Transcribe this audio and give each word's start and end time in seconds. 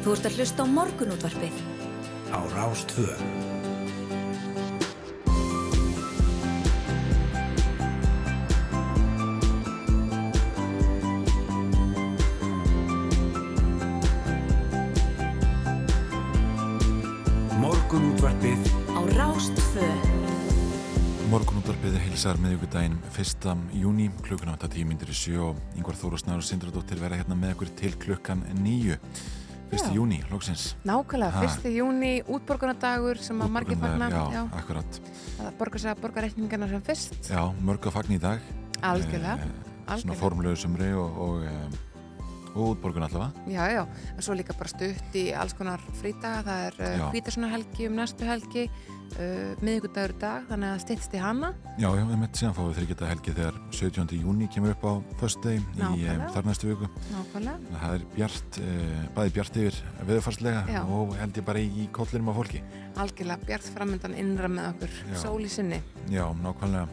Þú 0.00 0.14
ert 0.16 0.26
að 0.30 0.36
hlusta 0.40 0.64
á 0.64 0.66
morgunútvarpið. 0.72 1.56
Á 2.32 2.40
Rástvö. 2.56 3.12
Morgunútvarpið 17.60 18.70
Á 18.96 19.00
Rástvö. 19.20 19.90
Morgunúttarpiði 21.28 22.00
heilsar 22.06 22.40
miðugudaginn 22.40 22.96
1. 23.12 23.52
júni 23.76 24.08
klukkan 24.24 24.56
8.10 24.56 24.88
myndir 24.88 25.12
í 25.12 25.18
sjö 25.18 25.44
og 25.50 25.60
yngvar 25.76 26.00
Þórusnar 26.00 26.40
og 26.40 26.48
Sindradóttir 26.48 26.98
vera 26.98 27.20
hérna 27.20 27.36
með 27.36 27.52
okkur 27.58 27.74
til 27.78 27.92
klukkan 28.00 28.42
9 28.64 28.96
1. 29.70 29.78
Já. 29.86 29.92
júni, 29.94 30.20
lóksins 30.30 30.74
Nákvæmlega, 30.84 31.30
Ha. 31.30 31.42
1. 31.46 31.70
júni, 31.76 32.12
útborgunardagur 32.26 33.18
sem 33.22 33.38
að 33.40 33.50
margir 33.54 33.78
fagna 33.78 34.08
já, 34.10 34.22
já, 34.34 34.42
akkurat 34.58 35.00
að 35.40 35.52
borga 35.58 35.78
sér 35.78 35.92
að 35.94 36.00
borga 36.02 36.20
reikningarna 36.26 36.68
sem 36.68 36.82
fyrst 36.82 37.30
Já, 37.30 37.42
mörg 37.62 37.86
að 37.86 37.92
fagna 37.98 38.14
í 38.16 38.20
dag 38.20 38.40
Algjörlega, 38.82 39.38
Eh, 39.90 39.96
Svona 39.96 40.14
algjörlega. 40.14 40.20
formlegu 40.20 40.56
sumri 40.56 40.92
og, 40.94 41.18
og, 41.18 41.44
eh, 41.44 41.89
og 42.54 42.74
útborgun 42.74 43.06
allavega 43.06 43.50
Já, 43.50 43.64
já, 43.72 43.82
en 44.14 44.24
svo 44.24 44.36
líka 44.38 44.56
bara 44.58 44.72
stutt 44.72 45.18
í 45.18 45.30
alls 45.36 45.54
konar 45.58 45.82
frítaga, 46.00 46.42
það 46.46 46.64
er 46.68 46.80
uh, 46.86 47.04
hvítasunarhelgi 47.14 47.88
um 47.88 47.98
næstu 48.00 48.28
helgi 48.28 48.64
uh, 48.66 49.54
miðvikudagur 49.62 50.14
í 50.14 50.18
dag, 50.22 50.46
þannig 50.50 50.74
að 50.74 50.82
styttst 50.84 51.16
í 51.16 51.22
hana 51.22 51.52
Já, 51.76 51.88
já, 51.88 52.02
við 52.10 52.18
mitt 52.22 52.40
síðan 52.40 52.56
fáum 52.58 52.70
við 52.70 52.80
þryggjata 52.80 53.10
helgi 53.12 53.36
þegar 53.38 53.60
17. 53.78 54.18
júni 54.20 54.50
kemur 54.52 54.74
upp 54.74 54.86
á 54.86 54.92
föstudegi 55.22 55.62
í 55.80 56.10
um, 56.14 56.26
þar 56.34 56.50
næstu 56.50 56.70
viku 56.72 56.90
Nákvæmlega, 57.14 57.80
Það 57.80 57.96
er 57.96 58.06
bjart, 58.16 58.60
eh, 58.64 59.00
bæði 59.16 59.34
bjart 59.38 59.60
yfir 59.64 59.80
veðurfarslega 60.10 60.62
Já. 60.68 60.80
og 60.84 61.16
held 61.20 61.40
ég 61.40 61.48
bara 61.48 61.62
í, 61.62 61.70
í 61.84 61.88
kollinum 61.94 62.32
á 62.32 62.34
fólki 62.36 62.62
algjörlega 63.00 63.46
bjart 63.46 63.72
framöndan 63.74 64.16
innra 64.18 64.50
með 64.50 64.72
okkur, 64.74 64.96
Já. 65.12 65.18
sól 65.22 65.40
í 65.46 65.50
sinni 65.52 65.80
Já, 66.10 66.26
nákvæmlega. 66.42 66.88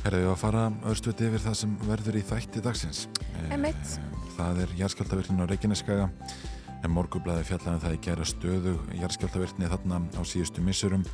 Herðið 0.00 0.22
við 0.24 0.30
að 0.32 0.38
fara 0.40 0.62
örstuðt 0.88 1.20
yfir 1.26 1.42
það 1.44 1.56
sem 1.60 1.72
verður 1.84 2.16
í 2.16 2.22
þætti 2.24 2.62
dagsins. 2.64 3.02
Eh, 3.34 3.50
Einmitt. 3.52 3.98
Það 4.40 4.60
er 4.64 4.74
jarðskjáltavirknin 4.78 5.44
á 5.44 5.50
Reykjaneskaga 5.50 6.08
en 6.80 6.92
morgublaði 6.94 7.44
fjallaði 7.50 7.82
það 7.84 7.94
í 7.94 8.00
gera 8.06 8.26
stöðu 8.28 8.74
jarðskjáltavirkni 8.96 9.70
þarna 9.70 10.00
á 10.16 10.22
síðustu 10.24 10.64
missurum 10.64 11.04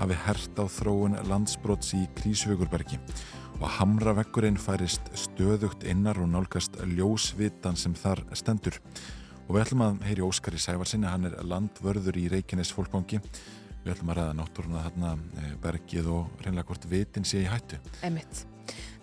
hafi 0.00 0.18
hert 0.24 0.58
á 0.58 0.64
þróun 0.76 1.18
landsbrots 1.30 1.94
í 1.94 2.02
Krísvögurbergi 2.18 2.98
og 3.60 3.68
hamravekkurinn 3.76 4.58
færist 4.58 5.12
stöðugt 5.14 5.86
innar 5.86 6.18
og 6.18 6.32
nálgast 6.32 6.80
ljósvitan 6.90 7.78
sem 7.78 7.94
þar 7.94 8.24
stendur. 8.34 8.80
Og 9.46 9.54
við 9.54 9.66
ætlum 9.66 9.84
að 9.86 10.00
heyri 10.08 10.24
Óskari 10.24 10.58
Sævarsinni, 10.58 11.06
hann 11.06 11.28
er 11.28 11.36
landvörður 11.46 12.18
í 12.18 12.26
Reykjanes 12.32 12.72
fólkbanki 12.74 13.20
Við 13.84 13.92
ætlum 13.92 14.14
að 14.14 14.18
ræða 14.18 14.36
náttúruna 14.38 14.82
þarna 14.86 15.10
eh, 15.42 15.52
bergið 15.60 16.08
og 16.14 16.40
reynlega 16.40 16.70
hvort 16.70 16.88
vitin 16.88 17.28
sé 17.28 17.44
í 17.44 17.48
hættu. 17.50 17.76
Emitt. 18.08 18.46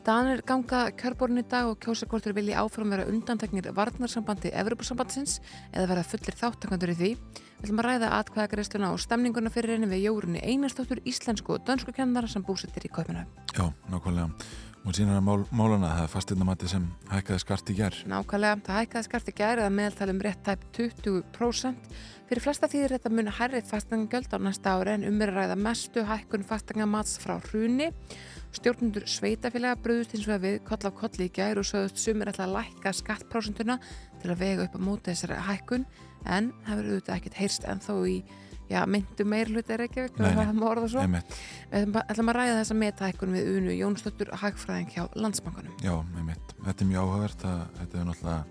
Danir 0.02 0.40
ganga 0.42 0.88
kjörborun 0.98 1.38
í 1.38 1.44
dag 1.46 1.68
og 1.70 1.76
kjósa 1.84 2.08
hvort 2.10 2.26
þeir 2.26 2.34
vilji 2.40 2.56
áfram 2.58 2.90
vera 2.90 3.04
undanteknir 3.06 3.68
varnarsambandi 3.78 4.50
Evropasambandsins 4.58 5.36
eða 5.70 5.92
vera 5.92 6.06
fullir 6.08 6.38
þáttakandur 6.40 6.94
í 6.94 6.96
því. 6.98 7.12
Við 7.60 7.68
ætlum 7.68 7.84
að 7.84 7.88
ræða 7.88 8.10
atkvæðagreisluna 8.18 8.90
og 8.96 9.04
stemninguna 9.04 9.52
fyrir 9.54 9.76
henni 9.76 9.92
við 9.92 10.08
Jórunni 10.08 10.42
Einarstóttur 10.42 11.04
íslensku 11.06 11.54
og 11.54 11.68
dönsku 11.68 11.94
kennara 11.94 12.32
sem 12.32 12.42
búsettir 12.42 12.90
í 12.90 12.90
Kaupinu. 12.90 13.28
Já, 13.54 13.68
nákvæmlega. 13.94 14.32
Og 14.82 14.96
síðan 14.98 15.20
að 15.20 15.26
mál, 15.28 15.42
málana 15.54 15.92
það 15.94 16.08
er 16.08 16.12
fasteirnamati 16.16 16.70
sem 16.72 16.88
hækkaði 17.12 17.44
skart 17.44 17.70
í 17.70 17.76
gerð. 17.78 18.00
Nákvæmlega, 18.10 18.62
það 18.66 18.80
hækkaði 18.80 19.06
skart 19.06 19.30
í 19.30 19.36
gæri 19.38 19.66
að 19.68 19.76
meðaltalum 19.78 20.22
rétt 20.26 20.42
tæp 20.48 20.64
20%. 20.74 21.92
Fyrir 22.32 22.42
flesta 22.42 22.70
þýðir 22.72 22.96
þetta 22.96 23.12
muni 23.14 23.36
hærrið 23.38 23.70
fastangjöld 23.70 24.34
á 24.34 24.38
næsta 24.42 24.74
ári 24.80 24.96
en 24.96 25.06
um 25.12 25.22
er 25.22 25.30
að 25.30 25.38
ræða 25.38 25.60
mestu 25.62 26.08
hækkun 26.10 26.48
fastangamats 26.50 27.20
frá 27.22 27.36
hruni. 27.52 27.92
Stjórnundur 28.52 29.06
sveitafélaga 29.08 29.80
bröðust 29.80 30.12
hins 30.16 30.28
vegar 30.28 30.42
við 30.44 30.58
koll 30.68 30.84
af 30.90 30.96
kolli 31.00 31.28
í 31.30 31.34
gæri 31.34 31.62
og 31.62 31.68
sögðust 31.70 32.02
sumir 32.04 32.32
ætla 32.32 32.48
að 32.50 32.56
lækka 32.58 32.92
skattprósentuna 33.00 33.78
til 34.22 34.32
að 34.34 34.42
vega 34.44 34.66
upp 34.68 34.76
á 34.76 34.82
móti 34.84 35.14
þessari 35.14 35.38
hækkun 35.48 35.86
en 36.28 36.52
það 36.66 36.82
verður 36.82 36.96
auðvitað 36.98 37.16
ekkert 37.16 37.40
heyrst 37.40 37.68
ennþá 37.72 37.96
í 38.12 38.18
já, 38.72 38.82
myndu 38.88 39.26
meir 39.28 39.50
hluti 39.52 39.78
Reykjavík 39.80 40.20
Nei, 40.20 40.28
og 40.28 40.36
nei. 40.36 40.46
það 40.46 40.60
má 40.60 40.66
orða 40.70 40.90
svo. 40.92 41.02
Einmitt. 41.04 41.34
Við 41.72 41.98
ætlum 42.04 42.30
að- 42.32 42.38
ræða 42.38 42.60
þessa 42.62 42.78
metahækkun 42.84 43.34
við 43.36 43.50
Unu 43.58 43.74
Jónsdóttur 43.76 44.30
hagfræðing 44.44 44.94
hjá 44.94 45.04
Landsbankanum. 45.16 45.74
Já, 45.84 45.96
einmitt. 46.16 46.54
Þetta 46.64 46.86
er 46.86 46.88
mjög 46.92 47.02
áhugavert 47.08 47.44
að 47.50 47.66
þetta 47.82 48.00
er 48.00 48.08
náttúrulega 48.12 48.46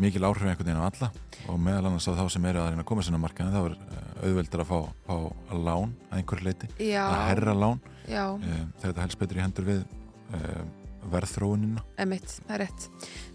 mikil 0.00 0.26
áhrif 0.26 0.46
einhvern 0.46 0.68
veginn 0.68 0.82
á 0.82 0.88
alla 0.88 1.10
og 1.48 1.58
meðal 1.60 1.90
annars 1.90 2.08
á 2.10 2.18
þá 2.18 2.24
sem 2.34 2.46
eru 2.50 2.62
að 2.62 2.70
reyna 2.72 2.84
að 2.84 2.90
koma 2.90 3.04
sinna 3.06 3.20
markaðin 3.22 3.54
þá 3.54 3.60
er 3.62 3.74
eh, 3.74 4.28
auðveldur 4.28 4.64
að 4.64 4.70
fá, 4.70 4.78
fá 5.06 5.16
lán 5.54 5.92
að 6.10 6.16
einhverju 6.18 6.48
leiti, 6.48 6.70
Já, 6.82 7.02
að 7.04 7.26
herra 7.30 7.58
lán 7.58 7.84
þegar 8.06 8.80
þetta 8.86 9.04
helst 9.04 9.20
betur 9.20 9.38
í 9.38 9.44
hendur 9.44 9.68
við 9.68 9.84
eh, 10.34 10.64
verðþróunina. 11.12 11.82
Emitt, 12.00 12.36
það 12.46 12.54
er 12.54 12.62
rétt. 12.64 12.86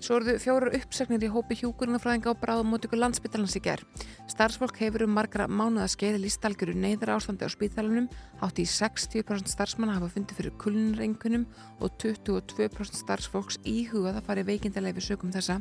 Svo 0.02 0.18
eru 0.18 0.34
þau 0.34 0.44
fjórar 0.44 0.76
uppsagnir 0.80 1.26
í 1.26 1.32
hópi 1.34 1.58
hjúkurunafræðinga 1.60 2.32
og 2.32 2.40
bráðum 2.42 2.72
mótöku 2.74 2.98
landsbytalans 2.98 3.56
í 3.60 3.62
ger. 3.64 3.84
Starfsfólk 4.32 4.80
hefur 4.82 5.06
um 5.06 5.14
margra 5.14 5.48
mánuða 5.50 5.90
skeið 5.94 6.20
lístalgjöru 6.24 6.76
neyðar 6.78 7.16
ástandi 7.18 7.46
á 7.46 7.50
spítalunum, 7.52 8.10
átti 8.42 8.66
í 8.66 8.70
60% 8.70 9.52
starfsmanna 9.54 9.98
hafa 10.00 10.12
fundið 10.14 10.42
fyrir 10.42 10.58
kulnrengunum 10.62 11.46
og 11.80 11.94
22% 12.02 13.02
starfsfólks 13.04 13.62
íhugað 13.68 14.20
að 14.22 14.30
fara 14.30 14.46
í 14.46 14.50
veikindalegi 14.50 15.06
sögum 15.12 15.34
þessa 15.36 15.60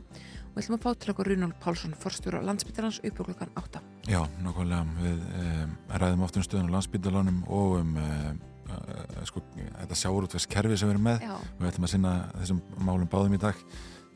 og 0.59 0.65
við 0.65 0.67
ætlum 0.67 0.79
að 0.79 0.85
fá 0.85 0.99
til 0.99 1.13
okkur 1.13 1.29
Runald 1.31 1.57
Pálsson, 1.63 1.93
forstjóra 1.95 2.41
landsbytalans 2.43 2.97
upp 3.07 3.19
á 3.23 3.27
klukkan 3.29 3.51
8. 3.61 3.81
Já, 4.11 4.19
nákvæmlega. 4.43 4.87
Við 4.99 5.21
um, 5.39 5.75
ræðum 6.03 6.25
oft 6.27 6.39
um 6.39 6.43
stöðun 6.43 6.71
á 6.73 6.75
landsbyndalánum 6.75 7.37
og 7.47 7.77
um 7.79 7.93
um, 8.03 8.41
uh, 8.75 9.21
sko, 9.29 9.43
þetta 9.55 9.99
sjáurútvers 10.01 10.49
kerfi 10.51 10.79
sem 10.81 10.91
við 10.91 10.97
erum 10.97 11.07
með 11.07 11.23
Já, 11.29 11.37
Við 11.61 11.69
ætlum 11.71 11.87
að 11.87 11.93
sinna 11.93 12.15
þessum 12.41 12.63
málum 12.89 13.11
báðum 13.13 13.37
í 13.39 13.41
dag. 13.45 13.61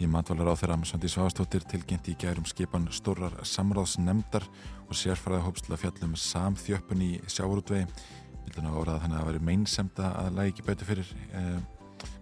Ég 0.03 0.10
matvalar 0.10 0.50
á 0.50 0.58
þeirra 0.58 0.80
Svandi 0.88 1.10
Svavastóttir 1.12 1.66
tilkynnti 1.70 2.16
í 2.16 2.19
gærum 2.19 2.48
skipan 2.48 2.88
stórar 2.91 3.36
samráðsnemndar 3.47 4.48
og 4.88 4.98
sérfræði 4.98 5.44
hóps 5.47 5.62
til 5.62 5.76
að 5.76 5.84
fjallum 5.84 6.16
samþjöppun 6.19 7.04
í 7.06 7.12
sjáurútvegi. 7.30 7.86
Vildan 8.48 8.66
að 8.66 8.80
orða 8.80 8.98
þannig 9.04 9.14
að 9.14 9.22
það 9.22 9.30
væri 9.30 9.44
meinsemda 9.47 10.10
að 10.24 10.34
lagi 10.41 10.56
ekki 10.56 10.66
betur 10.66 10.91
fyrir 10.91 11.14
eh, 11.38 11.60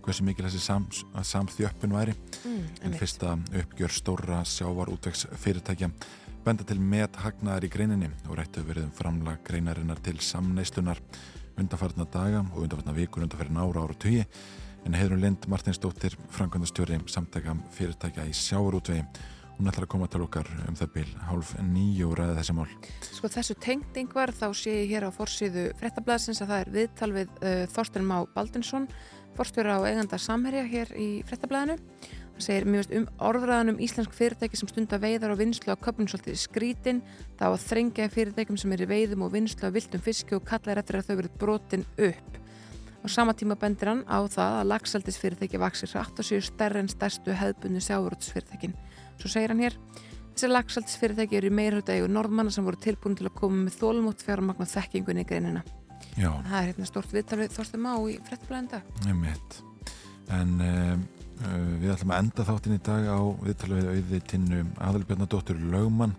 hversu 0.05 0.25
mikil 0.27 0.47
þessi 0.47 0.63
sam, 0.65 0.87
samþjöppun 1.15 1.95
væri. 1.95 2.15
mm, 2.45 2.65
En 2.83 2.93
fyrsta 2.93 3.39
uppgjör 3.53 3.93
stóra 3.93 4.45
sjávarútvegs 4.45 5.27
fyrirtækja 5.37 5.91
benda 6.45 6.65
til 6.65 6.81
met 6.81 7.17
hagnaðar 7.17 7.65
í 7.65 7.71
greininni 7.73 8.09
og 8.29 8.39
rættu 8.39 8.63
verið 8.65 8.85
um 8.85 8.95
framlag 8.97 9.43
greinarinnar 9.45 10.01
til 10.03 10.17
samneislunar 10.19 11.01
undanfarnar 11.61 12.09
daga 12.11 12.41
og 12.55 12.63
undanfarnar 12.65 12.97
vikur 12.97 13.23
undanfarnar 13.23 13.67
ára 13.67 13.85
ára 13.85 13.91
og 13.91 13.99
tugi. 13.99 14.25
En 14.87 14.97
Heiðrun 14.97 15.21
Lind 15.21 15.47
Martinsdóttir 15.47 16.17
framkvæmdastjóri 16.33 17.03
samtaka 17.07 17.57
fyrirtækja 17.77 18.25
í 18.25 18.33
sjávarútvegi 18.33 19.05
hún 19.61 19.69
ætlar 19.69 19.85
að 19.85 19.93
koma 19.93 20.07
til 20.09 20.23
okkar 20.25 20.49
um 20.71 20.77
það 20.79 20.93
bil 20.95 21.09
hálf 21.29 21.53
nýju 21.61 22.07
og 22.09 22.15
ræða 22.17 22.37
þessi 22.39 22.55
mál. 22.57 22.71
Sko 23.05 23.29
þessu 23.29 23.57
tengt 23.61 23.99
yngvar 24.01 24.33
þá 24.33 24.47
sé 24.57 24.73
ég 24.79 24.95
hér 24.95 25.05
á 25.05 25.11
forsýðu 25.13 25.67
frettablaðsins 25.77 26.41
að 26.41 26.53
það 26.53 26.63
er 26.63 26.71
viðtal 26.79 27.11
við 27.19 27.35
uh, 27.43 27.65
Þorsten 27.75 28.07
Má 28.09 28.17
Baldinsson 28.33 28.89
forstjóra 29.37 29.79
á 29.79 29.81
eiganda 29.89 30.19
Samherja 30.19 30.65
hér 30.69 30.91
í 30.99 31.09
frettablaðinu 31.29 31.79
hann 32.41 32.47
segir 32.47 32.65
mjög 32.65 32.83
veist 32.83 32.97
um 32.97 33.07
orðræðan 33.29 33.75
um 33.75 33.81
íslensk 33.85 34.13
fyrirtæki 34.17 34.57
sem 34.57 34.71
stunda 34.71 34.99
veiðar 35.01 35.35
og 35.35 35.41
vinslu 35.43 35.75
á 35.75 35.77
köpun 35.77 36.09
svolítið 36.09 36.39
skrítin. 36.41 37.03
Þá 37.37 37.47
að 37.51 37.65
þrengja 37.67 38.11
fyrirtækjum 38.15 38.61
sem 38.61 38.73
er 38.73 38.85
í 38.85 38.89
veiðum 38.89 39.27
og 39.27 39.35
vinslu 39.35 39.69
á 39.69 39.75
viltum 39.75 40.01
fiski 40.01 40.37
og 40.39 40.47
kallar 40.49 40.81
eftir 40.81 41.01
að 41.01 41.11
þau 41.11 41.17
verið 41.21 41.41
brotin 41.43 41.85
upp. 41.99 42.39
Á 43.01 43.07
sama 43.09 43.35
tíma 43.37 43.57
bendir 43.61 43.93
hann 43.93 44.05
á 44.09 44.25
það 44.25 44.57
að 44.61 44.71
lagsaldis 44.73 45.21
fyrirtæki 45.21 45.61
vaksir 45.61 45.93
hratt 45.93 46.21
og 46.21 46.27
séu 46.27 46.41
stærri 46.45 46.81
en 46.81 46.89
stærstu 46.89 47.37
hefðbunni 47.37 47.81
sjáurútsfyrirtækin 47.85 48.77
svo 49.21 49.29
segir 49.29 49.53
hann 49.53 49.65
hér 49.65 49.77
Þessi 50.31 50.49
lagsaldisfyrirtæki 50.55 51.37
eru 51.37 51.49
í 51.51 51.53
meirhauta 51.53 51.97
eigu 51.97 52.07
norðmanna 52.09 52.53
sem 52.55 52.65
voru 52.65 52.79
tilbúin 52.81 53.17
til 53.19 53.27
að 53.29 53.35
koma 53.41 53.65
með 53.67 53.81
þólumótt 53.81 54.23
fjármagn 54.25 54.65
og 54.65 54.71
þekkingunni 54.71 55.25
í 55.25 55.29
greinina. 55.29 55.65
Já, 56.19 56.31
Það 56.45 56.59
er 56.61 56.69
hérna 56.71 56.87
stort 56.89 57.13
viðtal 57.15 57.39
við 57.41 57.55
Þorstum 57.57 57.83
Má 57.87 57.93
í 58.11 58.17
frettblæðenda. 58.27 58.81
einmitt. 59.07 59.59
En 60.31 60.55
um, 60.61 61.05
við 61.81 61.93
ætlum 61.95 62.13
að 62.15 62.23
enda 62.25 62.47
þáttin 62.49 62.77
í 62.77 62.81
dag 62.87 63.07
á 63.11 63.19
viðtalið 63.47 63.85
við 63.85 63.91
auði 63.95 64.21
tinnu 64.31 64.63
aðalbjörnadóttur 64.79 65.61
Lögmann. 65.73 66.17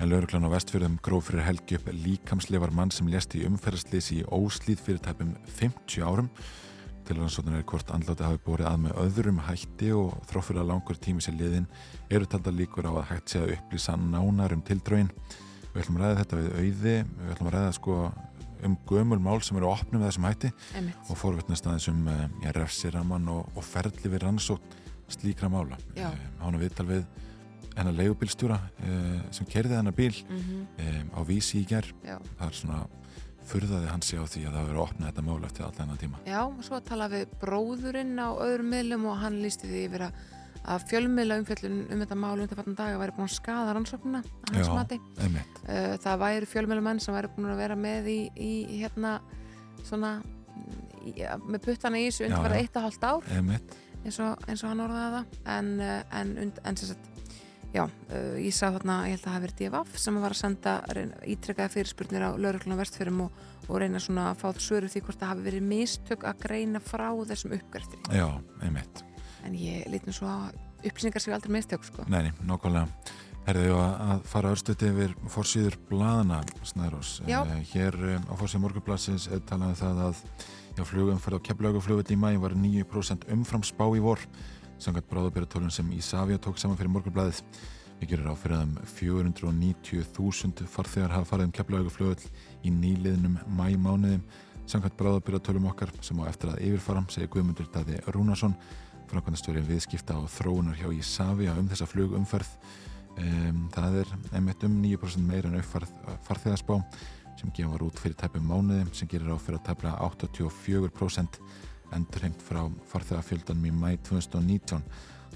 En 0.00 0.08
lauruglan 0.08 0.46
á 0.48 0.54
vestfjörðum 0.54 0.98
gróf 1.04 1.26
fyrir 1.28 1.44
helgi 1.44 1.76
upp 1.76 1.90
líkamsleifar 1.92 2.72
mann 2.72 2.90
sem 2.94 3.08
lést 3.12 3.34
í 3.36 3.42
umferðslýsi 3.48 4.22
í 4.22 4.26
óslíð 4.32 4.80
fyrir 4.86 5.02
tæpum 5.04 5.34
50 5.58 6.04
árum. 6.06 6.30
Til 7.04 7.18
rannsóknar 7.18 7.58
er 7.58 7.66
hvort 7.68 7.90
andláti 7.92 8.24
hafi 8.24 8.40
borið 8.46 8.68
að 8.70 8.78
með 8.86 8.98
öðrum 9.02 9.40
hætti 9.44 9.90
og 9.96 10.14
þrófur 10.30 10.60
að 10.62 10.68
langur 10.70 10.98
tími 11.02 11.20
sér 11.24 11.36
liðin 11.36 11.66
eru 12.08 12.28
talda 12.30 12.52
líkur 12.54 12.86
á 12.88 12.92
að 12.96 13.08
hægt 13.10 13.32
sé 13.34 13.40
að 13.42 13.54
upplýsa 13.56 13.96
nánar 13.98 14.54
um 14.54 14.62
tildrögin 14.62 15.10
við 15.74 15.82
ætlum 15.82 15.98
að 15.98 16.04
ræða 16.04 16.20
þetta 16.22 16.38
við 16.40 16.50
auði. 16.60 16.94
Við 17.20 17.32
ætlum 17.34 17.50
að 17.50 17.56
ræða 17.58 17.74
sko 17.76 17.96
um 18.66 18.76
gömul 18.88 19.20
mál 19.22 19.40
sem 19.44 19.58
eru 19.60 19.70
opnum 19.70 20.02
með 20.02 20.10
þessum 20.10 20.28
hætti 20.28 20.52
Einmitt. 20.76 21.08
og 21.08 21.18
fórvittnast 21.20 21.66
aðeins 21.66 21.88
um 21.92 22.06
uh, 22.10 22.22
ja, 22.44 22.54
refsiraman 22.56 23.28
og, 23.32 23.50
og 23.56 23.66
ferli 23.66 24.12
við 24.12 24.24
rannsókn 24.26 24.78
slíkra 25.10 25.50
mála. 25.50 25.78
Já. 25.98 26.10
hána 26.38 26.60
viðtal 26.60 26.86
við 26.86 27.04
hennar 27.74 27.96
leigubílstjóra 27.98 28.60
uh, 28.60 29.20
sem 29.34 29.48
kerði 29.50 29.78
hennar 29.78 29.96
bíl 29.96 30.14
mm 30.28 30.64
um, 30.80 31.12
á 31.16 31.20
vísi 31.26 31.62
í 31.62 31.66
gerð 31.66 31.92
það 32.04 32.46
er 32.46 32.56
svona 32.60 32.80
furðaði 33.50 33.88
hann 33.90 34.04
sig 34.04 34.20
á 34.20 34.24
því 34.28 34.42
að 34.46 34.56
það 34.56 34.68
verið 34.68 34.78
að 34.78 34.84
opna 34.84 35.08
þetta 35.08 35.24
mál 35.26 35.46
eftir 35.46 35.64
allan 35.64 35.78
þennan 35.80 36.00
tíma. 36.00 36.20
Já, 36.28 36.40
og 36.44 36.60
svo 36.66 36.80
talaði 36.86 37.22
við 37.22 37.32
bróðurinn 37.42 38.20
á 38.20 38.28
öðrum 38.46 38.70
miðlum 38.74 39.06
og 39.10 39.18
hann 39.24 39.40
lísti 39.42 39.70
því 39.70 39.80
yfir 39.88 40.04
að, 40.06 40.20
að 40.70 40.86
fjölmiðla 40.90 41.38
umfjöllun 41.40 41.78
um 41.88 42.02
þetta 42.02 42.18
mál 42.20 42.34
undir 42.36 42.60
daga 42.76 42.98
væri 43.00 43.14
búin 43.16 43.28
að 43.28 43.36
skada 43.36 43.74
rannsóknuna 43.76 44.22
að 44.24 44.56
hans 44.56 44.68
Já. 44.68 44.74
mati. 44.74 45.00
einmitt, 45.20 45.56
Uh, 45.60 45.94
það 46.02 46.16
væri 46.24 46.46
fjölmiðlumenn 46.50 47.00
sem 47.00 47.14
væri 47.14 47.28
búin 47.36 47.52
að 47.52 47.60
vera 47.60 47.76
með 47.78 48.08
í, 48.10 48.18
í 48.34 48.80
hérna 48.80 49.20
svona 49.86 50.16
í, 51.04 51.12
með 51.46 51.60
puttana 51.64 52.00
í 52.00 52.08
þessu 52.08 52.26
já. 52.26 52.40
eitt 52.56 52.76
og 52.76 52.86
hálft 52.88 53.04
ár 53.06 53.28
eins 53.30 54.18
og, 54.24 54.40
eins 54.48 54.64
og 54.64 54.72
hann 54.72 54.82
orðaði 54.86 55.12
það 55.14 55.54
en, 55.54 55.70
uh, 55.84 56.00
en, 56.20 56.34
und, 56.44 56.60
en 56.64 56.80
sem 56.80 56.90
sagt 56.90 57.10
já, 57.74 57.84
uh, 57.84 58.38
ég 58.40 58.54
sá 58.54 58.70
þarna, 58.72 58.96
ég 59.06 59.14
held 59.14 59.20
að 59.20 59.26
það 59.26 59.36
hafi 59.36 59.46
verið 59.46 59.60
DFF 59.60 60.00
sem 60.02 60.18
var 60.24 60.34
að 60.34 60.40
senda 60.40 60.74
ítrekaði 61.34 61.74
fyrirspurnir 61.76 62.26
á 62.26 62.30
lauruglunum 62.34 62.80
vestfyrum 62.80 63.22
og, 63.26 63.44
og 63.68 63.78
reyna 63.82 64.02
svona 64.02 64.30
að 64.32 64.42
fá 64.42 64.64
svöru 64.64 64.90
því 64.90 65.04
hvort 65.06 65.20
það 65.20 65.32
hafi 65.34 65.46
verið 65.46 65.68
mistök 65.70 66.26
að 66.26 66.42
greina 66.46 66.82
frá 66.82 67.08
þessum 67.30 67.54
uppgræftri 67.60 68.00
já, 68.16 68.26
einmitt, 68.64 69.04
en 69.44 69.56
ég 69.58 69.88
lítum 69.92 70.14
svo 70.16 70.28
að 70.30 70.54
upplýsingar 70.80 71.22
séu 71.22 71.34
aldrei 71.36 71.52
mistök 71.56 71.84
sko. 71.84 72.06
neini, 72.08 72.32
nákvæmlega 72.44 72.88
Herðu 73.46 73.70
ég 73.70 73.78
að 73.80 74.24
fara 74.28 74.50
örstuði 74.52 74.88
yfir 74.90 75.12
fórsýður 75.32 75.76
blaðana 75.88 76.42
Snærós. 76.68 77.14
Eh, 77.24 77.52
Hér 77.72 77.96
um, 77.96 78.26
á 78.28 78.34
fórsýður 78.36 78.62
morgunbladsins 78.66 79.26
er 79.32 79.40
talað 79.48 79.72
um 79.72 79.78
það 79.80 80.00
að 80.04 80.84
flugumferð 80.90 81.40
á 81.40 81.46
keflauguflugvöld 81.48 82.12
í 82.12 82.18
mæ 82.20 82.28
var 82.40 82.54
9% 82.56 83.26
umfram 83.32 83.64
spá 83.66 83.84
í 83.96 84.02
vor 84.04 84.20
samkvæmt 84.80 85.08
bráðubyrjatólun 85.10 85.72
sem 85.72 85.88
Ísafja 85.96 86.38
tók 86.40 86.60
saman 86.60 86.78
fyrir 86.78 86.92
morgunbladið 86.94 87.40
við 88.00 88.12
gerum 88.12 88.30
á 88.32 88.36
fyrir 88.40 88.62
um 88.62 88.76
490.000 88.92 90.68
farþegar 90.70 91.16
hafa 91.16 91.32
farið 91.32 91.48
um 91.48 91.56
keflauguflugvöld 91.58 92.24
í 92.64 92.72
nýliðnum 92.72 93.40
mæmánuðum 93.58 94.22
samkvæmt 94.70 94.96
bráðubyrjatólum 95.00 95.68
okkar 95.72 95.92
sem 96.04 96.20
á 96.22 96.30
eftir 96.30 96.52
að 96.52 96.62
yfirfara 96.68 97.04
segir 97.12 97.32
Guðmundur 97.34 97.68
Daði 97.74 98.00
Rúnarsson 98.08 98.54
framkvæmastjóri 99.10 99.64
viðskipta 99.66 100.16
og 100.20 100.30
þróunar 100.32 100.78
hjá 100.78 100.88
Ísafja 100.94 101.58
um 101.58 101.68
þessa 101.70 101.88
flugumferð 101.90 102.54
Um, 103.20 103.64
það 103.74 103.96
er 104.00 104.12
einmitt 104.38 104.62
um 104.64 104.76
9% 104.80 105.26
meira 105.26 105.50
en 105.50 105.58
uppfarð 105.58 105.90
farþegarspá 106.28 106.76
sem 107.40 107.50
gefur 107.56 107.88
út 107.88 107.98
fyrir 108.00 108.16
tæpum 108.20 108.46
mánuði 108.46 108.84
sem 108.96 109.08
gerir 109.10 109.32
á 109.34 109.36
fyrir 109.40 109.58
að 109.58 109.66
tæpla 109.66 109.96
84% 110.06 111.40
endurhengt 111.96 112.44
frá 112.46 112.62
farþegarfjöldanum 112.92 113.66
í 113.66 113.74
mæ 113.74 113.90
2019 114.06 114.86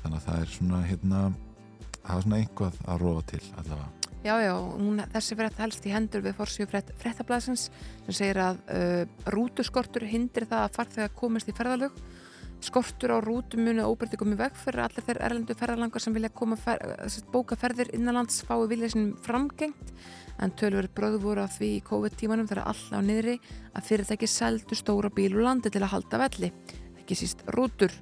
þannig 0.00 0.16
að 0.16 0.26
það 0.28 0.40
er 0.40 0.54
svona 0.54 0.80
hérna, 0.86 1.20
það 1.98 2.16
er 2.16 2.26
svona 2.26 2.40
einhvað 2.40 2.80
að 2.86 3.02
róa 3.02 3.26
til 3.32 3.42
allavega. 3.52 3.90
Já, 4.24 4.34
já, 4.40 4.52
hún, 4.56 5.02
þessi 5.12 5.36
frétt 5.36 5.58
helst 5.60 5.84
í 5.84 5.92
hendur 5.92 6.22
við 6.24 6.36
fórsíu 6.38 6.68
frétt, 6.70 6.94
fréttablasins 7.02 7.66
sem 8.06 8.16
segir 8.16 8.40
að 8.40 8.62
uh, 8.72 9.02
rútuskortur 9.34 10.06
hindri 10.08 10.48
það 10.48 10.68
að 10.68 10.78
farþegar 10.78 11.18
komist 11.18 11.50
í 11.50 11.56
ferðalög 11.56 11.98
skortur 12.64 13.12
á 13.14 13.18
rútum 13.22 13.64
muni 13.66 13.84
óbyrti 13.84 14.18
komið 14.20 14.40
veg 14.40 14.56
fyrir 14.58 14.84
allir 14.84 15.04
þeir 15.06 15.20
erlendu 15.26 15.56
ferðalangar 15.58 16.02
sem 16.02 16.14
vilja 16.16 16.30
koma 16.34 16.56
fer, 16.60 16.80
sest, 17.06 17.28
bóka 17.32 17.58
ferðir 17.60 17.92
innanlands 17.96 18.40
fái 18.48 18.64
vilja 18.70 18.90
sinni 18.92 19.14
framgengt. 19.24 19.92
En 20.42 20.50
tölverið 20.58 20.94
bröð 20.96 21.20
voru 21.22 21.44
að 21.44 21.54
því 21.58 21.68
í 21.76 21.84
COVID-tímanum 21.86 22.48
þegar 22.50 22.72
all 22.72 22.98
á 22.98 23.00
niðri 23.06 23.36
að 23.70 23.86
fyrirtæki 23.90 24.30
seldu 24.30 24.78
stóra 24.78 25.12
bíl 25.14 25.30
úr 25.36 25.46
landi 25.46 25.70
til 25.70 25.84
að 25.84 25.92
halda 25.94 26.20
velli 26.24 26.50
ekki 27.04 27.18
síst 27.20 27.46
rútur. 27.54 27.94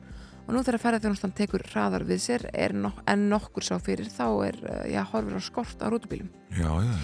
Og 0.47 0.57
nú 0.57 0.65
þegar 0.65 0.83
ferðarþjónustan 0.87 1.37
tekur 1.39 1.63
hraðar 1.71 2.07
við 2.09 2.25
sér 2.25 2.49
nok 2.75 3.05
en 3.07 3.29
nokkur 3.31 3.67
sá 3.67 3.77
fyrir 3.79 4.11
þá 4.11 4.27
er, 4.49 4.59
uh, 4.65 4.83
já, 4.91 5.03
horfir 5.13 5.39
á 5.39 5.43
skort 5.45 5.85
á 5.85 5.87
rútubílum. 5.93 6.33
Já, 6.51 6.71
já, 6.83 6.95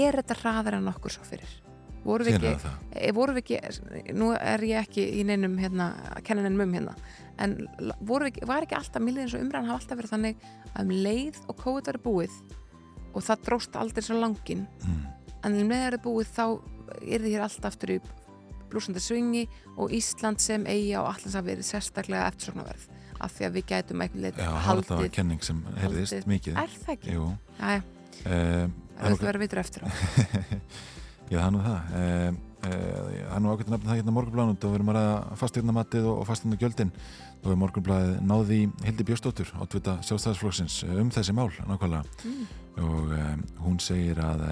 er 0.00 0.22
þetta 0.22 0.40
hraðar 0.42 0.80
en 0.80 0.88
nokkur 0.90 1.14
sá 1.14 1.22
fyrir 1.22 1.67
voru 2.08 2.24
við 2.26 2.36
Sérlega 2.36 2.52
ekki, 2.56 2.64
það. 2.64 2.76
e, 3.02 3.12
voru 3.16 3.34
við 3.36 3.42
ekki 3.44 4.14
nú 4.18 4.30
er 4.36 4.64
ég 4.68 4.82
ekki 4.86 5.04
í 5.20 5.24
neinum 5.28 5.56
hérna, 5.60 5.88
að 6.16 6.22
kenna 6.28 6.44
neinum 6.46 6.64
um 6.66 6.74
hérna 6.78 6.94
en 7.38 7.56
við 8.08 8.26
ekki, 8.30 8.46
var 8.50 8.64
ekki 8.66 8.78
alltaf 8.78 9.04
millið 9.04 9.24
eins 9.26 9.34
og 9.38 9.44
umræðan 9.44 9.68
hafa 9.70 9.82
alltaf 9.82 10.00
verið 10.00 10.14
þannig 10.16 10.46
að 10.74 10.80
um 10.84 10.94
leið 11.08 11.40
og 11.48 11.60
COVID 11.64 11.90
verið 11.92 12.04
búið 12.08 12.38
og 13.14 13.24
það 13.28 13.44
dróst 13.48 13.76
aldrei 13.80 14.02
svo 14.08 14.18
langin 14.20 14.66
Mm. 14.84 15.04
en 15.44 15.54
um 15.62 15.68
leið 15.72 15.84
verið 15.88 16.02
búið 16.08 16.32
þá 16.34 16.44
er 17.02 17.20
þið 17.22 17.32
hér 17.36 17.44
alltaf 17.46 17.68
aftur 17.72 17.92
í 17.94 17.98
blúsandi 18.68 19.00
svingi 19.00 19.44
og 19.78 19.92
Ísland 19.96 20.40
sem 20.44 20.64
eigi 20.68 20.90
á 20.98 21.00
allans 21.06 21.36
að 21.38 21.46
verið 21.52 21.68
sérstaklega 21.70 22.26
eftirsóknarverð 22.32 22.88
af 23.20 23.32
því 23.34 23.46
að 23.48 23.54
við 23.56 23.64
gætum 23.70 24.02
eitthvað 24.04 24.24
leið 24.26 24.36
Já, 24.42 24.50
það 24.66 24.82
var 24.82 25.04
að 25.06 25.12
kenning 25.16 25.40
sem 25.46 25.62
heyrðist 25.80 26.12
haldið- 26.12 26.28
mikið. 26.34 26.58
er 26.62 26.74
það 26.84 26.92
ekki? 26.96 27.14
Jú. 27.16 27.24
Um, 28.28 28.74
það 28.98 29.14
vil 29.14 29.26
vera 29.28 29.38
vitur 29.42 29.58
eftir 29.62 29.82
á 29.82 29.88
Já, 31.28 31.38
það 31.38 31.46
er 31.46 31.54
nú 31.54 31.62
það. 31.64 31.94
Um, 32.00 32.38
uh, 32.58 32.68
það 32.68 33.36
er 33.36 33.42
nú 33.44 33.52
ákveðin 33.52 33.74
nefnir 33.74 33.90
það 33.90 34.00
hérna 34.00 34.16
morgunblæðin 34.18 34.54
og 34.58 34.68
við 34.68 34.78
erum 34.78 34.92
að 34.92 34.98
ræða 34.98 35.38
fastegnamatið 35.42 36.10
og, 36.12 36.22
fastegna 36.28 36.90
og 37.38 37.52
við 37.52 37.58
morgunblæðið 37.62 38.14
náði 38.26 38.60
Hildi 38.82 39.04
Björstóttur, 39.06 39.52
átvita 39.62 39.98
sjálfstæðisflokksins 40.08 40.80
um 40.90 41.12
þessi 41.14 41.34
mál, 41.38 41.52
nákvæmlega 41.68 42.02
mm. 42.26 42.40
og 42.82 43.12
um, 43.14 43.44
hún 43.62 43.78
segir 43.78 44.18
að 44.18 44.42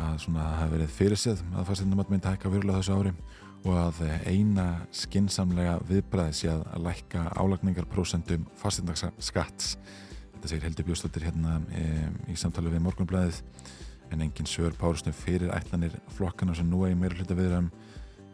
að 0.00 0.20
svona 0.24 0.46
hefði 0.60 0.76
verið 0.76 0.94
fyrirséð 0.96 1.42
að 1.50 1.66
fastegnamat 1.70 2.12
myndi 2.12 2.30
hækka 2.30 2.52
verulega 2.52 2.80
þessu 2.80 2.96
ári 2.96 3.12
og 3.60 3.74
að 3.76 3.98
eh, 4.06 4.28
eina 4.32 4.66
skinsamlega 4.96 5.74
viðbræði 5.88 6.36
sé 6.36 6.52
að 6.52 6.62
lækka 6.86 7.26
álagningarprósentum 7.36 8.46
fastegnaskatts 8.60 9.74
þetta 10.36 10.52
segir 10.52 10.68
Hildi 10.68 10.86
Björstóttir 10.86 11.26
hérna 11.28 11.58
um, 11.60 12.16
í 12.30 12.38
samtali 12.40 12.72
við 12.72 12.84
morgunblæðið 12.86 13.42
en 14.10 14.22
engin 14.24 14.46
svör 14.46 14.74
párustum 14.78 15.12
fyrir 15.14 15.52
ætlanir 15.54 15.94
flokkana 16.16 16.54
sem 16.54 16.68
nú 16.70 16.84
er 16.86 16.94
í 16.94 16.98
meira 16.98 17.14
hluta 17.18 17.36
viðræðum 17.38 17.70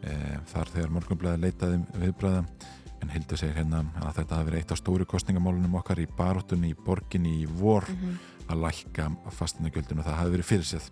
e, 0.03 0.15
þar 0.53 0.71
þegar 0.73 0.93
morgunblæði 0.95 1.43
leitaði 1.43 1.79
um 1.79 1.85
viðbræða 2.01 2.43
en 3.03 3.11
Hildur 3.13 3.37
segir 3.37 3.59
hérna 3.59 3.83
að 4.01 4.15
þetta 4.21 4.39
hafi 4.39 4.49
verið 4.49 4.59
eitt 4.63 4.71
af 4.73 4.79
stóru 4.81 5.05
kostningamálunum 5.05 5.75
okkar 5.77 6.01
í 6.01 6.07
baróttunni 6.17 6.71
í 6.73 6.77
borginni 6.85 7.35
í 7.43 7.45
vor 7.59 7.85
Mhm. 7.91 8.17
að 8.47 8.61
lækka 8.63 9.09
fastinagjöldinu 9.37 9.99
og 10.01 10.07
það 10.07 10.19
hafi 10.21 10.31
verið 10.37 10.49
fyrirséð 10.51 10.85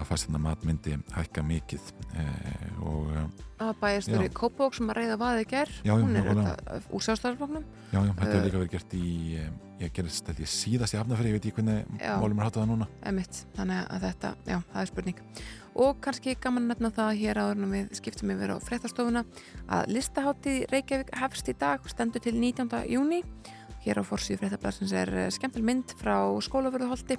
að 0.00 0.08
fastinamat 0.10 0.64
myndi 0.68 0.96
hækka 1.14 1.44
mikið 1.46 1.90
e, 2.16 2.24
og 2.82 3.10
e, 3.12 3.24
að 3.60 3.72
bæjastur 3.82 4.24
í. 4.24 4.28
Kópavók 4.40 4.76
sem 4.78 4.88
að 4.90 4.98
reyða 5.02 5.16
vaði 5.20 5.46
ger 5.50 5.72
Já, 5.84 5.90
já, 5.90 5.94
hún 6.00 6.16
er 6.16 6.24
nákvæmlega. 6.24 6.54
auðvitað 6.56 6.94
úr 6.96 7.04
sjálfstæðarfloknum 7.06 7.64
já, 7.92 7.98
já, 8.00 8.12
þetta 8.14 8.30
Eh. 8.30 8.34
hefur 8.34 8.46
líka 8.48 8.60
verið 8.60 8.74
gert 8.74 8.94
í 8.96 9.10
ég 9.80 9.92
gerist 9.96 10.26
þetta 10.28 10.44
í 10.44 10.48
síðast 10.52 10.94
í 10.94 10.98
hafnafyrir, 11.00 11.30
ég 11.30 11.36
veit 11.38 11.46
ekki 11.48 11.56
hvernig 11.60 12.00
málum 12.20 12.40
er 12.40 12.44
háttað 12.48 12.62
það 12.64 12.70
núna 12.72 12.88
emitt, 13.10 13.38
þannig 13.56 13.86
að 13.90 14.02
þetta, 14.08 14.32
já, 14.46 14.58
það 14.72 14.80
er 14.82 14.90
spurning 14.90 15.22
og 15.80 16.00
kannski 16.04 16.34
gaman 16.42 16.64
að 16.66 16.72
nefna 16.74 16.90
það 16.96 17.12
hér 17.20 17.40
áður 17.40 17.60
en 17.64 17.70
við 17.76 17.94
skiptum 18.00 18.32
yfir 18.34 18.52
á 18.52 18.56
fréttastofuna 18.60 19.22
að 19.70 19.92
listaháttið 19.94 20.58
Reykjavík 20.72 21.14
hefst 21.20 21.48
í 21.48 21.54
dag 21.60 21.86
stendur 21.88 22.20
til 22.24 22.34
19. 22.36 22.68
júni 22.90 23.22
hér 23.84 24.00
á 24.00 24.04
fórsíðu 24.04 24.42
fréttablasins 24.42 24.92
er 24.96 25.12
eh, 25.16 25.28
skemmtileg 25.32 25.66
mynd 25.66 25.94
frá 26.00 26.16
skólaförðuholti 26.44 27.16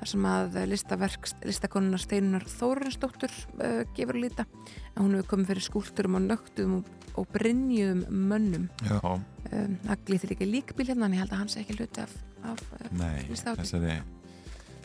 þar 0.00 0.10
sem 0.12 0.26
að 0.30 0.58
listaverk 0.70 1.28
listakonuna 1.46 2.00
Steinunar 2.00 2.46
Þórensdóttur 2.50 3.34
uh, 3.60 3.82
gefur 3.96 4.18
að 4.18 4.24
líta. 4.24 4.46
En 4.94 5.04
hún 5.04 5.18
hefur 5.18 5.30
komið 5.34 5.52
fyrir 5.52 5.66
skúlturum 5.66 6.18
og 6.18 6.26
nögtum 6.26 6.78
og, 6.80 7.28
brynjuðum 7.34 8.04
mönnum. 8.30 8.68
Um, 8.90 9.76
það 9.86 10.04
glýttir 10.08 10.34
líka 10.34 10.48
líkbíl 10.48 10.88
hérna 10.90 11.08
en 11.08 11.16
ég 11.18 11.24
held 11.24 11.34
að 11.34 11.42
hann 11.44 11.52
sé 11.52 11.62
ekki 11.62 11.78
hluti 11.78 12.04
af, 12.04 12.16
af 12.48 12.64
nei, 12.96 13.24
þessari 13.30 14.00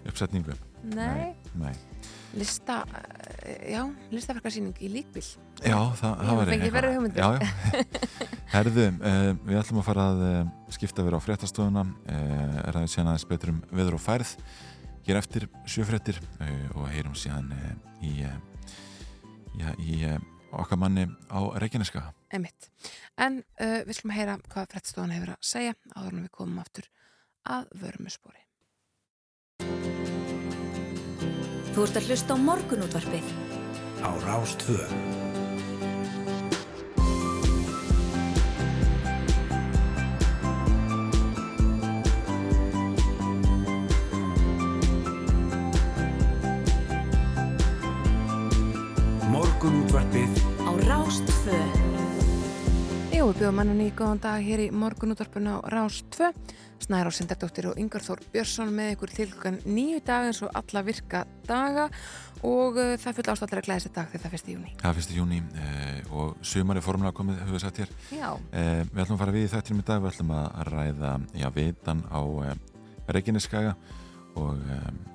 uppsetningu. 0.05 0.57
Nei, 0.93 1.33
nei. 1.57 1.73
Lista 2.35 2.81
uh, 2.83 3.71
já, 3.71 3.81
listaverkarsýning 4.11 4.77
í 4.83 4.91
líkbíl 4.91 5.23
Já, 5.63 5.77
það, 5.95 6.11
Ég 6.11 6.27
það 6.27 6.37
var 6.37 6.49
fengið 6.51 6.73
verri 6.75 6.93
hugmyndir. 6.95 7.21
Já, 7.23 7.29
já. 7.39 7.83
Herðu, 8.55 8.85
uh, 8.99 9.29
við 9.47 9.59
ætlum 9.61 9.81
að 9.81 9.87
fara 9.87 10.07
að 10.11 10.23
uh, 10.25 10.53
skipta 10.75 11.05
verið 11.05 11.19
á 11.19 11.25
fréttastofuna 11.25 11.83
uh, 11.85 12.57
ræðum 12.75 12.91
síðan 12.91 13.11
aðeins 13.11 13.27
betur 13.29 13.53
um 13.53 13.61
veður 13.71 13.97
og 13.97 14.03
færð 14.03 14.35
hér 15.05 15.19
eftir 15.21 15.47
sjöfréttir 15.69 16.17
og 16.73 16.87
heyrum 16.89 17.13
síðan 17.13 17.51
í, 18.01 18.25
já, 19.59 19.67
í 19.77 19.99
okkar 20.49 20.79
manni 20.81 21.05
á 21.29 21.39
Reykjaneska 21.61 22.07
Einmitt. 22.33 22.71
En 23.21 23.43
við 23.85 23.99
slum 23.99 24.15
að 24.15 24.17
heyra 24.23 24.39
hvað 24.49 24.71
frettstofan 24.73 25.13
hefur 25.13 25.35
að 25.35 25.45
segja 25.45 25.75
áður 25.93 26.09
en 26.15 26.25
við 26.25 26.33
komum 26.39 26.63
aftur 26.63 26.89
að 27.45 27.69
vörmuspori. 27.83 28.44
Þú 31.75 31.83
ert 31.83 31.97
að 31.99 32.05
hlusta 32.07 32.31
á 32.31 32.37
morgunútvarpið. 32.39 33.31
Á 33.99 34.11
Rástvö. 34.23 34.79
Morgunútvarpið. 49.35 50.31
Á 50.63 50.71
Rástvö 50.87 51.84
Jú, 53.15 53.29
við 53.29 53.37
bjóðum 53.45 53.55
mannan 53.55 53.79
í 53.79 53.85
góðan 53.95 54.19
dag 54.19 54.41
hér 54.43 54.59
í 54.59 54.71
morgunútvarpinu 54.75 55.53
á 55.55 55.71
Rás 55.71 56.01
2. 56.11 56.27
Snæra 56.83 57.07
og 57.07 57.13
Sindardóttir 57.15 57.69
og 57.69 57.77
Yngar 57.79 58.03
Þór 58.03 58.19
Björnsson 58.33 58.73
með 58.75 58.89
ykkur 58.91 59.13
til 59.15 59.27
hlukan 59.29 59.59
nýju 59.63 60.01
dag 60.03 60.25
eins 60.27 60.41
og 60.43 60.51
alla 60.59 60.81
virka 60.83 61.21
daga 61.47 61.85
og 62.43 62.75
uh, 62.75 62.97
það 62.99 63.21
fyrir 63.21 63.31
ástættir 63.31 63.61
að 63.61 63.69
glæða 63.69 63.77
þessi 63.85 63.91
dag 63.95 64.09
þegar 64.11 64.23
það 64.25 64.35
fyrst 64.35 64.49
í 64.49 64.55
júni. 64.57 64.73
Það 64.81 64.99
fyrst 64.99 65.13
í 65.13 65.19
júni 65.21 65.39
eh, 65.63 66.11
og 66.11 66.35
sumar 66.43 66.81
er 66.81 66.85
formulega 66.89 67.17
komið, 67.21 67.39
höfum 67.45 67.55
við 67.55 67.63
sagt 67.63 67.79
hér. 67.85 67.95
Já. 68.11 68.27
Eh, 68.51 68.81
við 68.91 69.05
ætlum 69.05 69.15
að 69.15 69.23
fara 69.23 69.35
við 69.37 69.47
í 69.47 69.53
þettinum 69.55 69.79
í 69.79 69.87
dag, 69.87 70.03
við 70.03 70.11
ætlum 70.11 70.35
að 70.35 70.59
ræða 70.73 71.13
já, 71.39 71.47
vitan 71.55 72.03
á 72.11 72.21
eh, 72.49 72.53
Reykjaneskaga 73.15 73.77
og 74.43 74.59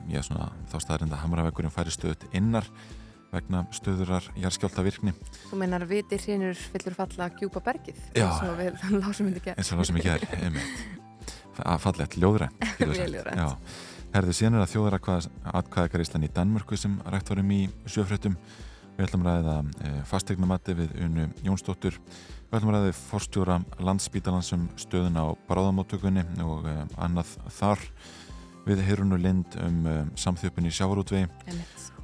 er 0.08 0.24
svona 0.24 0.48
þá 0.72 0.78
staðarind 0.80 1.12
að 1.12 1.26
Hamravegurinn 1.26 1.74
færi 1.74 1.92
stöðut 1.92 2.24
innar 2.32 2.64
vegna 3.30 3.62
stöðurar 3.74 4.26
járskjálta 4.38 4.82
virkni. 4.86 5.12
Þú 5.50 5.58
meinar 5.60 5.84
viti 5.90 6.18
hrinur 6.18 6.58
fyllur 6.72 6.96
falla 6.98 7.28
að 7.28 7.36
gjúpa 7.44 7.62
bergið 7.68 8.00
Já. 8.16 8.26
eins 8.26 8.42
og 8.48 8.56
við 8.58 8.82
lásum 9.04 9.28
hindi 9.30 9.44
gerð. 9.44 9.60
eins 9.60 9.70
og 9.72 9.78
ger, 10.04 10.26
einmitt. 10.44 10.82
Að 11.60 11.78
ljóðrænt. 12.22 12.58
getur 12.78 12.90
Vel 12.90 12.96
sagt. 12.98 13.14
ljóðrænt. 13.14 13.40
Já. 13.44 13.88
Herðu, 14.10 14.34
síðan 14.34 14.56
er 14.58 14.64
það 14.64 14.72
þjóðar 14.74 14.96
atkvæðakarislan 15.60 16.26
í 16.26 16.30
Danmörku 16.34 16.78
sem 16.80 16.96
rætt 17.14 17.30
varum 17.30 17.52
í 17.54 17.60
sjöfréttum. 17.86 18.34
Við 18.96 19.06
ætlum 19.06 19.22
að 19.22 19.36
ræða 19.38 19.54
e, 19.86 19.92
fastegnumatti 20.10 20.74
við 20.80 20.96
Unu 21.06 21.28
Jónsdóttur. 21.46 22.00
Við 22.50 22.56
ætlum 22.58 22.72
að 22.72 22.76
ræða 22.76 22.88
við 22.88 22.98
forstjóra 23.04 23.60
landsbítalans 23.86 24.50
um 24.56 24.66
stöðuna 24.82 25.22
á 25.24 25.28
bráðamóttökunni 25.46 26.26
og 26.42 26.66
e, 26.66 26.74
annað 26.98 27.36
þar. 27.60 27.86
Við 28.66 28.82
Heirunu 28.88 29.20
Lind 29.22 29.56
um 29.62 29.80
e, 29.86 29.96
samþjöpun 30.18 30.66
í 30.68 30.74
sjávarútvegi. 30.74 31.30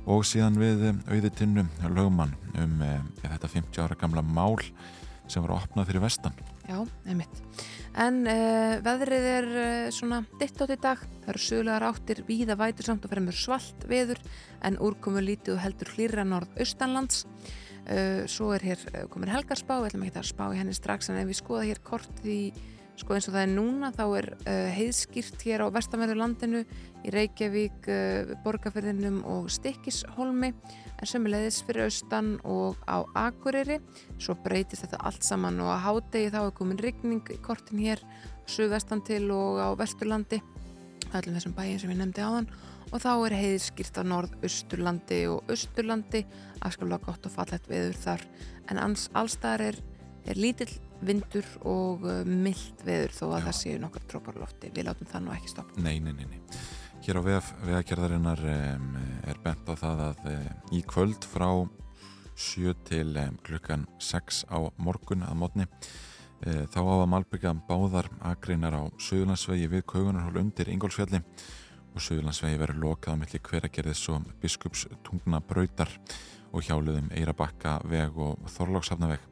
Og 0.07 0.27
síðan 0.27 0.59
við 0.61 0.85
auðitinnu 1.11 1.65
lögmann 1.91 2.35
um 2.57 2.77
e, 2.85 2.93
þetta 3.25 3.51
50 3.51 3.83
ára 3.83 3.99
gamla 3.99 4.23
mál 4.23 4.61
sem 5.27 5.43
var 5.43 5.57
opnað 5.57 5.91
fyrir 5.91 6.05
vestan. 6.05 6.37
Já, 6.67 6.79
einmitt. 7.07 7.41
En 7.97 8.21
uh, 8.29 8.77
veðrið 8.85 9.27
er 9.31 9.47
uh, 9.51 9.67
svona 9.95 10.21
ditt 10.39 10.61
átt 10.63 10.75
í 10.75 10.79
dag. 10.83 11.03
Það 11.25 11.33
eru 11.33 11.43
sögulegar 11.43 11.87
áttir 11.89 12.23
víða 12.29 12.59
vætur 12.59 12.91
samt 12.91 13.07
og 13.07 13.13
fremur 13.15 13.39
svalt 13.39 13.87
veður 13.91 14.21
en 14.67 14.79
úrkomu 14.83 15.23
lítið 15.25 15.57
og 15.57 15.63
heldur 15.65 15.93
hlýra 15.97 16.27
norð-austanlands. 16.27 17.25
Svo 18.27 18.49
er 18.51 18.65
hér 18.67 18.81
komin 19.13 19.31
helgarspá, 19.31 19.77
við 19.79 19.93
ætlum 19.93 20.07
ekki 20.09 20.19
að 20.19 20.25
spá 20.27 20.43
í 20.51 20.57
henni 20.59 20.73
strax 20.75 21.07
en 21.07 21.21
ef 21.21 21.29
við 21.29 21.37
skoða 21.39 21.69
hér 21.69 21.79
kort 21.87 22.25
í 22.27 22.51
sko 22.97 23.17
eins 23.17 23.29
og 23.29 23.37
það 23.37 23.43
er 23.45 23.53
núna 23.53 23.91
þá 23.95 24.05
er 24.19 24.29
uh, 24.35 24.69
heiðskýrt 24.73 25.45
hér 25.47 25.65
á 25.65 25.75
vestanverðu 25.75 26.17
landinu 26.19 26.63
í 27.05 27.13
Reykjavík, 27.15 27.89
uh, 27.93 28.35
Borgarferðinum 28.45 29.23
og 29.29 29.51
Stikkishólmi 29.53 30.53
en 30.53 31.11
sömulegðis 31.11 31.61
fyrir 31.67 31.87
austan 31.87 32.37
og 32.49 32.81
á 32.89 33.05
Akureyri. 33.27 33.79
Svo 34.17 34.37
breytist 34.45 34.87
þetta 34.87 35.03
allt 35.09 35.27
saman 35.27 35.61
og 35.65 35.75
að 35.75 35.85
hádegi 35.87 36.33
þá 36.35 36.41
er 36.45 36.57
komin 36.57 36.81
rigning 36.81 37.33
í 37.33 37.41
kortin 37.45 37.85
hér 37.85 38.03
suðvestan 38.49 39.05
til 39.05 39.27
og 39.35 39.61
á 39.61 39.69
vesturlandi 39.77 40.41
öllum 41.15 41.37
þessum 41.37 41.55
bæin 41.57 41.79
sem 41.81 41.93
ég 41.93 42.01
nefndi 42.01 42.25
áðan. 42.25 42.49
Og 42.95 43.03
þá 43.03 43.13
er 43.27 43.35
heiðskýrt 43.35 43.99
á 43.99 44.03
norð-austurlandi 44.07 45.21
og 45.31 45.51
austurlandi. 45.51 46.23
Afskaplega 46.63 47.03
gott 47.09 47.27
og 47.27 47.35
fallett 47.35 47.67
veður 47.71 47.99
þar. 47.99 48.27
En 48.71 48.81
allstaðar 48.81 49.65
er, 49.73 49.81
er 50.31 50.39
lítill 50.39 50.71
vindur 51.05 51.47
og 51.69 52.05
uh, 52.07 52.23
mild 52.25 52.83
veður 52.87 53.15
þó 53.17 53.25
að 53.27 53.39
Já. 53.39 53.45
það 53.47 53.57
séu 53.61 53.79
nokkar 53.83 54.07
trópar 54.11 54.39
á 54.39 54.43
lofti 54.45 54.73
við 54.75 54.89
látum 54.89 55.11
það 55.11 55.25
nú 55.27 55.35
ekki 55.37 55.53
stoppa 55.53 55.85
Nei, 55.85 55.97
nei, 56.01 56.13
nei, 56.17 56.27
nei. 56.31 56.41
Hér 57.07 57.21
á 57.21 57.23
vef, 57.27 57.53
vegagerðarinnar 57.67 58.41
um, 58.53 58.87
er 59.29 59.41
bent 59.45 59.69
á 59.69 59.75
það 59.79 60.05
að 60.09 60.25
um, 60.33 60.47
í 60.75 60.83
kvöld 60.89 61.29
frá 61.29 61.49
7 62.37 62.75
til 62.89 63.13
um, 63.21 63.37
klukkan 63.47 63.87
6 64.03 64.45
á 64.53 64.59
morgun 64.77 65.27
að 65.27 65.39
mótni 65.43 65.67
uh, 65.69 66.65
þá 66.73 66.81
á 66.81 66.95
að 66.97 67.11
malbygga 67.13 67.55
báðar 67.69 68.11
akreinar 68.33 68.77
á 68.77 68.83
Suðurlandsvegi 68.99 69.71
við 69.73 69.87
Kaugunarhól 69.93 70.41
undir 70.43 70.73
Ingólfsfjalli 70.73 71.23
og 71.97 72.03
Suðurlandsvegi 72.05 72.59
verður 72.61 72.83
lokað 72.89 73.17
á 73.17 73.21
milli 73.23 73.43
hveragerðis 73.51 74.03
og 74.13 74.27
biskups 74.43 74.89
tungna 75.07 75.41
brautar 75.41 75.93
og 76.53 76.65
hjáluðum 76.65 77.09
Eirabakka 77.15 77.79
veg 77.89 78.17
og 78.21 78.43
Þorlákshafnaveg. 78.53 79.23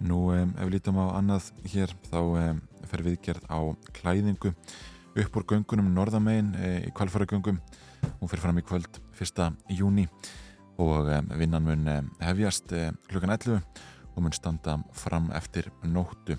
Nú, 0.00 0.30
um, 0.32 0.52
ef 0.56 0.64
við 0.64 0.78
lítum 0.78 0.96
á 0.96 1.12
annað 1.18 1.50
hér, 1.68 1.90
þá 2.08 2.20
um, 2.24 2.60
fer 2.88 3.02
viðgerð 3.04 3.44
á 3.52 3.58
klæðingu 3.98 4.54
upp 5.20 5.36
úr 5.36 5.44
göngunum 5.50 5.90
norðamegin 5.92 6.54
e, 6.56 6.70
í 6.88 6.92
kvalfaragöngum. 6.96 7.58
Hún 8.20 8.30
fer 8.30 8.40
fram 8.40 8.60
í 8.60 8.64
kvöld 8.64 9.00
1. 9.18 9.58
júni 9.76 10.06
og 10.80 11.10
um, 11.12 11.28
vinnan 11.36 11.66
mun 11.66 11.90
hefjast 12.22 12.72
e, 12.72 12.86
klukkan 13.10 13.34
11 13.34 13.58
og 14.14 14.24
mun 14.24 14.36
standa 14.36 14.78
fram 14.96 15.28
eftir 15.36 15.68
nóttu 15.84 16.38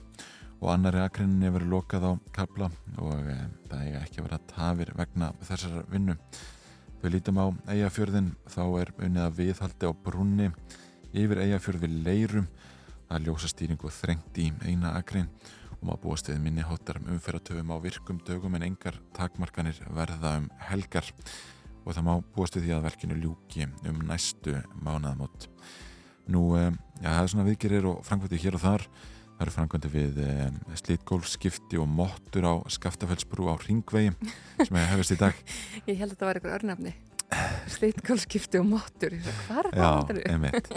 og 0.61 0.71
annari 0.73 1.03
akrinninni 1.03 1.53
verður 1.53 1.75
lokað 1.75 2.07
á 2.09 2.11
kapla 2.33 2.71
og 2.97 3.13
um, 3.13 3.53
það 3.69 3.85
eiga 3.85 4.01
ekki 4.01 4.21
að 4.21 4.27
vera 4.29 4.41
tafir 4.55 4.93
vegna 4.97 5.31
þessar 5.45 5.85
vinnu. 5.91 6.17
Við 7.01 7.15
lítum 7.15 7.41
á 7.41 7.45
eigafjörðin 7.75 8.33
þá 8.49 8.63
er 8.81 8.95
unnið 8.97 9.27
að 9.27 9.37
viðhaldi 9.39 9.89
á 9.89 9.91
brunni 10.05 10.51
yfir 11.11 11.45
eigafjörð 11.45 11.85
við 11.85 11.95
leirum 12.05 12.51
er 13.15 13.25
ljósastýringu 13.25 13.91
þrengt 13.91 14.37
í 14.41 14.49
eina 14.65 14.93
akrin 14.99 15.29
og 15.81 15.87
maður 15.87 16.01
búast 16.05 16.29
við 16.29 16.41
minni 16.43 16.65
hóttar 16.65 16.99
um 17.01 17.09
umferðatöfum 17.15 17.73
á 17.73 17.77
virkum 17.83 18.19
dögum 18.27 18.55
en 18.57 18.67
engar 18.69 18.99
takmarkanir 19.17 19.79
verða 19.95 20.35
um 20.39 20.49
helgar 20.69 21.07
og 21.81 21.95
það 21.95 22.05
má 22.05 22.13
búast 22.35 22.57
við 22.57 22.67
því 22.67 22.75
að 22.77 22.85
verkinu 22.85 23.17
ljúki 23.17 23.65
um 23.89 24.03
næstu 24.05 24.59
mánaðamót. 24.77 25.47
Nú, 26.29 26.51
um, 26.53 26.77
já, 27.01 27.09
það 27.09 27.23
er 27.23 27.31
svona 27.33 27.47
viðgerir 27.49 27.87
og 27.89 28.03
framkvæmdi 28.05 28.41
hér 28.43 28.57
og 28.59 28.63
þar. 28.63 28.85
Það 29.31 29.45
eru 29.47 29.55
framkvæmdi 29.55 29.91
við 29.95 30.19
um, 30.27 30.59
slítgólfskipti 30.83 31.81
og 31.81 31.89
mottur 31.89 32.45
á 32.45 32.53
Skaftafellsbrú 32.69 33.49
á 33.49 33.57
Ringvegi 33.65 34.13
sem 34.61 34.77
hefur 34.77 34.91
hefist 34.93 35.15
í 35.17 35.21
dag. 35.23 35.45
Ég 35.89 35.97
held 35.97 36.11
að 36.11 36.19
þetta 36.19 36.29
var 36.29 36.39
einhver 36.39 36.59
örnafni 36.59 36.93
Slítkálskipti 37.71 38.59
og 38.61 38.71
sagði, 38.91 39.19
Hvað 39.47 39.69
er 39.71 39.77
Já, 39.77 39.89
það? 40.07 40.21
einmitt. 40.33 40.71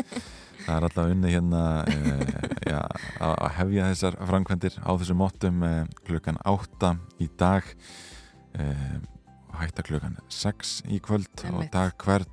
Það 0.65 0.77
er 0.77 0.87
alltaf 0.89 1.11
unni 1.13 1.33
hérna 1.35 1.63
uh, 1.85 2.21
já, 2.65 2.81
að 3.21 3.49
hefja 3.59 3.89
þessar 3.93 4.19
framkvæmdir 4.31 4.77
á 4.81 4.91
þessum 5.01 5.21
móttum 5.21 5.65
uh, 5.67 5.81
klukkan 6.07 6.39
8 6.49 6.95
í 7.21 7.29
dag 7.41 7.67
og 8.55 9.57
hætta 9.59 9.83
klukkan 9.83 10.15
6 10.31 10.77
í 10.95 11.01
kvöld 11.03 11.43
og 11.51 11.65
dag 11.75 11.91
hvern 11.99 12.31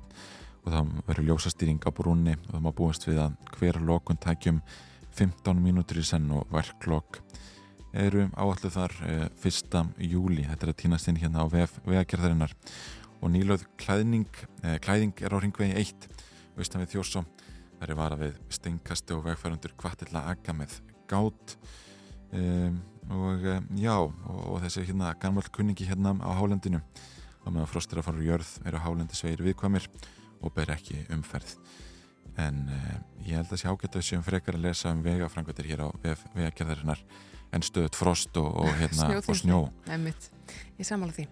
og 0.62 0.70
það 0.70 0.92
verður 1.08 1.26
ljósastýring 1.32 1.82
á 1.82 1.90
brúnni 1.90 2.36
og 2.38 2.52
það 2.54 2.62
má 2.62 2.70
búast 2.78 3.06
við 3.08 3.18
að 3.24 3.34
hver 3.58 3.80
lokun 3.82 4.20
tækjum 4.22 4.60
15 5.18 5.58
mínútur 5.62 5.98
í 5.98 6.06
senn 6.06 6.30
og 6.34 6.46
verklok 6.54 7.18
eru 7.92 8.28
áallu 8.38 8.70
þar 8.72 8.94
uh, 9.02 9.26
1. 9.42 9.92
júli 10.08 10.46
þetta 10.46 10.68
er 10.68 10.72
að 10.72 10.80
týnast 10.84 11.10
inn 11.10 11.18
hérna 11.20 11.42
á 11.42 11.46
vegagerðarinnar 11.50 12.54
og 13.22 13.30
nýlöð 13.30 13.64
klæðning, 13.80 14.28
uh, 14.64 14.76
klæðing 14.82 15.22
er 15.22 15.34
á 15.34 15.38
ringvegi 15.38 15.78
1 15.78 16.08
austan 16.58 16.82
við 16.82 16.96
Þjórsá. 16.96 17.22
Það 17.78 17.84
er 17.88 17.98
vara 17.98 18.18
við 18.18 18.38
steinkasti 18.52 19.14
og 19.16 19.24
vegfærundur 19.26 19.74
kvartilla 19.78 20.24
aga 20.30 20.54
með 20.54 20.76
gát. 21.10 21.56
Um, 22.32 22.80
og 23.12 23.46
um, 23.54 23.70
já 23.78 23.94
og, 23.98 24.12
og 24.28 24.60
þessi 24.62 24.86
hérna 24.88 25.14
gammal 25.20 25.46
kunningi 25.54 25.88
hérna 25.88 26.14
á 26.22 26.30
hálendinu. 26.38 26.82
Og 27.42 27.50
meðan 27.50 27.70
frostir 27.70 27.98
að 27.98 28.06
fara 28.06 28.20
úr 28.20 28.28
jörð 28.28 28.52
eru 28.68 28.82
hálendi 28.84 29.18
sveir 29.18 29.42
viðkvæmir 29.42 29.88
og 30.42 30.54
ber 30.54 30.70
ekki 30.74 31.02
umferð. 31.14 31.56
En 32.40 32.64
um, 32.68 33.02
ég 33.26 33.38
held 33.38 33.50
að 33.50 33.62
sé 33.62 33.70
ágætt 33.70 33.98
að 33.98 34.06
séum 34.06 34.24
frekar 34.26 34.58
að 34.58 34.68
lesa 34.68 34.94
um 34.94 35.02
vegafrangvættir 35.04 35.72
hér 35.72 35.84
á 35.84 35.88
vegagerðarinnar 36.02 37.02
en 37.52 37.64
stöðut 37.64 37.98
frost 37.98 38.36
og, 38.40 38.48
og, 38.64 38.70
hérna, 38.80 39.10
og 39.20 39.36
snjó 39.38 39.62
Einmitt. 39.90 40.30
Ég 40.80 40.88
samála 40.88 41.14
því. 41.16 41.26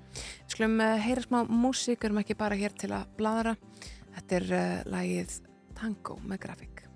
Skulum 0.51 0.79
uh, 0.85 0.95
heyra 1.01 1.25
smá 1.25 1.41
músík, 1.49 2.05
erum 2.07 2.21
ekki 2.23 2.39
bara 2.39 2.59
hér 2.59 2.77
til 2.79 2.93
að 2.97 3.09
bladra. 3.19 3.57
Þetta 4.17 4.41
er 4.41 4.49
uh, 4.53 4.79
lagið 4.95 5.41
Tango 5.81 6.21
með 6.25 6.45
grafík. 6.47 6.87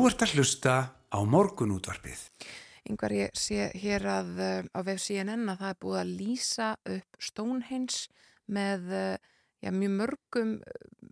Þú 0.00 0.06
ert 0.08 0.22
að 0.24 0.30
hlusta 0.38 0.74
á 1.12 1.18
morgunútvarpið. 1.28 2.20
Yngvar 2.88 3.12
ég 3.12 3.34
sé 3.36 3.66
hér 3.76 4.06
að 4.08 4.30
uh, 4.40 4.68
á 4.72 4.80
vef 4.86 5.02
CNN 5.04 5.50
að 5.52 5.58
það 5.60 5.72
er 5.74 5.78
búið 5.84 5.98
að 6.00 6.12
lýsa 6.22 6.68
upp 6.94 7.18
Stonehenge 7.20 8.22
með 8.48 8.86
uh, 8.96 9.18
já, 9.60 9.68
mjög 9.76 9.92
mörgum 9.98 10.54
uh, 10.56 11.04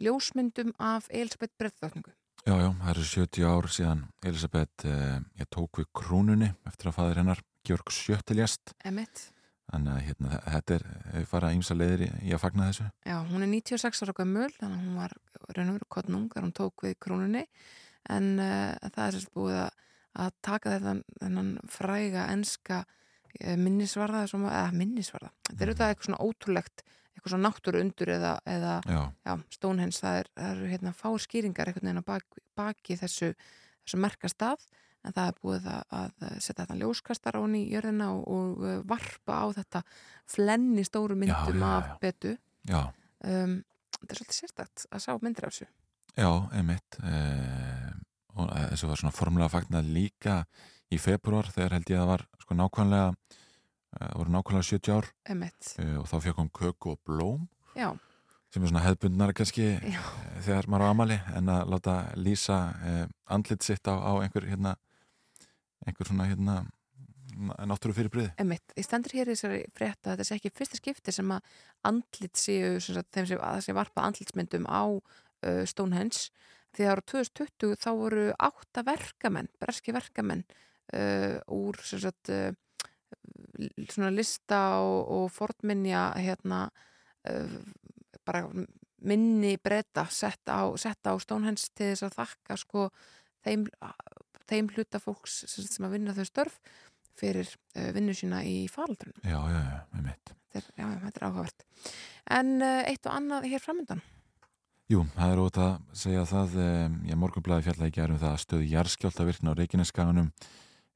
ljósmyndum 0.00 0.72
af 0.80 1.10
Elisabeth 1.12 1.52
Breðþáttningu. 1.60 2.14
Já, 2.46 2.54
já, 2.62 2.70
það 2.80 2.88
eru 2.94 3.06
70 3.10 3.46
ár 3.50 3.70
síðan 3.76 4.02
Elisabeth 4.32 4.88
eh, 4.88 5.20
ég 5.44 5.52
tók 5.52 5.82
við 5.82 5.92
krúnunni 6.00 6.50
eftir 6.64 6.88
að 6.88 6.96
faður 7.02 7.20
hennar 7.20 7.44
Georg 7.68 7.92
Sjöttiljast. 7.92 8.72
Emmett. 8.88 9.28
Þannig 9.68 9.98
að 9.98 10.02
hérna, 10.08 10.42
þetta 10.48 10.78
er, 10.80 10.90
við 11.12 11.30
fara 11.36 11.54
ímsa 11.56 11.76
leiðir 11.76 12.08
í, 12.08 12.12
í 12.24 12.34
að 12.36 12.44
fagna 12.48 12.72
þessu. 12.72 12.90
Já, 13.04 13.20
hún 13.28 13.44
er 13.44 13.52
96 13.52 14.04
ára 14.04 14.16
gömul, 14.16 14.50
þannig 14.56 14.76
að 14.80 14.84
hún 14.88 15.00
var 15.04 15.16
raun 15.52 15.70
og 15.70 15.78
veru 15.78 15.92
kottnung 15.92 16.28
þegar 16.32 16.48
hún 16.48 16.58
tók 16.64 16.88
við 16.88 17.00
krúnunni 17.04 17.48
en 18.12 18.34
uh, 18.42 18.90
það 18.90 19.06
er 19.06 19.16
sérst 19.16 19.32
búið 19.36 19.58
að, 19.62 19.80
að 20.24 20.36
taka 20.44 20.74
þetta 20.74 20.94
þennan 21.22 21.50
fræga 21.72 22.26
enska 22.34 22.82
uh, 22.84 23.56
minnisvarða 23.60 24.26
eða 24.28 24.68
minnisvarða, 24.76 25.32
þetta 25.48 25.58
er 25.58 25.72
auðvitað 25.72 25.94
eitthvað 25.94 26.10
svona 26.10 26.22
ótrúlegt, 26.28 26.86
eitthvað 27.14 27.34
svona 27.34 27.48
náttúru 27.48 27.82
undur 27.84 28.14
eða, 28.16 28.32
eða 28.56 28.78
Já, 28.90 29.02
já, 29.26 29.34
Stonehenge, 29.58 29.98
það 29.98 30.22
er, 30.22 30.32
það 30.38 30.54
eru 30.54 30.72
hérna 30.72 30.96
fáir 31.00 31.26
skýringar 31.26 31.70
einhvern 31.70 31.90
veginn 31.90 32.04
á 32.04 32.10
bak, 32.12 32.40
baki 32.58 32.98
þessu, 33.00 33.34
þessu 33.84 34.02
merkastað 34.02 34.66
en 35.04 35.12
það 35.12 35.30
er 35.30 35.38
búið 35.42 35.68
að, 35.68 35.82
að 35.98 36.40
setja 36.40 36.62
þetta 36.62 36.80
ljóskastar 36.80 37.36
án 37.36 37.56
í 37.58 37.62
jörðina 37.68 38.10
og, 38.14 38.24
og 38.24 38.64
uh, 38.64 38.76
varpa 38.88 39.40
á 39.44 39.46
þetta 39.58 39.84
flenni 40.30 40.84
stóru 40.86 41.16
myndum 41.18 41.60
já, 41.60 41.70
af 41.70 41.90
betu. 42.00 42.34
Um, 42.64 43.58
þetta 44.00 44.14
er 44.14 44.20
svolítið 44.20 44.38
sérstakt 44.38 44.86
að 44.90 45.04
sá 45.04 45.10
myndir 45.20 45.48
af 45.48 45.54
þessu. 45.54 45.68
Já, 46.14 46.30
einmitt. 46.54 46.98
Eh, 47.02 47.73
og 48.36 48.50
eh, 48.50 48.68
þessu 48.72 48.90
var 48.90 49.00
svona 49.00 49.16
formulega 49.16 49.52
fagnað 49.52 49.90
líka 49.94 50.38
í 50.92 51.00
februar 51.00 51.50
þegar 51.54 51.78
held 51.78 51.92
ég 51.92 51.98
að 51.98 52.04
það 52.04 52.12
var 52.12 52.26
sko 52.44 52.58
nákvæmlega, 52.60 53.12
eh, 53.98 54.10
voru 54.18 54.34
nákvæmlega 54.34 54.68
70 54.70 54.96
ár. 54.96 55.12
Eh, 55.30 55.96
og 56.00 56.08
þá 56.10 56.16
fekk 56.26 56.42
hún 56.42 56.52
köku 56.60 56.94
og 56.94 57.00
blóm 57.06 57.48
já, 57.74 57.90
sem 58.54 58.62
er 58.62 58.70
svona 58.70 58.84
hefðbundnar 58.84 59.34
kannski 59.34 59.66
Já. 59.82 60.00
þegar 60.46 60.68
maður 60.70 60.86
á 60.86 60.92
amali 60.92 61.18
en 61.34 61.50
að 61.50 61.70
láta 61.72 61.94
lýsa 62.14 62.58
eh, 62.86 63.06
andlit 63.26 63.66
sitt 63.66 63.88
á, 63.90 63.98
á 63.98 64.12
einhver 64.22 64.46
hérna 64.46 64.76
einhver 65.84 66.06
svona 66.06 66.28
hérna 66.30 66.62
náttúru 67.66 67.96
fyrir 67.96 68.12
briði. 68.12 68.30
Emmett 68.38 68.74
ég 68.78 68.86
stendur 68.86 69.14
hér 69.16 69.26
í 69.26 69.34
þessari 69.34 69.64
frétta 69.74 70.12
að 70.12 70.20
þetta 70.20 70.26
sé 70.28 70.36
ekki 70.38 70.52
fyrsta 70.54 70.78
skipti 70.78 71.14
sem 71.16 71.32
að 71.34 71.48
andlit 71.90 72.38
séu 72.38 72.76
sem 72.78 72.94
sagt, 72.94 73.10
þeim 73.10 73.26
sem, 73.32 73.40
að 73.40 73.56
það 73.58 73.64
sé 73.66 73.74
varpa 73.74 74.04
andlitsmyndum 74.06 74.68
á 74.70 74.82
uh, 74.86 75.62
Stonehenge 75.66 76.28
því 76.74 76.90
ára 76.90 77.04
2020 77.06 77.78
þá 77.80 77.90
voru 77.98 78.26
átta 78.42 78.84
verkamenn, 78.86 79.50
breski 79.62 79.94
verkamenn 79.94 80.44
uh, 80.44 81.38
úr 81.54 81.78
sagt, 81.84 82.30
uh, 82.32 82.52
svona 83.90 84.12
lista 84.14 84.62
og, 84.82 85.00
og 85.16 85.26
fornminja 85.34 86.06
hérna 86.18 86.66
uh, 87.30 87.58
bara 88.24 88.46
minni 89.04 89.56
breyta 89.60 90.06
sett 90.08 90.48
á, 90.48 90.64
sett 90.80 91.04
á 91.04 91.12
Stonehenge 91.20 91.68
til 91.76 91.92
þess 91.92 92.06
að 92.08 92.18
þakka 92.22 92.56
sko 92.60 92.86
þeim, 93.44 93.66
þeim 94.48 94.70
hluta 94.72 95.00
fólks 95.02 95.42
sem, 95.44 95.66
sem 95.68 95.84
að 95.84 95.98
vinna 95.98 96.16
þau 96.16 96.24
störf 96.28 96.56
fyrir 97.14 97.50
vinnu 97.94 98.10
sína 98.16 98.40
í 98.42 98.64
faraldrunum. 98.72 99.20
Já, 99.22 99.36
já, 99.38 99.60
já, 99.60 99.76
einmitt. 99.94 100.32
Þetta 100.50 100.72
er, 100.88 101.04
er 101.12 101.26
áhugavert. 101.28 101.62
En 102.34 102.56
eitt 102.64 103.06
og 103.06 103.14
annað 103.14 103.46
hér 103.52 103.62
framöndan. 103.62 104.02
Jú, 104.92 105.00
það 105.14 105.30
er 105.32 105.40
ótaf 105.40 105.64
að 105.64 105.96
segja 105.96 106.22
það 106.28 106.56
ég 107.08 107.16
morgunblæði 107.16 107.64
fjallaði 107.64 107.94
gærum 107.96 108.18
það 108.20 108.34
að 108.34 108.42
stöðu 108.42 108.66
jarðskjálta 108.68 109.24
virkna 109.24 109.54
á 109.56 109.58
Reykjaneskaganum 109.58 110.28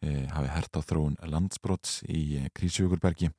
e, 0.05 0.11
hafi 0.29 0.51
hert 0.53 0.77
á 0.77 0.81
þróun 0.85 1.16
landsbrots 1.33 2.03
í 2.05 2.20
e, 2.37 2.51
Krísjögurbergi 2.53 3.31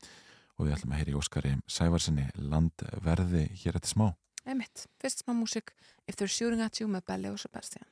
og 0.57 0.65
við 0.65 0.73
ætlum 0.73 0.95
að 0.95 1.03
heyri 1.03 1.17
Óskari 1.19 1.53
Sævarsinni 1.69 2.25
landverði 2.41 3.45
hér 3.61 3.77
eftir 3.77 3.93
smá. 3.93 4.07
Einmitt, 4.41 4.87
fyrst 4.97 5.21
smá 5.21 5.35
músik 5.37 5.75
If 6.09 6.17
They're 6.17 6.25
Shooting 6.33 6.65
At 6.65 6.81
You 6.81 6.89
með 6.89 7.05
Belli 7.13 7.29
og 7.29 7.37
Sebastian. 7.37 7.85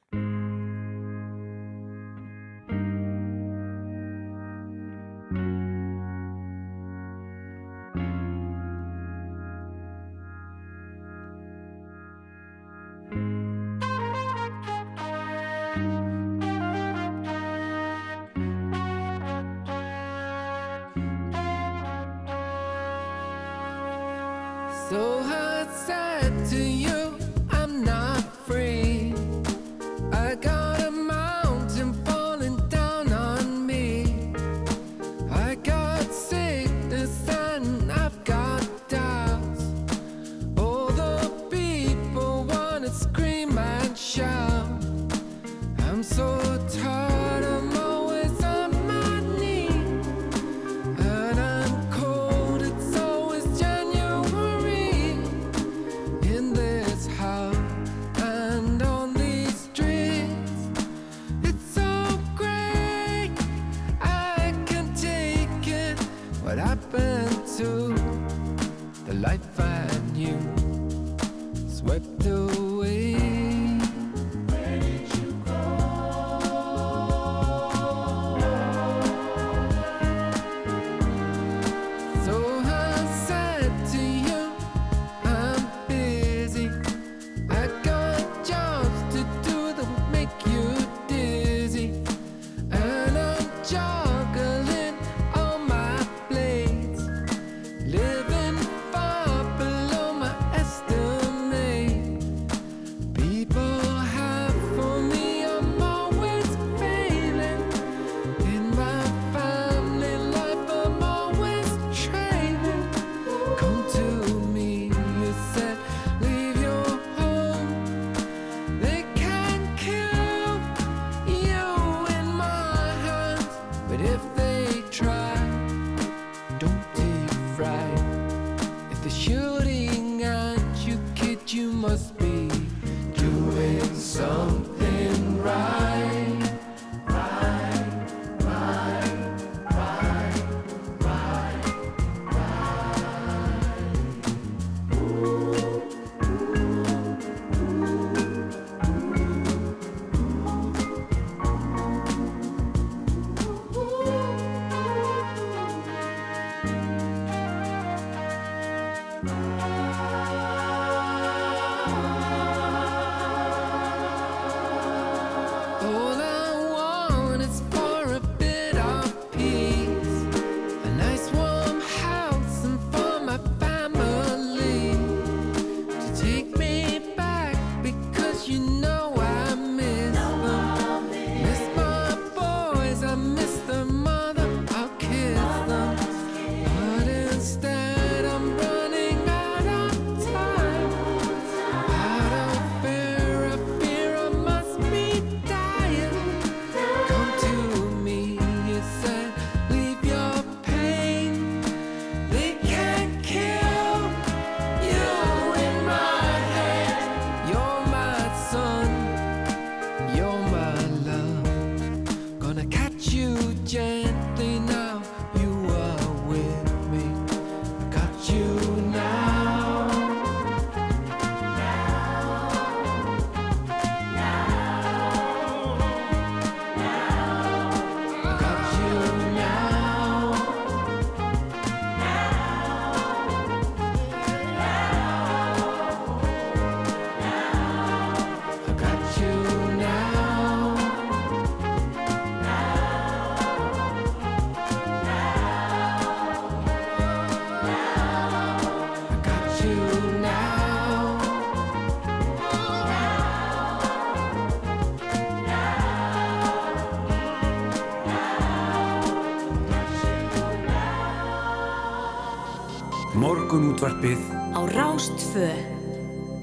Morgunútvarpið 263.57 264.19
á 264.53 264.61
Rástfö. 264.69 265.47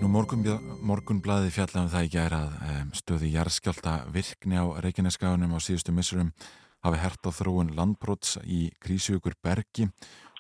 Nú 0.03 0.09
morgun, 0.11 0.41
morgunblaði 0.83 1.53
fjallaðum 1.55 1.93
það 1.93 2.07
í 2.09 2.11
gæra 2.11 2.41
að 2.41 2.73
um, 2.73 2.89
stöði 2.99 3.29
jarðskjálta 3.37 3.93
virkni 4.11 4.59
á 4.59 4.67
Reykjaneskaunum 4.83 5.55
á 5.55 5.63
síðustu 5.63 5.95
missurum 5.95 6.33
hafi 6.83 6.99
hert 7.05 7.23
á 7.23 7.31
þróun 7.31 7.71
landbróts 7.79 8.35
í 8.43 8.65
Krísugur 8.83 9.39
Bergi 9.39 9.87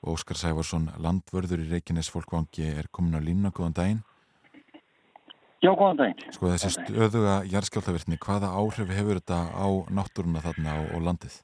og 0.02 0.16
Óskar 0.16 0.42
Sæfarsson, 0.42 0.90
landvörður 0.98 1.62
í 1.62 1.70
Reykjanes 1.76 2.10
fólkvangi 2.10 2.66
er 2.72 2.90
komin 2.90 3.14
á 3.14 3.22
línna, 3.22 3.54
góðan 3.54 3.78
daginn. 3.78 4.04
Já, 5.62 5.70
góðan 5.78 6.02
daginn. 6.02 6.28
Sko 6.34 6.50
þessi 6.56 6.74
stöðuga 6.74 7.44
jarðskjáltavirkni, 7.54 8.18
hvaða 8.18 8.50
áhrif 8.50 8.90
hefur 8.98 9.22
þetta 9.22 9.44
á 9.54 9.66
náttúruna 9.94 10.42
þarna 10.42 10.80
og, 10.82 10.94
og 10.98 11.06
landið? 11.06 11.38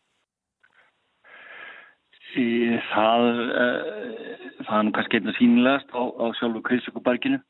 Það, 2.31 3.25
uh, 3.65 4.49
það 4.67 4.77
er 4.79 4.85
nú 4.87 4.93
kannski 4.97 5.19
einnig 5.19 5.39
sínilegast 5.39 5.91
á, 5.91 6.03
á 6.07 6.25
sjálfu 6.39 6.63
Krísuguberginu. 6.63 7.41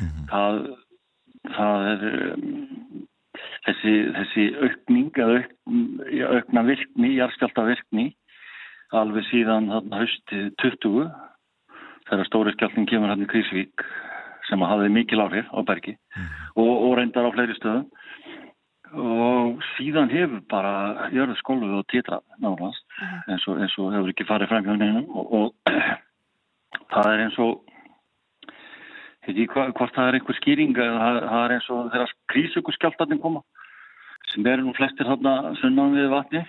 Mm 0.00 0.06
-hmm. 0.06 0.26
það, 0.32 0.54
það 1.56 1.86
er 1.92 2.00
þessi, 3.66 3.94
þessi 4.16 4.44
aukning 4.64 5.18
auk, 5.24 5.50
aukna 6.34 6.62
virkni, 6.68 7.14
jarðskjálta 7.18 7.66
virkni 7.68 8.08
alveg 8.94 9.26
síðan 9.30 9.70
þarna 9.72 10.00
haustið 10.02 10.50
20 10.62 11.08
þegar 12.08 12.28
stóri 12.28 12.54
skjálfning 12.54 12.88
kemur 12.90 13.12
hann 13.12 13.24
í 13.24 13.30
Krísvík 13.30 13.84
sem 14.48 14.60
hafði 14.60 14.90
mikil 14.92 15.22
áhrif 15.24 15.48
á 15.50 15.58
bergi 15.66 15.94
mm. 15.96 16.26
og, 16.60 16.72
og 16.72 16.96
reyndar 16.98 17.26
á 17.26 17.34
fleiri 17.34 17.56
stöðum 17.58 17.86
og 18.94 19.64
síðan 19.74 20.12
hefur 20.12 20.44
bara 20.50 21.08
jörðu 21.14 21.38
skóluð 21.40 21.78
og 21.80 21.88
títra 21.90 22.20
náðast 22.42 22.83
eins, 23.02 23.46
eins 23.48 23.76
og 23.80 23.92
hefur 23.94 24.12
ekki 24.12 24.26
farið 24.28 24.50
fram 24.50 24.66
hjá 24.66 24.76
nefnum 24.78 25.06
og, 25.18 25.32
og 25.38 25.74
það 26.94 27.10
er 27.10 27.24
eins 27.26 27.38
og 27.42 27.62
heit 29.24 29.40
ég 29.40 29.54
hvort 29.54 29.94
það 29.96 30.08
er 30.08 30.18
einhver 30.18 30.38
skýring 30.38 30.76
það, 30.76 31.20
það 31.30 31.40
er 31.44 31.56
eins 31.56 31.70
og 31.72 31.90
þeirra 31.94 32.08
krísökuskjáltarnir 32.32 33.22
koma 33.22 33.42
sem 34.32 34.46
eru 34.46 34.66
nú 34.66 34.74
flestir 34.76 35.08
þarna 35.08 35.54
sunnan 35.60 35.96
við 35.96 36.10
vatni 36.12 36.44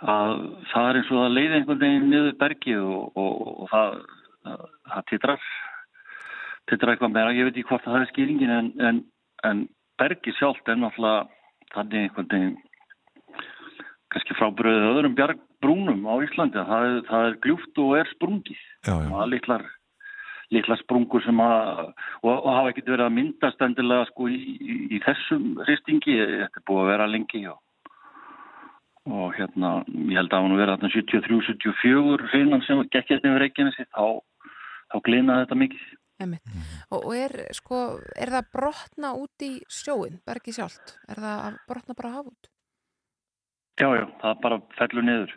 að 0.00 0.36
það 0.70 0.88
er 0.90 1.00
eins 1.00 1.12
og 1.12 1.24
að 1.24 1.34
leiða 1.36 1.58
einhvern 1.58 1.82
veginn 1.82 2.08
niður 2.10 2.38
bergið 2.40 2.84
og, 2.84 3.20
og, 3.20 3.42
og 3.64 3.72
það, 3.72 3.98
það, 4.46 4.64
það 4.92 5.10
titrar 5.12 5.50
titrar 6.70 6.94
eitthvað 6.94 7.14
meira, 7.14 7.34
ég 7.34 7.48
veit 7.48 7.56
ekki 7.56 7.68
hvort 7.68 7.86
það 7.86 8.00
er 8.00 8.10
skýringin 8.12 8.56
en, 8.56 8.72
en, 8.88 9.04
en 9.48 9.62
bergið 10.00 10.36
sjálft 10.38 10.68
er 10.68 10.78
náttúrulega 10.80 11.28
þannig 11.74 12.04
einhvern 12.06 12.30
veginn 12.30 12.58
kannski 14.10 14.36
frábröðið 14.38 14.88
öðrum 14.90 15.18
bjargbrúnum 15.18 16.06
á 16.10 16.14
Íslandi 16.24 16.64
það 16.70 16.86
er, 16.86 16.96
það 17.10 17.26
er 17.28 17.36
gljúft 17.44 17.82
og 17.84 17.92
er 18.00 18.10
sprungið. 18.14 18.64
Það 18.86 19.20
er 19.20 19.30
litlar 19.34 19.68
litla 20.50 20.76
sprungur 20.80 21.22
sem 21.24 21.40
að 21.42 21.82
og, 21.86 22.30
og 22.32 22.48
hafa 22.50 22.72
ekkert 22.72 22.92
verið 22.92 23.06
að 23.06 23.16
myndast 23.16 23.64
endilega 23.64 24.08
sko 24.10 24.28
í, 24.30 24.38
í, 24.58 24.76
í 24.96 25.00
þessum 25.04 25.52
hristingi 25.62 26.16
þetta 26.18 26.60
er 26.62 26.66
búið 26.66 26.82
að 26.82 26.90
vera 26.90 27.08
lengi 27.10 27.44
og, 27.52 27.60
og 29.10 29.38
hérna 29.38 29.72
ég 29.86 30.18
held 30.18 30.34
að 30.34 30.46
hann 30.46 30.58
verið 30.58 30.74
að 30.74 30.98
73-74 30.98 32.30
hreinan 32.34 32.66
sem 32.66 32.82
gekk 32.88 33.14
hérna 33.14 33.32
yfir 33.32 33.44
Reykjanesi 33.46 33.86
þá, 33.94 34.04
þá 34.90 34.96
glinaði 35.06 35.46
þetta 35.46 35.60
mikið. 35.64 35.88
Mm. 36.20 36.34
og, 36.92 36.98
og 36.98 37.12
er 37.16 37.32
sko 37.56 37.76
er 38.12 38.28
það 38.34 38.48
brotna 38.52 39.14
út 39.16 39.44
í 39.46 39.54
sjóin 39.72 40.18
bergi 40.28 40.52
sjálft, 40.52 40.98
er 41.08 41.22
það 41.22 41.60
brotna 41.70 41.96
bara 41.96 42.10
haf 42.18 42.26
út? 42.28 42.50
Já, 43.80 43.88
já, 43.96 44.04
það 44.20 44.44
bara 44.44 44.60
fellur 44.78 45.06
niður 45.06 45.34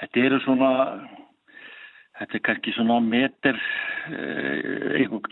þetta 0.00 0.26
eru 0.28 0.40
svona 0.44 0.72
Þetta 2.14 2.36
er 2.36 2.42
kannski 2.46 2.72
svona 2.76 3.00
meter, 3.02 3.56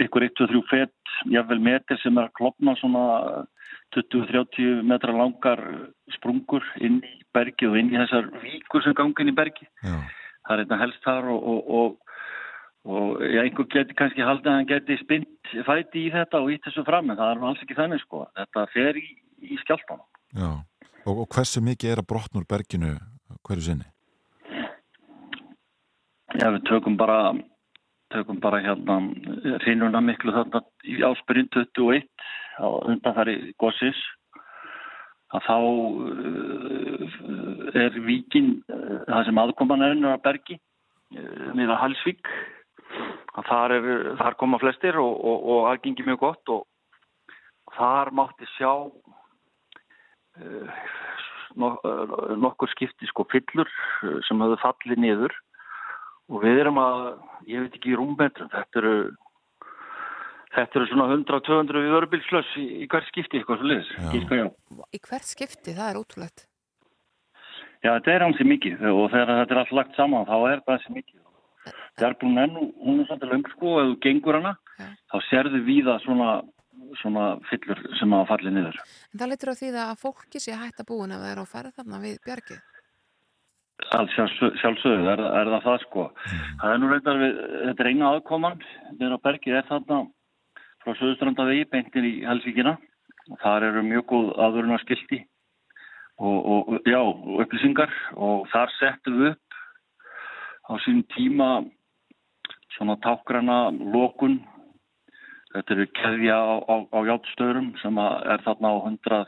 ykkur 0.03 0.25
1-3 0.27 0.63
fett, 0.67 1.13
jáfnveil 1.31 1.63
meter 1.63 2.01
sem 2.03 2.17
er 2.19 2.27
að 2.27 2.33
klopna 2.41 2.75
svona 2.81 3.05
20-30 3.95 4.81
metra 4.91 5.15
langar 5.15 5.63
sprungur 6.17 6.67
inn 6.83 6.99
í 7.07 7.21
bergi 7.35 7.69
og 7.69 7.79
inn 7.79 7.93
í 7.93 8.01
þessar 8.01 8.33
víkur 8.43 8.83
sem 8.83 8.97
gangi 8.99 9.23
inn 9.23 9.31
í 9.31 9.37
bergi. 9.37 9.69
Já. 9.85 9.95
Það 10.43 10.55
er 10.57 10.63
þetta 10.65 10.81
helst 10.81 11.07
þar 11.07 11.31
og, 11.37 11.47
og, 11.53 11.71
og, 11.79 12.19
og 12.91 13.25
já, 13.31 13.45
einhver 13.45 13.71
geti 13.77 13.99
kannski 13.99 14.27
haldið 14.27 14.51
að 14.51 14.59
hann 14.59 14.71
geti 14.73 14.99
spint 15.05 15.55
fæti 15.69 16.09
í 16.09 16.13
þetta 16.17 16.43
og 16.43 16.51
ítt 16.57 16.67
þessu 16.67 16.87
fram 16.89 17.13
en 17.13 17.21
það 17.21 17.37
er 17.37 17.47
alls 17.53 17.63
ekki 17.63 17.79
þannig 17.79 18.03
sko. 18.03 18.25
Þetta 18.41 18.67
fer 18.75 18.99
í, 18.99 19.07
í 19.47 19.61
skjálftanum. 19.63 20.09
Já, 20.35 20.51
og 21.07 21.27
hversu 21.35 21.63
mikið 21.65 21.95
er 21.95 22.03
að 22.03 22.09
brotnur 22.13 22.47
berginu 22.49 22.95
hverju 23.47 23.67
sinni? 23.67 23.89
Já, 26.39 26.49
við 26.49 26.63
tökum 26.69 26.97
bara, 26.97 27.35
tökum 28.15 28.41
bara 28.41 28.63
hérna 28.65 29.01
hreinuna 29.65 30.01
miklu 30.05 30.33
þarna 30.35 30.63
í 30.89 31.03
áspyrjun 31.05 31.51
21 31.53 32.07
á 32.63 32.67
undanfæri 32.89 33.37
Gossis 33.61 33.99
að 35.33 35.47
þá 35.49 35.57
uh, 36.09 37.05
er 37.83 37.95
víkin 38.05 38.59
uh, 38.69 38.99
það 39.09 39.29
sem 39.29 39.41
aðkoman 39.43 39.85
er 39.85 39.95
ennur 39.97 40.15
að 40.15 40.25
bergi 40.27 40.59
uh, 40.59 41.53
niður 41.57 41.75
að 41.77 41.81
Halsvík 41.87 42.33
að 43.33 43.49
þar, 43.49 43.75
er, 43.79 43.89
þar 44.21 44.37
koma 44.41 44.61
flestir 44.61 44.99
og, 45.01 45.13
og, 45.17 45.47
og 45.55 45.71
aðgengi 45.71 46.05
mjög 46.05 46.21
gott 46.27 46.53
og 46.53 46.67
þar 47.79 48.13
mátti 48.17 48.49
sjá 48.59 48.73
nokkur 51.57 52.71
skipti 52.73 53.09
sko 53.11 53.27
fyllur 53.33 53.69
sem 54.29 54.41
höfðu 54.41 54.61
fallið 54.63 55.03
niður. 55.05 55.35
Og 56.33 56.45
við 56.45 56.63
erum 56.63 56.79
að, 56.81 57.03
ég 57.51 57.65
veit 57.65 57.75
ekki 57.77 57.93
í 57.93 57.99
rúmmetrum, 57.99 58.49
þetta 58.53 58.81
eru 58.81 58.95
þetta 60.53 60.79
eru 60.79 60.89
svona 60.91 61.09
100-200 61.17 61.91
vörubilslöss 61.93 62.55
í, 62.61 62.67
í 62.85 62.89
hvert 62.91 63.09
skipti 63.11 63.41
eitthvað 63.41 63.61
svo 63.61 63.69
leiðis 63.71 63.93
Í 64.93 65.01
hvert 65.03 65.29
skipti, 65.29 65.75
það 65.75 65.89
er 65.89 66.01
ótrúlegt. 66.01 66.47
Já, 67.83 67.97
þetta 67.97 68.13
er 68.15 68.25
hansi 68.27 68.47
mikið 68.47 68.85
og 68.93 69.07
þegar 69.11 69.33
þetta 69.41 69.55
er 69.55 69.61
allt 69.63 69.77
lagt 69.81 69.97
saman 69.99 70.29
þá 70.29 70.37
er 70.39 70.63
það 70.63 70.77
hansi 70.77 70.97
mikið. 70.99 71.19
Jarbún 72.01 72.41
enn, 72.41 72.59
hún 72.81 73.01
er 73.03 73.09
svolítið 73.09 73.33
löng 73.33 73.49
sko 73.53 73.73
ef 73.81 73.89
þú 73.91 73.97
gengur 74.07 74.39
hana, 74.39 74.53
Já. 74.79 74.87
þá 75.13 75.17
sérðu 75.29 75.61
við 75.67 75.89
það 75.91 75.99
svona, 76.07 76.29
svona 77.01 77.39
fyllur 77.51 77.81
sem 77.99 78.13
að 78.17 78.29
falli 78.31 78.53
niður 78.53 78.79
En 78.83 79.23
það 79.23 79.33
litur 79.33 79.53
á 79.53 79.61
því 79.61 79.73
að 79.85 79.97
fólki 80.03 80.43
sé 80.43 80.57
hægt 80.57 80.83
að 80.83 80.91
búin 80.93 81.15
að 81.15 81.27
vera 81.29 81.45
á 81.45 81.53
ferð 81.53 81.77
þarna 81.79 82.03
við 82.03 82.21
bjargið 82.27 82.61
Allt 83.91 84.13
sjálfsögðu 84.15 85.11
er, 85.11 85.21
er 85.21 85.49
það 85.51 85.65
það 85.67 85.79
sko. 85.83 86.05
Mm. 86.13 86.43
Það 86.61 86.73
er 86.73 86.81
nú 86.81 86.89
reyndar 86.91 87.21
við, 87.21 87.39
þetta 87.67 87.83
er 87.83 87.89
eina 87.91 88.11
aðkoman, 88.13 88.61
þegar 88.93 89.17
á 89.19 89.25
bergið 89.27 89.59
er 89.59 89.67
þarna 89.69 89.99
frá 90.83 90.95
Suðustrandavegi, 90.99 91.67
beintin 91.73 92.09
í 92.09 92.13
Helsvíkina. 92.27 92.77
Þar 93.43 93.69
eru 93.69 93.85
mjög 93.87 94.07
góð 94.11 94.31
aðvöruna 94.45 94.79
skildi 94.83 95.21
og, 96.19 96.39
og, 96.39 96.73
já, 96.91 96.99
upplýsingar 97.43 97.93
og 98.19 98.49
þar 98.53 98.73
settum 98.79 99.21
við 99.21 99.31
upp 99.33 99.59
á 100.71 100.73
sín 100.85 101.03
tíma 101.15 101.51
svona 102.77 102.99
tákrana 103.05 103.59
lokun. 103.71 104.41
Þetta 105.53 105.75
eru 105.75 105.87
keðja 105.99 106.37
á, 106.37 106.53
á, 106.65 106.75
á 106.97 106.99
játtstöðurum 107.11 107.73
sem 107.83 107.99
er 108.03 108.45
þarna 108.47 108.73
á 108.73 108.77
100, 108.89 109.25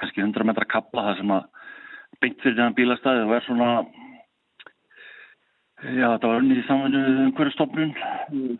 kannski 0.00 0.24
100 0.24 0.48
metra 0.48 0.68
kapla 0.68 1.10
það 1.10 1.18
sem 1.20 1.34
að 1.36 1.48
beint 2.20 2.40
fyrir 2.42 2.56
þennan 2.56 2.76
bílastæði 2.78 3.26
og 3.26 3.34
er 3.36 3.44
svona 3.46 3.68
já 5.80 6.06
þetta 6.12 6.30
var 6.30 6.42
unnið 6.42 6.60
í 6.60 6.66
samfunnu 6.68 7.02
umhverju 7.26 7.54
stofnun 7.54 7.94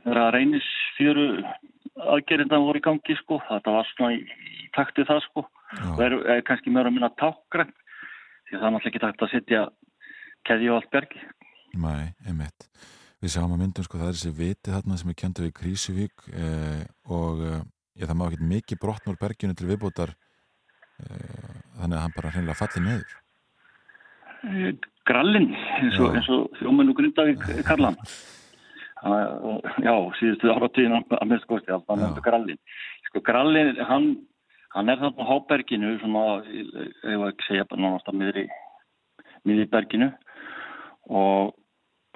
þegar 0.05 0.23
að 0.23 0.31
reynis 0.37 0.69
fjöru 0.97 1.27
aðgerðindan 2.15 2.65
voru 2.65 2.81
í 2.81 2.85
gangi 2.87 3.17
sko 3.19 3.41
þetta 3.49 3.75
var 3.77 3.91
svona 3.91 4.15
í, 4.17 4.23
í 4.63 4.71
takti 4.77 5.05
það 5.09 5.25
sko. 5.27 5.45
Já. 5.71 5.85
og 5.93 6.01
er, 6.03 6.17
er 6.35 6.47
kannski 6.47 6.73
meira 6.73 6.91
að 6.91 6.97
minna 6.97 7.13
tákgræn 7.21 7.69
því 8.49 8.57
það 8.57 8.65
er 8.65 8.73
náttúrulega 8.75 8.91
ekki 8.91 9.05
takt 9.05 9.27
að 9.27 9.35
setja 9.35 9.67
keði 10.49 10.71
og 10.71 10.81
allt 10.81 10.91
bergi 10.95 11.21
Nei, 11.79 12.11
einmitt 12.27 12.67
Við 13.21 13.35
sjáum 13.35 13.53
að 13.53 13.61
myndum 13.61 13.85
sko 13.85 13.99
það 14.01 14.11
er 14.11 14.17
þessi 14.17 14.31
viti 14.39 14.73
þarna 14.73 14.97
sem 14.97 15.11
er 15.13 15.17
kjönda 15.21 15.43
við 15.45 15.51
Krísuvík 15.59 16.29
eh, 16.33 16.85
og 17.13 17.43
eh, 17.45 17.59
það 18.01 18.17
má 18.17 18.27
ekki 18.31 18.47
mikið 18.55 18.81
brotnur 18.81 19.19
berginu 19.21 19.57
til 19.57 19.69
viðbútar 19.69 20.15
eh, 20.15 21.59
þannig 21.83 21.99
að 21.99 22.05
hann 22.07 22.15
bara 22.17 22.33
hreinlega 22.33 22.57
falli 22.57 22.85
neður 22.87 23.19
grallin 25.05 25.51
eins 25.53 26.01
og, 26.01 26.17
og 26.17 26.57
þjóminn 26.63 26.89
og 26.95 26.97
Grindavík 26.97 27.45
Karlan 27.69 28.01
já, 29.85 29.95
síðustu 30.17 30.55
áratíðin 30.55 30.97
að 31.03 31.29
mest 31.29 31.49
kosti 31.51 31.77
alltaf 31.77 32.01
nefndu 32.01 32.25
grallin 32.25 32.61
sko 33.11 33.21
grallin, 33.27 33.77
hann 33.85 34.15
hann 34.73 34.89
er 34.89 35.01
þarna 35.01 35.29
á 35.29 35.31
Háberginu 35.35 35.97
svona, 36.01 36.25
ég 36.49 37.21
var 37.21 37.33
ekki 37.35 37.49
segja 37.49 37.69
bara 37.69 37.85
náttúrulega 37.85 38.21
miðri 38.23 38.49
miðri 39.45 39.71
berginu 39.73 40.13
og 41.11 41.57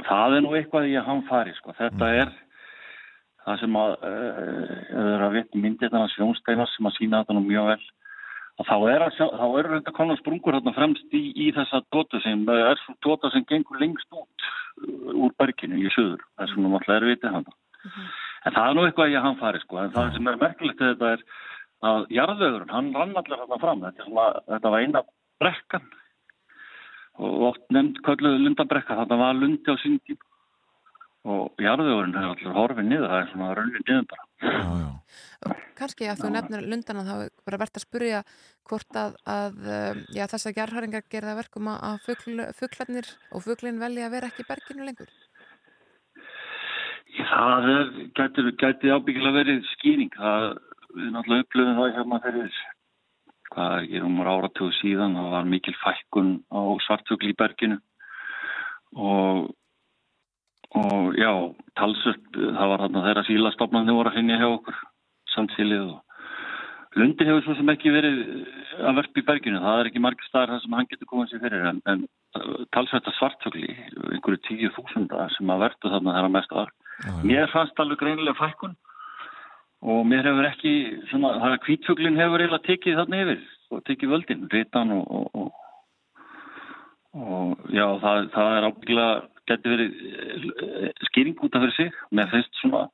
það 0.03 0.37
er 0.37 0.43
nú 0.45 0.55
eitthvað 0.59 0.89
í 0.91 0.97
að 0.99 1.07
hann 1.09 1.23
fari 1.29 1.55
sko, 1.59 1.75
þetta 1.79 2.09
mm. 2.09 2.23
er 2.23 2.33
það 3.45 3.61
sem 3.61 3.77
að, 3.77 3.93
uh, 4.09 5.27
að 5.27 5.37
veit 5.37 5.59
myndir 5.61 5.93
þannig 5.93 6.09
að 6.09 6.17
sjónsteinar 6.17 6.73
sem 6.73 6.89
að 6.89 6.97
sína 6.99 7.23
þetta 7.23 7.37
nú 7.37 7.45
mjög 7.45 7.71
vel 7.73 7.85
að 8.55 8.69
þá 8.71 8.77
er 8.93 9.03
að 9.03 9.17
sjá, 9.17 9.25
þá 9.35 9.47
eru 9.61 9.73
þetta 9.75 9.95
konar 9.97 10.21
sprungur 10.21 10.57
hérna 10.57 10.75
fremst 10.77 11.17
í, 11.17 11.23
í 11.35 11.49
þessa 11.57 11.81
dóta 11.95 12.21
sem 12.23 12.45
er 12.55 12.79
svo 12.85 12.95
dóta 13.03 13.31
sem 13.35 13.47
gengur 13.51 13.81
lengst 13.83 14.15
út 14.15 14.47
uh, 14.47 15.25
úr 15.27 15.35
berginu 15.41 15.81
í 15.83 15.91
söður, 15.95 16.23
það 16.35 16.47
er 16.47 16.55
svona 16.55 16.75
náttúrulega 16.75 17.01
er 17.01 17.11
vitið 17.13 17.35
hann. 17.39 17.51
En 18.45 18.55
það 18.55 18.69
er 18.69 18.77
nú 18.77 18.85
eitthvað 18.87 19.09
að 19.09 19.15
ég 19.15 19.27
hann 19.27 19.41
fari 19.41 19.61
sko, 19.63 19.81
en 19.83 19.93
það 19.95 20.15
sem 20.15 20.31
er 20.31 20.41
merkilegt 20.41 20.81
þetta 20.85 21.11
er 21.17 21.27
að 21.85 22.07
jarðvegurinn, 22.17 22.73
hann 22.73 22.95
rann 22.97 23.19
allir 23.21 23.43
hérna 23.43 23.61
fram, 23.61 23.85
þetta, 23.85 24.01
er 24.01 24.09
svona, 24.09 24.45
þetta 24.55 24.73
var 24.73 24.87
eina 24.87 25.03
brekkan 25.43 25.91
og 27.19 27.43
oft 27.51 27.67
nefnd 27.75 28.01
kölluðu 28.07 28.41
lundabrekka, 28.45 28.97
þetta 29.03 29.19
var 29.21 29.35
lundi 29.39 29.71
á 29.71 29.77
sín 29.83 30.01
tíma 30.07 30.31
og 31.25 31.55
jarðvegurinn 31.63 32.17
er 32.21 32.27
allir 32.29 32.53
horfið 32.53 32.85
niður, 32.85 33.07
það 33.09 33.21
er 33.23 33.29
svona 33.31 33.53
raunin 33.57 33.85
niður 33.89 34.03
bara. 34.11 34.25
Já, 34.45 34.73
já. 34.83 35.55
Kannski 35.79 36.09
að 36.11 36.19
þú 36.21 36.31
nefnir 36.35 36.67
lundana 36.69 37.05
þá 37.07 37.13
er 37.25 37.31
bara 37.49 37.61
verðt 37.63 37.79
að 37.81 37.85
spurja 37.87 38.19
hvort 38.69 38.99
að, 39.01 39.15
að 39.25 39.57
um, 39.77 40.03
já, 40.13 40.27
þess 40.35 40.49
að 40.51 40.57
gerðhæringar 40.59 41.07
gera 41.15 41.31
það 41.31 41.41
verkum 41.41 41.71
að- 41.73 41.81
að 41.89 41.97
fugl, 42.05 42.37
fuglarnir 42.61 43.09
og 43.33 43.45
fuglin 43.47 43.81
velja 43.81 44.07
að 44.11 44.15
vera 44.19 44.29
ekki 44.29 44.45
í 44.45 44.49
berginu 44.51 44.85
lengur. 44.91 45.15
Það 47.15 47.69
er, 47.73 47.91
gæti, 48.19 48.45
gæti 48.61 48.93
ábyggilega 48.95 49.37
verið 49.39 49.67
skýring. 49.75 50.13
Það, 50.19 50.47
við 50.99 51.11
náttúrulega 51.15 51.45
upplöfum 51.47 51.77
það 51.81 51.93
hérna 51.99 52.21
fyrir, 52.25 52.57
hvað 53.55 53.75
er 53.75 53.87
ekki, 53.87 54.01
um 54.05 54.23
áratug 54.23 54.73
síðan, 54.81 55.19
það 55.19 55.35
var 55.35 55.51
mikil 55.51 55.75
fækkun 55.81 56.33
á 56.51 56.63
svartugli 56.87 57.33
í 57.33 57.39
berginu. 57.39 57.79
Og, 58.95 59.51
og 60.79 61.19
já, 61.19 61.31
talsvöld, 61.79 62.27
það 62.35 62.73
var 62.73 62.85
þarna 62.85 63.05
þeirra 63.09 63.27
sílastofnarnir 63.29 63.99
voru 63.99 64.13
að 64.13 64.19
finja 64.21 64.41
hjá 64.43 64.49
okkur, 64.51 64.83
samtílið 65.35 65.87
og 65.89 66.01
Lundi 66.95 67.27
hefur 67.27 67.43
svo 67.43 67.55
sem 67.59 67.71
ekki 67.73 67.91
verið 67.91 68.19
að 68.87 68.99
verpa 69.01 69.19
í 69.19 69.25
berginu, 69.27 69.59
það 69.65 69.81
er 69.81 69.89
ekki 69.89 70.03
margir 70.05 70.29
staðar 70.29 70.53
þar 70.53 70.61
sem 70.63 70.77
hann 70.79 70.89
getur 70.93 71.09
komið 71.11 71.33
sér 71.33 71.41
fyrir 71.43 71.65
en, 71.67 71.81
en 71.91 72.05
talsvægt 72.77 73.09
að 73.11 73.17
svartugli, 73.17 73.73
einhverju 74.13 74.43
tíu 74.47 74.71
þúsunda 74.77 75.27
sem 75.35 75.51
að 75.51 75.65
verpa 75.65 75.91
þarna 75.91 76.15
þeirra 76.15 76.33
mest 76.37 76.55
var. 76.55 76.71
Mér 77.27 77.51
fannst 77.51 77.83
alveg 77.83 77.99
greinilega 77.99 78.39
fækkun 78.39 78.77
og 79.85 80.01
mér 80.09 80.25
hefur 80.31 80.49
ekki, 80.49 80.73
svona, 81.11 81.35
það 81.43 81.55
er 81.57 81.63
kvítfuglin 81.67 82.19
hefur 82.21 82.43
eiginlega 82.45 82.67
tekið 82.69 82.99
þarna 83.01 83.21
yfir 83.25 83.45
og 83.75 83.85
tekið 83.89 84.13
völdin, 84.15 84.49
ritan 84.53 84.93
og, 84.95 85.05
og, 85.19 85.27
og, 85.43 85.53
og 87.21 87.71
já, 87.75 87.87
það, 88.03 88.29
það 88.35 88.57
er 88.57 88.69
ábyggilega, 88.71 89.15
getur 89.51 89.75
verið 89.75 89.97
eh, 90.09 90.91
skýring 91.11 91.41
út 91.45 91.57
af 91.57 91.67
fyrir 91.67 91.77
sig. 91.77 92.03
Mér 92.17 92.31
finnst 92.33 92.61
svona, 92.63 92.85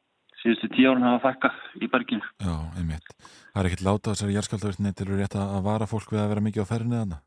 síðustu 0.42 0.70
tíu 0.74 0.90
árun 0.90 1.07
hafa 1.07 1.31
fækkað 1.31 1.83
í 1.85 1.90
berginu. 1.92 2.31
Já, 2.42 2.55
einmitt. 2.81 3.11
Það 3.50 3.62
er 3.62 3.70
ekkert 3.70 3.87
láta 3.87 4.14
þessari 4.14 4.38
jarðskjáltavirtinni 4.38 4.94
til 4.98 5.11
að 5.11 5.42
að 5.44 5.66
vara 5.66 5.90
fólk 5.90 6.14
við 6.14 6.22
að 6.24 6.33
vera 6.35 6.46
mikið 6.46 6.66
á 6.66 6.70
ferðinni 6.70 7.03
þarna. 7.03 7.20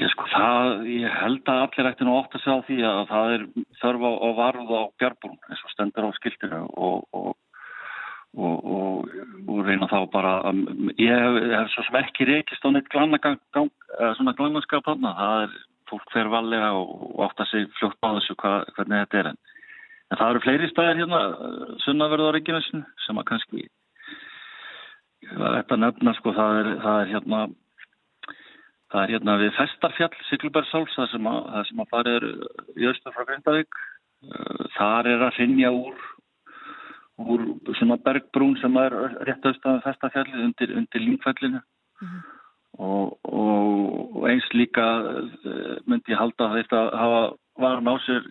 Ég 0.00 0.08
sko, 0.14 0.24
það, 0.32 0.70
ég 0.88 1.12
held 1.12 1.50
að 1.52 1.62
allir 1.66 1.90
ætti 1.90 2.06
nú 2.08 2.16
átt 2.16 2.36
að 2.38 2.44
segja 2.46 2.56
á 2.56 2.64
því 2.64 2.76
að 2.88 3.00
það 3.10 3.32
er 3.34 3.42
þörf 3.82 4.04
á, 4.08 4.12
á 4.16 4.28
varð 4.38 4.70
á 4.72 4.82
bjarbúrun 5.02 5.50
eins 5.50 5.64
og 5.66 5.72
stendur 5.74 6.08
á 6.08 6.10
skiltinu 6.16 6.60
og, 6.72 7.02
og, 8.36 8.66
og, 8.76 9.08
og, 9.46 9.58
reyna 9.66 9.88
þá 9.90 9.98
bara 10.12 10.34
að, 10.50 10.60
ég 11.00 11.24
hef 11.54 11.72
svo 11.72 11.84
sem 11.86 11.98
ekki 12.02 12.28
reykist 12.28 12.66
á 12.66 12.70
neitt 12.70 12.90
glannagang, 12.92 13.40
eða 13.98 14.12
svona 14.18 14.36
glannanskap 14.38 14.86
þarna, 14.86 15.14
það 15.18 15.44
er 15.46 15.56
fólk 15.90 16.12
fer 16.14 16.30
valega 16.30 16.72
og, 16.78 16.92
og 17.10 17.24
átt 17.26 17.42
að 17.42 17.50
segja 17.50 17.72
fljótt 17.78 18.06
á 18.06 18.10
þessu 18.18 18.36
hva, 18.38 18.52
hvernig 18.76 19.02
þetta 19.04 19.20
er 19.20 19.30
en, 19.32 19.40
en 20.10 20.20
það 20.20 20.30
eru 20.34 20.44
fleiri 20.44 20.70
staðir 20.70 21.02
hérna 21.02 21.22
sunnaverð 21.86 22.30
á 22.30 22.34
Reykjanesinu 22.36 22.84
sem 23.06 23.18
að 23.18 23.28
kannski 23.32 23.66
þetta 25.30 25.80
nefna 25.80 26.14
sko 26.18 26.34
það 26.36 26.60
er, 26.60 26.70
það 26.84 27.00
er 27.00 27.12
hérna 27.16 27.42
Það 28.90 29.04
er 29.04 29.12
hérna 29.14 29.34
við 29.38 29.52
Festarfjall, 29.54 30.14
Siglbergsháls, 30.26 30.94
það 30.98 31.12
sem 31.12 31.26
að, 31.30 31.84
það 31.92 32.08
er 32.10 32.24
í 32.74 32.88
austur 32.90 33.14
frá 33.14 33.26
Grindavík. 33.28 33.76
Þar 34.74 35.08
er 35.12 35.22
að 35.28 35.36
finja 35.36 35.70
úr, 35.70 36.00
úr 37.20 37.42
svona 37.78 37.98
bergbrún 38.00 38.56
sem 38.60 38.76
er 38.80 38.96
rétt 39.28 39.46
austan 39.48 39.78
við 39.78 39.86
Festarfjalli 39.88 40.44
undir, 40.46 40.74
undir 40.78 41.04
Lyngfellinu. 41.04 41.60
og, 42.80 43.18
og, 43.28 44.16
og 44.16 44.28
eins 44.30 44.46
líka 44.56 44.86
uh, 45.04 45.76
myndi 45.90 46.14
ég 46.14 46.20
halda 46.20 46.48
að 46.48 46.56
þetta 46.60 46.84
hafa 46.96 47.22
varan 47.60 47.92
á 47.92 47.94
sér 48.06 48.30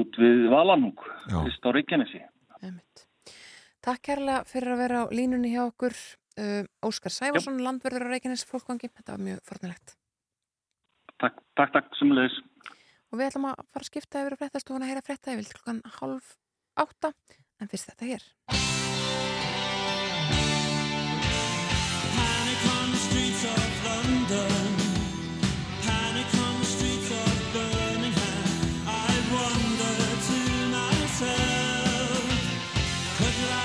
út 0.00 0.16
við 0.18 0.46
Valanúk, 0.50 1.04
fyrst 1.28 1.66
á 1.66 1.70
Reykjanesi. 1.74 2.22
Takk 3.86 4.02
kærlega 4.08 4.40
fyrir 4.50 4.74
að 4.74 4.80
vera 4.82 5.02
á 5.06 5.12
línunni 5.14 5.52
hjá 5.52 5.66
okkur. 5.68 5.94
Uh, 6.36 6.66
Óskar 6.84 7.14
Sæfarsson, 7.14 7.62
landverður 7.64 8.08
á 8.08 8.12
Reykjanes 8.12 8.42
fólkvangi. 8.48 8.90
Þetta 8.90 9.14
var 9.14 9.22
mjög 9.24 9.38
fornilegt. 9.46 9.94
Takk, 11.22 11.38
takk, 11.56 11.70
takk, 11.76 11.94
sumulegis. 11.96 12.34
Og 13.12 13.20
við 13.20 13.30
ætlum 13.30 13.46
að 13.48 13.62
fara 13.70 13.84
að 13.84 13.88
skipta 13.88 14.22
yfir 14.24 14.34
að 14.34 14.42
fréttastofuna 14.42 14.84
að 14.84 14.90
heyra 14.92 15.04
frétta 15.06 15.32
yfir 15.32 15.46
til 15.46 15.56
klukkan 15.56 15.78
hálf 16.00 16.34
átta. 16.76 17.12
En 17.56 17.68
fyrst 17.72 17.88
þetta 17.88 18.04
hér. 18.10 18.22
Panic 22.16 22.62
on 22.76 22.90
the 22.92 23.00
streets 23.06 23.44
of 23.48 23.70
London. 23.86 24.68
Panic 25.86 26.30
on 26.46 26.54
the 26.60 26.68
streets 26.68 27.10
of 27.16 27.34
Birmingham. 27.56 28.44
I 28.86 29.10
wonder 29.32 29.96
to 30.28 30.38
myself, 30.76 32.28
could 33.18 33.36
life 33.50 33.55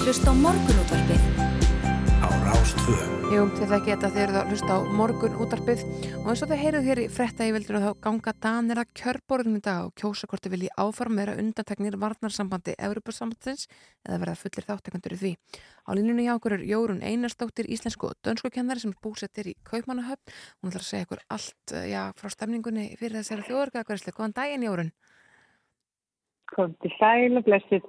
að 0.00 0.06
hlusta 0.08 0.32
á 0.32 0.34
morgunútvarpið 0.40 1.24
Á 2.24 2.28
Rástvö 2.46 2.94
Jú, 3.30 3.42
þið 3.52 3.72
þekki 3.72 3.90
þetta 3.90 4.08
þeir 4.14 4.22
eru 4.22 4.38
að 4.40 4.52
hlusta 4.54 4.76
á 4.76 4.78
morgun 4.96 5.34
útarpið 5.44 5.82
og 6.22 6.30
eins 6.30 6.42
og 6.42 6.48
þið 6.50 6.62
heyrið 6.62 6.88
hér 6.88 7.00
í 7.02 7.04
fretta 7.12 7.48
í 7.48 7.52
vildur 7.52 7.78
þá 7.82 7.90
ganga 8.06 8.32
danir 8.46 8.80
að 8.80 8.94
kjörborðum 8.96 9.58
í 9.58 9.62
dag 9.66 9.90
og 9.90 9.92
kjósa 10.00 10.30
hvort 10.30 10.46
þið 10.46 10.54
vilji 10.54 10.70
áfram 10.80 11.14
meira 11.18 11.36
undanteknir 11.42 11.98
varnarsambandi 12.00 12.74
Evropasambandsins 12.80 13.68
eða 14.08 14.22
verða 14.24 14.38
fullir 14.40 14.68
þáttekandur 14.70 15.14
í 15.14 15.20
því. 15.20 15.32
Á 15.84 15.90
línunni 15.98 16.26
hjá 16.26 16.32
okkur 16.38 16.56
er 16.56 16.66
Jórun 16.70 17.04
Einarsdóttir 17.04 17.68
íslensku 17.68 18.08
og 18.08 18.18
dönsku 18.24 18.50
kennari 18.50 18.80
sem 18.80 18.96
er 18.96 19.04
búsettir 19.04 19.52
í 19.52 19.56
Kaupmannahöfn. 19.68 20.34
Hún 20.64 20.72
ætlar 20.72 20.86
að 20.86 20.90
segja 20.90 21.06
ykkur 21.06 21.24
allt 21.28 21.76
eh, 21.76 21.86
já, 21.92 22.02
frá 22.16 22.32
stemningunni 22.32 22.90
fyrir 22.96 23.20
þessari 23.20 23.46
þjóðarkakværslu. 23.46 24.16
Góðan 24.16 24.36
daginn 24.40 24.66
Jórun. 24.66 24.92
Til 26.50 26.90
sæl 26.98 27.38
og 27.38 27.44
blessið. 27.46 27.86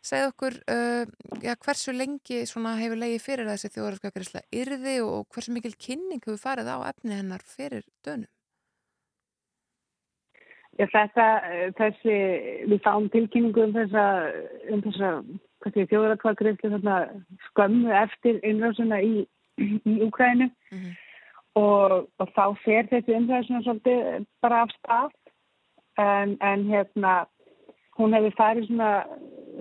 Segð 0.00 0.30
okkur 0.30 0.54
uh, 0.72 1.04
já, 1.44 1.52
hversu 1.60 1.92
lengi 1.92 2.42
hefur 2.48 3.00
legið 3.02 3.24
fyrir 3.24 3.50
þessi 3.50 3.68
þjóðarskakrisla 3.74 4.40
yrði 4.48 4.94
og 5.04 5.26
hversu 5.28 5.52
mikil 5.52 5.74
kynning 5.76 6.22
hefur 6.24 6.40
farið 6.40 6.70
á 6.72 6.88
efni 6.88 7.18
hennar 7.18 7.44
fyrir 7.44 7.84
dönum? 8.06 8.30
Já, 10.80 10.86
þetta, 10.88 11.24
eh, 11.52 11.70
þessi, 11.76 12.16
við 12.70 12.78
fáum 12.80 13.10
tilkynningu 13.12 13.66
um 13.66 13.72
þessa, 13.74 14.04
um 14.72 14.80
þessa, 14.86 15.10
þjóðarakvagreiflu 15.90 16.70
þarna 16.72 16.96
skömmu 17.50 17.90
eftir 18.00 18.38
innrásuna 18.46 19.02
í, 19.04 19.26
í 19.60 19.96
Úkrænu 20.06 20.48
Mhm. 20.70 20.94
og, 21.60 22.08
og 22.16 22.32
þá 22.32 22.56
fer 22.64 22.88
þessi 22.88 23.16
innrásuna 23.18 23.60
svolítið 23.66 24.24
bara 24.40 24.62
af 24.62 24.72
stað 24.78 25.10
en, 25.98 26.38
en 26.40 26.64
hérna, 26.70 27.26
hún 27.98 28.16
hefur 28.16 28.38
farið 28.38 28.70
svona 28.70 29.04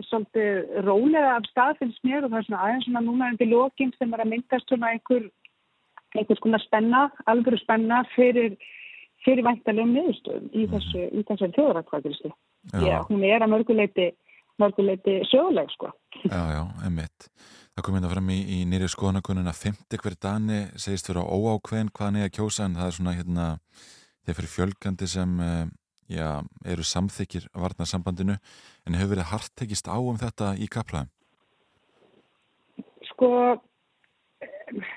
svolítið 0.08 0.82
rólega 0.86 1.36
af 1.36 1.48
stað 1.50 1.82
finnst 1.82 2.02
mér 2.08 2.24
og 2.26 2.32
það 2.32 2.40
er 2.40 2.48
svona 2.48 2.64
aðeins 2.66 2.88
svona 2.88 3.04
núna 3.06 3.30
undir 3.34 3.50
lokin 3.52 3.94
sem 3.98 4.14
er 4.16 4.24
að 4.24 4.32
myndast 4.34 4.72
svona 4.72 4.94
einhver 4.94 5.28
einhvers 6.18 6.42
konar 6.44 6.64
spenna, 6.64 7.04
alvöru 7.30 7.60
spenna 7.62 8.02
fyrir, 8.16 8.56
fyrir 9.26 9.46
væntalegum 9.46 9.94
niðurstöðum 9.94 10.50
í 10.58 10.66
þessu, 10.72 11.06
í 11.14 11.24
þessu 11.28 11.52
þjóðrakvæðurislu. 11.58 12.34
Já, 12.74 12.98
hún 13.10 13.24
er 13.28 13.46
að 13.46 13.54
mörguleiti, 13.54 14.10
mörguleiti 14.62 15.20
söguleg, 15.30 15.70
sko. 15.76 15.92
Já, 16.26 16.42
já, 16.56 16.64
emmitt. 16.88 17.30
Það 17.76 17.86
kom 17.86 17.96
hérna 17.96 18.12
fram 18.12 18.32
í, 18.34 18.40
í 18.58 18.60
nýri 18.68 18.90
skoðanakununa 18.92 19.54
50 19.56 20.02
hver 20.02 20.18
dani 20.20 20.64
segist 20.76 21.08
vera 21.12 21.24
óákveðin 21.24 21.94
hvað 21.94 22.10
hann 22.10 22.20
er 22.20 22.28
að 22.28 22.36
kjósa 22.40 22.66
en 22.66 22.76
það 22.80 22.90
er 22.90 22.98
svona 22.98 23.16
hérna 23.16 23.46
þeir 24.26 24.40
fyrir 24.40 24.52
fjölgandi 24.56 25.08
sem 25.08 25.38
eh, 25.46 25.62
já, 26.10 26.42
eru 26.66 26.86
samþykir 26.86 27.48
varnarsambandinu 27.54 28.38
en 28.88 28.98
hefur 28.98 29.16
verið 29.16 29.32
hart 29.32 29.56
tekist 29.60 29.90
á 29.90 29.98
um 29.98 30.18
þetta 30.20 30.56
í 30.58 30.68
kaplaðum. 30.72 31.12
Sko, 33.12 33.32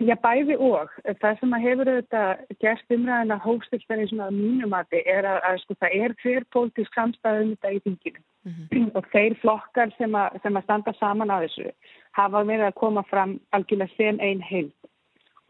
já, 0.04 0.14
bæði 0.22 0.58
og. 0.58 0.92
Það 1.20 1.38
sem 1.40 1.56
að 1.56 1.64
hefur 1.66 1.92
auðvitað 1.92 2.44
gerst 2.64 2.94
umræðina 2.96 3.40
hófstilsverði 3.44 4.10
svona 4.10 4.28
að 4.30 4.38
mínumati 4.40 5.02
er 5.06 5.28
að, 5.28 5.40
að 5.48 5.62
sko, 5.64 5.78
það 5.80 5.96
er 6.00 6.16
hver 6.22 6.48
pólitísk 6.54 6.98
samstæð 6.98 7.42
um 7.44 7.54
þetta 7.54 7.72
í 7.72 7.82
þinginu 7.86 8.28
og 8.98 9.04
þeir 9.12 9.36
flokkar 9.38 9.92
sem 9.98 10.14
að, 10.18 10.38
sem 10.42 10.56
að 10.58 10.64
standa 10.66 10.94
saman 10.98 11.30
að 11.30 11.44
þessu 11.46 11.68
hafa 12.18 12.42
verið 12.42 12.66
að 12.66 12.78
koma 12.80 13.04
fram 13.06 13.36
algjörlega 13.54 13.94
sem 13.94 14.18
einn 14.18 14.42
heild 14.42 14.74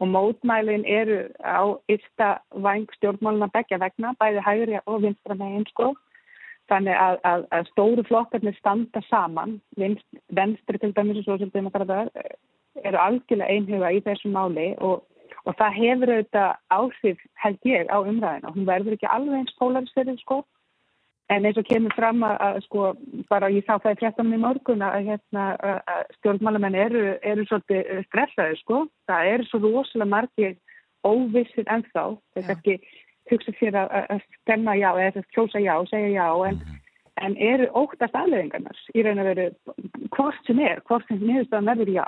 og 0.03 0.09
mótmælin 0.15 0.83
eru 0.99 1.19
á 1.39 1.63
yfta 1.95 2.27
væng 2.65 2.87
stjórnmáluna 2.95 3.47
begja 3.55 3.77
vegna, 3.79 4.11
bæði 4.19 4.41
hægri 4.47 4.79
og 4.85 5.01
vinstra 5.01 5.35
megin 5.39 5.65
sko. 5.71 5.93
Þannig 6.71 6.95
að, 7.05 7.15
að, 7.31 7.45
að 7.55 7.69
stóru 7.71 8.03
flokkarnir 8.07 8.55
standa 8.57 9.01
saman, 9.09 9.61
vinst, 9.79 10.07
venstri 10.39 10.79
til 10.79 10.93
dæmis 10.95 11.21
og 11.21 11.25
sosialdemokratar 11.27 12.11
eru 12.87 12.99
algjörlega 13.05 13.51
einhuga 13.51 13.91
í 13.91 14.01
þessu 14.05 14.31
máli 14.31 14.69
og, 14.87 15.03
og 15.45 15.57
það 15.59 15.79
hefur 15.79 16.13
auðvitað 16.15 16.51
áhrif 16.77 17.25
held 17.43 17.69
ég 17.71 17.91
á 17.91 17.97
umræðina. 17.99 18.53
Hún 18.55 18.67
verður 18.71 18.97
ekki 18.97 19.11
alveg 19.15 19.39
eins 19.39 19.57
polarisverið 19.59 20.19
sko, 20.23 20.41
en 21.31 21.45
eins 21.47 21.57
og 21.57 21.65
kemur 21.69 21.93
fram 21.95 22.23
að, 22.27 22.35
að 22.47 22.57
sko 22.65 22.89
bara 23.29 23.49
ég 23.53 23.65
sá 23.67 23.77
það 23.77 23.95
í 23.95 23.99
fréttanum 24.01 24.35
í 24.35 24.41
morgun 24.43 24.83
að, 24.85 24.97
hérna, 25.07 25.45
að, 25.63 25.79
að 25.93 26.03
stjórnmálamenn 26.19 26.75
eru, 26.75 27.03
eru 27.23 27.45
svolítið 27.47 28.03
stressaði 28.09 28.59
sko. 28.59 28.83
Það 29.09 29.31
eru 29.31 29.47
svo 29.47 29.61
rosalega 29.63 30.11
margir 30.11 30.55
óvissir 31.07 31.67
ennþá. 31.71 32.05
Það 32.35 32.43
er 32.43 32.55
ekki 32.57 32.77
hugsa 33.31 33.55
sér 33.59 33.79
að, 33.79 33.95
að- 34.13 34.27
stemma 34.43 34.75
já 34.75 34.89
eða 34.99 35.23
kjósa 35.35 35.63
já 35.63 35.75
segja 35.89 36.11
já 36.17 36.27
en, 36.49 36.59
en 37.23 37.37
eru 37.39 37.69
óttast 37.79 38.15
aðleðingarnar 38.19 38.83
í 38.93 39.05
raun 39.05 39.23
að 39.23 39.29
veru 39.31 39.47
hvort 40.17 40.47
sem 40.47 40.59
er, 40.59 40.83
hvort 40.89 41.07
sem 41.07 41.23
niðurstaðan 41.23 41.71
verður 41.71 41.93
já 41.95 42.07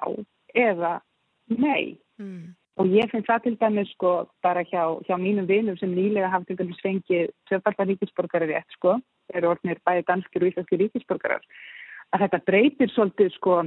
eða 0.55 0.93
nei. 1.47 1.97
Mm. 2.19 2.55
Og 2.75 2.89
ég 2.91 3.07
finn 3.07 3.23
það 3.23 3.43
til 3.43 3.55
dæmis 3.59 3.91
sko 3.95 4.09
bara 4.43 4.65
hjá, 4.67 4.83
hjá 5.07 5.15
mínum 5.19 5.47
vinum 5.47 5.77
sem 5.79 5.93
nýlega 5.95 6.27
hafa 6.31 6.49
til 6.49 6.57
dæmis 6.59 6.81
fengið 6.83 7.29
tvöfaldar 7.47 7.87
ríkisborgarar 7.87 8.51
rétt 8.51 8.75
sko, 8.75 8.97
eru 9.31 9.53
orðnir 9.53 9.79
bæði 9.87 10.03
danskir 10.09 10.43
og 10.43 10.49
íslenskir 10.49 10.81
ríkisborgarar, 10.83 11.45
að 12.11 12.25
þetta 12.25 12.41
breytir 12.49 12.91
svolítið 12.91 13.31
sko 13.37 13.61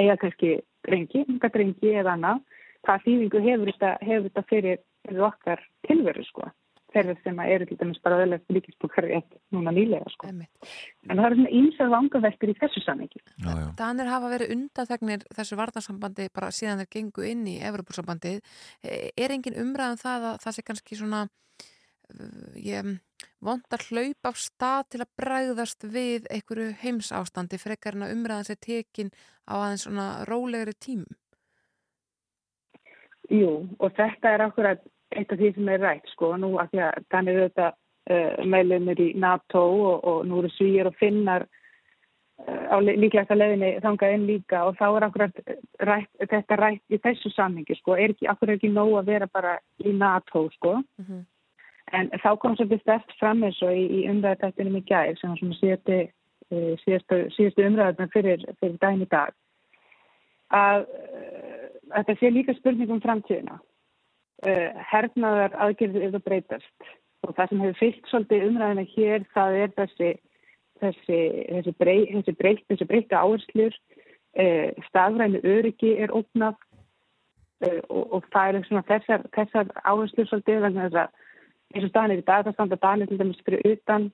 eiga 0.00 0.16
kannski 0.18 0.56
drengi, 0.82 1.22
unga 1.28 1.52
drengi 1.54 1.94
eða 1.94 2.16
annað, 2.16 2.42
hvað 2.82 3.06
þýðingu 3.06 3.44
hefur 3.46 3.70
þetta, 3.70 3.92
hefur 4.02 4.26
þetta 4.26 4.44
fyrir, 4.50 4.82
fyrir 5.06 5.26
okkar 5.28 5.62
tilveru 5.86 6.26
sko, 6.26 6.50
þeirra 6.94 7.14
sem 7.22 7.40
að 7.42 7.52
eru 7.56 7.68
til 7.68 7.78
dæmis 7.80 8.00
bara 8.04 8.18
öðlega 8.22 8.56
ríkisborgarar 8.56 9.10
rétt 9.12 9.36
núna 9.54 9.74
nýlega 9.74 10.12
sko. 10.12 10.30
En 10.30 10.42
það 11.12 11.26
eru 11.26 11.38
svona 11.38 11.54
ímsar 11.58 11.92
vangaveltur 11.92 12.52
í 12.52 12.56
þessu 12.60 12.82
samhengi. 12.84 13.22
Danir 13.78 14.10
hafa 14.12 14.32
verið 14.32 14.54
undanþegnir 14.56 15.26
þessu 15.36 15.58
varnarsambandi 15.60 16.28
bara 16.34 16.52
síðan 16.54 16.82
þeir 16.82 16.90
gengu 16.96 17.28
inn 17.28 17.46
í 17.50 17.56
Evropasambandið. 17.70 18.42
Eh, 18.82 19.08
Er 19.16 19.34
engin 19.34 19.58
umræðan 19.58 20.00
það 20.00 20.28
að 20.32 20.42
það 20.44 20.56
sé 20.56 20.66
kannski 20.66 20.98
svona 20.98 21.22
uh, 21.26 22.52
ég 22.58 22.94
vond 23.42 23.74
að 23.74 23.88
hlaupa 23.90 24.32
af 24.32 24.38
stað 24.40 24.86
til 24.94 25.02
að 25.02 25.12
bræðast 25.20 25.86
við 25.88 26.28
einhverju 26.30 26.70
heims 26.82 27.10
ástandi 27.14 27.58
frekar 27.60 27.98
en 27.98 28.06
að 28.06 28.14
umræðan 28.16 28.48
sé 28.48 28.56
tekin 28.56 29.12
á 29.46 29.58
aðeins 29.58 29.86
svona 29.86 30.06
rólegri 30.28 30.74
tímum? 30.78 31.18
Jú, 33.32 33.52
og 33.80 33.94
þetta 33.96 34.34
er 34.34 34.44
akkurat 34.48 34.82
eitt 35.16 35.32
af 35.32 35.40
því 35.40 35.54
sem 35.54 35.72
er 35.72 35.82
rætt, 35.82 36.12
sko, 36.14 36.34
nú 36.40 36.54
að 36.60 36.74
því 36.74 36.84
að 36.86 37.00
þannig 37.14 37.40
er 37.40 37.48
þetta 37.48 37.72
uh, 37.72 38.44
meðlumir 38.54 39.02
í 39.02 39.08
NATO 39.24 39.64
og, 39.88 40.06
og 40.12 40.22
nú 40.28 40.40
eru 40.42 40.52
svíjar 40.56 40.90
og 40.90 40.96
finnar 41.00 41.46
uh, 41.46 42.64
á 42.72 42.76
líklegasta 42.82 43.38
leiðinni 43.38 43.74
þangað 43.84 44.16
inn 44.16 44.28
líka 44.30 44.64
og 44.68 44.78
þá 44.80 44.86
er 44.88 45.08
akkurat 45.08 45.44
rætt, 45.90 46.10
þetta 46.22 46.60
rætt 46.60 46.96
í 46.96 47.02
þessu 47.02 47.34
samhengi, 47.36 47.78
sko, 47.80 47.98
er 47.98 48.16
ekki, 48.16 48.30
akkurat 48.30 48.56
ekki 48.56 48.72
nóg 48.72 48.96
að 49.02 49.12
vera 49.14 49.30
bara 49.32 49.58
í 49.84 49.94
NATO, 49.96 50.48
sko, 50.58 50.80
Mm 51.02 51.26
en 51.96 52.10
þá 52.22 52.30
kom 52.40 52.56
svolítið 52.56 52.82
stert 52.82 53.14
fram 53.20 53.42
eins 53.46 53.60
og 53.64 53.72
í, 53.76 53.84
í 54.00 54.02
umræðatættinum 54.10 54.78
í 54.80 54.84
gær 54.88 55.16
sem 55.20 55.34
svona 55.38 55.58
síðasti, 55.58 55.98
uh, 56.52 56.72
síðastu, 56.84 57.18
síðastu 57.36 57.66
umræðatættin 57.68 58.12
fyrir, 58.14 58.46
fyrir 58.60 58.78
daginn 58.82 59.06
í 59.06 59.10
dag 59.12 59.34
að 60.52 60.86
uh, 60.86 61.68
þetta 61.98 62.18
sé 62.20 62.32
líka 62.32 62.56
spurning 62.58 62.92
um 62.92 63.02
framtíðina 63.04 63.58
uh, 64.46 64.82
hernaðar 64.90 65.56
aðgerðir 65.66 66.08
eru 66.08 66.20
að 66.20 66.26
breytast. 66.28 66.90
Og 67.22 67.34
það 67.36 67.48
sem 67.48 67.62
hefur 67.62 67.78
fyllt 67.78 68.10
svolítið 68.10 68.46
umræðina 68.48 68.84
hér 68.96 69.26
það 69.34 69.58
er 69.62 69.74
þessi 69.78 70.12
þessi, 70.82 71.18
þessi, 71.46 71.74
brey, 71.78 72.04
þessi, 72.10 72.36
breyt, 72.38 72.62
þessi 72.70 72.88
breyta 72.90 73.22
áherslur. 73.22 73.76
Uh, 74.32 74.70
stafrænu 74.88 75.42
öryggi 75.44 75.96
er 76.02 76.14
ógnað. 76.14 76.56
Uh, 77.62 77.78
og, 77.88 78.16
og 78.18 78.30
það 78.34 78.56
er 78.58 78.66
svona 78.66 78.86
þessar, 78.88 79.28
þessar 79.36 79.70
áherslur 79.84 80.30
svolítið 80.30 80.64
vegna 80.66 80.88
þess 80.88 81.04
að 81.04 81.20
eins 81.72 81.86
og 81.86 81.92
staðan 81.92 82.14
er 82.14 82.20
í 82.20 82.26
dag 82.26 82.44
það 82.46 82.56
standa 82.56 82.78
Danir 82.82 83.08
til 83.08 83.18
dæmis 83.20 83.40
fyrir 83.46 83.62
utan 83.72 84.10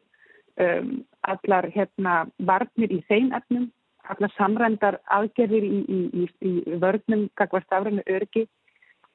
um, 0.62 0.92
allar 1.26 1.68
hérna 1.74 2.14
varnir 2.50 2.92
í 2.94 3.00
þeim 3.08 3.32
efnum 3.38 3.68
allar 4.08 4.32
samrændar 4.36 4.98
aðgerðir 5.12 5.66
í, 5.66 5.80
í, 5.84 5.98
í, 6.22 6.28
í 6.50 6.78
vörnum 6.80 7.26
kakvar 7.40 7.66
stafrænu 7.66 8.04
öryggi 8.06 8.46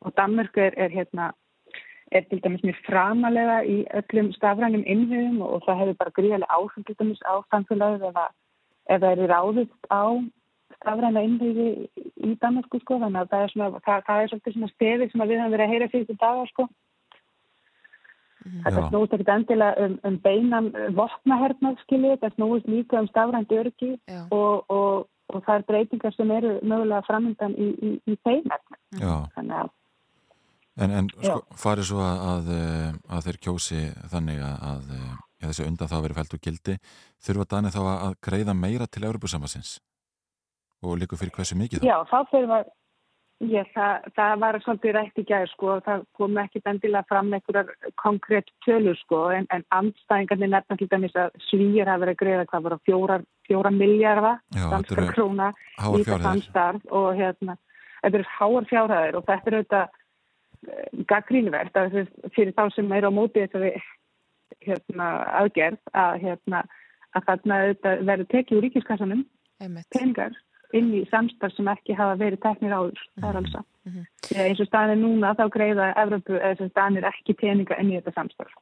og 0.04 0.14
Danmörk 0.18 0.58
er, 0.58 0.74
er 0.78 0.90
hérna 0.94 1.32
er 2.12 2.22
til 2.30 2.42
dæmis 2.44 2.62
mjög 2.64 2.78
framalega 2.86 3.58
í 3.66 3.78
öllum 4.00 4.32
stafrænum 4.36 4.84
innviðum 4.86 5.42
og, 5.42 5.54
og 5.56 5.64
það 5.66 5.80
hefur 5.82 6.00
bara 6.02 6.16
gríðarlega 6.20 6.56
áhrif 6.58 6.86
til 6.86 6.96
dæmis 7.00 7.22
á 7.26 7.34
samfélagið 7.54 8.08
ef, 8.10 8.16
að- 8.24 8.34
ef 8.94 9.02
það 9.02 9.12
eru 9.16 9.28
ráðist 9.32 9.90
á 9.90 10.04
stafræna 10.78 11.24
innviði 11.26 11.68
í 12.28 12.36
Danmarku 12.42 12.80
sko 12.84 13.00
þannig 13.02 13.22
að 13.24 13.30
það 13.34 13.44
er 13.44 13.54
svona, 13.54 13.82
það, 13.88 14.04
það 14.08 14.22
er 14.22 14.32
svolítið 14.32 14.54
svona 14.58 14.74
stefið 14.76 15.12
sem 15.12 15.22
við 15.24 15.38
höfum 15.40 15.54
verið 15.56 15.66
að 15.68 15.74
heyra 15.74 15.90
fyrir 15.94 16.08
þetta 16.10 16.26
dagar 16.28 16.52
sko. 16.52 16.68
Þetta 18.44 18.82
snúist 18.90 19.14
ekkert 19.16 19.30
endilega 19.38 19.86
um, 19.86 19.94
um 20.04 20.16
beinan 20.20 20.66
vopnahernað 20.98 21.78
skiljið, 21.86 22.18
þetta 22.18 22.36
snúist 22.36 22.68
líka 22.68 23.00
um 23.00 23.08
stafrænt 23.08 23.54
Já. 23.56 24.20
og, 24.36 24.66
og, 24.68 25.08
og 25.32 25.46
það 25.46 25.56
er 25.56 25.64
breytingar 25.70 26.14
sem 26.18 26.32
eru 26.36 26.58
mögulega 26.62 27.06
framöndan 27.08 27.56
í, 27.56 27.70
í, 27.80 27.92
í 28.12 28.18
þeim. 28.28 28.50
Þannig 29.38 29.56
að 29.62 29.72
En, 30.82 30.90
en 30.90 31.10
sko, 31.14 31.40
farið 31.60 31.90
svo 31.92 32.02
að, 32.02 32.22
að, 32.32 32.48
eh, 32.58 32.94
að 33.14 33.26
þeir 33.28 33.40
kjósi 33.46 33.82
þannig 34.10 34.40
að, 34.42 34.56
að 34.70 34.94
eh, 34.96 35.10
ja, 35.12 35.50
þessi 35.50 35.66
undan 35.70 35.92
þá 35.92 35.98
verið 36.02 36.20
fælt 36.20 36.34
úr 36.34 36.44
gildi, 36.48 36.78
þurfa 37.28 37.50
Dani 37.52 37.74
þá 37.74 37.82
að, 37.84 38.16
greiða 38.26 38.56
meira 38.58 38.88
til 38.90 39.04
Európusambassins 39.06 39.76
og 40.84 40.98
líka 41.00 41.20
fyrir 41.20 41.36
hversu 41.36 41.60
mikið 41.60 41.84
þá? 41.84 41.86
Já, 41.92 41.98
þá 42.10 42.18
fyrir 42.32 42.50
við, 42.50 42.72
Ég, 43.42 43.68
það, 43.74 44.06
það 44.16 44.34
var 44.40 44.58
svolítið 44.64 44.94
rætt 44.96 45.20
í 45.20 45.24
gæð 45.28 45.46
sko, 45.52 45.74
það 45.84 46.04
kom 46.16 46.38
ekki 46.40 46.62
endilega 46.70 47.08
fram 47.10 47.32
einhverjar 47.36 47.72
konkrétt 48.00 48.52
tölur 48.64 48.96
sko, 49.02 49.24
en, 49.36 49.48
en 49.52 49.66
andstæðingarnir 49.76 50.52
nefna 50.54 50.78
til 50.80 50.88
dæmis 50.92 51.18
að 51.20 51.34
svíjar 51.50 51.92
hafa 51.92 52.06
verið 52.06 52.16
að 52.16 52.22
greiða 52.22 52.46
hvað 52.52 52.68
var 52.68 52.76
á 52.78 52.86
fjóra, 52.88 53.18
fjóra 53.50 53.74
miljarda 53.74 54.34
Já, 54.38 54.62
þetta 54.62 54.72
danskar 54.76 55.02
eru 55.02 55.16
króna 55.18 55.50
í 55.58 56.06
það 56.08 56.26
samstarf 56.28 56.96
og 57.02 57.10
hérna, 57.20 57.58
þetta 57.98 58.22
eru 58.22 58.32
háar 58.38 58.70
fjárhæðir 58.72 59.20
og 59.20 59.28
þetta 59.28 59.52
er 59.52 59.58
auðvitað 59.60 60.00
gaggrínvert 61.10 61.78
að 61.78 62.00
fyrir 62.36 62.54
þá 62.58 62.66
sem 62.76 62.92
eru 62.98 63.12
á 63.12 63.14
móti 63.14 63.44
þessari 63.44 63.74
hérna, 64.64 65.10
aðgerð 65.42 65.80
að, 65.98 66.18
hérna, 66.24 66.64
að 67.14 67.30
þarna 67.30 67.60
verður 67.84 68.28
tekið 68.32 68.58
úr 68.58 68.68
ríkiskassanum 68.68 69.24
peningar 69.94 70.36
inn 70.74 70.90
í 70.98 71.04
samstarf 71.12 71.54
sem 71.56 71.70
ekki 71.70 71.96
hafa 71.98 72.18
verið 72.18 72.42
teknir 72.44 72.74
áður, 72.74 73.02
það 73.20 73.30
er 73.30 73.40
alveg 73.40 73.52
satt. 73.54 73.70
Mhm. 73.86 74.06
Þegar 74.26 74.48
eins 74.50 74.62
og 74.64 74.70
staðin 74.70 74.94
er 74.96 75.02
núna 75.04 75.34
þá 75.38 75.44
greiða 75.54 75.90
Evropu 76.02 76.40
eða 76.40 76.70
staðin 76.70 76.98
er 76.98 77.10
ekki 77.12 77.36
peninga 77.38 77.78
inn 77.80 77.92
í 77.92 77.98
þetta 78.00 78.16
samstarf. 78.18 78.56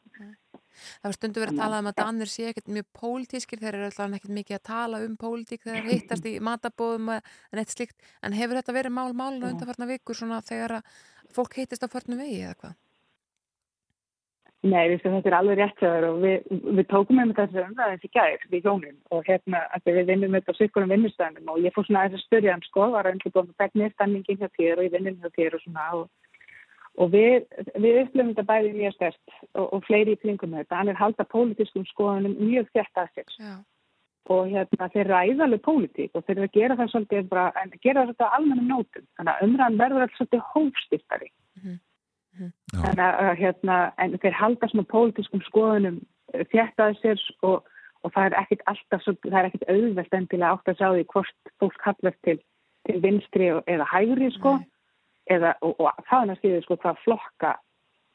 Það 0.74 1.10
var 1.10 1.18
stundu 1.18 1.44
verið 1.44 1.58
að 1.58 1.64
tala 1.64 1.82
um 1.82 1.90
að 1.92 1.98
Danir 2.02 2.32
sé 2.32 2.48
ekkert 2.50 2.72
mjög 2.78 2.88
pólitískir, 3.00 3.62
þeir 3.62 3.74
eru 3.78 3.90
alltaf 3.90 4.18
ekkert 4.20 4.36
mikið 4.38 4.60
að 4.60 4.68
tala 4.72 5.02
um 5.06 5.18
pólitík 5.22 5.66
þegar 5.66 5.88
þeir 5.88 5.98
hittast 5.98 6.30
í 6.30 6.36
matabóðum 6.44 7.16
en 7.18 7.64
eitt 7.64 7.74
slíkt, 7.76 7.98
en 8.22 8.38
hefur 8.38 8.60
þetta 8.60 8.78
verið 8.78 8.98
mál 8.98 9.12
málun 9.12 9.44
og 9.44 9.52
undanfarnar 9.56 9.92
vikur 9.96 10.18
svona 10.18 10.40
þegar 10.46 10.80
að 10.80 10.96
fólk 11.36 11.60
hittist 11.60 11.84
á 11.86 11.90
förnum 11.92 12.22
vegi 12.22 12.42
eða 12.46 12.58
hvað? 12.62 12.80
Nei, 14.62 14.94
þetta 14.94 15.26
er 15.26 15.34
alveg 15.34 15.58
rétt 15.58 15.80
þér 15.82 16.06
og 16.06 16.18
við, 16.22 16.50
við 16.78 16.86
tókum 16.92 17.18
með 17.18 17.32
þessi 17.40 17.64
umræðins 17.64 18.04
í 18.06 18.10
gær 18.14 18.44
við 18.52 18.68
hjónin 18.68 18.98
og 19.10 19.24
hérna 19.26 19.64
að 19.74 19.90
við 19.90 20.12
vinnum 20.12 20.36
þetta 20.38 20.54
á 20.54 20.60
sykkurum 20.60 20.94
vinnustæðinum 20.94 21.50
og 21.50 21.64
ég 21.66 21.74
fór 21.74 21.88
svona 21.88 22.04
að 22.06 22.20
spyrja 22.22 22.54
hann 22.54 22.62
sko, 22.68 22.92
var 22.94 23.10
að 23.10 23.16
einhvern 23.16 23.34
veginn 23.40 23.58
hvernig 23.58 23.96
stanningin 23.96 24.38
hjá 24.38 24.52
þér 24.60 24.78
og 24.78 24.86
ég 24.86 24.94
vinnum 24.94 25.18
hjá 25.18 25.34
þér 25.40 25.58
og 25.58 25.64
svona 25.64 25.88
og, 25.98 26.30
og 27.00 27.12
við, 27.14 27.46
við 27.80 28.00
upplifum 28.04 28.32
þetta 28.34 28.48
bæði 28.50 28.72
mjög 28.78 28.96
stert 28.98 29.36
og, 29.56 29.68
og 29.68 29.84
fleiri 29.88 30.16
í 30.16 30.22
kringum 30.22 30.56
þetta, 30.58 30.80
hann 30.80 30.92
er 30.92 31.00
halda 31.00 31.28
pólitískum 31.32 31.86
skoðunum 31.90 32.36
mjög 32.40 32.72
þett 32.76 33.04
að 33.04 33.14
sér. 33.16 33.38
Já, 33.40 33.54
og 34.32 34.50
hérna 34.52 34.90
þeir 34.94 35.10
ræða 35.10 35.46
alveg 35.48 35.64
pólitík 35.66 36.16
og 36.16 36.26
þeir 36.26 36.36
eru 36.38 36.48
að 36.48 36.58
gera 36.58 36.78
það 36.80 36.92
svolítið 36.92 37.30
bara, 37.32 37.46
en 37.62 37.72
gera 37.82 38.04
það 38.04 38.12
svolítið 38.12 38.36
almennum 38.38 38.70
nótum. 38.70 39.08
Þannig 39.18 39.32
að 39.34 39.48
umræðan 39.48 39.80
verður 39.82 40.06
alltaf 40.06 40.20
svolítið 40.20 40.44
hófstiftari 40.52 41.32
Já. 42.40 42.48
þannig 42.78 43.04
að 43.08 43.32
hérna, 43.42 43.78
en 44.00 44.18
þeir 44.24 44.38
halda 44.40 44.70
svona 44.72 44.92
pólitískum 44.94 45.44
skoðunum 45.48 46.00
þjættaði 46.54 47.00
sér 47.02 47.26
og, 47.48 47.68
og 48.06 48.14
það 48.16 48.28
er 48.30 48.38
ekkit 48.44 48.64
alltaf, 48.72 49.04
svo, 49.04 49.16
það 49.26 49.40
er 49.42 49.50
ekkit 49.50 49.68
auðvelt 49.74 50.18
endilega 50.20 50.54
átt 50.56 50.72
að 50.72 50.80
sjá 50.80 50.88
því 50.94 51.08
hvort 51.14 51.52
fólk 51.60 51.82
kallast 51.84 52.22
til, 52.28 52.38
til 52.88 53.02
vinstri 53.04 53.50
eða 53.66 53.90
hægri 53.92 54.32
sko, 54.38 54.56
eða, 55.32 55.56
og, 55.66 55.76
og 55.80 56.08
það 56.10 56.24
er 56.26 56.32
náttúrulega 56.34 56.66
sko 56.68 56.78
hvað 56.86 57.04
flokka 57.08 57.52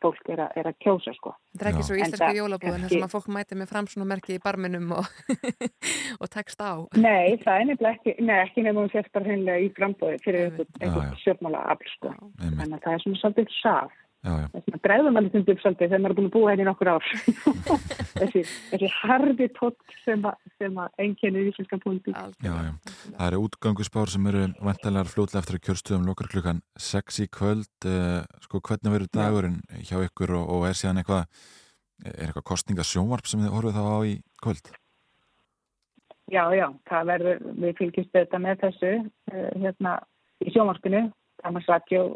fólk 0.05 0.29
er 0.29 0.41
að, 0.45 0.51
er 0.61 0.67
að 0.69 0.75
kjósa 0.85 1.13
sko. 1.17 1.31
þetta 1.57 1.65
er 1.65 1.69
ekki 1.71 1.85
svo 1.87 1.95
En 1.97 2.03
íslensku 2.05 2.27
það- 2.27 2.37
jólabúðin 2.37 2.83
þar 2.85 2.91
sem 2.93 3.05
að 3.07 3.15
fólk 3.15 3.29
mæti 3.33 3.57
með 3.57 3.71
fram 3.71 3.87
svona 3.89 4.09
merki 4.11 4.35
í 4.37 4.43
barminum 4.45 4.91
og, 4.99 5.07
og 6.23 6.29
tekst 6.35 6.61
á. 6.61 6.73
Nei, 7.01 7.37
það 7.41 7.61
er 7.63 7.65
nefnilega 7.71 7.95
ekki, 7.97 8.15
nei, 8.21 8.37
ekki 8.45 8.65
nefnum 8.67 8.83
hún 8.85 8.93
sérst 8.93 9.13
bara 9.17 9.25
hreinlega 9.31 9.65
í 9.65 9.71
frambóði 9.79 10.19
fyrir 10.27 10.61
einhvern, 10.83 11.17
stjórnmála 11.23 11.63
afl 11.73 11.89
sko. 11.95 12.13
Þannig 12.45 12.77
að 12.77 12.85
það 12.85 12.93
er 12.99 13.05
svona 13.07 13.23
svolítið 13.23 13.57
saf. 13.63 13.97
Þess 14.27 14.75
að 14.75 14.81
bregðum 14.83 15.19
alveg 15.21 15.33
stundum 15.33 15.59
svolítið 15.61 15.91
þegar 15.91 16.01
maður 16.03 16.13
er 16.13 16.19
búin 16.19 16.29
að 16.29 16.35
búa 16.35 16.51
hérna 16.51 16.65
í 16.65 16.67
nokkur 16.67 16.91
ár 16.91 17.05
þessi, 18.21 18.43
þessi 18.73 18.89
harði 18.97 19.49
tótt 19.55 19.95
sem, 20.03 20.25
sem 20.59 20.81
að 20.83 21.03
enginni 21.05 21.45
í 21.47 21.53
Já, 22.43 22.55
já. 22.67 22.73
Það 23.07 23.27
eru 23.27 23.43
útgangusbár 23.45 24.13
sem 24.13 24.27
eru 24.31 24.47
vantanlegar 24.59 25.13
fljótlega 25.13 25.43
eftir 25.43 25.59
að 25.59 25.65
kjörstöðum 25.69 26.09
lokar 26.11 26.31
klukkan 26.33 26.63
6 26.89 27.21
í 27.23 27.29
kvöld. 27.39 27.71
Uh, 27.87 28.25
sko, 28.47 28.63
hvernig 28.67 28.97
verður 28.97 29.13
dagurinn 29.15 29.61
hjá 29.87 30.01
ykkur 30.03 30.35
og, 30.41 30.51
og 30.57 30.67
er 30.71 30.79
síðan 30.79 31.03
eitthvað, 31.03 31.29
er 32.07 32.27
eitthvað 32.27 32.49
kostningasjónvarp 32.51 33.31
sem 33.31 33.45
þið 33.45 33.55
horfið 33.55 33.79
þá 33.79 33.85
á 33.87 33.99
í 34.11 34.17
kvöld? 34.43 34.73
Já, 36.27 36.43
já, 36.59 36.67
það 36.91 37.11
verður, 37.13 37.45
við 37.63 37.77
fylgjumst 37.79 38.17
þetta 38.17 38.43
með 38.43 38.65
þessu 38.65 38.95
uh, 38.99 39.51
hérna 39.55 40.01
í 40.43 40.51
sjónvarpinu 40.51 41.07
Thomas 41.45 41.69
Radio 41.71 42.09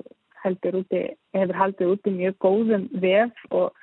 heldur 0.45 0.81
úti, 0.83 1.03
hefur 1.37 1.59
haldið 1.59 1.95
úti 1.95 2.13
mjög 2.15 2.37
góðum 2.45 2.87
vef 3.03 3.45
og, 3.51 3.75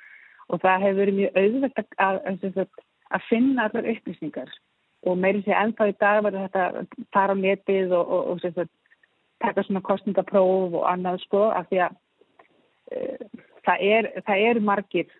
og 0.48 0.62
það 0.64 0.84
hefur 0.86 1.00
verið 1.02 1.18
mjög 1.18 1.38
auðvelt 1.42 1.82
að, 1.82 2.18
að, 2.32 2.66
að, 3.10 3.28
finna 3.28 3.68
allar 3.68 3.90
upplýsingar. 3.94 4.50
Og 5.06 5.18
meiri 5.20 5.44
sér 5.46 5.60
ennþá 5.60 5.92
í 5.92 5.94
dag 6.02 6.24
verður 6.26 6.48
þetta 6.48 7.04
fara 7.14 7.36
á 7.38 7.38
netið 7.38 7.94
og, 7.94 8.14
og, 8.16 8.30
og 8.32 8.42
sagt, 8.42 8.72
taka 9.42 9.62
svona 9.62 9.84
kostningapróf 9.86 10.74
og 10.74 10.84
annað 10.90 11.22
sko 11.26 11.44
af 11.54 11.68
því 11.70 11.82
að 11.86 11.96
uh, 12.96 13.26
það, 13.66 13.84
er, 13.94 14.10
það 14.26 14.44
er 14.48 14.60
margir 14.70 15.14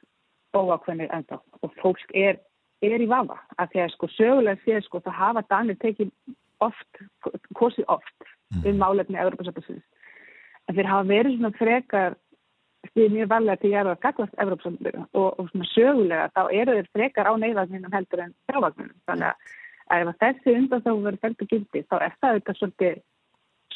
óákveðnir 0.57 1.12
ennþá 1.14 1.39
og 1.62 1.74
fólk 1.82 2.14
er, 2.16 2.41
er 2.82 3.05
í 3.05 3.09
vafa 3.11 3.39
af 3.59 3.70
því 3.70 3.84
að 3.84 3.95
sko 3.95 4.11
sögulega 4.16 4.62
séð 4.64 4.82
sko 4.86 5.03
það 5.05 5.20
hafa 5.20 5.45
Danir 5.53 5.78
tekið 5.82 6.11
oft, 6.64 7.03
kosið 7.55 7.86
oft 7.93 8.28
um 8.64 8.80
málefni 8.80 9.20
Európa-Sambandsins 9.20 9.84
en 10.69 10.77
þeir 10.77 10.91
hafa 10.93 11.09
verið 11.09 11.37
svona 11.37 11.53
frekar 11.59 12.19
stíð 12.89 13.14
mjög 13.14 13.31
varlega 13.33 13.61
til 13.61 13.71
að 13.71 13.77
gera 13.77 13.95
gagvast 14.05 14.41
Európa-Sambandsins 14.45 15.19
og, 15.19 15.29
og 15.41 15.53
svona 15.53 15.71
sögulega 15.73 16.29
þá 16.37 16.43
eru 16.61 16.77
þeir 16.79 16.91
frekar 16.97 17.31
á 17.31 17.33
neyðvagninum 17.43 17.95
heldur 17.95 18.25
en 18.25 18.35
þjávagninum 18.51 18.99
þannig 19.11 19.47
að 19.89 20.03
ef 20.03 20.11
að 20.12 20.21
þessi 20.25 20.59
undan 20.59 20.85
þá 20.85 20.91
verður 20.93 21.23
feltur 21.25 21.51
gildi 21.53 21.85
þá 21.89 21.97
er 21.99 22.19
það 22.21 22.37
þetta 22.39 22.55
svolítið, 22.59 23.01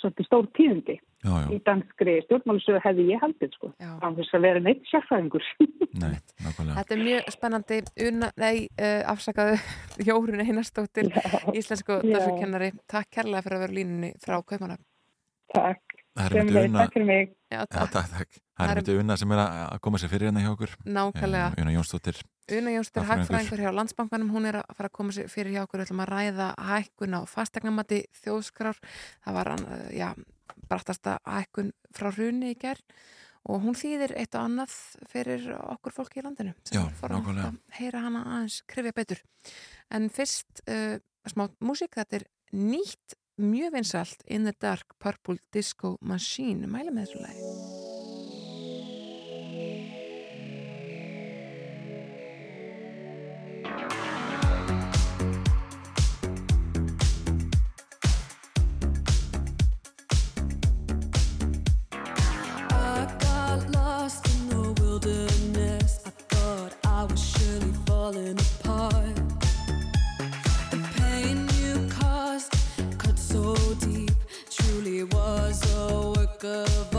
svolítið 0.01 0.29
stór 0.29 0.53
tíðundi 0.59 0.99
Já, 1.23 1.31
já, 1.39 1.45
í 1.55 1.59
danskri 1.63 2.17
stjórnmálusögu 2.25 2.81
hefði 2.83 3.05
ég 3.13 3.21
haldið 3.23 3.53
sko 3.55 3.69
Já. 3.79 3.91
á 4.03 4.07
þess 4.17 4.35
að 4.35 4.45
vera 4.47 4.63
neitt 4.63 4.89
sérfæðingur 4.91 5.45
nei, 6.03 6.17
nákvæmlega. 6.43 6.75
Þetta 6.81 6.95
er 6.97 7.03
mjög 7.03 7.29
spennandi, 7.31 7.79
una, 8.09 8.31
nei, 8.43 8.57
uh, 8.75 9.03
afsakaðu 9.13 9.61
Jórun 10.09 10.43
Einarsdóttir, 10.43 11.13
íslensku 11.55 12.01
Já. 12.01 12.17
dansukennari. 12.17 12.73
Takk 12.91 13.13
kærlega 13.15 13.45
fyrir 13.47 13.59
að 13.61 13.65
vera 13.69 13.77
línunni 13.79 14.11
frá 14.25 14.41
Kaupmanna. 14.43 14.81
Takk, 15.55 16.02
Það 16.13 16.27
er 16.27 16.35
myndi 16.37 16.53
Sömuleiðis, 16.53 16.69
unna, 16.69 16.83
myndi 18.75 18.97
unna 19.01 19.17
sem 19.17 19.33
er 19.33 19.41
að 19.43 19.79
koma 19.85 20.01
sér 20.01 20.11
fyrir 20.13 20.29
hérna 20.29 20.43
hjá 20.45 20.51
okkur. 20.53 20.75
Nákvæmlega. 20.85 21.47
Eh, 21.57 21.63
Una 21.63 21.73
Jónsdóttir. 21.73 22.19
Una 22.53 22.75
Jónsdóttir, 22.75 23.09
Hagfræðingur. 23.09 23.63
hjá 23.65 23.73
Landsbankanum, 23.73 24.31
hún 24.35 24.49
er 24.51 24.59
að 24.61 24.77
fara 24.77 24.91
að 24.91 24.97
koma 24.99 25.15
sér 25.17 25.31
fyrir 25.33 25.55
hjá 25.57 25.63
okkur, 25.65 25.81
við 25.81 25.87
ætlum 25.87 26.03
að 26.05 26.13
ræða 26.13 26.49
hækkun 26.69 27.17
á 27.17 27.21
fastegnamati 27.33 28.03
þjóðskrár, 28.21 28.81
það 29.25 29.39
var 29.39 29.53
hann, 29.55 29.65
uh, 29.65 29.89
já, 29.97 30.11
brattasta 30.69 31.17
hækkun 31.25 31.73
frá 31.97 32.11
hruni 32.13 32.53
í 32.53 32.59
gerð 32.61 32.85
og 33.49 33.65
hún 33.65 33.75
þýðir 33.75 34.13
eitt 34.21 34.37
og 34.37 34.45
annað 34.47 34.75
fyrir 35.11 35.49
okkur 35.57 35.97
fólki 35.97 36.21
í 36.21 36.27
landinu 36.27 36.53
Já, 36.71 36.85
fór 37.01 37.11
að 37.17 37.23
nákvæmlega. 37.25 37.57
heyra 37.81 38.05
hana 38.05 38.21
aðeins 38.37 38.61
krifja 38.71 38.93
betur. 38.95 39.23
En 39.91 40.11
fyrst 40.13 40.63
uh, 40.69 41.01
smá 41.27 41.49
músík, 41.65 41.97
þetta 41.97 42.21
er 42.21 42.29
nýtt 42.53 43.17
mjög 43.37 43.73
vinsalt 43.73 44.23
In 44.27 44.45
the 44.45 44.55
Dark 44.61 44.95
Purple 44.99 45.39
Disco 45.53 45.97
Machine, 46.01 46.67
mæli 46.67 46.91
með 46.91 47.07
þessu 47.07 47.23
lagi. 47.23 47.81
Lost 63.73 64.27
in 64.27 64.49
the 64.49 64.83
wilderness. 64.83 66.01
I 66.05 66.11
thought 66.11 66.75
I 66.85 67.05
was 67.05 67.21
surely 67.21 67.73
falling 67.87 68.39
apart. 68.41 69.02
Was 75.05 75.63
a 75.75 76.11
work 76.11 76.45
of 76.45 76.92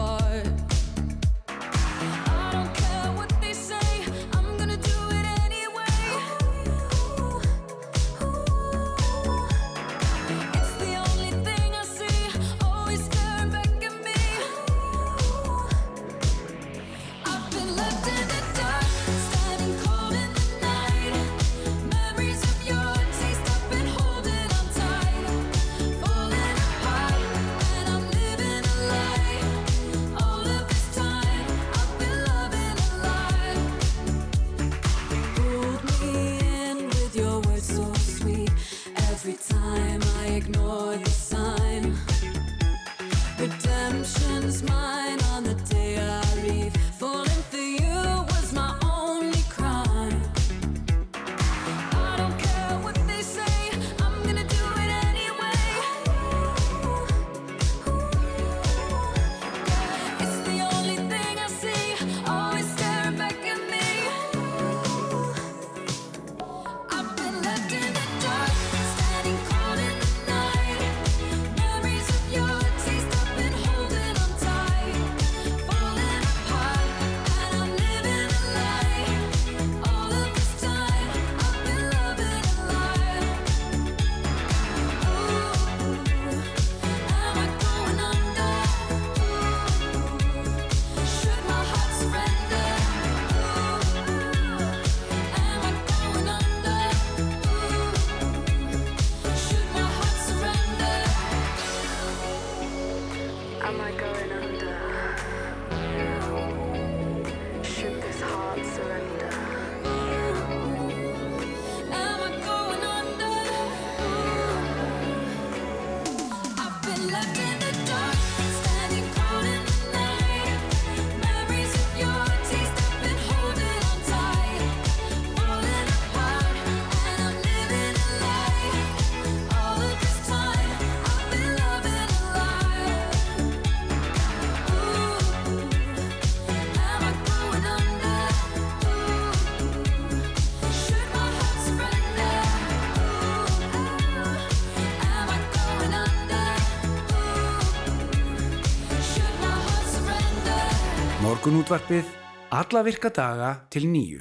Morgunútvarpið 151.63 152.07
alla 152.51 152.79
virka 152.83 153.07
daga 153.07 153.49
til 153.71 153.85
nýju 153.87 154.19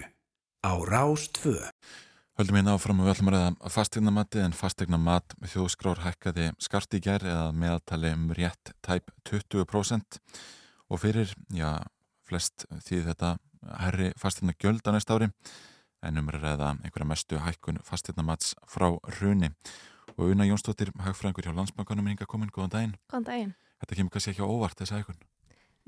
á 0.63 0.79
Rás 0.87 1.25
2. 1.35 1.51
Höldum 2.39 2.55
hérna 2.55 2.77
áfram 2.77 3.01
og 3.03 3.09
við 3.09 3.15
ætlum 3.17 3.31
að 3.33 3.35
ræða 3.35 3.71
fastegnamati 3.75 4.43
en 4.45 4.55
fastegnamat 4.55 5.35
þjóðskrár 5.51 6.05
hækkaði 6.05 6.53
skart 6.63 6.95
í 6.95 7.01
gær 7.03 7.27
eða 7.27 7.49
meðaltali 7.51 8.13
um 8.15 8.31
rétt 8.39 8.71
tæp 8.87 9.11
20% 9.27 10.21
og 10.87 11.03
fyrir, 11.03 11.35
já, 11.51 11.83
flest 12.23 12.69
því 12.87 13.01
þetta 13.09 13.33
herri 13.89 14.13
fastegna 14.23 14.55
gjöld 14.55 14.87
á 14.87 14.95
næsta 14.95 15.19
ári 15.19 15.33
en 16.07 16.23
um 16.23 16.31
að 16.31 16.39
ræða 16.47 16.71
einhverja 16.77 17.11
mestu 17.11 17.43
hækkun 17.43 17.83
fastegnamats 17.83 18.55
frá 18.71 18.87
hruni 19.19 19.51
og 20.15 20.31
Una 20.31 20.47
Jónsdóttir, 20.47 20.95
hagfræðingur 20.95 21.51
hjá 21.51 21.59
Landsbankanum 21.59 22.07
er 22.07 22.15
hinga 22.15 22.31
komin, 22.31 22.55
góðan 22.55 22.77
daginn. 22.77 22.97
Góðan 23.11 23.31
daginn. 23.33 23.55
Þetta 23.83 23.99
kemur 23.99 24.15
kannski 24.15 24.37
ekki 24.37 24.47
á 24.47 24.53
óvart 24.53 24.79
þessi 24.79 25.01
hækkun. 25.01 25.23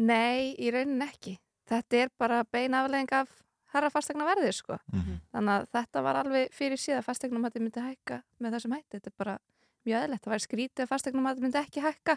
Nei, 0.03 0.57
í 0.59 0.73
raunin 0.75 1.05
ekki. 1.07 1.37
Þetta 1.71 1.97
er 2.05 2.13
bara 2.21 2.45
bein 2.45 2.77
aflegging 2.77 3.13
af 3.17 3.33
herra 3.75 3.91
fastegna 3.91 4.27
verðið, 4.29 4.53
sko. 4.55 4.79
Mhm. 4.93 5.19
Þannig 5.35 5.55
að 5.55 5.67
þetta 5.75 6.03
var 6.03 6.21
alveg 6.23 6.53
fyrir 6.55 6.79
síðan 6.79 7.03
að 7.03 7.09
fastegnumati 7.09 7.61
myndi 7.61 7.81
hækka 7.83 8.23
með 8.41 8.57
þessum 8.57 8.77
hætti. 8.77 8.99
Þetta 8.99 9.11
er 9.11 9.19
bara 9.19 9.39
mjög 9.85 10.01
eðlilegt. 10.03 10.25
Það 10.25 10.35
væri 10.35 10.47
skrítið 10.47 10.85
að 10.85 10.93
fastegnumati 10.93 11.45
myndi 11.45 11.61
ekki 11.61 11.85
hækka 11.85 12.17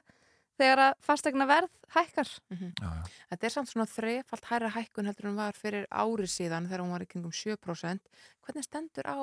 þegar 0.57 0.81
að 0.87 0.93
fastegna 1.05 1.47
verð 1.47 1.73
hækkar. 1.93 2.29
Já, 2.49 2.69
já. 2.81 3.03
Þetta 3.31 3.47
er 3.47 3.53
samt 3.53 3.71
svona 3.71 3.87
þrefalt 3.89 4.45
hærra 4.51 4.69
hækkun 4.73 5.09
heldur 5.09 5.29
en 5.31 5.35
var 5.37 5.57
fyrir 5.57 5.87
ári 5.91 6.27
síðan 6.27 6.67
þegar 6.69 6.83
hún 6.83 6.93
var 6.95 7.05
í 7.05 7.09
kringum 7.11 7.31
7%. 7.31 7.99
Hvernig 8.45 8.65
stendur 8.65 9.05
á, 9.05 9.17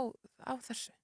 á 0.46 0.52
þessu? 0.62 0.94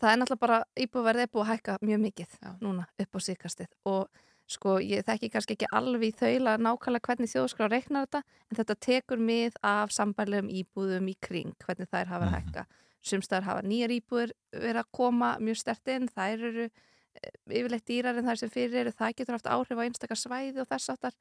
Það 0.00 0.12
er 0.12 0.20
náttúrulega 0.20 0.40
bara 0.46 0.58
íbúverðið 0.80 1.26
er 1.26 1.32
búið 1.34 1.44
að 1.44 1.50
hækka 1.50 1.78
mjög 1.84 2.00
mikið 2.06 2.36
núna 2.62 2.86
upp 3.02 3.16
á 3.16 3.20
síkastið 3.20 3.68
og 3.84 4.22
sko 4.50 4.76
ég 4.82 5.04
þekki 5.06 5.30
kannski 5.30 5.54
ekki 5.56 5.68
alveg 5.76 6.10
í 6.10 6.16
þaula 6.18 6.56
nákvæmlega 6.58 7.06
hvernig 7.06 7.30
þjóðskrá 7.30 7.68
reiknar 7.70 8.06
þetta 8.06 8.22
en 8.50 8.58
þetta 8.58 8.76
tekur 8.86 9.22
mið 9.22 9.58
af 9.66 9.94
sambærlegum 9.94 10.50
íbúðum 10.60 11.10
í 11.12 11.16
kring 11.22 11.54
hvernig 11.64 11.90
þær 11.90 12.10
hafa 12.10 12.28
að 12.28 12.34
hækka. 12.36 12.64
Sumstæðar 13.06 13.46
hafa 13.46 13.64
nýjar 13.64 13.94
íbúður 13.94 14.34
verið 14.52 14.82
að 14.82 14.90
koma 14.98 15.30
mjög 15.40 15.60
stert 15.62 15.92
inn, 15.94 16.08
þær 16.10 16.44
eru 16.50 16.66
eh, 16.66 17.30
yfirleitt 17.48 17.86
dýrar 17.88 18.18
en 18.18 18.26
þær 18.26 18.42
sem 18.42 18.52
fyrir 18.52 18.82
eru, 18.82 18.96
það 18.96 19.16
getur 19.20 19.38
haft 19.38 19.50
áhrif 19.54 19.80
á 19.80 19.84
einstakar 19.86 20.20
svæði 20.20 20.64
og 20.64 20.68
þess 20.68 20.94
áttar 20.96 21.16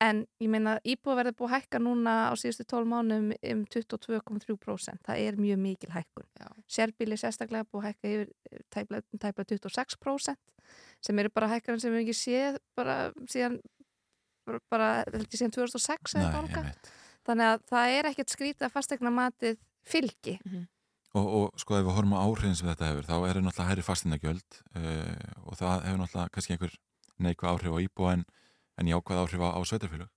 en 0.00 0.22
ég 0.40 0.48
meina 0.52 0.76
íbúðverðið 0.86 1.32
er 1.32 1.36
búið 1.38 1.50
að 1.50 1.54
hækka 1.56 1.80
núna 1.82 2.14
á 2.28 2.34
síðustu 2.40 2.64
12 2.72 2.88
mánum 2.88 3.28
um 3.36 3.64
22,3% 3.74 5.04
það 5.06 5.24
er 5.26 5.40
mjög 5.40 5.60
mikil 5.60 5.90
hækkun. 5.92 6.28
Sérbíli 6.70 7.18
sérstaklega 7.20 7.68
búið 7.68 7.82
að 7.82 7.88
hækka 7.90 8.14
yfir 8.14 8.30
eh, 8.30 8.64
tæplega, 8.72 9.20
tæplega 9.20 9.50
26% 9.52 10.36
sem 11.04 11.22
eru 11.22 11.32
bara 11.34 11.52
hækkarinn 11.52 11.82
sem 11.82 11.94
við 11.94 12.06
ekki 12.06 12.16
séð 12.16 12.58
bara 12.78 12.98
síðan 13.28 13.60
bara, 14.48 14.60
bara 14.72 14.90
held 15.12 15.28
ég 15.28 15.38
síðan 15.40 15.56
2006 15.56 16.18
eða 16.18 16.42
einmitt. 16.42 16.92
þannig 17.28 17.52
að 17.52 17.64
það 17.72 17.96
er 17.96 18.10
ekkert 18.10 18.34
skrítið 18.34 18.68
að 18.68 18.76
fastegna 18.76 19.14
matið 19.14 19.58
fylgi 19.86 20.38
Og, 21.10 21.26
og 21.26 21.58
sko 21.58 21.74
ef 21.74 21.82
við 21.82 21.96
horfum 21.96 22.12
á 22.14 22.22
áhrifin 22.22 22.52
sem 22.54 22.68
þetta 22.70 22.88
hefur 22.92 23.06
þá 23.08 23.14
er 23.16 23.34
það 23.34 23.44
náttúrulega 23.44 23.70
hærri 23.72 23.82
fastinagjöld 23.82 24.58
uh, 24.78 25.30
og 25.42 25.56
það 25.58 25.86
hefur 25.88 25.98
náttúrulega 26.04 26.34
kannski 26.36 26.54
einhver 26.54 26.76
neikvæð 27.18 27.50
áhrif 27.50 27.74
á 27.74 27.78
íbúa 27.82 28.12
en, 28.14 28.22
en 28.80 28.88
jákvæð 28.90 29.20
áhrif 29.22 29.44
á, 29.44 29.48
á 29.54 29.60
sveitarfélög. 29.68 30.08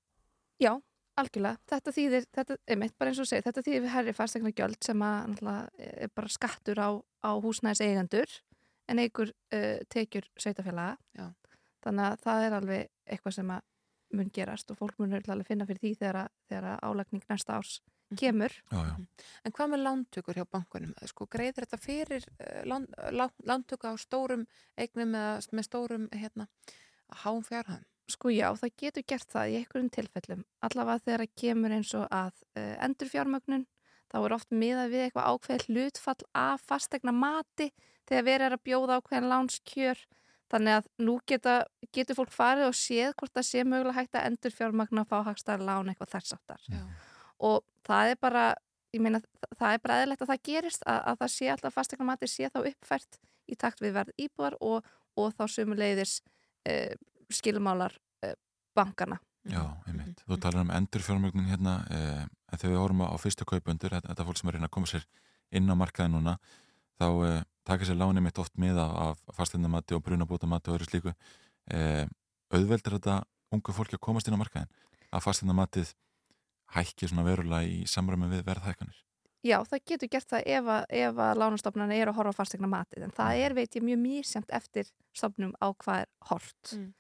Já, 0.64 0.72
algjörlega. 1.20 1.59
Þetta 1.70 1.93
þýðir, 1.97 2.26
þetta, 2.34 2.57
einmitt 2.72 2.95
bara 2.97 3.11
eins 3.11 3.20
og 3.24 3.28
segir, 3.30 3.43
þetta 3.45 3.64
þýðir 3.66 3.84
við 3.86 3.93
herri 3.97 4.14
fastegna 4.18 4.53
gjöld 4.55 4.80
sem 4.86 5.03
að 5.03 5.68
er 5.84 6.11
bara 6.16 6.32
skattur 6.32 6.80
á, 6.80 6.89
á 7.22 7.32
húsnæðis 7.43 7.84
eigendur 7.86 8.38
en 8.91 8.99
einhver 9.03 9.30
uh, 9.53 9.80
tekjur 9.93 10.26
sveitafélaga. 10.39 10.97
Já. 11.20 11.28
Þannig 11.84 12.07
að 12.09 12.22
það 12.24 12.45
er 12.47 12.55
alveg 12.57 12.89
eitthvað 13.11 13.36
sem 13.38 13.51
að 13.55 13.61
mun 14.14 14.30
gerast 14.30 14.70
og 14.72 14.78
fólk 14.78 14.99
mun 15.01 15.14
alveg 15.18 15.47
finna 15.47 15.66
fyrir 15.66 15.82
því 15.82 15.91
þegar, 15.99 16.20
að- 16.24 16.34
þegar 16.49 16.68
að 16.70 16.84
álagning 16.88 17.24
næsta 17.32 17.55
árs 17.57 17.78
kemur. 18.20 18.53
Já, 18.70 18.80
já. 18.91 19.24
En 19.43 19.51
hvað 19.57 19.72
með 19.74 19.82
lántökur 19.88 20.38
hjá 20.38 20.45
bankunum? 20.53 20.91
Sko, 21.09 21.26
greiðir 21.34 21.64
þetta 21.66 21.80
fyrir 21.82 22.28
lán, 22.70 22.86
lán, 23.16 23.32
lántöku 23.41 23.89
á 23.89 23.93
stórum 23.97 24.43
eignum 24.78 25.16
eða 25.18 25.39
með 25.57 25.66
stórum 25.66 26.05
hérna, 26.14 26.45
háum 27.24 27.41
fjárhæðum? 27.47 27.88
Sko 28.11 28.29
já, 28.33 28.49
það 28.59 28.73
getur 28.81 29.05
gert 29.07 29.29
það 29.31 29.51
í 29.53 29.55
einhverjum 29.61 29.91
tilfellum. 29.95 30.41
Allavega 30.67 31.03
þegar 31.05 31.21
það 31.23 31.35
kemur 31.39 31.71
eins 31.77 31.93
og 31.95 32.03
að 32.11 32.33
uh, 32.59 32.73
endurfjármögnun, 32.87 33.63
þá 34.11 34.17
er 34.27 34.35
oft 34.35 34.49
miðað 34.51 34.91
við 34.93 35.03
eitthvað 35.05 35.29
ákveð 35.31 35.63
hlutfall 35.69 36.25
af 36.35 36.65
fastegna 36.67 37.13
mati 37.15 37.69
þegar 38.09 38.25
verið 38.27 38.45
er 38.49 38.55
að 38.57 38.63
bjóða 38.67 38.97
ákveðin 38.99 39.29
lánskjör. 39.31 40.03
Þannig 40.53 40.75
að 40.77 40.89
nú 41.01 41.15
geta, 41.25 41.53
getur 41.95 42.17
fólk 42.19 42.33
farið 42.35 42.67
og 42.67 42.75
séð 42.77 43.15
hvort 43.17 43.33
það 43.33 43.47
sé 43.47 43.63
mögulega 43.65 43.95
hægt 44.01 44.17
að 44.19 44.27
endurfjármögna 44.29 45.01
að 45.05 45.09
fá 45.09 45.15
hagstæðar 45.31 45.63
lán 45.65 45.89
eitthvað 45.89 46.11
þess 46.17 46.35
áttar. 46.35 46.67
Og 47.39 47.63
það 47.87 48.11
er 48.11 48.19
bara, 48.21 48.43
ég 48.93 49.01
meina, 49.01 49.23
það- 49.55 49.73
er 49.73 49.81
bara 49.87 49.97
eðlilegt 50.03 50.21
að 50.21 50.29
það 50.35 50.43
gerist 50.51 50.83
að, 50.85 50.99
að 51.09 51.17
það 51.23 51.31
sé 51.37 51.49
alltaf 51.55 51.73
fastegna 51.79 52.05
mati 52.11 52.27
sé 52.29 52.51
þá 52.53 52.59
uppfært 52.69 53.17
í 53.49 53.55
takt 53.57 53.81
við 53.81 53.95
verð 53.97 54.13
íbúar 54.27 54.59
og, 54.61 54.85
og 55.17 55.33
þá 55.33 55.43
sumuleiðis 55.55 56.19
uh, 56.69 56.93
skilmálar 57.32 57.95
uh, 58.26 58.34
bankana. 58.76 59.19
Já, 59.49 59.63
einmitt. 59.88 60.21
Þú 60.24 60.38
talar 60.39 60.63
um 60.63 60.71
endurfjármögnun 60.71 61.49
hérna 61.51 61.74
eh, 61.91 62.21
en 62.24 62.59
þegar 62.61 62.71
við 62.71 62.80
horfum 62.80 63.01
á 63.03 63.15
fyrstu 63.19 63.47
kaupundur 63.47 63.91
þetta, 63.91 64.24
fólk 64.24 64.39
sem 64.39 64.47
er 64.47 64.55
að 64.55 64.59
reyna 64.61 64.69
að 64.69 64.76
koma 64.78 64.88
sér 64.88 65.07
inn 65.51 65.67
á 65.67 65.76
markaði 65.76 66.13
núna 66.13 66.38
þá 67.01 67.07
eh, 67.28 67.41
taka 67.67 67.88
sér 67.88 67.99
láni 67.99 68.24
mitt 68.24 68.39
oft 68.39 68.55
með 68.59 68.80
af, 68.80 69.19
af 69.28 69.36
fastendamati 69.36 69.97
og 69.97 70.03
brunabótamati 70.05 70.71
og 70.71 70.78
öðru 70.78 70.88
slíku 70.88 71.13
eh, 71.76 72.05
auðveldur 72.53 72.97
þetta 72.97 73.19
ungu 73.53 73.76
fólki 73.76 73.99
að 73.99 74.05
komast 74.07 74.32
inn 74.32 74.39
á 74.39 74.41
markaðin 74.41 74.71
að 75.13 75.26
fastendamatið 75.28 75.93
hækki 76.78 77.11
svona 77.11 77.28
verulega 77.28 77.67
í 77.67 77.84
samræmi 77.89 78.32
við 78.32 78.47
verðhækkanir 78.47 79.03
Já, 79.43 79.57
það 79.67 79.82
getur 79.91 80.07
gert 80.07 80.30
það 80.32 80.45
ef 80.55 80.67
að, 80.71 80.84
ef 81.03 81.17
að 81.19 81.39
lánastofnarnir 81.41 81.99
eru 81.99 82.13
að 82.13 82.19
horfa 82.21 82.32
á 82.32 82.39
fastegna 82.39 82.69
matið 82.71 83.09
en 83.09 83.15
það 83.17 83.41
er, 83.43 83.55
veit 83.57 83.76
ég, 83.76 83.84
mjög 83.84 83.99
mísjönd 83.99 84.53
eftir 84.55 84.88
stofnum 85.11 85.51
á 85.59 85.67
hvað 85.76 86.05
er 86.05 86.13
hort 86.32 86.78
Mm. 86.78 86.93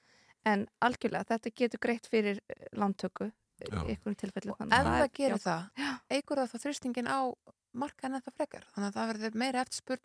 En 0.49 0.65
algjörlega, 0.83 1.27
þetta 1.31 1.53
getur 1.61 1.81
greitt 1.83 2.09
fyrir 2.11 2.41
eh, 2.51 2.65
lántöku 2.75 3.29
Já. 3.63 3.79
í 3.83 3.93
einhverjum 3.93 4.17
tilfellu 4.19 4.55
Ef 4.59 4.71
það 4.73 5.05
gerir 5.15 5.41
það, 5.43 5.85
eigur 6.11 6.41
það 6.41 6.51
þá 6.51 6.65
þrýstingin 6.65 7.11
á 7.11 7.19
markaðin 7.73 8.19
eða 8.19 8.33
frekar. 8.37 8.67
Þannig 8.73 8.89
að 8.89 8.97
það 8.97 9.09
verður 9.13 9.39
meira 9.39 9.63
eftirspurn 9.63 10.03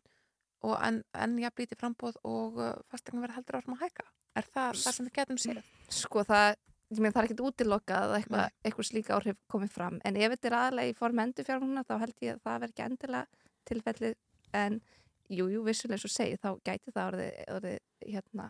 og 0.68 0.78
en, 0.82 1.03
en 1.14 1.36
jafnlítið 1.39 1.80
frambóð 1.80 2.16
og 2.26 2.59
uh, 2.59 2.70
fastegna 2.91 3.22
verður 3.22 3.39
heldur 3.39 3.59
áfram 3.61 3.76
að 3.76 3.84
hækka. 3.86 4.07
Er 4.39 4.49
það 4.49 4.80
það 4.82 4.97
sem 4.97 5.09
við 5.09 5.14
getum 5.18 5.41
séð? 5.43 5.72
Sko 5.95 6.24
það, 6.26 6.47
ég 6.93 7.03
meina 7.03 7.14
það 7.14 7.20
er 7.20 7.28
ekkert 7.28 7.45
útilokað 7.49 8.07
að 8.07 8.16
eitthvað, 8.18 8.55
eitthvað 8.64 8.89
slíka 8.91 9.18
áhrif 9.18 9.41
komið 9.53 9.74
fram 9.74 9.99
en 10.09 10.18
ef 10.18 10.34
þetta 10.34 10.51
er 10.51 10.57
aðlega 10.59 10.93
í 10.93 10.97
form 10.99 11.22
endurfjármuna 11.24 11.84
þá 11.86 11.95
held 12.05 12.24
ég 12.24 12.39
að 12.39 12.45
það 12.45 12.62
verður 12.62 12.74
ekki 12.74 12.86
endilega 12.86 13.45
tilfellið 13.68 14.16
en 14.59 14.80
jú, 15.28 15.49
jú, 15.53 15.64
vissulega 15.66 15.99
eins 15.99 16.09
og 16.09 16.14
segi 16.14 16.39
þá 16.41 16.51
gæti 16.64 16.95
það 16.95 17.11
orðið, 17.12 17.32
orðið 17.57 17.78
hérna, 18.14 18.49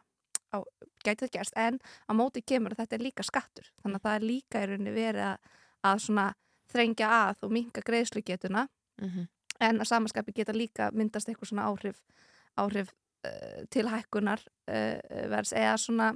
á, 0.54 0.58
gæti 1.04 1.26
það 1.26 1.32
gerst 1.36 1.56
en 1.56 1.80
á 2.08 2.12
móti 2.16 2.42
kemur 2.42 2.74
að 2.74 2.84
þetta 2.84 2.98
er 2.98 3.04
líka 3.06 3.26
skattur. 3.26 3.66
Þannig 3.82 4.00
að 4.00 4.06
það 4.06 4.18
er 4.18 4.28
líka 4.28 4.62
í 4.62 4.68
rauninni 4.70 4.94
verið 4.94 5.24
að, 5.26 5.50
að 5.90 6.04
svona 6.06 6.28
þrengja 6.72 7.10
að 7.18 7.44
og 7.46 7.52
minka 7.58 7.84
greiðslugetuna. 7.84 8.68
Mhm. 8.98 9.28
en 9.60 9.80
að 9.82 9.88
samanskapi 9.90 10.32
geta 10.34 10.52
líka 10.54 10.90
myndast 10.94 11.28
eitthvað 11.28 11.48
svona 11.48 11.66
áhrif, 11.66 11.96
áhrif 12.54 12.92
uh, 13.26 13.64
til 13.70 13.88
hækkunar 13.90 14.38
uh, 14.70 14.98
verðs. 15.32 15.50
Eða 15.52 15.76
svona 15.82 16.12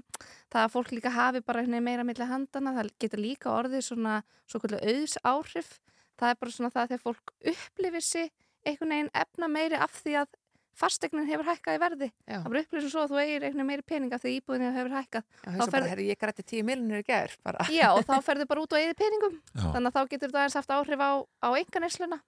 það 0.51 0.61
að 0.63 0.73
fólk 0.75 0.93
líka 0.93 1.11
hafi 1.11 1.41
bara 1.41 1.65
meira 1.81 2.05
milli 2.05 2.27
handana, 2.27 2.75
það 2.77 2.93
getur 3.03 3.19
líka 3.19 3.51
orðið 3.51 3.83
svona 3.83 4.23
svo 4.47 4.61
kvöldu 4.63 4.79
auðs 4.79 5.19
áhrif 5.25 5.81
það 6.23 6.31
er 6.31 6.41
bara 6.41 6.55
svona 6.55 6.73
það 6.73 6.93
þegar 6.93 7.03
fólk 7.03 7.35
upplifir 7.53 8.07
sig 8.07 8.31
einhvern 8.63 8.95
veginn 8.95 9.13
efna 9.23 9.49
meiri 9.51 9.79
af 9.83 9.95
því 9.99 10.17
að 10.23 10.37
fastegnin 10.79 11.29
hefur 11.29 11.49
hækkað 11.51 11.77
í 11.77 11.81
verði 11.83 12.09
Já. 12.11 12.39
það 12.41 12.49
bara 12.49 12.63
upplifir 12.65 12.93
svo 12.93 13.05
að 13.05 13.13
þú 13.13 13.21
eigir 13.23 13.47
einhvern 13.47 13.61
veginn 13.61 13.71
meiri 13.71 13.87
pening 13.93 14.15
af 14.17 14.23
því 14.23 14.35
íbúðin 14.39 14.77
hefur 14.77 14.97
hækkað 14.97 15.25
Já, 15.29 15.51
hugsa 15.57 15.75
bara, 15.75 15.91
herri, 15.93 16.09
ég 16.11 16.21
grætti 16.21 16.47
tíu 16.49 16.67
miljonir 16.67 17.03
í 17.03 17.09
gær 17.09 17.37
bara. 17.45 17.67
Já, 17.73 17.89
og 17.93 18.05
þá 18.09 18.15
ferðu 18.25 18.49
bara 18.51 18.65
út 18.65 18.77
og 18.77 18.81
eigið 18.81 18.99
peningum 19.03 19.37
Já. 19.53 19.67
þannig 19.69 19.91
að 19.91 19.97
þá 19.99 20.13
getur 20.15 20.33
þetta 20.33 20.43
aðeins 20.45 20.59
haft 20.61 20.75
áhrif 20.79 21.05
á, 21.05 21.11
á 21.23 21.49
enganesluna 21.61 22.21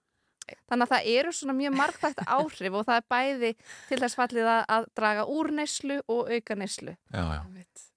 þannig 0.69 0.85
að 0.85 0.93
það 0.93 1.09
eru 1.15 1.33
svona 1.33 1.57
mjög 1.57 1.75
margþægt 1.79 2.23
áhrif 2.37 2.77
og 2.77 2.85
það 2.85 3.01
er 3.01 3.09
bæði 3.15 3.51
til 3.89 3.99
þess 4.03 4.19
fallið 4.19 4.51
að, 4.53 4.63
að 4.77 4.87
draga 5.01 5.27
úr 5.33 5.51
neslu 5.57 5.99
og 6.05 6.29
auka 6.29 6.59
neslu 6.61 6.93
Já, 6.93 7.23
já, 7.39 7.41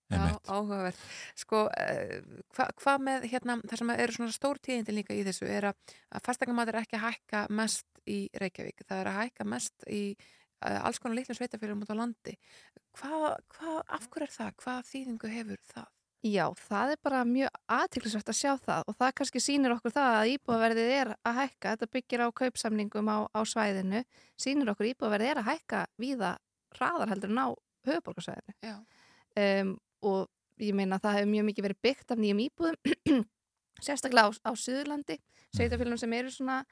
Já, 0.08 0.38
áhugavert. 0.48 1.00
Sko, 1.36 1.66
uh, 1.68 2.44
hvað 2.56 2.70
hva 2.80 2.94
með 3.04 3.26
hérna, 3.28 3.58
það 3.68 3.80
sem 3.82 3.90
eru 3.92 4.14
svona 4.16 4.32
stór 4.32 4.60
tíðindi 4.64 4.94
líka 4.96 5.12
í 5.12 5.20
þessu 5.26 5.48
er 5.52 5.68
að, 5.68 5.94
að 6.16 6.24
fastegnamaður 6.24 6.78
er 6.78 6.86
ekki 6.86 6.96
að 6.96 7.04
hækka 7.04 7.42
mest 7.58 8.00
í 8.08 8.18
Reykjavík. 8.40 8.86
Það 8.88 9.02
er 9.02 9.10
að 9.10 9.18
hækka 9.18 9.46
mest 9.52 9.84
í 9.92 10.02
alls 10.60 10.98
konar 11.02 11.18
litlum 11.18 11.38
sveitafélagum 11.38 11.84
út 11.84 11.92
á 11.92 11.96
landi. 11.98 12.34
Hvað, 12.98 13.28
hvað, 13.54 13.78
af 13.98 14.08
hverju 14.08 14.26
er 14.26 14.34
það? 14.34 14.50
Hvað 14.62 14.82
þýðingu 14.90 15.32
hefur 15.32 15.62
það? 15.72 15.88
Já, 16.26 16.44
það 16.58 16.92
er 16.92 16.98
bara 17.06 17.18
mjög 17.22 17.58
aðtiklisvægt 17.70 18.30
að 18.32 18.38
sjá 18.40 18.50
það 18.58 18.88
og 18.90 18.96
það 18.98 19.12
kannski 19.20 19.42
sýnir 19.42 19.74
okkur 19.76 19.94
það 19.94 20.16
að 20.16 20.30
íbúaverðið 20.32 20.90
er 20.96 21.10
að 21.14 21.36
hækka, 21.36 21.74
þetta 21.74 21.88
byggir 21.94 22.24
á 22.26 22.28
kaupsamningum 22.40 23.10
á, 23.14 23.18
á 23.30 23.40
svæðinu, 23.46 24.00
sýnir 24.34 24.72
okkur 24.72 24.88
íbúaverðið 24.90 25.30
er 25.30 25.40
að 25.44 25.50
hækka 25.52 25.84
víða 26.02 26.32
hraðar 26.74 27.12
heldur 27.12 27.30
en 27.30 27.38
á 27.38 27.48
höfuborgarsvæðinu. 27.86 28.74
Um, 29.38 29.72
og 30.02 30.26
ég 30.58 30.74
meina 30.74 30.98
það 30.98 31.20
hefur 31.20 31.32
mjög 31.36 31.48
mikið 31.52 31.68
verið 31.68 31.82
byggt 31.86 32.14
af 32.14 32.22
nýjum 32.22 32.42
íbúðum 32.48 33.24
sérstaklega 33.86 34.26
á, 34.26 34.30
á 34.42 34.52
Suðurlandi 34.58 35.20
sveitafélagum 35.54 36.00
sem 36.02 36.18
eru 36.18 36.32
svona 36.34 36.62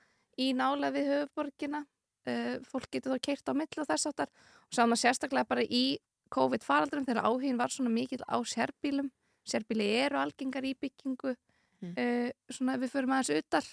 í 0.43 0.51
nálega 0.57 0.95
við 0.97 1.13
höfuborgina 1.13 1.85
uh, 2.31 2.57
fólk 2.71 2.91
getur 2.93 3.17
þá 3.17 3.25
keirt 3.29 3.51
á 3.51 3.55
milli 3.57 3.83
og 3.83 3.89
þess 3.91 4.11
áttar 4.11 4.31
og 4.31 4.79
maður 4.83 5.03
sérstaklega 5.03 5.49
bara 5.49 5.65
í 5.65 5.99
COVID-faraldurum 6.35 7.07
þegar 7.07 7.29
áhugin 7.29 7.59
var 7.61 7.71
svona 7.71 7.93
mikil 7.95 8.23
á 8.27 8.37
sérbílum 8.43 9.13
sérbíli 9.47 9.87
eru 10.05 10.19
algengar 10.19 10.67
í 10.67 10.75
byggingu 10.75 11.37
Mm. 11.83 11.93
uh, 11.93 12.31
svona 12.49 12.77
ef 12.77 12.85
við 12.87 12.93
förum 12.95 13.13
aðeins 13.13 13.43
utar 13.45 13.67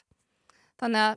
þannig 0.81 1.05
að 1.07 1.13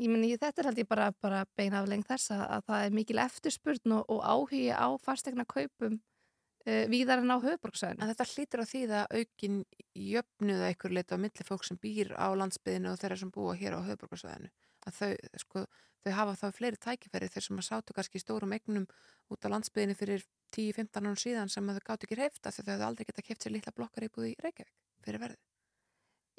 ég 0.00 0.12
meni 0.12 0.30
þetta 0.40 0.62
er 0.62 0.68
held 0.70 0.78
ég 0.80 0.88
bara, 0.88 1.10
bara 1.20 1.40
beina 1.58 1.82
afleng 1.82 2.06
þess 2.06 2.32
að, 2.32 2.44
að 2.56 2.62
það 2.70 2.84
er 2.84 2.94
mikil 2.96 3.18
eftirspurn 3.20 3.96
og, 3.98 4.06
og 4.08 4.22
áhugi 4.24 4.62
á 4.72 4.88
fastegna 5.04 5.44
kaupum 5.44 5.98
uh, 5.98 6.84
víðar 6.88 7.20
en 7.20 7.34
á 7.34 7.44
höfuborgsvæðinu 7.44 8.00
En 8.00 8.12
þetta 8.12 8.28
hlýtur 8.32 8.64
á 8.64 8.70
því 8.72 8.82
að 8.88 9.18
aukin 9.20 9.60
jöfnuða 9.92 10.70
einhver 10.70 10.96
leita 10.96 11.20
á 11.20 11.22
milli 11.22 11.46
fólk 11.46 11.68
sem 11.68 11.80
býr 11.82 12.14
á 12.16 12.32
landsbyðinu 12.32 12.94
og 12.94 13.00
þeirra 13.02 13.20
sem 13.20 13.34
búa 13.34 13.56
hér 13.60 13.76
á 13.76 13.80
höfuborgarsvæðinu. 13.84 14.48
Að 14.88 14.96
þau, 14.96 15.10
sko, 15.42 15.64
þau 16.04 16.12
hafa 16.16 16.36
þá 16.40 16.46
fleiri 16.56 16.80
tækifæri 16.80 17.28
þeir 17.32 17.46
sem 17.46 17.60
að 17.60 17.68
sátu 17.68 17.96
kannski 17.96 18.22
stórum 18.22 18.54
eignum 18.56 18.88
út 19.30 19.44
á 19.44 19.52
landsbyðinu 19.52 19.96
fyrir 19.98 20.24
10-15 20.56 21.04
árum 21.04 21.20
síðan 21.20 21.52
sem 21.52 21.68
að 21.68 21.80
þau 21.80 21.88
gátu 21.90 22.08
ekki 22.08 22.20
reyft 22.22 22.46
af 22.46 22.56
því 22.56 22.66
þau 22.66 22.72
hefðu 22.74 22.88
aldrei 22.88 23.08
geta 23.10 23.26
keft 23.26 23.44
sér 23.44 23.56
litla 23.56 23.76
blokkar 23.76 24.08
íbúð 24.08 24.32
í 24.32 24.36
Reykjavík 24.40 24.76
fyrir 25.04 25.24
verðið. 25.26 25.42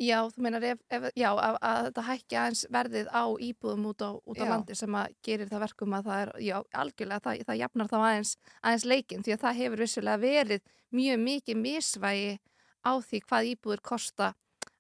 Já, 0.02 0.18
þú 0.34 0.42
meinar 0.42 0.64
ef, 0.66 0.80
ef, 0.90 1.04
já, 1.14 1.28
að, 1.30 1.56
að 1.62 1.80
þetta 1.86 2.04
hækki 2.08 2.38
aðeins 2.42 2.62
verðið 2.74 3.10
á 3.14 3.24
íbúðum 3.46 3.84
út 3.92 4.02
á, 4.02 4.10
út 4.18 4.40
á 4.42 4.46
landi 4.50 4.78
sem 4.78 4.96
að 4.98 5.12
gerir 5.28 5.52
það 5.52 5.64
verkum 5.68 5.94
að 5.94 6.08
það 6.08 6.22
er, 6.24 6.32
já, 6.42 6.56
algjörlega 6.82 7.26
það, 7.28 7.44
það 7.50 7.60
jafnar 7.60 7.92
þá 7.92 7.98
aðeins, 8.00 8.32
aðeins 8.64 8.86
leikin 8.90 9.26
því 9.28 9.36
að 9.36 9.44
það 9.44 9.60
hefur 9.60 9.84
vissulega 9.84 10.24
verið 10.24 10.66
mjög 10.98 11.22
mikið 11.28 11.62
misvægi 11.62 12.34
á 12.82 12.92
því 13.06 13.22
hvað 13.28 13.52
íbúður 13.52 13.84
kosta 13.92 14.32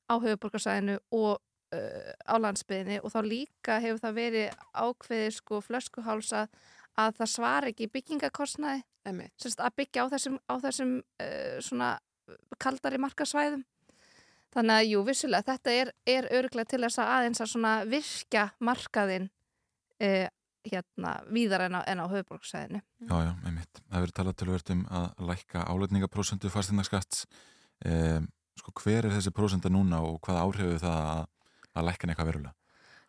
á 0.09 0.13
höfuborgarsæðinu 0.15 0.97
og 1.19 1.37
uh, 1.75 2.11
á 2.27 2.35
landsbyðinni 2.41 3.01
og 3.01 3.13
þá 3.13 3.19
líka 3.27 3.79
hefur 3.83 4.03
það 4.05 4.19
verið 4.19 4.63
ákveðið 4.73 5.33
sko 5.39 5.61
flöskuhálsa 5.65 6.45
að 6.99 7.19
það 7.19 7.33
svar 7.33 7.67
ekki 7.71 7.91
byggingakostnaði. 7.91 8.83
Sest, 9.41 9.61
að 9.63 9.77
byggja 9.81 10.05
á 10.05 10.11
þessum, 10.13 10.39
á 10.45 10.55
þessum 10.61 10.97
uh, 11.01 11.57
svona 11.63 11.95
kaldari 12.61 12.99
markasvæðum 13.01 13.63
Þannig 14.51 14.75
að 14.75 14.89
jú, 14.89 15.01
vissulega, 15.07 15.47
þetta 15.47 15.73
er, 15.79 15.89
er 16.11 16.27
öruglega 16.35 16.67
til 16.73 16.81
þess 16.83 16.99
að 16.99 17.09
aðeins 17.15 17.41
að 17.43 17.49
svona 17.53 17.71
virkja 17.87 18.43
markaðinn 18.59 19.29
uh, 20.03 20.27
hérna 20.67 21.13
víðar 21.31 21.65
en 21.69 21.77
á, 21.79 21.81
á 21.87 22.05
höfuborgsæðinu. 22.11 22.81
Já, 23.07 23.15
já, 23.23 23.31
einmitt. 23.47 23.79
Það 23.79 24.03
verður 24.03 24.15
talað 24.17 24.37
tölvert 24.41 24.73
um 24.75 24.81
að 24.91 25.23
lækka 25.29 25.63
álætningaprósentu 25.71 26.51
fastindaskatts. 26.51 27.23
Um, 27.87 28.27
sko, 28.59 28.75
hver 28.83 29.07
er 29.07 29.15
þessi 29.15 29.33
prósenta 29.33 29.71
núna 29.71 30.03
og 30.05 30.19
hvað 30.27 30.41
áhrifu 30.43 30.81
það 30.83 31.07
að, 31.13 31.23
að 31.75 31.87
lækka 31.87 32.05
hann 32.05 32.13
eitthvað 32.13 32.31
verulega? 32.31 32.55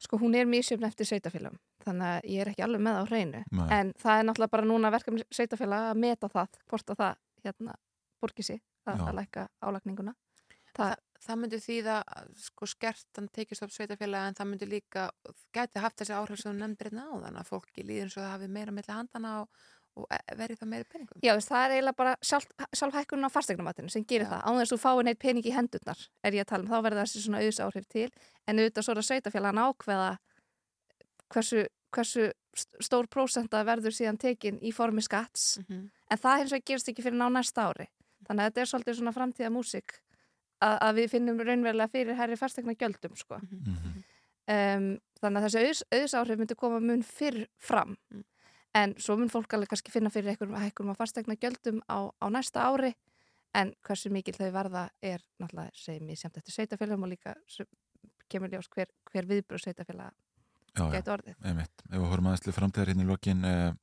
Sko, 0.02 0.18
hún 0.18 0.34
er 0.34 0.48
misjöfn 0.50 0.88
eftir 0.88 1.06
sveitafélagum, 1.06 1.60
þannig 1.84 2.08
að 2.08 2.24
ég 2.32 2.42
er 2.42 2.50
ekki 2.50 2.64
alveg 2.66 2.82
með 2.82 2.96
á 2.98 3.02
hreinu. 3.06 3.42
Nei. 3.54 3.68
En 3.76 3.92
það 4.02 4.18
er 4.18 4.26
náttúrulega 4.26 4.54
bara 4.56 4.66
núna 4.66 4.90
verkefni 4.90 5.26
sveitafélag 5.30 5.90
að 5.92 6.00
meta 6.02 6.30
það, 6.32 6.58
hvort 6.72 6.90
að 6.90 7.02
það 7.02 7.20
hérna 7.46 7.76
borgi 8.22 8.46
sig 8.48 8.62
að, 8.88 9.04
að 9.06 9.16
lækka 9.20 9.46
álagninguna. 9.62 10.14
Það, 10.74 10.96
Það 11.22 11.38
myndi 11.38 11.58
þýða 11.62 11.96
sko 12.42 12.66
skertan 12.66 13.28
tekist 13.34 13.62
upp 13.62 13.70
sveitafélaga 13.70 14.30
en 14.30 14.36
það 14.38 14.48
myndi 14.50 14.66
líka, 14.66 15.04
gæti 15.54 15.82
haft 15.82 16.00
þessi 16.00 16.16
áhrif 16.16 16.40
sem 16.40 16.50
þú 16.50 16.54
nefndir 16.58 16.88
hérna 16.90 17.04
áðan 17.12 17.38
að 17.38 17.50
fólki 17.52 17.84
líður 17.86 18.08
eins 18.08 18.16
og 18.16 18.24
það 18.24 18.32
hafi 18.32 18.48
meira 18.56 18.74
milli 18.74 18.96
handana 18.96 19.34
og, 19.44 19.60
og 19.96 20.06
verið 20.38 20.58
það 20.62 20.68
meira 20.72 20.84
peningum. 20.88 21.20
Já, 21.22 21.34
veist, 21.36 21.48
það 21.52 21.64
er 21.66 21.72
eiginlega 21.76 21.96
bara 21.98 22.12
sjálf, 22.24 22.46
sjálf 22.72 22.94
hækkunum 22.96 23.28
á 23.28 23.34
fastegnumatinu 23.34 23.90
sem 23.92 24.04
gerir 24.08 24.24
Já. 24.26 24.30
það. 24.32 24.44
Án 24.48 24.58
þess 24.60 24.72
að 24.72 24.76
þú 24.78 24.82
fáið 24.86 25.02
neitt 25.08 25.18
pening 25.20 25.44
í 25.46 25.52
hendurnar, 25.52 26.00
er 26.24 26.32
ég 26.38 26.44
að 26.46 26.50
tala 26.52 26.64
um. 26.64 26.70
Þá 26.72 26.78
verður 26.86 27.02
þessi 27.02 27.22
svona 27.26 27.42
auðs 27.44 27.60
áhrif 27.60 27.86
til. 27.92 28.08
En 28.48 28.58
auðvitað 28.62 28.86
svo 28.86 28.92
er 28.94 29.00
að 29.02 29.08
sveitafélagan 29.10 29.62
ákveða 29.66 30.10
hversu, 31.32 31.66
hversu 31.92 32.30
st- 32.56 32.80
stór 32.84 33.08
prósenta 33.12 33.60
verður 33.68 33.94
síðan 33.96 34.18
tekin 34.20 34.58
í 34.64 34.72
formi 34.72 35.02
skatts. 35.04 35.58
Mhm. 35.68 35.90
En 36.10 36.18
það 36.18 36.38
hins 36.42 36.52
vegar 36.52 36.66
gerist 36.72 36.88
ekki 36.88 37.02
fyrir 37.04 37.18
ná 37.20 37.28
næsta 37.32 37.68
ári. 37.68 37.86
Þannig 38.28 38.40
að 38.44 38.48
þetta 38.52 38.60
er 38.64 38.70
svolítið 38.72 38.98
svona 38.98 39.12
framtíða 39.16 39.50
músik 39.52 39.98
að, 40.62 40.76
að 40.80 40.94
við 41.00 41.10
finnum 41.10 41.40
raunverulega 41.40 41.90
fyrir 41.90 42.14
herri 42.16 42.36
fastegna 42.36 42.74
gjöldum, 42.74 43.16
sko. 43.16 43.38
Mhm. 43.42 44.02
Um, 44.52 44.86
þannig 45.22 45.38
að 45.38 45.44
þessi 45.46 45.60
auðs, 45.62 45.82
auðsáhrif 45.94 46.38
myndi 46.40 46.54
koma 46.58 46.80
mun 46.80 47.02
fyrr 47.06 47.46
fram 47.62 47.96
Mm. 48.12 48.24
En 48.74 48.94
svo 48.98 49.16
mun 49.20 49.30
fólk 49.32 49.52
alveg 49.54 49.72
kannski 49.72 49.92
finna 49.92 50.10
fyrir 50.12 50.32
einhverjum 50.32 50.58
hækkurum 50.60 50.92
að 50.94 51.00
fastegna 51.02 51.36
gjöldum 51.36 51.82
á, 51.88 52.08
á 52.08 52.26
næsta 52.32 52.64
ári 52.64 52.94
en 53.54 53.74
hversu 53.84 54.10
mikil 54.12 54.34
þau 54.38 54.50
verða 54.54 54.86
er 55.04 55.20
náttúrulega 55.42 55.76
segjum 55.76 56.08
ég 56.08 56.20
semt 56.20 56.38
eftir 56.40 56.54
sveitafélagum 56.56 57.04
og 57.04 57.12
líka 57.12 57.34
kemur 58.32 58.52
ljós 58.52 58.70
hver, 58.72 58.88
hver 59.12 59.28
viðbröð 59.28 59.66
sveitafélag 59.66 60.12
Já, 60.72 60.86
já, 60.86 60.92
gæti 60.94 61.10
orðið. 61.12 61.34
einmitt. 61.44 61.82
Ef 61.90 61.98
við 61.98 62.06
horfum 62.08 62.28
aðeins 62.30 62.44
til 62.46 62.52
framtíðar 62.56 62.88
hérna 62.88 63.04
í 63.04 63.08
lokin, 63.10 63.42
uh, 63.44 63.74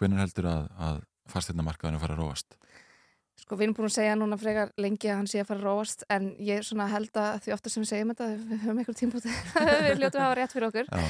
hvernig 0.00 0.22
heldur 0.22 0.46
að, 0.48 0.62
að 0.86 1.02
fastindamarkaðinu 1.34 2.00
fara 2.00 2.16
að 2.16 2.22
róast? 2.22 2.56
Sko 3.42 3.58
við 3.58 3.66
erum 3.66 3.74
búin 3.76 3.90
að 3.90 3.96
segja 3.98 4.14
núna 4.16 4.38
frekar 4.40 4.70
lengi 4.80 5.10
að 5.10 5.18
hann 5.18 5.28
sé 5.28 5.42
að 5.42 5.48
fara 5.50 5.60
að 5.60 5.66
róast 5.68 6.04
en 6.14 6.30
ég 6.40 6.64
svona 6.64 6.86
held 6.88 7.18
að 7.20 7.42
því 7.44 7.54
ofta 7.58 7.72
sem 7.72 7.82
við 7.84 7.90
segjum 7.90 8.12
þetta 8.14 8.28
við 8.30 8.62
höfum 8.62 8.80
einhver 8.80 8.96
tíma 9.00 9.18
út 9.18 9.26
við 9.84 9.98
hljótum 9.98 10.22
að 10.22 10.24
hafa 10.24 10.38
rétt 10.38 10.54
fyrir 10.54 10.68
okkur 10.70 10.88
Já, 10.88 11.04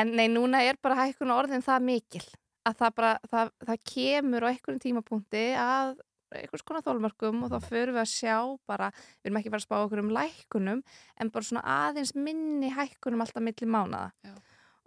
En 0.00 0.14
nei, 0.16 0.24
núna 0.32 0.62
er 0.64 0.78
bara 0.80 1.00
hækkun 1.02 1.34
orðin 1.34 1.66
það 1.66 1.84
mikil 1.90 2.24
að 2.64 2.76
það 2.80 2.94
bara, 2.98 3.12
það, 3.30 3.50
það 3.68 3.80
kemur 3.92 4.44
á 4.44 4.50
einhverjum 4.50 4.82
tímapunkti 4.84 5.44
að 5.60 5.94
einhvers 6.34 6.64
konar 6.66 6.82
þólmörkum 6.82 7.42
og 7.46 7.52
þá 7.52 7.58
förum 7.68 7.94
við 7.94 8.02
að 8.02 8.10
sjá 8.10 8.36
bara, 8.66 8.88
við 9.22 9.28
erum 9.28 9.36
ekki 9.38 9.50
að 9.50 9.54
fara 9.54 9.62
að 9.62 9.66
spá 9.68 9.76
okkur 9.84 10.02
um 10.02 10.14
lækkunum 10.16 10.80
en 11.22 11.30
bara 11.30 11.46
svona 11.46 11.62
aðeins 11.86 12.14
minni 12.16 12.72
hækkunum 12.74 13.22
alltaf 13.22 13.44
milli 13.46 13.68
mánaða 13.70 14.08
Já. 14.26 14.32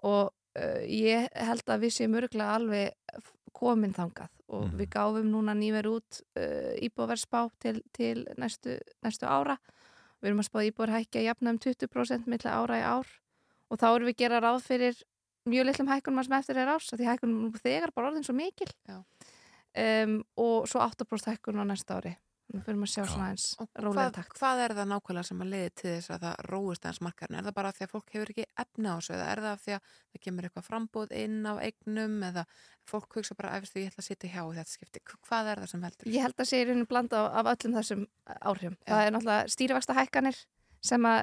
og 0.03 0.33
uh, 0.59 0.81
ég 0.91 1.29
held 1.47 1.71
að 1.71 1.85
við 1.85 1.93
séum 1.95 2.17
örgulega 2.19 2.57
alveg 2.59 3.21
komin 3.57 3.95
þangað 3.95 4.33
og 4.47 4.63
Mhm. 4.67 4.75
við 4.79 4.89
gáfum 4.95 5.25
núna 5.31 5.53
nýver 5.55 5.87
út 5.91 6.19
uh, 6.39 6.73
íbúverspá 6.83 7.49
til, 7.59 7.81
til 7.91 8.25
næstu, 8.39 8.77
næstu 9.03 9.25
ára 9.27 9.57
við 10.21 10.29
erum 10.29 10.39
að 10.43 10.47
spá 10.49 10.59
íbúver 10.67 10.93
hækja 10.97 11.23
jafna 11.29 11.51
um 11.51 11.59
20% 11.59 12.27
milli 12.27 12.49
ára 12.51 12.77
í 12.79 12.83
ár 12.83 13.07
og 13.71 13.79
þá 13.79 13.87
erum 13.95 14.07
við 14.07 14.15
að 14.15 14.21
gera 14.23 14.39
ráð 14.43 14.61
fyrir 14.67 15.01
mjög 15.49 15.67
litlum 15.69 15.91
hækkunum 15.91 16.27
sem 16.27 16.37
eftir 16.39 16.61
er 16.61 16.71
ás 16.75 16.91
af 16.91 16.99
því 16.99 17.09
hækkunum 17.11 17.41
nú 17.47 17.51
þegar 17.63 17.93
bara 17.95 18.11
orðin 18.11 18.27
svo 18.27 18.37
mikil 18.37 18.69
Já. 18.87 19.01
um, 19.01 20.21
og 20.37 20.69
svo 20.69 20.83
8% 20.85 21.33
hækkun 21.33 21.61
á 21.61 21.65
næsta 21.67 21.99
ári 21.99 22.15
þannig 22.47 22.63
fyrir 22.63 22.79
að 22.79 22.91
sjá 22.91 23.01
Já. 23.01 23.07
svona 23.11 23.29
eins 23.33 23.45
rólega 23.75 24.05
hvað, 24.07 24.13
takt 24.15 24.37
hvað 24.39 24.61
er 24.63 24.73
það 24.77 24.89
nákvæmlega 24.91 25.27
sem 25.27 25.41
að 25.43 25.49
leiði 25.51 25.71
til 25.81 25.89
þess 25.89 26.11
að 26.15 26.21
það 26.23 26.45
róist 26.47 26.85
aðeins 26.85 27.01
markarinn? 27.03 27.37
Er 27.37 27.47
það 27.47 27.55
bara 27.57 27.71
af 27.71 27.77
því 27.77 27.85
að 27.85 27.91
fólk 27.93 28.13
hefur 28.15 28.31
ekki 28.31 28.45
efna 28.63 28.93
á 28.93 28.97
þessu 28.97 29.15
eða 29.17 29.25
er 29.31 29.41
það 29.43 29.51
af 29.51 29.63
því 29.65 29.75
að 29.75 29.89
það 29.91 30.21
kemur 30.27 30.47
eitthvað 30.47 30.67
frambúð 30.67 31.15
inn 31.17 31.37
á 31.43 31.53
eignum 31.59 32.15
eða 32.29 32.45
fólk 32.87 33.19
hugsa 33.19 33.35
bara 33.35 33.51
eftir 33.57 33.73
því 33.73 33.83
ég 33.83 33.91
ætla 33.91 34.03
að 34.05 34.07
sitja 34.07 34.31
hjá 34.31 34.41
í 34.45 34.55
þetta 34.61 34.75
skipti? 34.77 35.03
Hvað 35.27 35.51
er 35.51 35.63
það 35.63 35.71
sem 35.73 35.85
heldur? 35.87 36.11
Ég 36.15 36.27
held 36.27 36.39
að 36.39 36.49
sé 36.53 36.61
í 36.61 36.67
rauninu 36.69 36.87
blanda 36.87 37.23
af, 37.25 37.35
af 37.41 37.51
öllum 37.57 37.77
þessum 37.81 38.07
áhrifum. 38.37 38.79
Já. 38.79 38.87
Það 38.93 39.03
er 39.03 39.15
náttúrulega 39.17 39.55
stýrivægsta 39.57 39.97
hækkanir 39.97 40.41
sem 40.87 41.09
að 41.11 41.19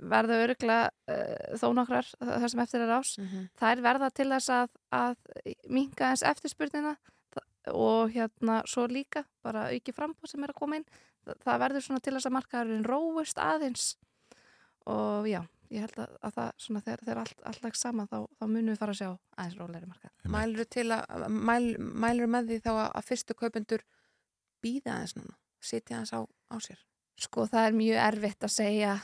verða 0.00 0.40
öruglega 0.44 0.88
uh, 1.10 1.58
þó 1.60 1.68
nokkrar 1.76 2.08
það 2.20 2.48
sem 2.52 2.62
eftir 2.64 2.84
er 2.84 2.94
ás. 2.96 3.16
Mm 3.18 3.26
-hmm. 3.26 3.48
Það 3.58 3.72
er 3.72 3.84
verða 3.88 4.10
til 4.10 4.28
þess 4.30 4.50
að, 4.50 4.70
að 4.90 5.16
minka 5.68 6.10
eins 6.10 6.22
eftirspurnina 6.22 6.96
og 7.72 8.10
hérna 8.14 8.62
svo 8.66 8.86
líka 8.86 9.24
bara 9.42 9.68
auki 9.72 9.92
frambúð 9.92 10.30
sem 10.30 10.44
er 10.44 10.52
að 10.52 10.60
koma 10.60 10.76
inn. 10.76 10.86
Það, 11.24 11.36
það 11.44 11.60
verður 11.64 11.86
svona 11.86 12.00
til 12.00 12.14
þess 12.14 12.26
að 12.26 12.36
markaðurinn 12.36 12.84
róist 12.86 13.38
aðeins 13.38 13.96
og 14.86 15.26
já, 15.26 15.40
ég 15.74 15.82
held 15.82 15.98
að, 15.98 16.16
að 16.22 16.36
það 16.36 16.50
svona 16.62 16.82
þegar, 16.86 17.04
þegar 17.04 17.20
allt, 17.22 17.40
allt 17.50 17.64
lagst 17.64 17.82
saman 17.82 18.10
þá, 18.10 18.18
þá 18.38 18.44
munum 18.46 18.70
við 18.70 18.78
fara 18.82 18.94
að 18.94 19.00
sjá 19.00 19.08
aðeins 19.36 19.58
rólegri 19.58 19.90
markað. 19.90 20.12
Mælur 20.36 20.70
til 20.70 20.86
að, 20.94 21.26
mæl, 21.28 21.64
mælur 22.06 22.30
með 22.30 22.52
því 22.52 22.60
þá 22.66 22.72
að, 22.74 22.90
að 23.00 23.08
fyrstu 23.08 23.38
kaupendur 23.38 23.86
býða 24.62 24.94
aðeins 24.94 25.16
núna, 25.18 25.38
sitja 25.58 25.98
aðeins 25.98 26.14
á, 26.14 26.20
á 26.22 26.56
sér? 26.62 26.84
Sko 27.26 27.46
það 27.48 27.66
er 27.66 27.78
mjög 27.80 28.02
erfitt 28.04 28.46
að 28.46 28.52
segja 28.52 28.94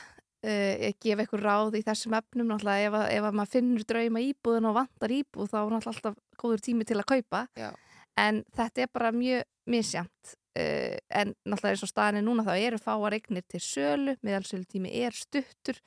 uh, 0.43 0.91
gefa 1.03 1.25
ykkur 1.25 1.43
ráð 1.43 1.77
í 1.79 1.83
þessum 1.87 2.13
efnum 2.19 2.51
náttúrulega 2.51 2.89
ef, 2.89 2.93
að- 2.99 3.09
ef 3.17 3.23
að 3.29 3.37
maður 3.39 3.53
finnur 3.55 3.87
drauma 3.89 4.23
íbúðin 4.27 4.69
og 4.69 4.77
vantar 4.81 5.15
íbúð 5.15 5.49
þá 5.53 5.57
er 5.63 5.73
náttúrulega 5.73 5.93
alltaf 5.95 6.15
góður 6.43 6.63
tími 6.67 6.85
til 6.89 6.99
að 6.99 7.09
kaupa. 7.15 7.47
Já. 7.57 7.71
en 8.17 8.43
þetta 8.53 8.81
er 8.83 8.89
bara 8.93 9.09
mjög 9.11 9.43
misjamt 9.65 10.33
uh, 10.59 10.97
en 11.09 11.33
náttúrulega 11.45 11.73
eins 11.73 11.83
og 11.87 11.89
staðinni 11.93 12.21
núna 12.27 12.43
þá 12.45 12.53
eru 12.59 12.77
fáar 12.77 13.15
eignir 13.17 13.45
til 13.49 13.59
sölu 13.63 14.13
meðalsölu 14.21 14.67
tími 14.69 14.91
er 15.01 15.11
stuttur 15.17 15.79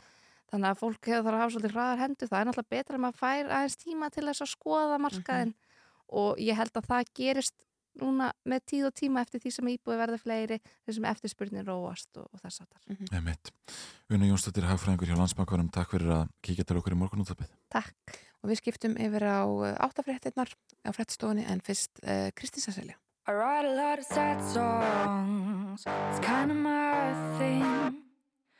þannig 0.50 0.70
að 0.72 0.80
fólk 0.80 1.06
hefur 1.10 1.22
þarf 1.26 1.34
að 1.36 1.40
hafa 1.42 1.52
svolítið 1.54 1.72
hraðar 1.76 2.00
hendur. 2.02 2.28
Það 2.30 2.40
er 2.40 2.46
náttúrulega 2.50 2.74
betra 2.76 2.96
að 2.96 3.00
maður 3.04 3.20
fær 3.20 3.48
aðeins 3.50 3.76
tíma 3.82 4.10
til 4.14 4.26
þess 4.28 4.42
að 4.46 4.50
skoða 4.56 4.98
markaðin 5.02 5.54
og 6.22 6.38
ég 6.38 6.54
held 6.56 6.76
að 6.78 6.86
það 6.86 7.08
gerist 7.18 7.54
núna 8.00 8.30
með 8.48 8.64
tíð 8.72 8.88
og 8.90 8.94
tíma 8.98 9.22
eftir 9.24 9.42
því 9.42 9.52
sem 9.56 9.70
íbúið 9.72 10.00
verður 10.02 10.22
fleiri 10.22 10.60
þessum 10.86 11.08
eftirspurnin 11.10 11.66
róast 11.66 12.20
og, 12.20 12.28
og 12.32 12.42
þess 12.44 12.62
að 12.64 12.68
þar. 12.74 13.10
einmitt. 13.18 13.52
Una 14.12 14.30
Jónsdóttir, 14.30 14.68
hagfræðingur 14.68 15.10
hjá 15.10 15.18
Landsbankarum, 15.18 15.72
takk 15.74 15.96
fyrir 15.96 16.12
að 16.20 16.28
kíkja 16.46 16.66
til 16.68 16.78
okkur 16.80 16.96
í 16.96 17.00
morgunúttöpið. 17.00 17.56
Takk. 17.72 18.18
Og 18.44 18.52
við 18.52 18.60
skiptum 18.60 18.94
yfir 19.00 19.26
á 19.26 19.42
áttafréttinnar 19.88 20.52
á 20.86 20.90
fréttstofunni 20.94 21.46
en 21.50 21.64
fyrst 21.64 21.98
uh, 22.04 22.28
Kristín 22.36 22.62
Sasselja. 22.62 23.00
I 23.28 23.32
write 23.32 23.66
a 23.66 23.74
lot 23.74 23.98
of 23.98 24.04
sad 24.04 24.40
songs. 24.40 25.82
It's 25.84 26.20
kind 26.20 26.52
of 26.52 26.56
my 26.56 27.12
thing. 27.38 28.04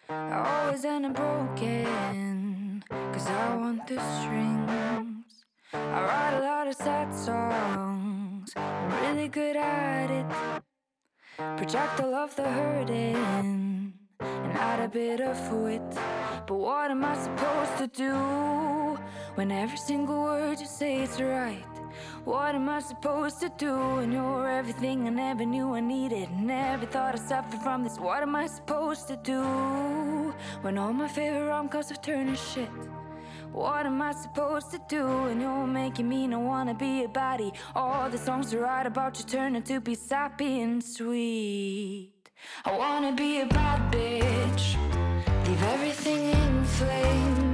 I 0.09 0.65
always 0.65 0.85
end 0.85 1.07
up 1.07 1.15
broken, 1.15 2.83
cause 2.89 3.29
I 3.29 3.57
want 3.57 3.87
the 3.87 4.01
strings. 4.19 5.45
I 5.73 6.03
write 6.03 6.35
a 6.39 6.41
lot 6.41 6.67
of 6.67 6.75
sad 6.75 7.15
songs, 7.15 8.16
I'm 8.55 8.91
really 9.03 9.29
good 9.29 9.57
at 9.57 10.11
it. 10.11 10.27
Project 11.57 12.01
all 12.01 12.15
of 12.15 12.37
the 12.37 12.45
hurting 12.45 13.17
and 14.21 14.53
add 14.53 14.81
a 14.81 14.89
bit 14.89 15.21
of 15.21 15.53
wit. 15.53 15.83
But 16.47 16.55
what 16.55 16.91
am 16.91 17.05
I 17.05 17.17
supposed 17.17 17.77
to 17.79 17.87
do 17.89 18.99
when 19.35 19.51
every 19.51 19.79
single 19.79 20.23
word 20.23 20.61
you 20.61 20.67
say 20.67 21.03
is 21.03 21.21
right? 21.21 21.65
What 22.25 22.55
am 22.55 22.69
I 22.69 22.81
supposed 22.81 23.41
to 23.41 23.51
do 23.57 23.75
when 23.97 24.13
you're 24.13 24.49
everything 24.49 25.07
I 25.07 25.11
never 25.11 25.45
knew 25.45 25.75
I 25.75 25.81
needed? 25.81 26.29
Never 26.31 26.87
thought 26.87 27.15
I'd 27.15 27.29
suffer 27.29 27.57
from 27.59 27.85
this. 27.85 27.99
What 27.99 28.23
am 28.23 28.37
I 28.37 28.47
supposed 28.47 29.09
to 29.09 29.17
do 29.17 29.43
when 30.63 30.79
all 30.79 30.93
my 30.93 31.09
favorite 31.09 31.47
rom 31.49 31.69
coms 31.69 31.89
have 31.89 32.03
turned 32.03 32.31
to 32.31 32.37
shit? 32.37 32.69
What 33.57 33.87
am 33.87 34.03
I 34.03 34.13
supposed 34.13 34.71
to 34.73 34.81
do 34.87 35.07
when 35.07 35.41
you're 35.41 35.67
making 35.67 36.07
me 36.07 36.27
not 36.27 36.43
wanna 36.43 36.75
be 36.75 37.05
a 37.05 37.09
body? 37.09 37.55
All 37.75 38.11
the 38.11 38.19
songs 38.19 38.53
I 38.53 38.59
write 38.59 38.85
about 38.87 39.19
you 39.19 39.25
turn 39.25 39.63
to 39.63 39.81
be 39.81 39.95
sappy 39.95 40.61
and 40.61 40.85
sweet. 40.85 42.13
I 42.67 42.77
wanna 42.77 43.13
be 43.15 43.41
a 43.41 43.47
bad 43.47 43.91
bitch, 43.91 44.77
leave 45.47 45.63
everything 45.63 46.33
in 46.33 46.65
flames. 46.65 47.46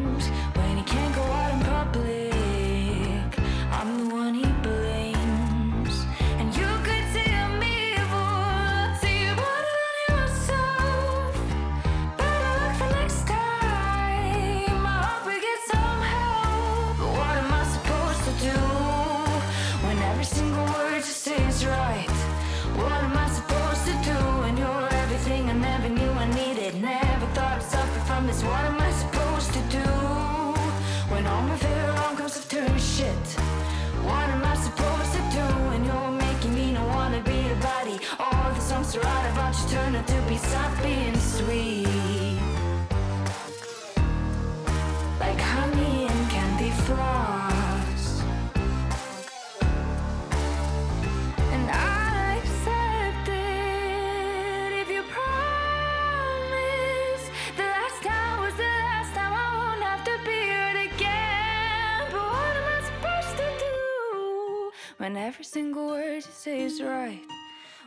When 65.03 65.17
every 65.17 65.45
single 65.45 65.89
word 65.89 66.15
you 66.15 66.33
say 66.33 66.63
is 66.63 66.81
right? 66.81 67.32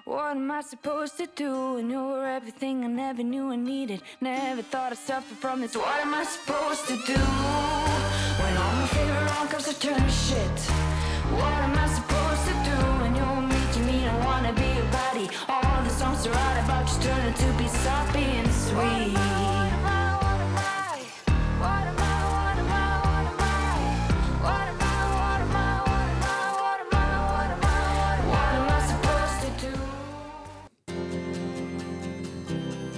What 0.05 0.37
am 0.37 0.51
I 0.51 0.61
supposed 0.61 1.17
to 1.17 1.25
do 1.25 1.73
when 1.73 1.89
you're 1.89 2.27
everything 2.27 2.83
I 2.83 2.87
never 2.87 3.23
knew 3.23 3.49
I 3.49 3.55
needed? 3.55 4.03
Never 4.21 4.61
thought 4.61 4.91
I'd 4.91 4.99
suffer 4.99 5.33
from 5.33 5.61
this. 5.61 5.75
What 5.75 5.99
am 5.99 6.13
I 6.13 6.23
supposed 6.23 6.85
to 6.89 6.95
do 7.07 7.19
when 8.39 8.55
all 8.55 8.73
my 8.75 8.87
favorite 8.93 9.31
rom 9.31 9.47
coms 9.47 9.65
have 9.65 9.79
turned 9.79 10.05
to 10.05 10.11
shit? 10.11 10.59
What 11.33 11.57
am 11.65 11.75
I 11.75 11.87
supposed 11.87 12.45
to 12.49 12.53
do 12.69 12.77
when 13.01 13.15
you're 13.15 13.41
making 13.49 13.85
me 13.87 14.07
I 14.07 14.25
wanna 14.27 14.53
be 14.53 14.77
a 14.77 14.85
body? 14.93 15.27
All 15.49 15.83
the 15.83 15.89
songs 15.89 16.27
I 16.27 16.29
write 16.29 16.63
about 16.63 16.85
you 16.87 17.01
turn 17.01 17.21
out 17.27 17.35
to 17.37 17.53
be 17.57 17.67
soppy 17.67 18.25
and 18.41 18.51
sweet. 18.53 19.44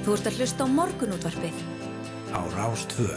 Þú 0.07 0.13
ert 0.15 0.27
að 0.29 0.37
hlusta 0.39 0.63
á 0.63 0.67
morgunútvarpið 0.71 1.57
á 2.31 2.39
Rástvö. 2.53 3.07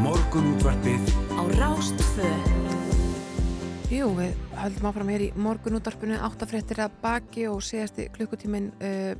Morgunútvarpið 0.00 1.04
á 1.36 1.44
Rástvö. 1.52 2.32
Jú, 3.92 4.08
við 4.16 4.32
höldum 4.56 4.88
áfram 4.88 5.12
hér 5.12 5.28
í 5.28 5.30
morgunútvarpinu 5.36 6.16
áttafréttir 6.16 6.80
að 6.80 6.96
baki 7.04 7.44
og 7.52 7.60
síðasti 7.60 8.08
klukkutíminn 8.16 8.72
uh, 8.80 9.12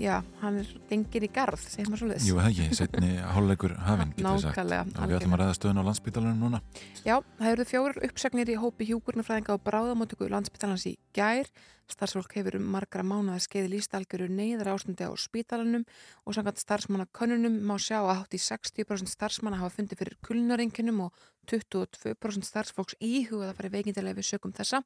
já, 0.00 0.16
hann 0.42 0.58
er 0.60 0.72
gengir 0.90 1.24
í 1.26 1.30
garð, 1.32 1.62
segir 1.72 1.88
maður 1.90 2.02
svoleiðis 2.02 2.26
Jú, 2.28 2.36
það 2.40 2.50
ekki, 2.50 2.78
setni 2.78 3.12
hálfleikur 3.34 3.74
hafinn. 3.86 4.12
Nákvæmlega, 4.20 4.82
Og 4.96 5.08
við 5.10 5.16
ætlum 5.20 5.36
að 5.36 5.42
ræða 5.42 5.56
stöðun 5.58 5.80
á 5.80 5.88
landsbytalarinu 5.88 6.42
núna. 6.42 6.60
Já, 7.06 7.16
það 7.40 7.52
eru 7.52 7.66
fjórar 7.70 8.02
uppsagnir 8.10 8.52
í 8.52 8.58
hópi 8.60 8.90
hjúkurnafræðinga 8.90 9.56
og 9.56 9.64
bráðamótöku 9.66 10.28
landsbytalans 10.32 10.86
í 10.90 10.96
gær. 11.16 11.48
Starfsfólk 11.86 12.32
hefur 12.34 12.56
um 12.58 12.66
margra 12.74 13.04
mánuða 13.06 13.38
skeiði 13.44 13.76
lístalgjöru 13.76 14.26
neyðar 14.32 14.72
ástandi 14.72 15.06
á 15.06 15.12
spítalanum 15.14 15.84
og 16.26 16.34
samkvæmt 16.34 16.62
starfsmanna 16.62 17.06
könnunum 17.14 17.60
má 17.62 17.76
sjá 17.78 18.00
að 18.00 18.22
hátt 18.22 18.34
í 18.34 18.40
60% 18.42 19.12
starfsmanna 19.12 19.60
hafa 19.60 19.76
fundið 19.76 20.02
fyrir 20.02 20.16
kulnarinkinum 20.26 21.04
og 21.06 21.20
22% 21.46 22.48
starfsfólks 22.48 22.98
íhugað 22.98 23.52
að 23.52 23.58
fara 23.60 23.72
veikindilega 23.76 24.18
við 24.18 24.30
sökum 24.32 24.54
þessa. 24.56 24.82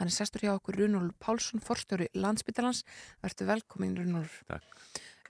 Hann 0.00 0.10
er 0.10 0.16
sestur 0.16 0.46
hjá 0.46 0.54
okkur 0.56 0.80
Runolf 0.82 1.14
Pálsson, 1.22 1.62
forstjóri 1.62 2.10
landsbytalans. 2.18 2.82
Verður 3.22 3.52
velkomin 3.54 3.94
Runolf. 4.00 4.40
Takk. 4.50 4.66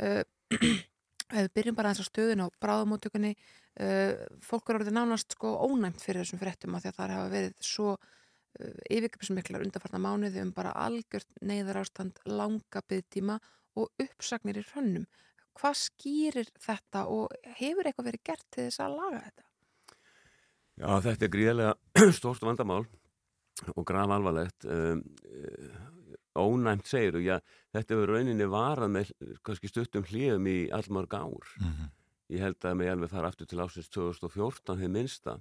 Uh, 0.00 0.22
við 1.36 1.50
byrjum 1.54 1.76
bara 1.76 1.92
aðeins 1.92 2.08
á 2.08 2.10
stöðun 2.10 2.44
á 2.44 2.46
bráðamótökunni 2.62 3.34
uh, 3.36 4.16
fólk 4.44 4.70
er 4.70 4.80
orðið 4.80 4.96
nánast 4.96 5.36
sko 5.36 5.52
ónæmt 5.68 6.00
fyrir 6.02 6.24
þessum 6.24 6.40
af 6.74 6.82
því 6.82 6.90
að 6.90 6.96
það 6.96 7.14
hafa 7.18 7.34
verið 7.36 7.54
svo 7.60 7.92
uh, 8.58 8.76
yfirgjöpsmiklar 8.90 9.64
undarfarna 9.66 10.02
mánuði 10.02 10.42
um 10.42 10.52
bara 10.56 10.74
algjört 10.74 11.30
neyðar 11.40 11.84
ástand 11.84 12.20
langa 12.26 12.82
byggtíma 12.88 13.38
og 13.78 13.92
uppsagnir 14.02 14.58
í 14.60 14.66
hrönnum 14.72 15.06
hvað 15.60 15.76
skýrir 15.80 16.50
þetta 16.60 17.04
og 17.12 17.34
hefur 17.58 17.88
eitthvað 17.88 18.10
verið 18.10 18.26
gert 18.30 18.46
til 18.48 18.66
þess 18.66 18.82
að 18.84 18.96
laga 18.96 19.22
þetta? 19.26 19.46
Já, 20.80 20.90
þetta 21.04 21.26
er 21.26 21.32
gríðarlega 21.34 22.10
stórt 22.18 22.46
vandamál 22.46 22.82
og 23.74 23.84
graf 23.84 24.12
alvarlegt. 24.14 24.64
Um, 24.64 25.02
uh, 25.28 25.88
ónæmt 26.40 26.88
segir 26.88 27.18
og 27.18 27.24
já, 27.26 27.36
þetta 27.74 27.96
hefur 27.96 28.12
rauninni 28.14 28.46
varað 28.48 28.92
með 28.94 29.10
kannski 29.44 29.68
stuttum 29.68 30.06
hlýðum 30.08 30.46
í 30.48 30.58
allmörg 30.72 31.16
ár. 31.18 31.56
Mhm. 31.60 31.96
Ég 32.30 32.44
held 32.44 32.62
að 32.62 32.76
mig 32.78 32.86
alveg 32.86 33.10
fara 33.10 33.28
aftur 33.32 33.48
til 33.50 33.58
ásins 33.58 33.90
2014 33.90 34.78
hefur 34.78 34.92
minnsta 34.94 35.32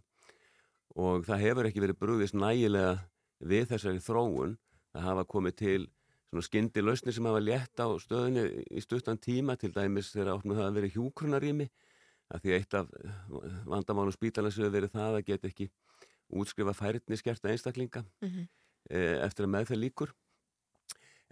og 0.96 1.26
það 1.28 1.44
hefur 1.46 1.70
ekki 1.70 1.84
verið 1.84 2.00
brúðist 2.02 2.34
nægilega 2.38 2.96
við 3.40 3.68
þessari 3.74 4.02
þróun. 4.04 4.58
Að 4.98 5.06
hafa 5.06 5.24
komið 5.30 5.56
til 5.56 5.82
svona 6.30 6.46
skyndi 6.46 6.82
lausni 6.82 7.14
sem 7.14 7.26
hafa 7.30 7.40
létt 7.42 7.78
á 7.82 7.88
stöðunni 8.02 8.44
í 8.74 8.82
stuttan 8.82 9.18
tíma 9.22 9.56
til 9.58 9.72
dæmis 9.74 10.10
þegar 10.14 10.36
áttum 10.38 10.56
það 10.58 10.66
að 10.68 10.78
vera 10.80 10.94
hjúkrunarými 10.96 11.68
að 12.30 12.42
því 12.44 12.56
eitt 12.58 12.74
af 12.78 12.90
vandamálum 13.66 14.14
spítalans 14.14 14.58
hefur 14.58 14.74
verið 14.74 14.92
það 14.94 15.20
að 15.20 15.26
geta 15.30 15.50
ekki 15.50 15.70
útskrifa 16.30 16.74
færni 16.78 17.18
skerta 17.18 17.50
einstaklinga 17.50 18.04
Mhm. 18.22 18.48
eh, 18.90 19.18
eftir 19.26 19.46
að 19.46 19.54
meðferð 19.56 19.82
líkur 19.82 20.12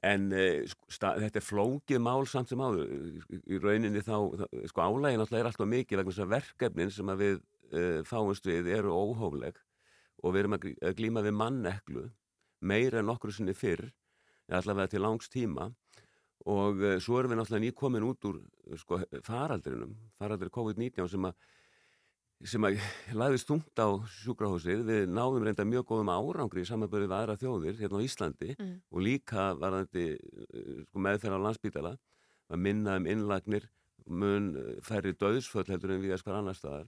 en 0.03 0.31
eh, 0.33 0.65
sko, 0.69 0.85
sta, 0.93 1.15
þetta 1.17 1.39
er 1.41 1.45
flókið 1.45 2.01
mál 2.05 2.25
samt 2.29 2.49
sem 2.49 2.59
áður. 2.61 2.89
Í, 3.49 3.57
rauninni 3.61 4.01
þá, 4.05 4.17
þá 4.37 4.45
sko 4.69 4.81
álægin 4.85 5.19
alltaf 5.23 5.39
er 5.39 5.49
alltaf 5.49 5.67
mikið 5.71 5.97
vegna 6.01 6.11
þess 6.13 6.25
að 6.25 6.33
verkefnin 6.35 6.91
sem 6.93 7.09
að 7.09 7.23
við 7.23 7.39
uh, 7.73 8.03
fáumst 8.07 8.47
við 8.47 8.69
eru 8.77 8.93
óhófleg 8.95 9.57
og 10.23 10.33
við 10.33 10.43
erum 10.43 10.57
að 10.57 10.95
glíma 10.97 11.23
við 11.25 11.35
manneklu 11.37 12.07
meira 12.61 13.01
en 13.03 13.11
okkur 13.13 13.33
sinni 13.35 13.53
fyrr 13.53 13.91
allavega 14.47 14.93
til 14.93 15.03
langs 15.03 15.29
tíma. 15.29 15.69
Og 16.47 16.81
uh, 16.81 16.95
svo 17.03 17.19
erum 17.19 17.33
við 17.33 17.41
náttúrulega 17.41 17.65
nýkomin 17.65 18.07
út 18.07 18.27
úr 18.29 18.41
sko, 18.79 19.01
faraldrinum, 19.25 19.95
faraldri 20.17 20.51
COVID-19 20.53 21.11
sem 21.11 21.29
að 21.29 21.37
sem 22.45 22.61
að 22.67 22.77
lagðist 23.19 23.49
þungt 23.49 23.81
á 23.81 23.87
sjúkrahúsið. 24.21 24.83
Við 24.85 25.07
náðum 25.09 25.47
reynda 25.47 25.65
mjög 25.65 25.87
góðum 25.89 26.13
árangri 26.13 26.61
í 26.61 26.69
samanbörðu 26.69 27.09
við 27.09 27.17
aðra 27.17 27.37
þjóðir 27.41 27.79
hérna 27.81 27.97
á 27.97 28.05
Íslandi 28.05 28.53
Mm. 28.57 28.75
og 28.91 29.01
líka 29.01 29.49
varðandi 29.57 30.05
uh, 30.17 30.83
sko, 30.85 31.01
meðferð 31.01 31.39
á 31.41 31.45
landsbítala 31.47 31.97
að 32.47 32.61
minna 32.63 32.95
um 32.97 33.07
innlagnir 33.09 33.67
mun 34.07 34.55
eh, 34.55 34.77
færri 34.85 35.13
döðsföll 35.19 35.67
heldur 35.67 35.95
en 35.95 36.03
við 36.03 36.15
að 36.15 36.21
spara 36.23 36.41
annar 36.41 36.55
staðar 36.57 36.87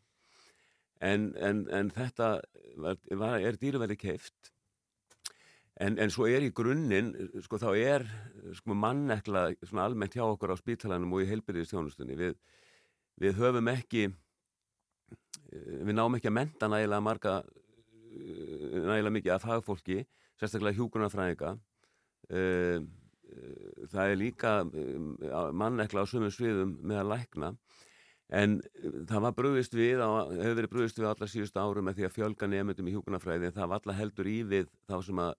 en, 1.00 1.34
en, 1.40 1.66
en 1.72 1.92
þetta 1.96 2.30
var, 2.80 2.98
var, 3.12 3.40
er 3.40 3.60
dýruverði 3.60 3.98
keift 4.00 4.52
en, 5.80 5.96
en 5.96 6.12
svo 6.12 6.28
er 6.28 6.44
í 6.44 6.52
grunninn 6.56 7.14
sko 7.46 7.60
þá 7.62 7.70
er 7.78 8.06
sko 8.58 8.76
mannekla 8.76 9.50
svona 9.64 9.88
almennt 9.88 10.18
hjá 10.18 10.26
okkur 10.26 10.54
á 10.56 10.58
spítalanum 10.60 11.16
og 11.16 11.24
í 11.24 11.30
heilbyrðistjónustunni 11.32 12.20
við, 12.20 12.36
við 13.22 13.40
höfum 13.40 13.72
ekki 13.72 14.06
eh, 14.10 15.80
við 15.88 15.96
náum 15.96 16.20
ekki 16.20 16.32
að 16.32 16.38
menta 16.42 16.72
nægilega 16.72 17.06
marga 17.06 17.36
eh, 17.40 18.80
nægilega 18.84 19.16
mikið 19.20 19.36
af 19.38 19.48
fagfólki 19.48 20.02
sérstaklega 20.40 20.80
hjúkunarfræðinga 20.80 21.56
uh, 22.32 22.78
það 23.92 24.12
er 24.12 24.18
líka 24.18 24.52
mannekla 25.54 26.06
á 26.08 26.10
sumum 26.10 26.32
sviðum 26.34 26.78
með 26.80 27.02
að 27.02 27.10
lækna 27.12 27.50
en 28.30 28.58
uh, 28.62 28.98
það 29.10 29.24
var 29.28 29.38
brugðist 29.38 29.78
við 29.78 30.02
á, 30.02 30.10
hefur 30.30 30.58
verið 30.62 30.74
brugðist 30.74 31.00
við 31.02 31.12
allar 31.12 31.32
síðustu 31.32 31.62
árum 31.62 31.90
með 31.90 32.00
því 32.00 32.08
að 32.08 32.18
fjölga 32.18 32.50
nefndum 32.50 32.90
í 32.90 32.96
hjúkunarfræði 32.96 33.54
það 33.56 33.72
var 33.72 33.84
allar 33.84 34.00
heldur 34.00 34.30
í 34.30 34.40
við 34.48 34.68
þá 34.90 34.98
sem 35.08 35.24
að 35.24 35.32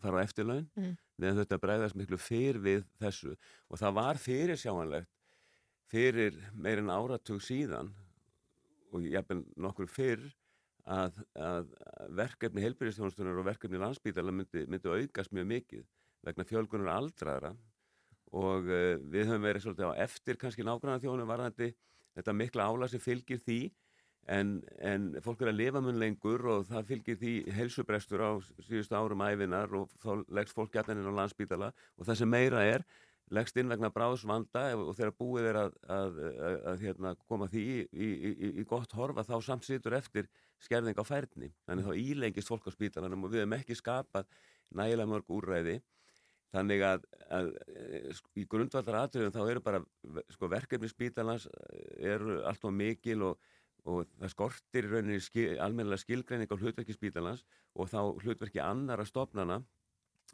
fara 0.00 0.20
á 0.20 0.24
eftirlaun. 0.24 0.68
Mm. 0.78 0.98
við 1.20 1.40
þetta 1.42 1.58
bregðast 1.60 1.96
miklu 1.98 2.16
fyrr 2.16 2.58
við 2.64 2.84
þessu. 3.02 3.34
Og 3.68 3.80
það 3.80 3.96
var 3.98 4.20
fyrir 4.20 4.56
sjáanlegt 4.56 5.10
fyrir 5.90 6.36
meirinn 6.54 6.92
áratug 6.92 7.42
síðan 7.42 7.90
og 8.94 9.06
jafnvel 9.06 9.42
nokkur 9.58 9.90
fyrr 9.90 10.22
að, 10.90 11.18
að 11.34 11.72
verkefni 12.18 12.62
helbyrjastjónustunar 12.64 13.38
og 13.38 13.46
verkefni 13.46 13.80
landsbítala 13.80 14.34
myndi, 14.34 14.64
myndi 14.70 14.90
aukast 14.90 15.34
mjög 15.34 15.48
mikið 15.50 15.84
vegna 16.26 16.46
fjölgunar 16.46 16.94
aldraðra. 16.94 17.52
Og 18.30 18.68
uh, 18.70 18.96
við 19.10 19.26
höfum 19.26 19.46
verið 19.46 19.66
svolítið 19.66 19.90
á 19.90 20.00
eftir 20.06 20.38
kannski 20.38 20.66
nágrannar 20.66 21.02
þjónum 21.02 21.30
varðandi 21.30 21.72
þetta 22.18 22.36
mikla 22.36 22.66
álag 22.70 22.92
sem 22.92 23.02
fylgir 23.02 23.42
því 23.44 23.60
en, 24.30 24.56
en 24.78 25.12
fólk 25.24 25.42
er 25.42 25.52
að 25.52 25.60
lifa 25.60 25.82
mun 25.84 26.00
lengur 26.00 26.44
og 26.52 26.66
það 26.68 26.88
fylgir 26.90 27.20
því 27.20 27.34
helsubrestur 27.56 28.24
á 28.24 28.30
síðustu 28.66 28.96
árum 28.96 29.24
æfinar 29.24 29.72
og 29.76 29.92
þá 30.02 30.10
leggst 30.40 30.56
fólk 30.56 30.74
gætnan 30.74 31.00
inn 31.00 31.10
á 31.10 31.18
landsbítala 31.22 31.70
og 31.96 32.08
það 32.08 32.20
sem 32.20 32.30
meira 32.30 32.64
er 32.66 32.84
leggst 33.34 33.58
inn 33.60 33.70
vegna 33.70 33.90
bráðsvanda 33.94 34.64
og 34.74 34.94
þegar 34.98 35.12
búið 35.18 35.48
er 35.52 35.58
að, 35.60 35.74
að, 35.96 36.16
að, 36.20 36.56
að 36.72 36.84
hérna, 36.84 37.12
koma 37.30 37.46
því 37.50 37.62
í, 37.62 37.76
í, 37.90 38.08
í, 38.30 38.50
í 38.62 38.64
gott 38.68 38.94
horfa 38.98 39.24
þá 39.26 39.36
samt 39.46 39.66
situr 39.66 39.94
eftir 39.98 40.26
skerðing 40.60 40.98
á 40.98 41.04
færni. 41.06 41.52
Þannig 41.68 41.86
þá 41.86 42.00
ílengist 42.02 42.50
fólk 42.50 42.66
á 42.66 42.74
spítalanum 42.74 43.28
og 43.28 43.32
við 43.32 43.44
hefum 43.44 43.56
ekki 43.60 43.78
skapað 43.78 44.26
nægilega 44.74 45.12
mörg 45.12 45.30
úrræði 45.30 45.78
þannig 46.54 46.84
að, 46.86 47.06
að 47.30 47.48
eh, 47.74 48.10
sko, 48.16 48.32
í 48.38 48.46
grundvallar 48.50 49.04
atriðum 49.04 49.34
þá 49.34 49.40
eru 49.44 49.64
bara 49.64 49.80
sko, 50.34 50.50
verkefni 50.50 50.90
spítalans 50.90 51.46
eh, 51.50 52.14
eru 52.14 52.40
allt 52.48 52.66
og 52.66 52.74
mikil 52.76 53.26
og, 53.30 53.50
og 53.86 54.08
það 54.18 54.34
skortir 54.34 54.88
í 54.88 54.92
rauninni 54.94 55.20
skil, 55.24 55.50
almennilega 55.62 56.04
skilgreining 56.04 56.50
á 56.50 56.56
hlutverki 56.58 56.96
spítalans 56.96 57.44
og 57.74 57.90
þá 57.92 58.00
hlutverki 58.24 58.62
annara 58.62 59.06
stofnana 59.08 59.60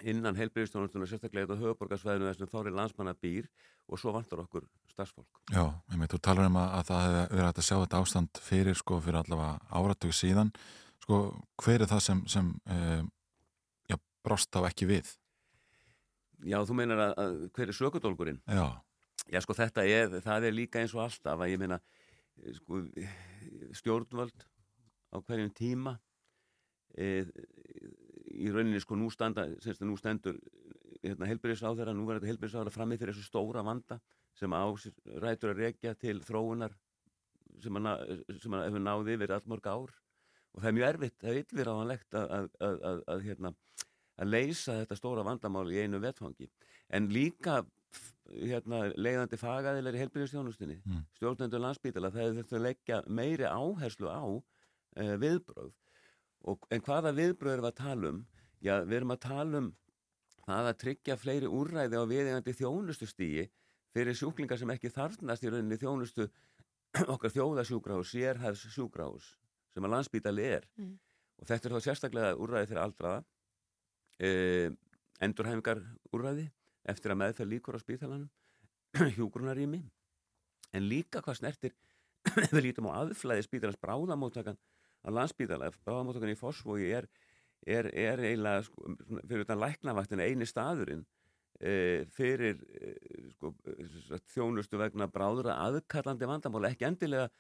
innan 0.05 0.37
heilbyrðistjónustunum 0.37 1.09
sérstaklega 1.09 1.47
þetta 1.47 1.63
höfuborgarsvæðinu 1.63 2.29
þessum 2.29 2.51
þóri 2.53 2.73
landsmanna 2.75 3.15
býr 3.17 3.47
og 3.89 4.01
svo 4.01 4.13
vantar 4.13 4.43
okkur 4.43 4.67
starfsfólk. 4.93 5.41
Já, 5.53 5.63
ég 5.93 6.01
meit, 6.01 6.11
þú 6.13 6.21
talar 6.27 6.51
um 6.51 6.59
að, 6.61 6.73
að 6.79 6.89
það 6.91 7.05
hefði 7.07 7.23
verið 7.39 7.49
að 7.49 7.69
sjá 7.69 7.77
þetta 7.77 8.01
ástand 8.03 8.41
fyrir 8.45 8.81
sko 8.81 8.99
fyrir 9.05 9.21
allavega 9.23 9.79
áratug 9.81 10.17
síðan 10.17 10.53
sko 11.05 11.21
hver 11.63 11.85
er 11.85 11.91
það 11.91 12.03
sem, 12.09 12.23
sem 12.29 12.51
uh, 12.73 13.01
já, 13.89 13.97
brást 14.27 14.53
þá 14.53 14.67
ekki 14.69 14.91
við? 14.91 15.15
Já, 16.45 16.59
þú 16.69 16.77
meinar 16.77 17.01
að, 17.07 17.15
að 17.23 17.37
hver 17.57 17.71
er 17.73 17.79
sökudólgurinn? 17.79 18.43
Já. 18.45 18.67
Já, 19.33 19.41
sko 19.43 19.57
þetta 19.59 19.85
er, 19.89 20.19
það 20.23 20.49
er 20.49 20.55
líka 20.55 20.83
eins 20.83 20.95
og 20.95 21.03
alltaf 21.07 21.41
að 21.43 21.53
ég 21.55 21.63
meina, 21.63 21.81
sko, 22.59 22.83
stjórnvöld 23.81 24.45
á 25.11 25.17
hverjum 25.19 25.51
tíma 25.57 25.97
e, 26.95 27.25
í 28.37 28.51
rauninni 28.53 28.83
sko 28.83 28.99
nú 28.99 29.09
standa, 29.11 29.49
semst 29.65 29.83
að 29.83 29.91
nú 29.91 29.97
stendur 29.99 30.39
hérna 31.03 31.29
helbyrðisáþara, 31.31 31.95
nú 31.95 32.07
verður 32.07 32.23
þetta 32.25 32.33
helbyrðisáþara 32.35 32.75
framið 32.75 33.03
fyrir 33.03 33.17
þessu 33.17 33.31
stóra 33.31 33.65
vanda 33.67 33.99
sem 34.37 34.53
á 34.53 34.65
rætur 35.23 35.55
að 35.55 35.63
rekja 35.65 35.95
til 35.99 36.19
þróunar 36.27 36.75
sem 37.63 37.79
að, 37.81 38.03
hefur 38.37 38.83
náði 38.83 39.17
yfir 39.17 39.35
allmörg 39.39 39.71
ár 39.71 39.95
og 40.57 40.63
það 40.63 40.69
er 40.71 40.77
mjög 40.77 40.89
erfitt, 40.91 41.17
það 41.21 41.31
er 41.31 41.41
yllviráðanlegt 41.43 42.17
að, 42.17 42.35
að, 42.37 42.51
að, 42.67 42.83
að, 42.91 43.01
að 43.13 43.25
hérna 43.27 43.53
að 44.17 44.33
leysa 44.33 44.81
þetta 44.81 44.99
stóra 44.99 45.25
vandamál 45.27 45.67
í 45.73 45.81
einu 45.83 46.01
vetfangi 46.03 46.49
en 46.97 47.09
líka 47.13 47.61
hérna, 48.27 48.87
leiðandi 48.97 49.39
fagaðilar 49.41 49.97
í 49.97 50.03
helbyrðistjónustinni 50.05 50.79
Mm. 50.85 51.03
stjórnendur 51.19 51.63
landsbítala 51.63 52.11
það 52.15 52.29
er 52.29 52.37
þetta 52.41 52.57
að 52.57 52.67
leggja 52.67 53.03
meiri 53.07 53.47
áherslu 53.47 54.09
á 54.11 54.25
uh, 54.27 55.17
viðbröð 55.23 55.73
og, 56.47 56.67
en 56.71 56.83
hvaða 56.83 57.13
viðbröð 57.17 57.53
erum 57.53 57.67
við 57.67 57.73
að 57.73 57.81
tala 57.83 58.09
um? 58.13 58.25
Já, 58.61 58.75
við 58.85 58.97
erum 58.97 59.15
að 59.15 59.23
tala 59.27 59.59
um 59.63 59.71
það 60.47 60.71
að 60.71 60.81
tryggja 60.83 61.17
fleiri 61.21 61.49
úrræði 61.51 61.99
á 61.99 62.03
viðeigandi 62.07 62.55
þjónustustígi 62.57 63.49
fyrir 63.97 64.17
sjúklingar 64.17 64.59
sem 64.61 64.71
ekki 64.71 64.93
þarfnast 64.93 65.45
í 65.45 65.51
rauninni 65.51 65.79
þjónustu 65.81 66.29
okkar 67.15 67.33
þjóðasjúkrahús, 67.35 68.13
sérhæðs 68.13 68.67
sjúkrahús 68.73 69.35
sem 69.75 69.85
að 69.85 69.93
landsbítali 69.93 70.45
er. 70.57 70.69
Mm. 70.81 70.95
og 71.37 71.49
þetta 71.51 71.69
er 71.69 71.75
þá 71.75 71.85
sérstaklega 71.85 72.37
úrræði 72.41 72.71
fyrir 72.71 72.83
aldraða 72.83 73.25
e, 74.21 74.71
endurhæfingar 75.23 75.83
úrræði 76.15 76.49
eftir 76.89 77.13
að 77.13 77.21
meðferð 77.23 77.53
líkur 77.53 77.79
á 77.79 77.81
spítalanum 77.83 78.31
hjúgrunarými 79.17 79.83
en 80.77 80.89
líka 80.89 81.23
hvað 81.25 81.41
snertir 81.41 81.77
við 82.55 82.63
lítum 82.69 82.91
á 82.91 83.03
aðflæði 83.03 83.47
spítalans 83.47 83.81
bráðamóttakan 83.83 84.59
á 85.07 85.09
landsbítala, 85.15 85.71
bráðamóttakan 85.87 86.33
í 86.33 86.39
Fossvogi 86.39 86.91
er, 86.97 87.07
er, 87.67 87.91
er 87.95 88.23
eiginlega 88.25 88.65
sko, 88.67 88.97
fyrir 89.29 89.45
utan 89.47 89.63
læknavaktin 89.63 90.25
eini 90.25 90.49
staðurinn 90.49 91.05
e, 91.61 92.07
fyrir 92.17 92.59
e, 92.75 92.95
sko, 93.37 93.53
þjónustu 94.35 94.81
vegna 94.81 95.09
bráðra 95.13 95.61
aðkallandi 95.69 96.29
vandamála, 96.29 96.73
ekki 96.75 96.89
endilega 96.89 97.31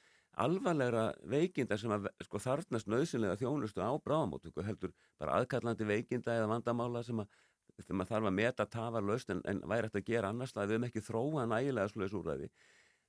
alvarlegra 0.42 1.06
veikinda 1.24 1.78
sem 1.80 1.92
að 1.94 2.08
sko, 2.26 2.40
þarfnast 2.42 2.88
nöðsynlega 2.92 3.38
þjónustu 3.40 3.80
á 3.80 3.90
bráðamóttöku 4.04 4.64
heldur 4.66 4.92
bara 5.20 5.38
aðkallandi 5.40 5.88
veikinda 5.88 6.34
eða 6.36 6.50
vandamála 6.52 7.02
sem 7.06 7.22
að 7.22 7.30
þegar 7.76 7.98
maður 7.98 8.10
þarf 8.10 8.28
að 8.30 8.36
meta 8.36 8.66
tafarlaust 8.72 9.32
en, 9.32 9.40
en 9.48 9.62
væri 9.68 9.88
hægt 9.88 10.00
að 10.00 10.10
gera 10.10 10.32
annars 10.32 10.54
það 10.56 10.68
við 10.68 10.76
höfum 10.76 10.88
ekki 10.88 11.06
þróa 11.06 11.46
nægilega 11.50 11.92
sluðis 11.92 12.18
úrræði. 12.20 12.50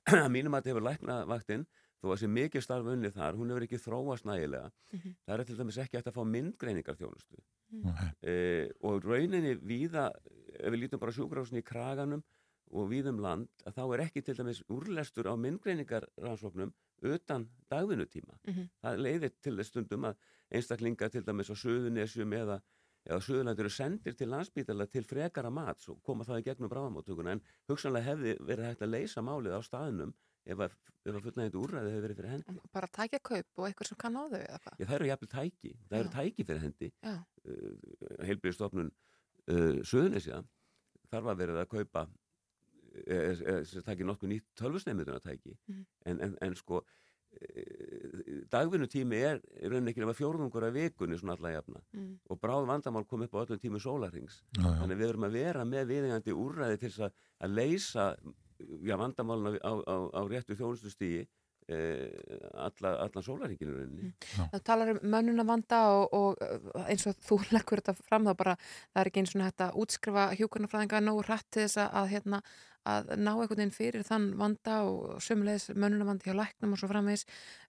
Að 0.23 0.31
mínum 0.31 0.55
að 0.55 0.63
þetta 0.63 0.73
hefur 0.73 0.85
læknavaktinn 0.87 1.67
þó 1.97 2.09
að 2.13 2.19
sé 2.21 2.29
mikið 2.31 2.63
starf 2.63 2.89
unnið 2.91 3.15
þar 3.15 3.37
hún 3.39 3.51
hefur 3.51 3.65
ekki 3.65 3.79
þróast 3.81 4.27
nægilega. 4.27 4.71
Mhm. 4.93 5.15
það 5.25 5.33
er 5.33 5.45
til 5.47 5.57
dæmis 5.57 5.79
ekki 5.83 5.97
hægt 5.97 6.09
að 6.11 6.17
fá 6.17 6.23
myndgreiningar 6.31 6.99
þjónustu 6.99 7.39
Nei. 7.83 8.09
e, 8.21 8.35
og 8.87 9.03
rauninni 9.03 9.55
víða 9.59 10.11
ef 10.59 10.71
við 10.71 10.79
lítum 10.83 11.01
bara 11.01 11.15
sjúkrahúsin 11.15 11.59
í 11.59 11.65
kraganum 11.65 12.23
og 12.71 12.91
víðum 12.91 13.19
land 13.23 13.49
að 13.65 13.79
þá 13.79 13.83
er 13.87 14.03
ekki 14.05 14.23
til 14.23 14.37
dæmis 14.37 14.61
úrlestur 14.71 15.27
á 15.27 15.33
myndgreiningar 15.35 16.07
rannsóknum 16.21 16.71
utan 17.03 17.47
dagvinnutíma. 17.69 18.39
Mhm. 18.47 18.69
það 18.83 19.01
leiðir 19.05 19.31
til 19.41 19.63
stundum 19.63 20.05
að 20.09 20.17
einstaklingar 20.51 21.11
til 21.11 21.23
dæmis 21.23 21.51
á 21.51 21.55
Suðunesjum 21.55 22.33
eða, 22.33 22.61
eða 23.05 23.19
Suðurlandur 23.21 23.67
eru 23.67 23.73
sendir 23.73 24.15
til 24.15 24.29
landsbítala 24.29 24.87
til 24.89 25.03
frekara 25.03 25.49
mats 25.49 25.89
og 25.89 26.01
koma 26.03 26.23
það 26.23 26.39
í 26.39 26.47
gegnum 26.47 26.71
bráðamáttökuna 26.71 27.35
en 27.35 27.43
hugsanlega 27.69 28.11
hefði 28.11 28.37
verið 28.39 28.69
hægt 28.69 28.81
að 28.81 28.93
leysa 28.95 29.21
málið 29.21 29.57
á 29.59 29.61
staðnum 29.61 30.13
ef 30.47 30.61
að, 30.63 30.75
að 31.11 31.19
fullnægjandi 31.25 31.59
úrræði 31.59 31.91
hefði 31.91 32.03
verið 32.05 32.19
fyrir 32.21 32.31
hendi. 32.31 32.61
bara 32.71 32.87
tækja 32.97 33.19
kaup 33.19 33.59
og 33.59 33.67
eitthvað 33.67 33.89
sem 33.89 33.99
kann 33.99 34.15
á 34.15 34.23
þau 34.23 34.39
eða 34.39 34.59
hvað? 34.63 34.77
Já, 34.79 34.85
það 34.85 34.95
eru 34.97 35.09
jafnvel 35.09 35.31
tæki, 35.33 35.73
það 35.89 35.99
eru 35.99 36.13
tæki 36.13 36.45
fyrir 36.47 36.63
hendi. 36.63 36.91
Uh, 37.03 37.19
heilbyrðistofnun 38.29 38.93
uh, 38.93 39.81
Suðunesja 39.83 40.39
þarf 41.11 41.31
að 41.33 41.43
verið 41.43 41.61
að 41.61 41.69
kaupa 41.75 42.05
það 43.05 43.93
ekki 43.93 44.07
nokkuð 44.09 44.29
nýtt 44.33 44.47
tölvusneimituna 44.61 45.19
tæki 45.23 45.57
Mhm. 45.67 45.83
en, 46.05 46.21
en, 46.21 46.37
en 46.41 46.55
sko 46.55 46.81
uh, 46.81 48.43
dagvinnutími 48.51 49.19
er 49.29 49.41
í 49.61 49.69
rauninni 49.69 49.91
ekki 49.93 50.03
nema 50.03 50.15
fjórðungur 50.17 50.65
af 50.67 50.73
vikunni 50.75 51.17
svona 51.19 51.35
alla 51.37 51.51
jafna. 51.57 51.81
Mm. 51.93 52.19
og 52.29 52.39
bráð 52.41 52.67
vandamál 52.69 53.05
kom 53.07 53.21
upp 53.25 53.33
á 53.35 53.43
öllum 53.45 53.59
tími 53.61 53.79
sólarings 53.83 54.41
þannig 54.57 54.95
að 54.95 55.01
við 55.01 55.09
erum 55.11 55.27
að 55.27 55.37
vera 55.37 55.65
með 55.65 55.87
viðingandi 55.91 56.33
úrræði 56.35 56.77
til 56.81 56.89
þess 56.89 57.05
að, 57.07 57.17
að 57.43 57.55
leysa 57.59 58.05
já, 58.81 58.95
vandamáluna 58.97 59.57
á, 59.61 59.73
á, 59.85 59.95
á 60.17 60.21
réttu 60.27 60.55
þjónustustígi 60.57 61.27
eh, 61.71 62.37
alla, 62.53 62.93
allan 63.05 63.25
sólaringinu 63.25 63.75
rauninni 63.75 64.11
Það 64.35 64.63
talar 64.69 64.93
um 64.93 65.01
mönnunavanda 65.13 65.81
og, 65.95 66.15
og 66.17 66.41
uh, 66.43 66.85
eins 66.87 67.07
og 67.09 67.17
þú 67.27 67.39
leggur 67.55 67.81
þetta 67.81 67.95
fram 68.07 68.27
þá 68.27 68.33
bara 68.39 68.55
það 68.61 69.01
er 69.01 69.11
ekki 69.11 69.23
eins 69.23 69.35
og 69.35 69.45
hægt 69.45 69.65
að 69.65 69.79
útskrifa 69.83 70.27
hjúkurnafræðinga 70.39 71.03
nógu 71.05 71.25
hratt 71.27 71.47
til 71.51 71.65
þess 71.65 71.81
að, 71.83 71.89
að, 72.01 72.11
hérna, 72.15 72.41
að 72.87 73.09
ná 73.15 73.31
einhvern 73.33 73.55
veginn 73.55 73.75
fyrir 73.75 74.07
þann 74.07 74.29
vanda 74.39 74.77
og 74.87 75.17
sömulegis 75.23 75.71
mönnunavandi 75.75 76.29
hjá 76.29 76.37
læknum 76.37 76.75
og 76.75 76.81
svo 76.81 76.91
framvegis. 76.91 77.25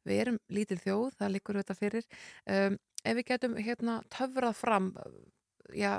Við 0.06 0.22
erum 0.22 0.38
lítil 0.54 0.78
þjóð, 0.82 1.08
það 1.18 1.34
liggur 1.34 1.58
þetta 1.58 1.78
fyrir. 1.78 2.06
Um, 2.46 2.78
ef 3.02 3.18
við 3.18 3.26
getum 3.32 3.58
hérna 3.58 3.98
töfrað 4.14 4.54
fram, 4.58 4.92
já, 5.74 5.98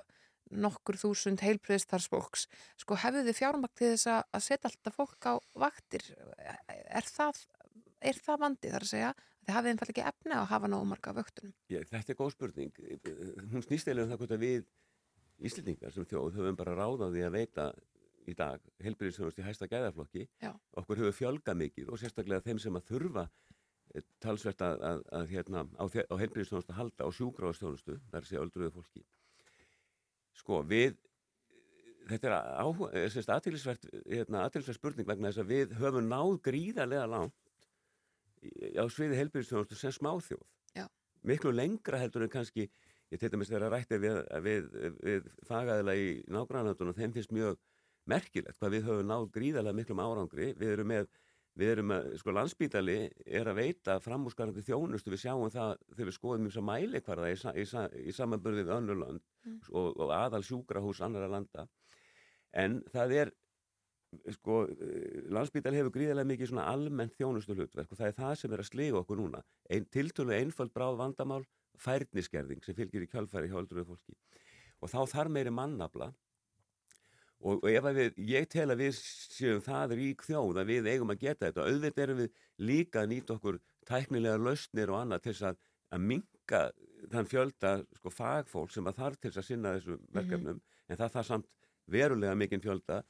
nokkur 0.49 0.97
þúsund 0.97 1.43
heilbriðistarsfólks 1.45 2.47
sko 2.81 2.97
hefðu 2.99 3.25
þið 3.27 3.37
fjármagn 3.37 3.75
til 3.77 3.91
þess 3.93 4.09
að 4.09 4.21
að 4.33 4.45
setja 4.45 4.71
alltaf 4.71 4.97
fólk 4.97 5.27
á 5.29 5.33
vaktir 5.61 6.05
er 6.47 7.05
það, 7.05 7.41
er 8.01 8.19
það 8.19 8.41
vandi 8.45 8.71
þar 8.73 8.85
að 8.85 8.91
segja 8.91 9.13
þið 9.45 9.55
hafið 9.55 9.71
einfall 9.73 9.91
ekki 9.93 10.05
efni 10.11 10.35
á 10.35 10.41
að 10.41 10.51
hafa 10.53 10.69
nógu 10.71 10.89
marga 10.89 11.15
vöktunum 11.17 11.53
Já, 11.71 11.79
þetta 11.89 12.13
er 12.13 12.19
góð 12.19 12.33
spurning. 12.35 12.81
Hún 13.53 13.65
snýst 13.65 13.87
eiginlega 13.87 14.05
um 14.07 14.13
það 14.13 14.21
hvort 14.23 14.35
að 14.35 14.45
við 14.45 14.67
Íslendingar 15.39 15.93
sem 15.95 16.03
þjóð 16.03 16.35
höfum 16.35 16.57
bara 16.59 16.75
ráðaði 16.75 17.21
að 17.23 17.35
veita 17.37 17.69
í 18.27 18.35
dag 18.37 18.63
helbriðisþjónustu 18.83 19.41
í 19.41 19.45
hæsta 19.45 19.69
gæðaflokki. 19.71 20.25
Já. 20.43 20.51
Okkur 20.79 20.99
hefur 20.99 21.15
fjölga 21.15 21.55
mikið 21.57 21.93
og 21.93 22.01
sérstaklega 22.01 22.43
þeim 22.45 22.59
sem 22.61 22.75
að 22.75 22.89
þurfa 22.91 23.23
eh, 23.95 24.03
talsvert 24.23 24.63
að, 24.65 24.83
að, 24.89 25.03
að 25.19 25.31
hérna, 25.33 25.63
á, 25.79 25.83
á 25.87 26.15
helbriðisþjónustu 26.19 26.75
að 26.75 26.81
halda 26.81 27.07
á 27.07 27.09
sjúgráðastjónustu, 27.15 27.99
þar 28.11 28.27
sé 28.27 28.41
öldruðu 28.41 28.73
fólki. 28.75 29.05
Sko, 30.39 30.61
við 30.67 30.99
þetta 32.09 32.29
er 32.29 32.35
áhuga, 32.59 32.91
eh, 32.99 34.19
hérna, 34.19 34.47
spurning 34.73 35.07
vegna 35.07 35.31
þess 35.31 35.43
að 35.43 35.53
við 35.55 35.77
höfum 35.79 36.09
náð 36.11 36.41
gríðarlega 36.49 37.07
langt 37.09 37.48
á 38.79 38.83
sviði 38.91 39.19
helbriðisþjónustu 39.19 39.77
sem 39.79 39.95
smáþjóð 39.95 40.45
Já. 40.77 40.85
miklu 41.27 41.51
lengra 41.55 41.99
heldur 42.01 42.25
en 42.25 42.33
kannski 42.33 42.67
ég 43.09 43.19
til 43.19 43.31
dæmis 43.33 43.49
þegar 43.49 43.67
að 43.69 43.73
rætti 43.75 43.97
við, 44.03 44.19
við, 44.45 44.67
við 45.03 45.31
fagaðila 45.49 45.95
í 45.97 46.11
nágrannandunum 46.29 46.97
þeim 46.97 47.15
finnst 47.15 47.33
mjög 47.35 47.57
merkilegt 48.09 48.59
hvað 48.59 48.75
við 48.77 48.85
höfum 48.89 49.09
náð 49.09 49.25
gríðarlega 49.33 49.79
miklum 49.79 50.03
árangri 50.03 50.53
við 50.57 50.75
erum 50.75 50.91
með, 50.93 51.09
við 51.59 51.71
erum 51.73 51.89
með 51.91 52.07
sko 52.21 52.35
landsbítali 52.37 52.97
er 53.25 53.49
að 53.49 53.59
veita 53.59 53.97
framúrskarandi 54.01 54.63
þjónustu 54.65 55.11
við 55.13 55.23
sjáum 55.25 55.49
það 55.53 55.75
þegar 55.95 56.09
við 56.11 56.17
skoðum 56.19 56.45
mjög 56.47 56.55
svo 56.55 56.63
mæli 56.69 57.01
hverða 57.05 57.33
í, 57.33 57.37
í, 57.63 57.65
í 58.09 58.15
samanbörði 58.15 58.65
við 58.65 58.75
önnur 58.77 59.03
land 59.03 59.25
Mm. 59.39 59.61
og, 59.71 59.93
og 60.03 60.09
aðal 60.11 60.41
sjúkrahús 60.43 60.99
annara 60.99 61.29
landa 61.31 61.63
en 62.59 62.81
það 62.91 63.13
er 63.21 63.29
sko, 64.33 64.61
landsbítal 65.33 65.75
hefur 65.75 65.93
gríðarlega 65.93 66.29
mikið 66.31 66.51
svona 66.51 66.67
almennt 66.71 67.15
þjónustu 67.17 67.55
hlutverk 67.55 67.91
og 67.91 67.99
það 67.99 68.11
er 68.11 68.17
það 68.17 68.33
sem 68.41 68.55
er 68.55 68.63
að 68.63 68.69
sliga 68.69 69.01
okkur 69.01 69.19
núna. 69.19 69.43
Ein, 69.69 69.85
tiltölu 69.93 70.35
einföld 70.35 70.73
bráð 70.75 70.97
vandamál 71.01 71.43
færniskerðing 71.79 72.63
sem 72.65 72.77
fylgir 72.77 73.05
í 73.05 73.11
kjálfæri 73.11 73.51
hjá 73.51 73.59
öldruðu 73.61 73.93
fólki. 73.93 74.17
Og 74.79 74.91
þá 74.91 74.99
þarf 75.13 75.33
meiri 75.35 75.53
mannabla 75.53 76.09
og, 77.39 77.61
og 77.61 77.69
ef 77.71 77.87
að 77.89 78.01
við, 78.01 78.19
ég 78.31 78.49
tel 78.51 78.67
að 78.73 78.83
við 78.83 78.99
séum 78.99 79.63
það 79.63 79.95
rík 79.99 80.25
þjóð 80.27 80.61
að 80.61 80.73
við 80.73 80.91
eigum 80.93 81.13
að 81.13 81.23
geta 81.23 81.47
þetta. 81.47 81.67
Auðvitað 81.67 82.05
erum 82.05 82.21
við 82.23 82.43
líka 82.69 83.03
að 83.03 83.11
nýta 83.13 83.37
okkur 83.37 83.61
tæknilega 83.89 84.41
lausnir 84.41 84.91
og 84.93 85.01
annað 85.03 85.25
til 85.25 85.35
þess 85.35 85.49
að, 85.51 85.61
að 85.95 86.05
minka 86.11 86.63
þann 87.13 87.29
fjölda 87.29 87.73
sko 87.99 88.11
fagfólk 88.11 88.73
sem 88.73 88.89
að 88.89 88.99
þarf 88.99 89.21
til 89.21 89.31
þess 89.31 89.43
að 89.43 89.49
sinna 89.51 89.75
þessum 89.77 90.05
verkefnum. 90.17 90.61
En 90.89 90.99
það 90.99 91.15
þarf 91.15 91.29
samt 91.29 91.49
verulega 91.89 92.37
mikinn 92.37 92.63
fjölda 92.63 93.03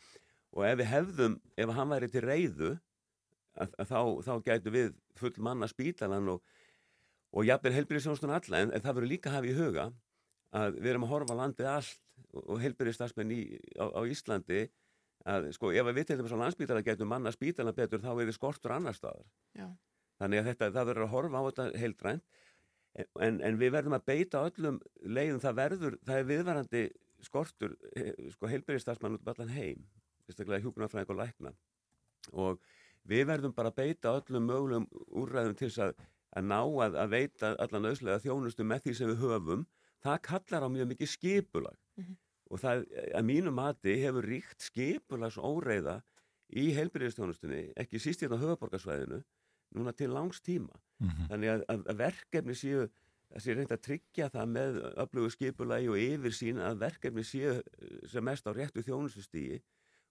og 0.55 0.65
ef 0.65 0.79
við 0.79 0.89
hefðum, 0.89 1.37
ef 1.57 1.73
hann 1.77 1.91
væri 1.93 2.09
til 2.11 2.23
reyðu 2.25 2.71
að, 3.59 3.73
að 3.77 3.91
þá, 3.91 3.99
þá 4.25 4.33
gætu 4.47 4.73
við 4.73 4.91
full 5.19 5.33
manna 5.45 5.69
spítalan 5.69 6.31
og, 6.33 6.43
og 7.35 7.47
jafnvel 7.47 7.75
heilbyrðisjónstun 7.77 8.33
alla. 8.33 8.61
En, 8.63 8.73
en 8.73 8.83
það 8.83 8.99
verður 8.99 9.13
líka 9.13 9.31
að 9.31 9.37
hafa 9.37 9.51
í 9.51 9.57
huga 9.57 9.87
að 10.59 10.79
við 10.79 10.91
erum 10.93 11.05
að 11.05 11.13
horfa 11.13 11.37
landið 11.37 11.71
allt 11.75 11.99
og, 12.33 12.43
og 12.45 12.61
heilbyrðistasmenn 12.63 13.35
á, 13.77 13.85
á 13.93 14.01
Íslandi 14.09 14.63
að 15.29 15.49
sko 15.53 15.73
ef 15.75 15.91
við 15.91 16.07
til 16.07 16.17
dæmis 16.17 16.33
á 16.33 16.41
landsbítala 16.41 16.85
getum 16.85 17.09
manna 17.11 17.33
spítalan 17.35 17.75
betur 17.75 18.01
þá 18.01 18.13
er 18.13 18.29
þið 18.29 18.37
skortur 18.37 18.73
annar 18.73 18.97
staðar. 18.97 19.27
Já. 19.53 19.67
þannig 20.19 20.41
að 20.41 20.47
þetta, 20.49 20.71
það 20.75 20.89
verður 20.89 21.05
að 21.05 21.13
horfa 21.13 21.39
á 21.39 21.47
þetta 21.49 21.65
heildrænt. 21.79 22.39
En, 23.21 23.37
en 23.45 23.57
við 23.59 23.71
verðum 23.75 23.95
að 23.95 24.07
beita 24.09 24.41
öllum 24.47 24.79
leiðum. 25.05 25.39
Það 25.43 25.57
verður, 25.59 25.97
það 26.07 26.17
er 26.17 26.25
viðvarandi 26.31 26.81
skortur 27.23 27.75
eh, 27.93 28.15
sko 28.33 28.49
heilbyrðistasmann 28.49 29.19
út 29.19 29.23
um 29.23 29.31
allan 29.33 29.53
heim 29.53 29.83
sérstaklega 30.29 30.61
hjúkunarfræðing 30.63 31.09
og 31.15 31.19
lækna 31.19 31.53
og 32.33 32.61
við 33.09 33.25
verðum 33.31 33.53
bara 33.57 33.71
að 33.71 33.79
beita 33.81 34.13
öllum 34.19 34.45
mögulegum 34.49 34.87
úrræðum 35.23 35.55
til 35.57 35.69
þess 35.69 35.81
að, 35.87 35.93
að 36.37 36.47
ná 36.51 36.59
að, 36.61 36.97
að 37.03 37.13
veita 37.15 37.53
allan 37.63 37.89
auðslega 37.89 38.21
þjónustu 38.23 38.65
með 38.67 38.83
því 38.85 38.95
sem 38.99 39.09
við 39.13 39.23
höfum 39.23 39.65
það 40.05 40.19
kallar 40.29 40.65
á 40.67 40.69
mjög 40.69 40.91
mikið 40.93 41.13
skipulag 41.17 41.77
Mhm. 41.99 42.13
og 42.49 42.59
það 42.61 42.85
að 43.19 43.25
mínu 43.27 43.51
mati 43.53 43.93
hefur 44.01 44.25
ríkt 44.25 44.63
skipulags 44.63 45.35
óreiða 45.37 45.97
í 46.55 46.69
heilbyrðistjónustunni 46.77 47.73
ekki 47.77 47.99
síst 48.01 48.21
hérna 48.23 48.39
á 48.39 48.43
höfuborgarsvæðinu 48.45 49.19
núna 49.75 49.91
til 49.93 50.07
langs 50.13 50.39
tíma 50.41 50.79
Mhm. 50.99 51.27
þannig 51.29 51.49
að, 51.55 51.65
að, 51.69 51.97
verkefni 51.99 52.55
séu 52.55 52.87
að 53.35 53.41
sé 53.43 53.53
reynd 53.53 53.71
að 53.75 53.83
tryggja 53.85 54.29
það 54.33 54.47
með 54.55 54.79
öflugu 55.03 55.29
skipulagi 55.35 55.89
og 55.91 55.97
yfir 56.01 56.33
sín 56.33 56.57
að 56.63 56.79
verkefni 56.81 57.21
séu 57.27 57.59
sem 58.09 58.23
mest 58.25 58.47
á 58.47 58.51
réttu 58.55 58.81
þjónustustígi 58.81 59.59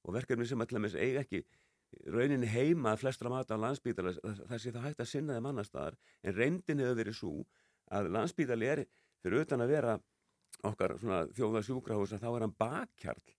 og 0.04 0.14
verkefni 0.14 0.46
sem 0.48 0.60
allir 0.60 0.96
eiga 0.96 1.24
ekki 1.24 1.42
rauninni 2.12 2.48
heima 2.50 2.92
að 2.92 3.02
flestra 3.04 3.32
mata 3.32 3.56
á 3.56 3.62
landsbítala 3.62 4.12
það 4.20 4.60
sé 4.60 4.72
það 4.74 4.84
hægt 4.84 5.02
að 5.02 5.10
sinna 5.12 5.38
þeim 5.38 5.48
annar 5.50 5.68
staðar 5.68 5.96
en 6.22 6.36
reyndin 6.36 6.82
hefur 6.84 7.00
verið 7.00 7.18
svo 7.18 7.32
að 7.96 8.10
landsbítali 8.12 8.68
er 8.68 8.84
fyrir 9.22 9.44
utan 9.46 9.64
að 9.64 9.72
vera 9.72 9.98
okkar 10.68 10.96
þjóða 11.36 11.64
sjúkrahús 11.64 12.16
þá 12.18 12.28
er 12.28 12.44
hann 12.44 12.56
bakkjarl 12.58 13.34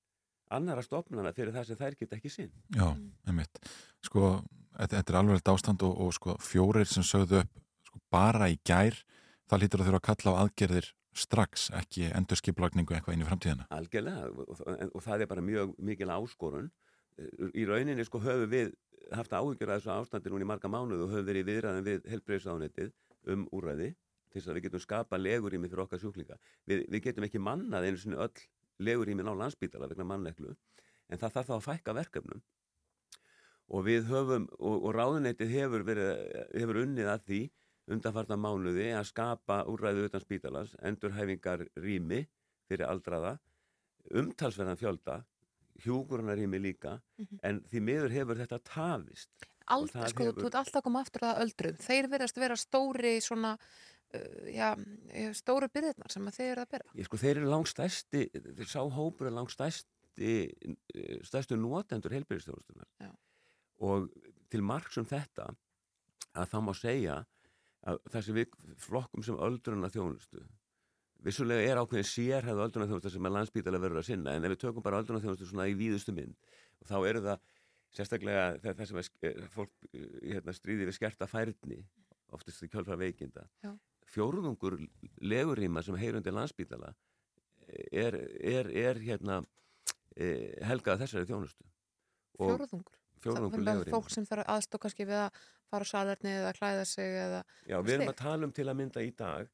annara 0.56 0.84
stopnana 0.86 1.34
fyrir 1.36 1.54
það 1.54 1.68
sem 1.70 1.80
þær 1.80 1.98
geta 2.00 2.18
ekki 2.18 2.32
sinn 2.34 2.52
Já, 2.74 2.88
einmitt. 3.30 3.60
Sko, 4.06 4.40
þetta, 4.78 5.04
er 5.04 5.20
alveg 5.22 5.52
ástand 5.54 5.86
og, 5.86 5.98
og 6.06 6.16
sko, 6.18 6.38
fjórir 6.42 6.90
sem 6.90 7.06
sögðu 7.06 7.44
upp 7.44 7.60
sko, 7.86 8.02
bara 8.12 8.50
í 8.50 8.58
gær, 8.66 8.98
það 9.50 9.64
lítur 9.64 9.84
að 9.84 9.92
þurfa 9.92 10.02
að 10.02 10.08
kalla 10.10 10.34
á 10.34 10.40
aðgerðir 10.46 10.90
strax, 11.18 11.70
ekki 11.76 12.10
endurskipulagningu 12.16 12.96
eitthvað 12.96 13.18
inn 13.18 13.24
í 13.24 13.28
framtíðina. 13.28 13.66
Algjörlega 13.76 14.30
og, 14.30 14.62
og, 14.92 15.02
það 15.04 15.24
er 15.24 15.32
bara 15.32 15.46
mjög 15.46 15.74
mikil 15.90 16.12
áskorun. 16.14 16.70
Í 17.52 17.66
rauninni 17.68 18.06
sko 18.08 18.22
höfum 18.24 18.52
við 18.52 18.76
haft 19.16 19.34
áhyggjur 19.34 19.72
að 19.74 19.82
þessu 19.82 19.96
ástandi 19.96 20.32
núna 20.32 20.46
í 20.46 20.50
marga 20.52 20.72
mánuð 20.72 21.08
og 21.08 21.16
höfum 21.16 21.28
verið 21.28 21.42
í 21.42 21.50
viðræðin 21.50 21.88
við 21.88 22.08
helbreyðsáðunetið 22.14 22.94
um 23.34 23.48
úræði 23.56 23.90
til 24.30 24.38
þess 24.38 24.52
að 24.52 24.60
við 24.60 24.66
getum 24.68 24.84
skapa 24.84 25.20
legurými 25.20 25.70
fyrir 25.72 25.84
okkar 25.84 26.02
sjúklinga. 26.04 26.38
Við, 26.70 26.86
við 26.94 27.04
getum 27.08 27.26
ekki 27.26 27.42
mannað 27.42 27.90
einu 27.90 28.00
sinni 28.00 28.20
öll 28.22 28.46
legurými 28.80 29.26
á 29.26 29.34
landsbítala 29.34 29.90
vegna 29.90 30.08
manneklu 30.08 30.54
en 31.10 31.20
það 31.20 31.36
þarf 31.36 31.50
þá 31.50 31.56
að 31.58 31.66
fækka 31.66 31.96
verkefnum 31.98 32.44
og 33.70 33.86
við 33.86 34.08
höfum 34.10 34.48
og, 34.58 34.76
og 34.78 34.94
ráðunetið 34.96 35.54
hefur, 35.54 35.86
verið, 35.86 36.12
hefur 36.56 36.82
unnið 36.84 37.12
að 37.12 37.26
því 37.28 37.42
undanfarta 37.90 38.38
mánuði 38.38 38.92
að 38.94 39.08
skapa 39.10 39.64
úræði 39.70 40.06
utan 40.10 40.22
spítalans, 40.24 40.76
endurhæfingar 40.86 41.66
rými 41.82 42.24
fyrir 42.70 42.86
aldraða, 42.90 43.38
umtalsverðan 44.14 44.80
fjölda, 44.80 45.20
hjúgrunarými 45.84 46.60
líka, 46.60 47.00
Mhm. 47.18 47.40
en 47.44 47.62
því 47.62 47.80
miður 47.82 48.12
hefur 48.12 48.36
þetta 48.36 48.60
tafist. 48.64 49.30
Aldrei, 49.70 50.10
sko, 50.10 50.24
hefur- 50.24 50.42
þú 50.42 50.46
ert 50.46 50.56
alltaf 50.56 50.82
að 50.82 50.84
koma 50.84 51.04
aftur 51.04 51.22
að 51.22 51.40
öldrum. 51.44 51.78
Þeir 51.78 52.10
verðast 52.10 52.36
vera 52.38 52.56
stóri 52.56 53.22
svona, 53.22 53.58
uh, 54.14 54.20
já, 54.50 54.76
stóru 55.34 55.70
byrðirnar 55.70 56.12
sem 56.12 56.26
þeir 56.26 56.52
eru 56.52 56.62
að 56.62 56.70
bera. 56.72 56.86
Ég 56.96 57.06
sko, 57.06 57.18
þeir 57.18 57.38
eru 57.38 57.50
langstæsti, 57.50 58.30
þeir 58.32 58.68
sá 58.68 58.82
hópur 58.90 59.28
er 59.28 59.32
langstæsti, 59.32 60.52
eh, 60.96 61.20
stærstu 61.24 61.56
notendur 61.56 62.12
heilbyrðistjónustunar. 62.12 62.88
Já. 63.00 63.12
Og 63.82 64.10
til 64.50 64.62
margs 64.62 64.98
um 64.98 65.06
þetta, 65.06 65.56
að 66.36 66.50
það 66.50 66.64
má 66.64 66.74
segja 66.76 67.26
að 67.88 68.00
þessi 68.14 68.36
við 68.36 68.56
flokkum 68.82 69.24
sem 69.26 69.38
öldruna 69.40 69.90
þjónustu, 69.94 70.42
vissulega 71.24 71.72
er 71.72 71.80
ákveðin 71.82 72.08
sérhæðu 72.08 72.64
öldruna 72.66 72.88
þjónustu 72.90 73.14
sem 73.14 73.28
er 73.28 73.36
landsbítalega 73.36 73.84
verður 73.86 74.02
að 74.02 74.10
sinna, 74.10 74.36
en 74.36 74.48
ef 74.48 74.54
við 74.54 74.62
tökum 74.66 74.86
bara 74.86 75.00
öldruna 75.02 75.22
þjónustu 75.24 75.48
svona 75.50 75.68
í 75.72 75.76
víðustu 75.80 76.16
mynd, 76.16 76.36
þá 76.88 76.98
eru 77.00 77.24
það 77.26 77.46
sérstaklega 77.96 78.46
það, 78.64 78.74
það 78.80 78.90
sem 78.90 79.02
er, 79.02 79.12
eh, 79.28 79.46
fólk 79.54 79.88
eh, 79.92 80.10
hérna, 80.36 80.56
stríði 80.56 80.90
við 80.90 80.98
skerta 81.00 81.28
færni, 81.30 81.80
oftast 82.36 82.64
í 82.64 82.70
kjölfra 82.70 83.00
veikinda. 83.00 83.48
Já. 83.64 83.74
Fjórðungur 84.10 84.78
legurýma 85.22 85.82
sem 85.86 85.98
heyrundi 85.98 86.34
landsbítala 86.34 86.94
er, 87.92 88.16
er, 88.42 88.70
er 88.74 89.02
hérna 89.04 89.44
helgað 90.66 91.04
þessari 91.04 91.30
þjónustu. 91.30 91.68
Og 92.42 92.64
Er 93.28 93.64
legurýma. 93.66 93.94
fólk 93.94 94.12
sem 94.14 94.26
þarf 94.30 94.48
aðstók 94.56 94.84
kannski 94.86 95.08
við 95.10 95.22
að 95.26 95.40
fara 95.70 95.86
á 95.86 95.92
salerni 95.92 96.34
eða 96.40 96.54
klæða 96.58 96.86
sig 96.90 97.16
eða... 97.24 97.42
Já, 97.68 97.78
við 97.82 97.96
erum 97.98 98.14
að 98.14 98.20
tala 98.24 98.48
um 98.50 98.54
til 98.56 98.68
að 98.68 98.80
mynda 98.80 99.04
í 99.06 99.12
dag 99.20 99.50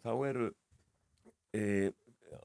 þá 0.00 0.10
eru 0.30 0.48
e, 1.54 1.90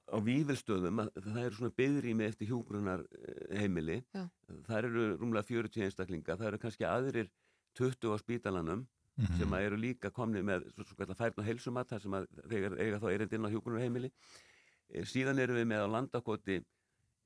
á 0.10 0.18
vífilstöðum 0.26 1.04
að 1.06 1.12
það 1.22 1.40
eru 1.46 1.60
svona 1.60 1.76
byðrými 1.80 2.26
eftir 2.26 2.50
hjúgrunar 2.50 3.06
heimili 3.54 4.02
Já. 4.16 4.26
það 4.68 4.78
eru 4.82 5.08
rúmlega 5.22 5.50
40 5.52 5.88
einstaklinga 5.88 6.38
það 6.40 6.52
eru 6.52 6.62
kannski 6.66 6.88
aðrir 6.90 7.32
20 7.78 8.14
á 8.14 8.18
spítalanum 8.22 8.86
Mhm. 9.16 9.38
sem 9.40 9.54
að 9.56 9.66
eru 9.70 9.78
líka 9.80 10.10
komni 10.12 10.42
með 10.44 10.66
svo, 10.76 10.84
svo 10.84 10.96
kallar 11.00 11.16
færna 11.16 11.44
heilsumat 11.48 11.88
þar 11.88 12.02
sem 12.04 12.16
að 12.18 12.26
þegar 12.52 12.74
eiga 12.84 12.98
þá 13.00 13.06
erindinn 13.14 13.46
á 13.48 13.54
hjúgrunar 13.54 13.84
heimili 13.86 14.10
e, 14.92 15.06
síðan 15.08 15.40
erum 15.40 15.56
við 15.56 15.70
með 15.72 15.86
á 15.88 15.94
landakoti 15.94 16.58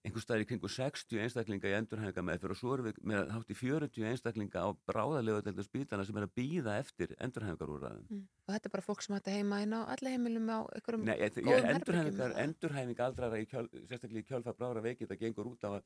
einhver 0.10 0.24
staðar 0.24 0.44
í 0.44 0.48
kringu 0.50 0.70
60 0.74 1.22
einstaklinga 1.24 1.70
í 1.70 1.76
endurhæfinga 1.78 2.24
meðferð 2.26 2.56
og 2.56 2.60
svo 2.60 2.74
erum 2.76 2.88
við 2.90 3.00
með 3.12 3.32
hátt 3.36 3.54
í 3.54 3.58
40 3.60 4.08
einstaklinga 4.10 4.64
á 4.66 4.70
bráðalegu 4.90 5.44
delta 5.46 5.66
spítala 5.66 6.06
sem 6.08 6.20
er 6.20 6.26
að 6.28 6.34
býða 6.40 6.78
eftir 6.82 7.14
endurhæfingarúræðum. 7.24 8.06
Mm. 8.10 8.24
Og 8.48 8.54
þetta 8.56 8.70
er 8.70 8.74
bara 8.76 8.86
fólk 8.86 9.06
sem 9.06 9.16
hætti 9.16 9.36
heima 9.38 9.62
inn 9.66 9.76
á 9.78 9.82
allir 9.86 10.16
heimilum 10.16 10.50
á 10.50 10.60
einhverjum 10.76 11.06
Nei, 11.08 11.16
ég, 11.22 11.36
góðum 11.40 11.70
endurhæfingar, 11.74 12.34
herbergjum. 12.34 12.46
endurhæfing 12.46 13.04
aldrara 13.06 13.42
í 13.42 13.50
kjöl, 13.50 13.68
sérstaklega 13.90 14.24
í 14.24 14.30
kjölfa 14.32 14.56
brára 14.58 14.86
veikið 14.86 15.12
það 15.14 15.22
gengur 15.26 15.52
út 15.52 15.68
á 15.68 15.70
að, 15.78 15.84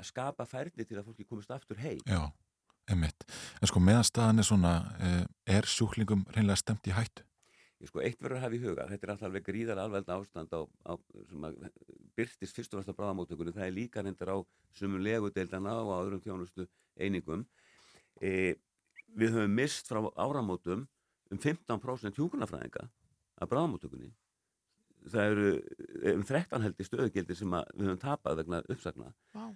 að 0.00 0.10
skapa 0.10 0.48
færni 0.50 0.88
til 0.88 0.98
að 0.98 1.06
fólki 1.10 1.28
komist 1.28 1.54
aftur 1.54 1.78
heim. 1.84 2.02
Já, 2.10 2.26
einmitt. 2.90 3.28
En 3.60 3.70
sko 3.70 3.82
meðan 3.82 4.08
staðan 4.10 4.42
er 4.42 4.50
svona, 4.50 4.74
eh, 4.98 5.22
er 5.58 5.70
sjúklingum 5.70 6.26
reynlega 6.34 6.60
stemt 6.60 6.90
í 6.90 6.96
hættu? 6.96 7.24
Ég 7.82 7.90
sko, 7.90 8.00
eitt 8.00 8.20
verður 8.22 8.38
að 8.38 8.44
hafa 8.46 8.56
í 8.56 8.62
huga, 8.62 8.84
þetta 8.88 9.04
er 9.04 9.10
alltaf 9.12 9.28
alveg 9.28 9.44
gríðar 9.44 9.80
alveg 9.82 10.10
ástand 10.14 10.54
á, 10.56 10.60
á, 10.88 10.92
sem 11.28 11.42
að 11.44 11.56
byrtist 12.16 12.56
fyrst 12.56 12.74
og 12.74 12.80
fyrst 12.82 12.92
á 12.94 12.98
bráðamótökunni, 12.98 13.54
það 13.54 13.66
er 13.68 13.74
líka 13.76 14.02
reyndar 14.04 14.32
á 14.34 14.36
sumum 14.74 15.02
legudeildana 15.04 15.74
og 15.82 15.94
öðrum 16.00 16.22
þjónustu 16.24 16.66
einingum. 17.00 17.44
E, 18.20 18.54
við 19.14 19.34
höfum 19.36 19.54
mist 19.58 19.88
frá 19.90 20.00
áramótum 20.14 20.86
um 21.30 21.38
15% 21.38 22.14
hjúkunarfræðinga 22.18 22.86
af 23.40 23.50
bráðamótökunni. 23.50 24.12
Það 25.10 25.30
eru 25.34 25.48
um 26.14 26.22
13 26.24 26.62
heldur 26.64 26.86
stöðugildi 26.88 27.36
sem 27.36 27.50
við 27.74 27.88
höfum 27.88 28.00
tapað 28.00 28.38
vegna 28.42 28.62
uppsagna. 28.72 29.12
Vá. 29.34 29.50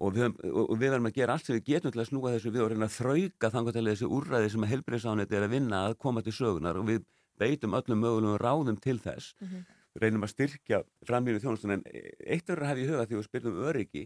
Og 0.00 0.14
við, 0.16 0.30
og 0.48 0.70
við 0.80 0.94
verðum 0.94 1.08
að 1.10 1.16
gera 1.18 1.34
allt 1.36 1.44
sem 1.44 1.56
við 1.58 1.66
getum 1.74 1.92
til 1.92 2.00
að 2.00 2.06
snúa 2.08 2.30
þessu 2.32 2.50
við 2.54 2.62
og 2.64 2.70
reyna 2.72 2.86
að 2.88 2.94
þrauka 2.94 3.50
þangar 3.52 3.74
til 3.76 3.82
þessi 3.90 4.06
úrræði 4.08 4.52
sem 4.54 4.62
að 4.64 4.70
helbriðsáneti 4.72 5.36
er 5.36 5.44
að 5.44 5.52
vinna 5.52 5.80
að 5.90 5.96
koma 6.00 6.22
til 6.24 6.32
sögunar 6.32 6.78
og 6.80 6.86
við 6.88 7.02
beitum 7.40 7.76
öllum 7.76 8.00
mögulegum 8.00 8.38
ráðum 8.40 8.78
til 8.80 8.96
þess 9.00 9.34
Mhm. 9.40 9.66
Reynum 9.98 10.26
að 10.26 10.34
styrkja 10.34 10.82
framlýnu 11.08 11.42
þjónustun 11.42 11.76
en 11.78 11.84
eitt 11.90 12.46
verður 12.46 12.66
að 12.66 12.70
hafa 12.70 12.82
í 12.82 12.88
huga 12.90 13.06
því 13.06 13.18
við 13.18 13.26
spyrjum 13.26 13.62
öryggi 13.70 14.04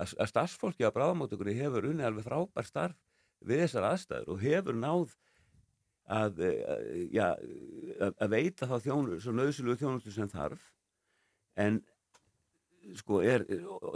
að, 0.00 0.14
að 0.18 0.30
starfsfólki 0.32 0.86
á 0.88 0.94
bráðamótökunni 0.94 1.54
hefur 1.58 1.86
unni 1.92 2.06
alveg 2.06 2.26
frábær 2.26 2.66
starf 2.66 2.98
við 3.46 3.64
þessar 3.64 3.88
aðstæður 3.92 4.32
og 4.34 4.42
hefur 4.42 4.78
náð 4.78 5.14
að, 6.12 6.42
eh, 6.48 7.06
já, 7.14 7.28
að, 8.00 8.12
að 8.18 8.34
veita 8.34 8.68
þá 8.70 8.76
þjónu, 8.88 9.20
svo 9.22 9.34
nöðsulu 9.36 9.78
þjónustu 9.78 10.14
sem 10.14 10.30
þarf. 10.30 10.66
En 11.60 11.80
sko 12.98 13.22
er 13.22 13.44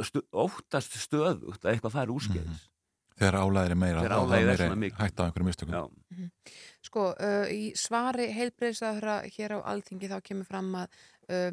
stu, 0.07 0.23
óttast 0.31 0.97
stöðugt 1.01 1.65
að 1.65 1.74
eitthvað 1.74 1.97
fari 1.97 2.15
úrskeiðis. 2.15 2.66
Þegar 3.16 3.39
álæðir 3.40 3.73
er 3.73 3.78
meira, 3.81 4.01
Þegar 4.05 4.15
álagið 4.20 4.51
er 4.53 4.97
hætta 4.98 5.24
á 5.24 5.27
einhverjum 5.27 5.47
mistökum. 5.48 5.77
Já. 5.77 6.51
Sko, 6.85 7.05
uh, 7.16 7.47
í 7.48 7.70
svari 7.78 8.27
heilbreyðsæðra 8.36 9.15
hér 9.32 9.55
á 9.57 9.59
Alþingi 9.73 10.11
þá 10.11 10.19
kemur 10.27 10.48
fram 10.48 10.69
að 10.82 10.98
uh, 11.32 11.53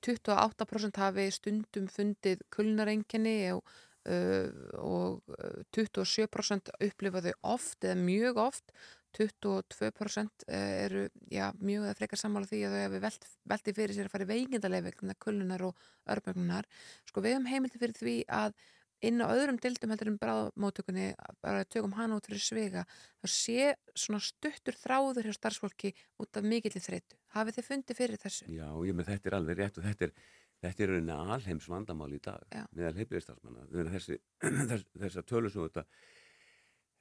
28% 0.00 1.00
hafi 1.02 1.28
stundum 1.34 1.88
fundið 1.92 2.42
kulnarenginni 2.54 3.36
og, 3.52 3.62
uh, 4.08 4.48
og 4.80 5.36
uh, 5.36 5.62
27% 5.76 6.72
upplifaðu 6.88 7.36
oft 7.42 7.84
eða 7.84 8.00
mjög 8.00 8.42
oft. 8.48 8.74
22% 9.12 10.46
eru 10.48 11.02
já, 11.28 11.50
mjög 11.60 11.82
eða 11.84 11.96
frekar 11.98 12.20
sammála 12.20 12.48
því 12.48 12.60
að 12.64 12.72
þau 12.72 12.80
hefur 12.80 13.02
velt, 13.02 13.26
velti 13.52 13.74
fyrir 13.76 13.96
sér 13.96 14.08
að 14.08 14.14
fara 14.14 14.24
í 14.24 14.30
veikindalegi 14.30 14.86
vegna 14.86 15.16
kullunar 15.20 15.64
og 15.66 15.82
örmögnunar 16.14 16.68
sko 17.10 17.20
við 17.20 17.36
höfum 17.36 17.50
heimildi 17.50 17.82
fyrir 17.82 17.98
því 17.98 18.14
að 18.32 18.56
inn 19.04 19.20
á 19.20 19.26
öðrum 19.28 19.58
dildum 19.60 19.92
heldur 19.92 20.12
en 20.12 20.18
bráðmótökunni 20.22 21.08
bara 21.44 21.66
tökum 21.68 21.96
hana 21.98 22.18
út 22.18 22.28
fyrir 22.28 22.44
svega 22.44 22.84
þá 23.20 23.26
sé 23.34 23.72
svona 23.92 24.22
stuttur 24.22 24.78
þráður 24.78 25.28
hjá 25.28 25.36
starfsfólki 25.36 25.92
út 26.22 26.38
af 26.38 26.46
mikilli 26.46 26.82
þreytu 26.82 27.18
hafið 27.34 27.58
þið 27.58 27.68
fundið 27.68 27.98
fyrir 27.98 28.22
þessu? 28.22 28.48
Já, 28.52 28.68
ég 28.86 28.96
með 28.96 29.12
þetta 29.12 29.30
er 29.30 29.36
alveg 29.38 29.60
rétt 29.60 29.80
og 29.80 29.86
þetta 29.88 30.08
er 30.08 30.16
þetta 30.62 30.84
er 30.84 30.92
rauninni 30.92 31.14
alheims 31.34 31.68
vandamál 31.70 32.12
í 32.14 32.20
dag 32.22 32.42
Já. 32.54 32.64
meðal 32.70 32.94
heilbrigðistarsmanna 33.00 33.88
þessi, 33.96 34.18
þess, 34.70 34.84
þessar 35.04 35.26
tölur 35.26 35.52
sem 35.52 35.64
þetta 35.66 35.84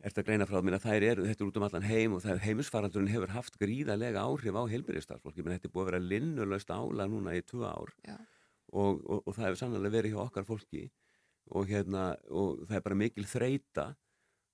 ert 0.02 0.18
að 0.18 0.28
greina 0.30 0.48
frá 0.50 0.64
mér 0.66 0.80
að 0.80 0.86
þær 0.88 1.06
eru, 1.12 1.26
þetta 1.30 1.44
er 1.44 1.50
út 1.52 1.60
um 1.60 1.66
allan 1.68 1.86
heim 1.86 2.16
og 2.18 2.24
það 2.24 2.44
heimisfaraldurinn 2.48 3.12
hefur 3.14 3.34
haft 3.36 3.60
gríðarlega 3.62 4.24
áhrif 4.26 4.58
á 4.58 4.64
heilbrigðistarsfólki, 4.72 5.46
menn 5.46 5.60
þetta 5.60 5.70
er 5.70 5.76
búið 5.76 5.84
að 5.84 5.92
vera 5.92 6.08
linnulöst 6.08 6.74
ála 6.74 7.06
núna 7.10 7.36
í 7.38 7.44
tvö 7.46 7.68
ár 7.70 7.94
og, 8.10 9.04
og, 9.06 9.20
og 9.20 9.36
það 9.36 9.46
hefur 9.46 9.62
sannlega 9.62 9.94
verið 9.94 10.16
hjá 10.16 10.24
okkar 10.24 10.48
fólki 10.48 10.88
og 11.52 11.70
hérna, 11.70 12.16
og 12.34 12.64
það 12.66 12.80
er 12.80 12.86
bara 12.88 13.02
mikil 13.04 13.28
þreita 13.30 13.88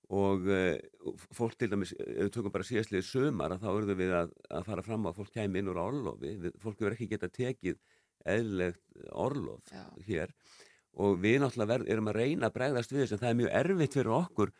og 0.08 0.46
uh, 0.48 1.12
fólk 1.36 1.56
til 1.60 1.68
dæmis, 1.72 1.92
ef 2.00 2.22
við 2.24 2.30
tökum 2.32 2.52
bara 2.54 2.64
síðastlið 2.64 3.04
sömar 3.04 3.52
að 3.52 3.64
þá 3.66 3.68
erum 3.74 3.98
við 4.00 4.12
að, 4.16 4.30
að 4.56 4.64
fara 4.70 4.84
fram 4.86 5.04
á 5.04 5.08
að 5.10 5.18
fólk 5.20 5.32
kæmi 5.36 5.60
inn 5.60 5.68
úr 5.68 5.80
orlofi, 5.82 6.30
við, 6.40 6.54
fólk 6.62 6.78
hefur 6.80 6.96
ekki 6.96 7.10
getað 7.12 7.34
tekið 7.36 7.76
eðlilegt 8.24 8.80
orlof 9.12 9.68
Já. 9.72 9.84
hér 10.08 10.32
og 10.98 11.18
við 11.22 11.36
náttúrulega 11.42 11.72
verð, 11.74 11.90
erum 11.92 12.08
að 12.10 12.16
reyna 12.22 12.48
að 12.48 12.56
bregðast 12.56 12.92
við 12.94 13.04
þess 13.04 13.12
en 13.14 13.20
það 13.22 13.28
er 13.34 13.38
mjög 13.42 13.52
erfitt 13.60 13.94
fyrir 13.98 14.14
okkur 14.16 14.52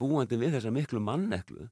búandi 0.00 0.38
við 0.40 0.54
þessa 0.56 0.72
miklu 0.72 1.02
manneklu 1.04 1.66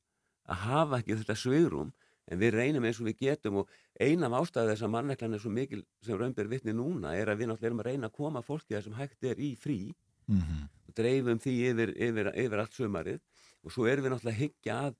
að 0.50 0.64
hafa 0.66 0.98
ekki 1.00 1.16
þetta 1.22 1.36
svigrum 1.40 1.94
en 2.28 2.40
við 2.40 2.54
reynum 2.58 2.84
eins 2.88 2.98
og 3.00 3.08
við 3.08 3.18
getum 3.22 3.62
og 3.62 3.70
eina 4.00 4.28
af 4.28 4.36
ástæðu 4.42 4.72
þess 4.74 4.84
að 4.86 4.92
manneklan 4.98 5.36
er 5.36 5.42
svo 5.42 5.52
mikil 5.54 5.82
sem 6.04 6.18
raunber 6.20 6.48
vitni 6.50 6.74
núna 6.76 7.14
er 7.16 7.30
að 7.32 7.40
við 7.42 7.50
náttúrulega 7.52 7.70
erum 7.70 7.82
að 7.84 7.88
reyna 7.92 8.10
að 8.10 8.16
koma 8.18 8.42
fólki 8.44 8.74
þar 8.76 8.84
sem 8.88 8.98
hægt 9.00 9.30
er 9.30 9.40
í 9.40 9.54
frí 9.60 9.78
Mhm. 10.24 10.60
og 10.83 10.83
dreifum 10.98 11.40
því 11.42 11.54
yfir, 11.70 11.92
yfir, 12.08 12.30
yfir 12.44 12.62
allt 12.62 12.76
sömarið 12.76 13.20
og 13.64 13.74
svo 13.74 13.86
erum 13.90 14.06
við 14.06 14.14
náttúrulega 14.14 14.36
að 14.36 14.42
hyggja 14.42 14.76
að 14.88 14.98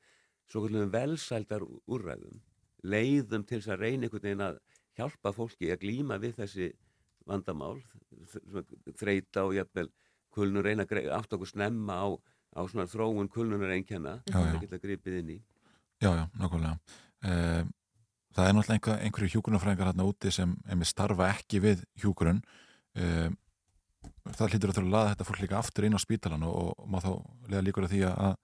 svo 0.50 0.64
kallum 0.64 0.92
velsældar 0.94 1.66
úrræðum 1.88 2.40
leiðum 2.84 3.44
til 3.48 3.60
þess 3.60 3.74
að 3.74 3.84
reyna 3.84 4.06
einhvern 4.08 4.26
veginn 4.28 4.46
að 4.48 4.58
hjálpa 4.98 5.32
fólki 5.34 5.70
að 5.72 5.84
glíma 5.84 6.18
við 6.22 6.36
þessi 6.42 6.70
vandamál 7.24 7.78
þreita 8.98 9.46
og 9.48 9.54
jafnvel 9.56 9.88
kulnur 10.34 10.66
reyna 10.66 10.84
átta 10.84 11.38
okkur 11.38 11.50
snemma 11.50 11.96
á, 12.04 12.08
á 12.58 12.60
svona 12.68 12.90
þróun 12.90 13.30
Já, 14.28 14.36
já. 14.36 14.52
það 14.52 14.60
geta 14.66 14.82
gripið 14.82 15.18
inn 15.22 15.32
í 15.36 15.40
Já, 16.02 16.10
já, 16.10 16.24
nákvæmlega. 16.36 16.78
Eh, 17.24 17.64
Það 18.34 18.48
er 18.48 18.54
náttúrulega 18.56 18.74
einhver, 18.74 19.02
einhverju 19.06 19.30
hjúgrunafræðingar 19.30 19.88
hérna 19.92 20.04
úti 20.08 20.30
sem 20.34 20.54
starfa 20.88 21.28
ekki 21.30 21.60
við 21.62 21.84
hjúgrun. 22.02 22.40
Eh, 22.98 23.28
Það 24.24 24.54
hlýtur 24.54 24.70
að 24.72 24.76
þurfa 24.78 24.88
að 24.88 24.94
laða 24.94 25.08
þetta 25.12 25.26
fólk 25.28 25.40
líka 25.44 25.58
aftur 25.60 25.84
inn 25.84 25.96
á 25.96 26.00
spítalan 26.00 26.46
og, 26.48 26.70
og 26.80 26.86
má 26.88 26.96
þá 27.04 27.10
lega 27.52 27.64
líkur 27.66 27.84
að 27.84 27.92
því 27.92 28.00
að 28.08 28.36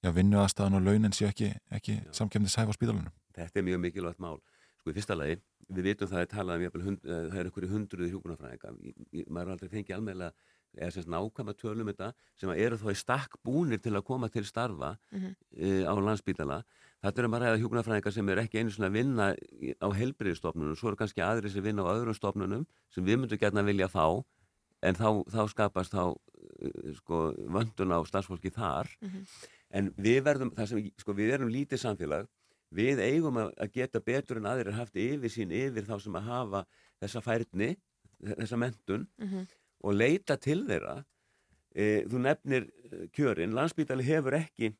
já, 0.00 0.10
vinnu 0.16 0.38
aðstæðan 0.40 0.78
og 0.78 0.86
launin 0.86 1.12
sé 1.12 1.26
ekki, 1.28 1.50
ekki 1.74 1.98
samkemnishæf 2.16 2.72
á 2.72 2.74
spítalanum. 2.78 3.12
Þetta 3.36 3.60
er 3.60 3.66
mjög 3.68 3.82
mikilvægt 3.84 4.22
mál. 4.24 4.38
Sko 4.80 4.92
í 4.92 4.96
fyrsta 4.96 5.16
lagi, 5.18 5.36
við 5.68 5.88
vitum 5.90 6.08
það 6.08 6.22
er 6.24 6.30
talað 6.32 6.56
um 6.60 6.64
jafnvel 6.64 6.84
hund, 6.86 7.02
eh, 7.04 7.26
það 7.28 7.40
er 7.42 7.50
einhverju 7.50 7.72
hundruði 7.74 8.10
hjúkunarfræðinga. 8.14 8.72
Maður 9.28 9.44
er 9.44 9.52
aldrei 9.56 9.72
fengið 9.74 9.96
almeðlega 9.98 10.32
eða 10.78 10.92
sem 10.94 11.02
sagt 11.02 11.12
nákvæma 11.12 11.54
tölum 11.58 11.88
þetta 11.90 12.08
sem 12.38 12.50
að 12.52 12.60
eru 12.64 12.76
þá 12.78 12.88
í 12.92 12.96
stakk 13.00 13.36
búnir 13.44 13.80
til 13.82 13.92
að 13.98 14.04
koma 14.08 14.28
til 14.32 14.44
starfa 14.48 14.94
Mhm. 15.12 15.34
e, 15.56 15.84
á 15.84 15.92
landsbítala. 15.92 16.62
Þetta 17.02 17.18
er 17.18 17.24
um 17.28 17.34
að 17.36 17.42
ræða 17.44 17.60
hjúkunarfræðinga 17.62 18.12
sem 18.12 18.28
eru 18.28 18.40
ekki 18.42 18.58
einu 18.62 18.70
svona 18.70 18.88
að 18.88 18.96
vinna 18.96 19.26
á 19.82 19.88
helbriðstofnunum, 19.92 20.76
svo 20.76 20.88
eru 20.88 20.96
kannski 20.96 21.20
aðri 21.24 21.50
sem 21.50 21.62
vinna 21.64 21.82
á 21.84 21.92
öðrum 21.92 22.14
stofnunum 22.16 22.66
sem 22.90 23.04
við 23.04 23.18
myndum 23.22 23.38
gætna 23.38 23.64
vilja 23.64 23.88
fá 23.88 24.24
en 24.82 24.94
þá, 24.94 25.08
þá 25.30 25.40
skapast 25.50 25.92
þá 25.94 26.02
eh, 26.62 26.92
sko, 26.98 27.32
vöndun 27.50 27.94
á 27.94 27.98
starfsfólki 28.06 28.50
þar 28.54 28.88
Mhm. 29.02 29.24
en 29.70 29.90
við 30.00 30.22
verðum, 30.24 30.50
það 30.56 30.66
sem, 30.68 30.90
sko, 30.98 31.12
við 31.14 31.32
erum 31.34 31.50
lítið 31.52 31.78
samfélag 31.82 32.28
við 32.72 33.00
eigum 33.00 33.36
að, 33.40 33.52
að 33.58 33.72
geta 33.72 34.00
betur 34.00 34.36
en 34.40 34.46
aðrir 34.46 34.72
haft 34.76 34.96
yfir 34.96 35.28
sín 35.32 35.50
yfir 35.52 35.84
þá 35.88 36.00
sem 36.02 36.12
að 36.20 36.26
hafa 36.28 36.64
þessa 37.00 37.22
færni 37.24 37.76
þessa 38.22 38.56
mentun 38.58 39.06
Mhm. 39.18 39.46
og 39.84 39.94
leita 39.94 40.36
til 40.40 40.64
þeirra 40.66 41.04
e, 41.74 42.02
þú 42.08 42.18
nefnir 42.24 42.68
eh, 42.92 43.06
kjörin 43.14 43.52
landsbítali 43.54 44.02
hefur 44.02 44.32
ekki 44.40 44.72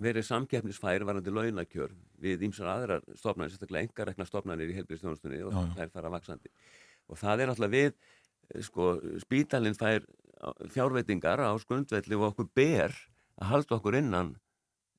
verið 0.00 0.26
samkeppnisfær 0.26 1.04
varandi 1.06 1.30
launakjör 1.30 1.92
við 2.20 2.42
ýmsar 2.48 2.66
aðrar 2.66 3.02
stofnarnir, 3.14 3.52
sérstaklega 3.54 3.86
engarekna 3.86 4.26
stofnarnir 4.26 4.72
í 4.72 4.74
helbriðstjónustunni 4.80 5.38
og 5.46 5.52
Já, 5.54 5.60
já. 5.62 5.74
þær 5.78 5.92
fara 5.94 6.10
vaksandi 6.10 6.50
og 7.08 7.18
það 7.20 7.40
er 7.44 7.50
náttúrulega 7.52 7.76
við 7.78 7.92
sko, 8.60 9.00
spítalinn 9.22 9.74
fær 9.78 10.04
fjárveitingar 10.72 11.40
á 11.40 11.50
skundvelli 11.62 12.16
og 12.18 12.32
okkur 12.32 12.48
ber 12.54 12.92
að 13.40 13.48
halda 13.50 13.78
okkur 13.78 13.96
innan 13.98 14.34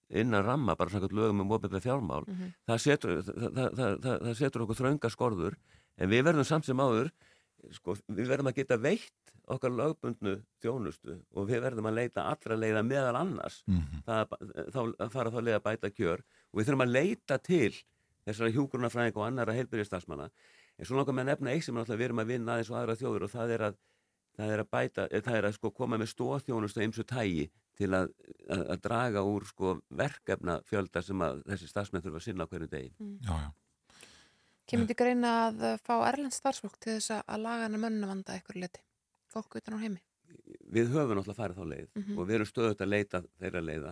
innan 0.09 0.45
ramma, 0.45 0.75
bara 0.77 0.89
samkvæmt 0.93 1.15
lögum 1.17 1.41
um 1.41 1.49
opið 1.57 1.79
fjármál, 1.81 2.25
Mhm. 2.27 2.51
það, 2.67 2.77
setur, 2.79 3.21
það, 3.23 3.53
það, 3.55 3.69
það, 3.75 3.95
það, 4.03 4.19
það 4.21 4.35
setur 4.37 4.61
okkur 4.65 4.75
þrönga 4.79 5.09
skorður 5.09 5.55
en 5.97 6.09
við 6.09 6.23
verðum 6.27 6.45
samt 6.45 6.65
sem 6.65 6.77
áður 6.77 7.09
sko, 7.71 7.95
við 8.13 8.27
verðum 8.29 8.47
að 8.51 8.55
geta 8.59 8.77
veitt 8.77 9.33
okkar 9.47 9.71
lögbundnu 9.71 10.35
þjónustu 10.61 11.21
og 11.33 11.47
við 11.49 11.61
verðum 11.65 11.89
að 11.89 11.95
leita 11.97 12.21
allra 12.29 12.55
leiða 12.57 12.83
meðal 12.85 13.15
annars. 13.17 13.63
Það, 14.05 14.27
að- 14.29 14.71
þá, 14.73 15.09
fara 15.09 15.31
þá 15.31 15.39
leið 15.41 15.55
að 15.59 15.63
bæta 15.65 15.89
kjör 15.89 16.19
og 16.21 16.59
við 16.59 16.65
þurfum 16.69 16.85
að 16.85 16.93
leita 16.93 17.37
til 17.41 17.73
þessara 18.27 18.53
hjúgrunafræðing 18.53 19.15
og 19.17 19.25
annara 19.27 19.53
heilbyrðistarsmanna 19.57 20.29
en 20.79 20.85
svo 20.85 20.97
langar 20.97 21.13
með 21.15 21.25
að 21.25 21.29
nefna 21.33 21.51
eitt 21.55 21.63
sem 21.67 21.75
við 21.75 22.05
erum 22.09 22.19
að 22.23 22.31
vinna 22.33 22.53
aðeins 22.55 22.71
og 22.71 22.77
aðra 22.81 22.95
þjóður 22.99 23.23
og 23.27 23.31
það 23.35 23.53
er 23.57 23.61
að 23.69 23.77
það 24.35 24.49
er 24.51 24.59
að 24.65 24.69
bæta, 24.75 25.03
eh, 25.11 25.21
það 25.23 25.35
er 25.39 25.45
að 25.47 25.53
sko 25.55 25.69
koma 25.71 25.97
með 25.97 26.09
stóðþjónustu 26.11 26.81
eins 26.83 26.97
og 26.99 27.05
tægi 27.07 27.45
til 27.79 27.87
að, 27.95 28.09
að, 28.51 28.63
að 28.73 28.81
draga 28.83 29.21
úr 29.23 29.45
sko 29.47 29.75
verkefna 29.95 30.57
fjölda 30.67 31.01
sem 31.03 31.21
að 31.23 31.43
þessi 31.47 31.69
starfsmenn 31.71 32.03
þurfa 32.03 32.19
að 32.19 32.25
sinna 32.25 32.43
á 32.43 32.49
hverju 32.51 32.67
degi. 32.71 32.91
Já, 33.23 33.31
já. 33.45 33.51
Kemur 34.67 34.87
til 34.89 34.97
greina 34.97 35.31
að 35.47 35.63
uh, 35.69 35.77
fá 35.85 35.93
erlend 36.09 36.33
starfsfólk 36.35 36.75
til 36.81 36.97
þess 36.97 37.11
að- 37.15 37.23
að 37.35 37.43
laga 37.45 37.67
hennar 37.67 37.83
mönnavanda 37.85 38.35
eitthvað 38.35 38.61
liti? 38.65 38.81
fólk 39.35 39.55
utan 39.59 39.75
á 39.75 39.83
heimi? 39.83 40.01
við 40.71 40.89
höfum 40.95 41.15
náttúrulega 41.15 41.35
farið 41.39 41.57
þá 41.59 41.65
leið 41.71 41.87
Mhm. 41.95 42.17
og 42.19 42.27
við 42.27 42.35
erum 42.35 42.47
stöðut 42.49 42.81
að 42.81 42.89
leita 42.91 43.19
þeirra 43.39 43.61
leiða 43.63 43.91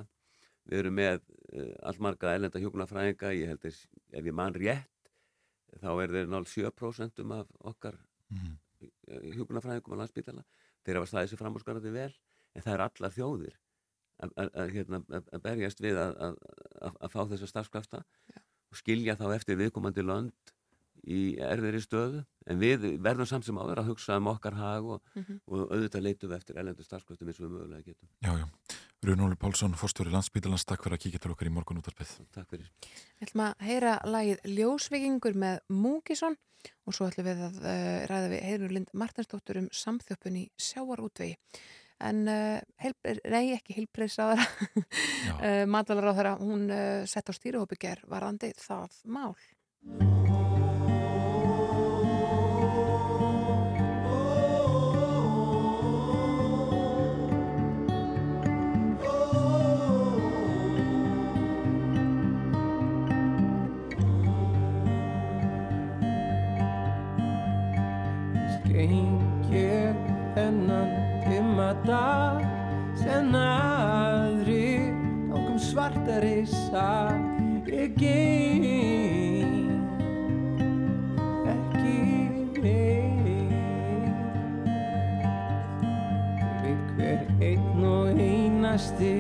við 0.68 0.80
erum 0.80 0.96
með 0.96 1.20
uh, 1.54 1.74
allmarga 1.90 2.34
ellenda 2.36 2.60
hjúknarfræðinga 2.64 3.32
ég 3.38 3.48
held 3.52 3.64
að 3.68 3.78
ef 4.20 4.26
ég 4.26 4.34
man 4.34 4.54
rétt 4.54 4.88
þá 5.82 5.90
er 6.04 6.14
þeir 6.18 6.28
náttúrulega 6.32 6.72
7% 6.72 7.24
af 7.40 7.52
okkar 7.74 7.98
mm. 8.30 8.54
hjúknarfræðingum 9.38 9.96
á 9.96 10.02
landsbítala 10.04 10.44
þeir 10.84 11.00
hafa 11.00 11.10
staðið 11.12 11.32
sér 11.34 11.42
framhúsgarandi 11.44 11.94
vel 11.96 12.10
en 12.54 12.62
það 12.66 12.74
er 12.78 12.84
allar 12.88 13.14
þjóðir 13.18 13.56
að- 14.24 14.74
hérna, 14.74 15.00
berjast 15.44 15.82
við 15.84 15.98
að, 16.00 16.18
að, 16.28 16.36
að, 16.82 16.98
að 17.08 17.14
fá 17.16 17.22
þessa 17.34 17.50
starfskrafta 17.54 18.04
og 18.74 18.80
skilja 18.80 19.16
þá 19.20 19.26
eftir 19.38 19.58
viðkomandi 19.60 20.04
lönd 20.06 20.54
í 21.04 21.36
erfiðri 21.44 21.82
stöðu 21.84 22.22
en 22.48 22.60
við 22.62 22.86
verðum 23.04 23.28
samt 23.28 23.44
sem 23.48 23.58
áður 23.60 23.82
að 23.82 23.90
hugsa 23.92 24.16
um 24.22 24.30
okkar 24.32 24.56
hag 24.56 24.86
og, 24.96 25.02
Mhm. 25.18 25.42
og 25.52 25.66
auðvitað 25.74 26.04
leitum 26.06 26.30
við 26.32 26.38
eftir 26.38 26.60
ellendu 26.62 26.84
starfskraftum 26.86 27.28
eins 27.28 27.40
og 27.42 27.48
við 27.50 27.56
mögulega 27.58 27.84
getum 27.90 28.10
Já, 28.24 28.32
já. 28.40 28.46
Rúnóli 29.04 29.36
Pálsson, 29.36 29.74
fórstjóri 29.76 30.14
landsbítalans, 30.14 30.64
takk 30.64 30.86
fyrir 30.86 30.96
að 30.96 31.02
kíkja 31.04 31.20
til 31.24 31.32
okkar 31.34 31.50
í 31.50 31.52
morgun 31.52 31.82
útvarpið. 31.82 32.12
Takk 32.32 32.54
fyrir. 32.54 32.70
Við 33.20 33.26
ætlum 33.26 33.42
að 33.44 33.66
heyra 33.68 33.96
lagið 34.08 34.46
Ljósvikingur 34.48 35.36
með 35.44 35.58
Múkisson 35.76 36.38
og 36.88 36.96
svo 36.96 37.10
ætlum 37.10 37.28
við 37.28 37.42
að 37.50 37.58
uh, 37.62 37.98
ræða 38.08 38.30
við 38.32 38.44
Heiður 38.48 38.76
Lind 38.78 38.94
Martinsdóttur 38.96 39.60
um 39.60 39.68
samþjöppun 39.76 40.38
í 40.40 40.46
sjávarútvegi. 40.56 41.36
En 42.04 42.24
uh, 42.32 42.62
heilbreið, 42.84 43.20
nei, 43.36 43.44
ekki 43.58 43.76
heilbreyðsáðara, 43.82 44.48
uh, 44.80 45.66
matvælaráðara, 45.76 46.38
hún 46.40 46.70
uh, 46.72 47.04
sett 47.04 47.28
á 47.28 47.34
stýrihópi 47.36 47.80
ger 47.84 48.06
varandi 48.08 48.54
það 48.64 49.02
mál. 49.12 49.36
Skeng 68.84 69.48
ég 69.48 69.96
þennan 70.36 70.90
dimma 71.24 71.70
dag 71.86 72.42
sem 73.00 73.30
aðri 73.32 74.92
gangum 75.30 75.56
svarta 75.56 76.18
reysa 76.20 77.16
ég 77.72 77.96
geng 77.96 79.72
ekki 81.54 81.96
Ég 82.68 83.16
veit 86.60 86.92
hver 86.98 87.24
einn 87.40 87.88
og 87.88 88.20
einasti 88.20 89.16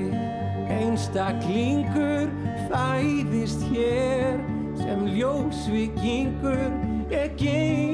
einstaklingur 0.75 2.27
fæðist 2.67 3.63
hér 3.71 4.43
sem 4.83 5.07
ljósvikingur 5.15 6.67
ég 7.15 7.39
geng 7.39 7.92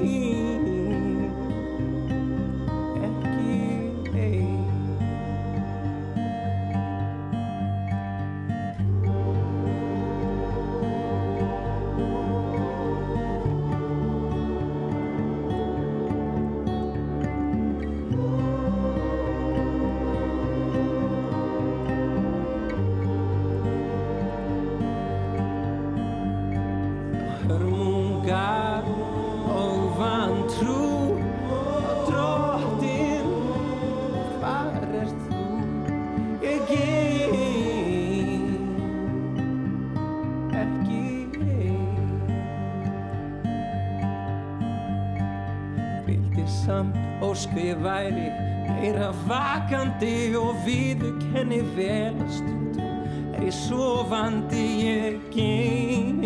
ósku 47.22 47.60
ég 47.60 47.80
væri 47.84 48.30
meira 48.70 49.10
vakandi 49.28 50.36
og 50.40 50.56
viðurkenni 50.66 51.62
vel 51.76 52.16
að 52.16 52.32
stundum 52.38 53.34
er 53.36 53.42
ég 53.48 53.56
sofandi 53.56 54.66
ég 54.86 55.20
geng. 55.34 56.24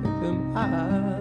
Stundum 0.00 0.38
alein 0.56 1.13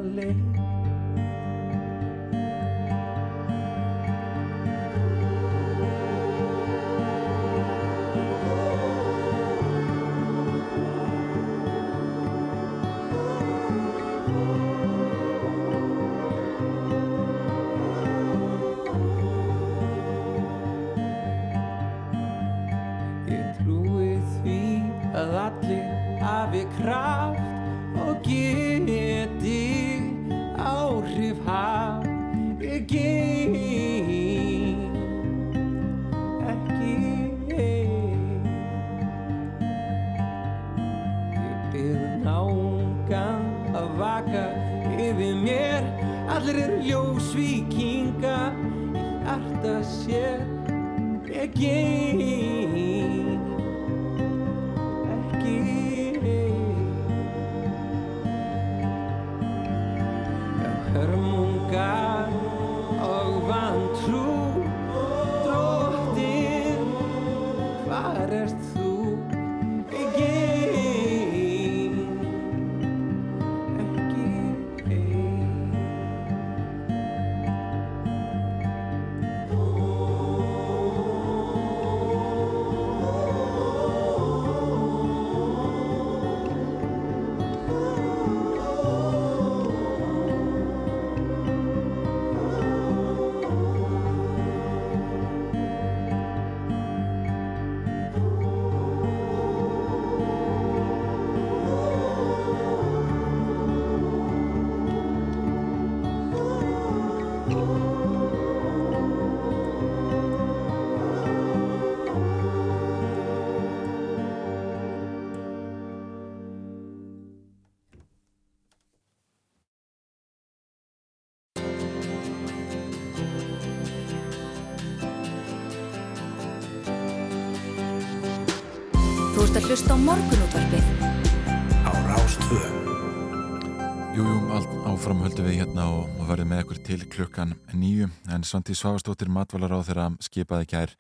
en 138.44 138.48
Svandi 138.48 138.76
Svavastóttir 138.76 139.30
matvalar 139.32 139.72
á 139.72 139.80
þeirra 139.88 140.06
skipaði 140.20 140.66
kær 140.68 140.92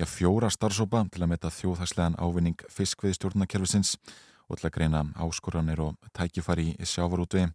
já, 0.00 0.06
fjóra 0.08 0.48
starfsópa 0.48 1.02
til 1.12 1.26
að 1.26 1.28
meta 1.34 1.50
þjóðhagslegan 1.52 2.16
ávinning 2.16 2.62
fiskveiðstjórnakerfisins 2.72 3.98
og 4.48 4.56
til 4.56 4.68
að 4.70 4.74
greina 4.78 5.02
áskoranir 5.20 5.82
og 5.84 6.08
tækifari 6.16 6.70
í 6.72 6.88
sjávarútvegi. 6.88 7.52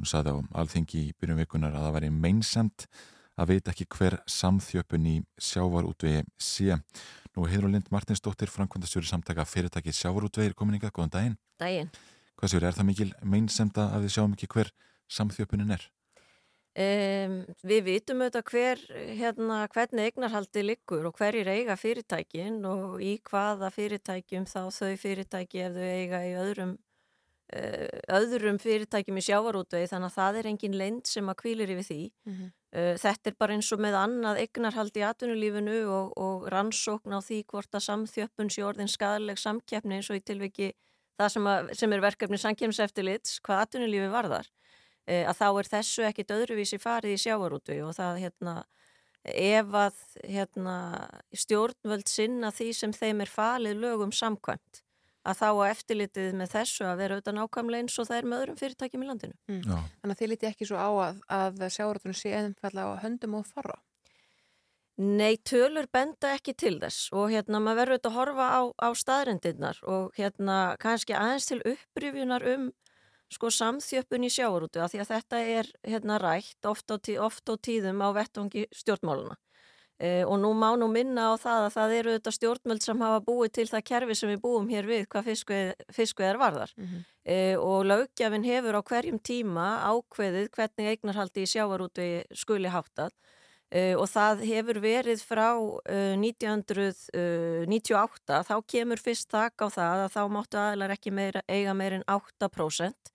Hún 0.00 0.08
saði 0.08 0.32
á 0.32 0.36
alþingi 0.62 1.04
í 1.04 1.12
byrjum 1.20 1.42
vikunar 1.42 1.76
að 1.76 1.84
það 1.84 1.96
væri 1.98 2.12
meinsamt 2.16 2.88
að 3.36 3.52
veit 3.52 3.72
ekki 3.74 3.88
hver 3.92 4.20
samþjöpun 4.40 5.08
í 5.10 5.16
sjávarútvegi 5.36 6.24
sé. 6.40 6.80
Nú 7.36 7.44
hefur 7.44 7.68
Lind 7.68 7.92
Martinsdóttir, 7.92 8.48
framkvæmdastjóri 8.48 9.10
samtaka 9.10 9.44
fyrirtæki 9.44 9.92
sjávarútvegi, 9.92 10.56
komin 10.56 10.80
ykkar, 10.80 10.96
góðan 10.96 11.12
daginn. 11.18 11.40
Daginn. 11.60 11.92
Hvað 12.40 12.54
séu, 12.54 12.64
er 12.64 12.78
það 12.78 12.88
mikil 12.88 13.12
meinsemda 13.20 13.90
að 13.92 14.06
við 14.06 14.16
sjáum 14.16 14.38
ekki 14.38 14.48
hver 14.56 14.72
samþjöpunin 15.12 15.76
er? 15.76 15.92
Um, 16.72 17.34
við 17.68 17.82
vitum 17.84 18.22
auðvitað 18.24 18.46
hver, 18.48 18.82
hérna, 19.18 19.56
hvernig 19.74 20.06
eignarhaldi 20.08 20.62
liggur 20.64 21.04
og 21.04 21.18
hverjir 21.18 21.50
eiga 21.52 21.74
fyrirtækin 21.76 22.62
og 22.64 23.02
í 23.04 23.18
hvaða 23.28 23.68
fyrirtækjum 23.74 24.46
þá 24.48 24.70
þau 24.72 24.94
fyrirtæki 25.02 25.60
ef 25.66 25.74
þau 25.76 25.84
eiga 25.84 26.22
í 26.24 26.30
öðrum, 26.40 26.72
uh, 27.52 27.98
öðrum 28.16 28.60
fyrirtækjum 28.62 29.20
í 29.20 29.24
sjávarútvegi 29.26 29.90
þannig 29.90 30.08
að 30.08 30.16
það 30.16 30.38
er 30.40 30.48
engin 30.54 30.78
leind 30.80 31.12
sem 31.12 31.28
að 31.28 31.38
kvílir 31.42 31.74
yfir 31.76 31.88
því. 31.90 32.00
Mm 32.24 32.38
-hmm. 32.38 32.54
uh, 32.78 32.94
þetta 33.04 33.30
er 33.30 33.36
bara 33.44 33.58
eins 33.58 33.72
og 33.76 33.84
með 33.84 33.98
annað 34.00 34.42
eignarhaldi 34.46 35.04
í 35.04 35.06
atvinnulífinu 35.10 35.78
og, 35.98 36.16
og 36.16 36.48
rannsókn 36.56 37.12
á 37.12 37.20
því 37.20 37.42
hvort 37.52 37.76
að 37.76 37.86
samþjöppun 37.90 38.48
sé 38.48 38.64
orðin 38.64 38.88
skadaleg 38.88 39.36
samkeppni 39.36 40.00
eins 40.00 40.08
og 40.08 40.16
í 40.16 40.24
tilviki 40.24 40.72
það 41.20 41.32
sem, 41.36 41.46
að, 41.46 41.70
sem 41.76 41.92
er 41.92 42.00
verkefni 42.00 42.40
samkemseftilits, 42.40 43.40
hvað 43.44 43.66
atvinnulífi 43.66 44.08
varðar, 44.08 44.48
að 45.06 45.34
þá 45.38 45.48
er 45.48 45.68
þessu 45.72 46.06
ekkit 46.08 46.32
öðruvísi 46.36 46.78
farið 46.82 47.16
í 47.16 47.22
sjávarútu 47.24 47.78
og 47.86 47.96
það 47.96 48.20
hérna, 48.22 48.54
ef 49.24 49.76
að 49.82 50.00
hérna, 50.22 50.76
stjórnvöld 51.34 52.08
sinna 52.10 52.52
því 52.54 52.70
sem 52.78 52.96
þeim 52.96 53.22
er 53.24 53.32
falið 53.32 53.82
lögum 53.82 54.14
samkvæmt, 54.14 54.82
að 55.22 55.38
þá 55.38 55.48
að 55.50 55.68
eftirlitið 55.70 56.34
með 56.38 56.54
þessu 56.56 56.86
að 56.88 56.98
vera 57.02 57.16
auðvitað 57.16 57.38
nákvæmlega 57.38 57.84
eins 57.84 57.98
og 57.98 58.08
það 58.08 58.18
er 58.18 58.28
með 58.30 58.42
öðrum 58.42 58.58
fyrirtækjum 58.58 59.02
í 59.04 59.10
landinu. 59.10 59.38
Mm. 59.50 59.62
Þannig 59.70 60.14
að 60.14 60.20
þið 60.20 60.32
lítið 60.32 60.50
ekki 60.50 60.68
svo 60.70 60.82
á 60.82 60.90
að, 60.90 61.22
að 61.38 61.64
sjávarútunum 61.76 62.18
sé 62.18 62.34
á 62.34 63.02
höndum 63.02 63.38
og 63.38 63.46
fara? 63.46 63.78
Nei, 65.00 65.38
tölur 65.40 65.86
benda 65.88 66.34
ekki 66.36 66.52
til 66.58 66.74
þess 66.82 67.08
og 67.16 67.30
hérna 67.32 67.62
maður 67.64 67.78
verður 67.80 67.94
auðvitað 67.96 68.10
að 68.10 68.16
horfa 68.18 68.46
á, 68.52 68.62
á 68.76 68.88
staðrendinnar 68.92 69.78
og 69.88 70.10
hérna 70.18 70.56
kannski 70.82 71.16
aðeins 71.16 71.48
til 71.48 71.62
upprifjunar 71.64 72.44
um 72.52 72.66
sko 73.32 73.50
samþjöppun 73.50 74.26
í 74.26 74.32
sjáurútu 74.32 74.82
að 74.82 74.94
því 74.94 75.04
að 75.04 75.12
þetta 75.14 75.40
er 75.58 75.70
hérna 75.88 76.18
rætt 76.22 76.68
oft 76.68 76.92
á, 76.92 76.96
tí, 76.96 77.16
oft 77.18 77.48
á 77.48 77.54
tíðum 77.56 78.04
á 78.04 78.08
vettvangi 78.16 78.68
stjórnmáluna 78.76 79.38
e, 80.02 80.24
og 80.24 80.40
nú 80.42 80.50
má 80.58 80.74
nú 80.76 80.88
minna 80.90 81.22
á 81.30 81.32
það 81.40 81.66
að 81.66 81.74
það 81.76 81.94
eru 81.98 82.08
auðvitað 82.12 82.36
stjórnmöld 82.38 82.82
sem 82.84 83.02
hafa 83.04 83.20
búið 83.26 83.50
til 83.58 83.68
það 83.70 83.86
kerfi 83.90 84.14
sem 84.18 84.30
við 84.32 84.40
búum 84.42 84.66
hér 84.72 84.84
við 84.88 85.02
hvað 85.12 85.24
fiskveðar 85.94 86.38
varðar. 86.42 86.70
Mm 86.76 86.86
-hmm. 86.86 87.00
e, 87.24 87.56
og 87.56 87.86
lögjafin 87.86 88.44
hefur 88.44 88.74
á 88.78 88.82
hverjum 88.82 89.18
tíma 89.18 89.66
ákveðið 89.92 90.46
hvernig 90.56 90.86
eignarhaldi 90.92 91.40
í 91.42 91.52
sjávarútu 91.54 92.24
skuli 92.34 92.68
háttað. 92.68 93.12
Uh, 93.72 93.96
og 93.96 94.04
það 94.04 94.44
hefur 94.44 94.84
verið 94.84 95.24
frá 95.24 95.56
uh, 95.56 96.12
1998, 96.20 98.44
þá 98.44 98.56
kemur 98.68 99.00
fyrst 99.00 99.32
þakk 99.32 99.64
á 99.64 99.72
það 99.72 99.96
að 100.02 100.12
þá 100.12 100.22
máttu 100.28 100.60
aðlar 100.60 100.92
ekki 100.92 101.08
meira, 101.08 101.40
eiga 101.48 101.72
meirinn 101.72 102.04
8% 102.04 102.92
uh, 102.92 103.11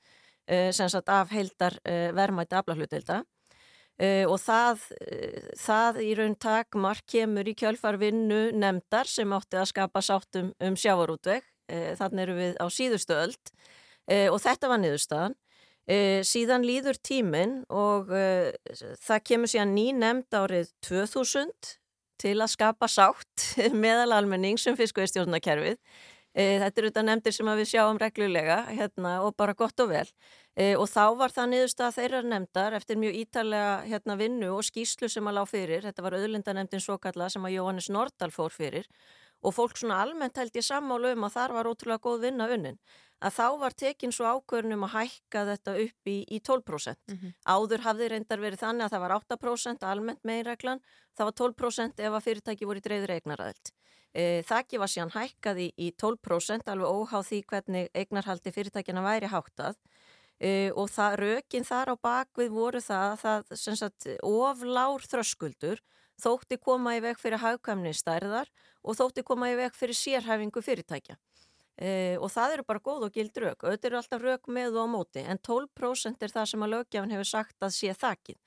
sem 0.48 0.90
sagt 0.92 1.10
af 1.12 1.34
heildar 1.36 1.76
verðmætti 1.86 2.56
aflahlutilda 2.56 3.24
og 4.30 4.38
það, 4.38 4.84
það 5.58 5.98
í 6.06 6.12
raun 6.20 6.36
takmark 6.38 7.02
kemur 7.10 7.48
í 7.50 7.56
kjölfarvinnu 7.58 8.52
nefndar 8.54 9.10
sem 9.10 9.34
átti 9.34 9.58
að 9.58 9.72
skapa 9.72 10.04
sáttum 10.06 10.52
um 10.62 10.78
sjávarútveg, 10.78 11.42
þannig 11.98 12.24
eru 12.28 12.36
við 12.38 12.60
á 12.62 12.66
síðustu 12.70 13.18
öld 13.18 13.52
og 14.30 14.38
þetta 14.44 14.70
var 14.70 14.84
niðurstaðan. 14.84 15.36
Síðan 16.30 16.68
líður 16.68 17.02
tíminn 17.02 17.58
og 17.74 18.14
það 19.02 19.26
kemur 19.32 19.50
síðan 19.50 19.74
ný 19.74 19.88
nefnd 19.98 20.40
árið 20.46 20.72
2000 20.86 21.74
til 22.22 22.38
að 22.42 22.54
skapa 22.54 22.90
sátt 22.90 23.48
meðal 23.84 24.14
almenning 24.18 24.60
sem 24.62 24.78
fiskveistjórnakerfið. 24.78 25.78
Uh, 26.38 26.58
þetta 26.62 26.82
eru 26.82 26.92
þetta 26.92 27.06
nefndir 27.08 27.34
sem 27.34 27.48
við 27.60 27.70
sjáum 27.72 28.02
reglulega 28.02 28.60
hérna, 28.70 29.14
og 29.26 29.34
bara 29.38 29.56
gott 29.58 29.80
og 29.82 29.90
vel. 29.90 30.10
Og 30.58 30.88
þá 30.90 31.14
var 31.14 31.30
það 31.30 31.50
niðurstað 31.52 31.96
þeirra 32.00 32.20
nefndar 32.26 32.74
eftir 32.74 32.98
mjög 32.98 33.14
ítalega 33.20 33.74
hérna, 33.86 34.16
vinnu 34.18 34.48
og 34.56 34.64
skýslu 34.66 35.06
sem 35.06 35.28
að 35.30 35.36
lág 35.38 35.50
fyrir. 35.52 35.84
Þetta 35.86 36.02
var 36.02 36.16
auðlindanemndin 36.18 36.82
svo 36.82 36.96
kalla 36.98 37.28
sem 37.30 37.46
að 37.46 37.54
Jóhannes 37.60 37.92
Nordal 37.94 38.32
fór 38.34 38.50
fyrir 38.56 38.90
og 39.46 39.54
fólk 39.54 39.78
svona 39.78 40.00
almennt 40.02 40.38
held 40.42 40.56
ég 40.58 40.66
sammálu 40.66 41.12
um 41.14 41.28
að 41.28 41.36
þar 41.36 41.54
var 41.58 41.70
ótrúlega 41.70 42.02
góð 42.02 42.24
vinna 42.26 42.48
unnin 42.54 42.80
að 43.24 43.34
þá 43.34 43.46
var 43.62 43.74
tekin 43.74 44.14
svo 44.14 44.30
ákvörnum 44.30 44.86
að 44.86 44.94
hækka 44.94 45.44
þetta 45.52 45.74
upp 45.84 46.12
í, 46.12 46.18
í 46.30 46.40
12%. 46.40 47.00
Mm 47.10 47.18
-hmm. 47.18 47.34
Áður 47.50 47.86
hafði 47.86 48.10
reyndar 48.14 48.44
verið 48.44 48.62
þannig 48.62 48.86
að 48.86 48.94
það 48.94 49.04
var 49.06 49.16
8% 49.18 49.88
almennt 49.90 50.24
meginreglan, 50.24 50.82
það 51.18 51.26
var 51.26 51.36
12% 51.42 52.00
ef 52.00 52.14
að 52.14 52.26
fyrirtæki 52.28 52.70
voru 52.70 52.78
í 52.78 52.86
dreifður 52.86 53.16
eignaræðild. 53.18 53.74
E, 54.18 54.42
þakki 54.50 54.80
var 54.82 54.90
síðan 54.90 55.14
hækkað 55.14 55.62
í, 55.62 55.68
í 55.78 55.92
12% 55.94 56.72
alveg 56.74 56.90
óháð 56.90 57.28
því 57.30 57.42
hvernig 57.52 57.92
eignarhaldi 57.94 58.54
fyrirtækina 58.56 59.04
væri 59.06 59.30
háttað 59.30 59.78
e, 60.42 60.72
og 60.74 60.90
það 60.90 61.20
rökin 61.22 61.68
þar 61.68 61.94
á 61.94 61.96
bakvið 62.08 62.50
voru 62.56 62.82
það, 62.82 63.14
það 63.22 63.54
sem 63.62 63.78
sagt 63.78 64.10
oflár 64.26 65.06
þröskuldur 65.06 65.84
þótti 66.22 66.58
koma 66.62 66.96
í 66.98 67.04
veg 67.04 67.20
fyrir 67.22 67.42
hagkvæmni 67.44 67.94
stærðar 67.94 68.50
og 68.82 68.98
þótti 68.98 69.24
koma 69.28 69.52
í 69.52 69.58
veg 69.60 69.76
fyrir 69.78 69.98
sérhæfingu 69.98 70.64
fyrirtækja. 70.66 71.18
Uh, 71.78 72.18
og 72.26 72.32
það 72.34 72.56
eru 72.56 72.64
bara 72.66 72.82
góð 72.82 73.04
og 73.06 73.14
gild 73.14 73.36
og 73.38 73.60
þetta 73.62 73.86
eru 73.86 73.98
alltaf 74.00 74.24
rauk 74.24 74.48
með 74.50 74.80
og 74.80 74.88
á 74.90 74.94
móti 74.96 75.22
en 75.22 75.38
12% 75.38 76.24
er 76.26 76.32
það 76.34 76.48
sem 76.50 76.64
að 76.66 76.72
lögjafin 76.74 77.14
hefur 77.14 77.30
sagt 77.30 77.62
að 77.62 77.76
sé 77.76 77.94
þakkið. 77.94 78.40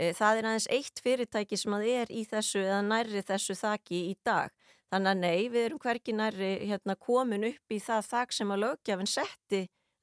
Uh, 0.00 0.12
það 0.16 0.38
er 0.38 0.48
aðeins 0.48 0.68
eitt 0.72 1.02
fyrirtæki 1.04 1.58
sem 1.60 1.76
að 1.76 1.84
er 1.92 2.14
í 2.14 2.24
þessu 2.30 2.62
eða 2.62 2.80
nærri 2.86 3.20
þessu 3.20 3.58
þakki 3.60 4.00
í 4.08 4.14
dag. 4.24 4.48
Þannig 4.90 5.10
að 5.10 5.20
nei, 5.22 5.48
við 5.52 5.64
erum 5.68 5.80
hverki 5.82 6.14
nærri 6.16 6.50
hérna, 6.66 6.96
komin 6.98 7.46
upp 7.46 7.74
í 7.74 7.78
það 7.78 8.08
þakk 8.10 8.34
sem 8.34 8.50
að 8.50 8.62
lögjafin 8.64 9.10
setti 9.10 9.60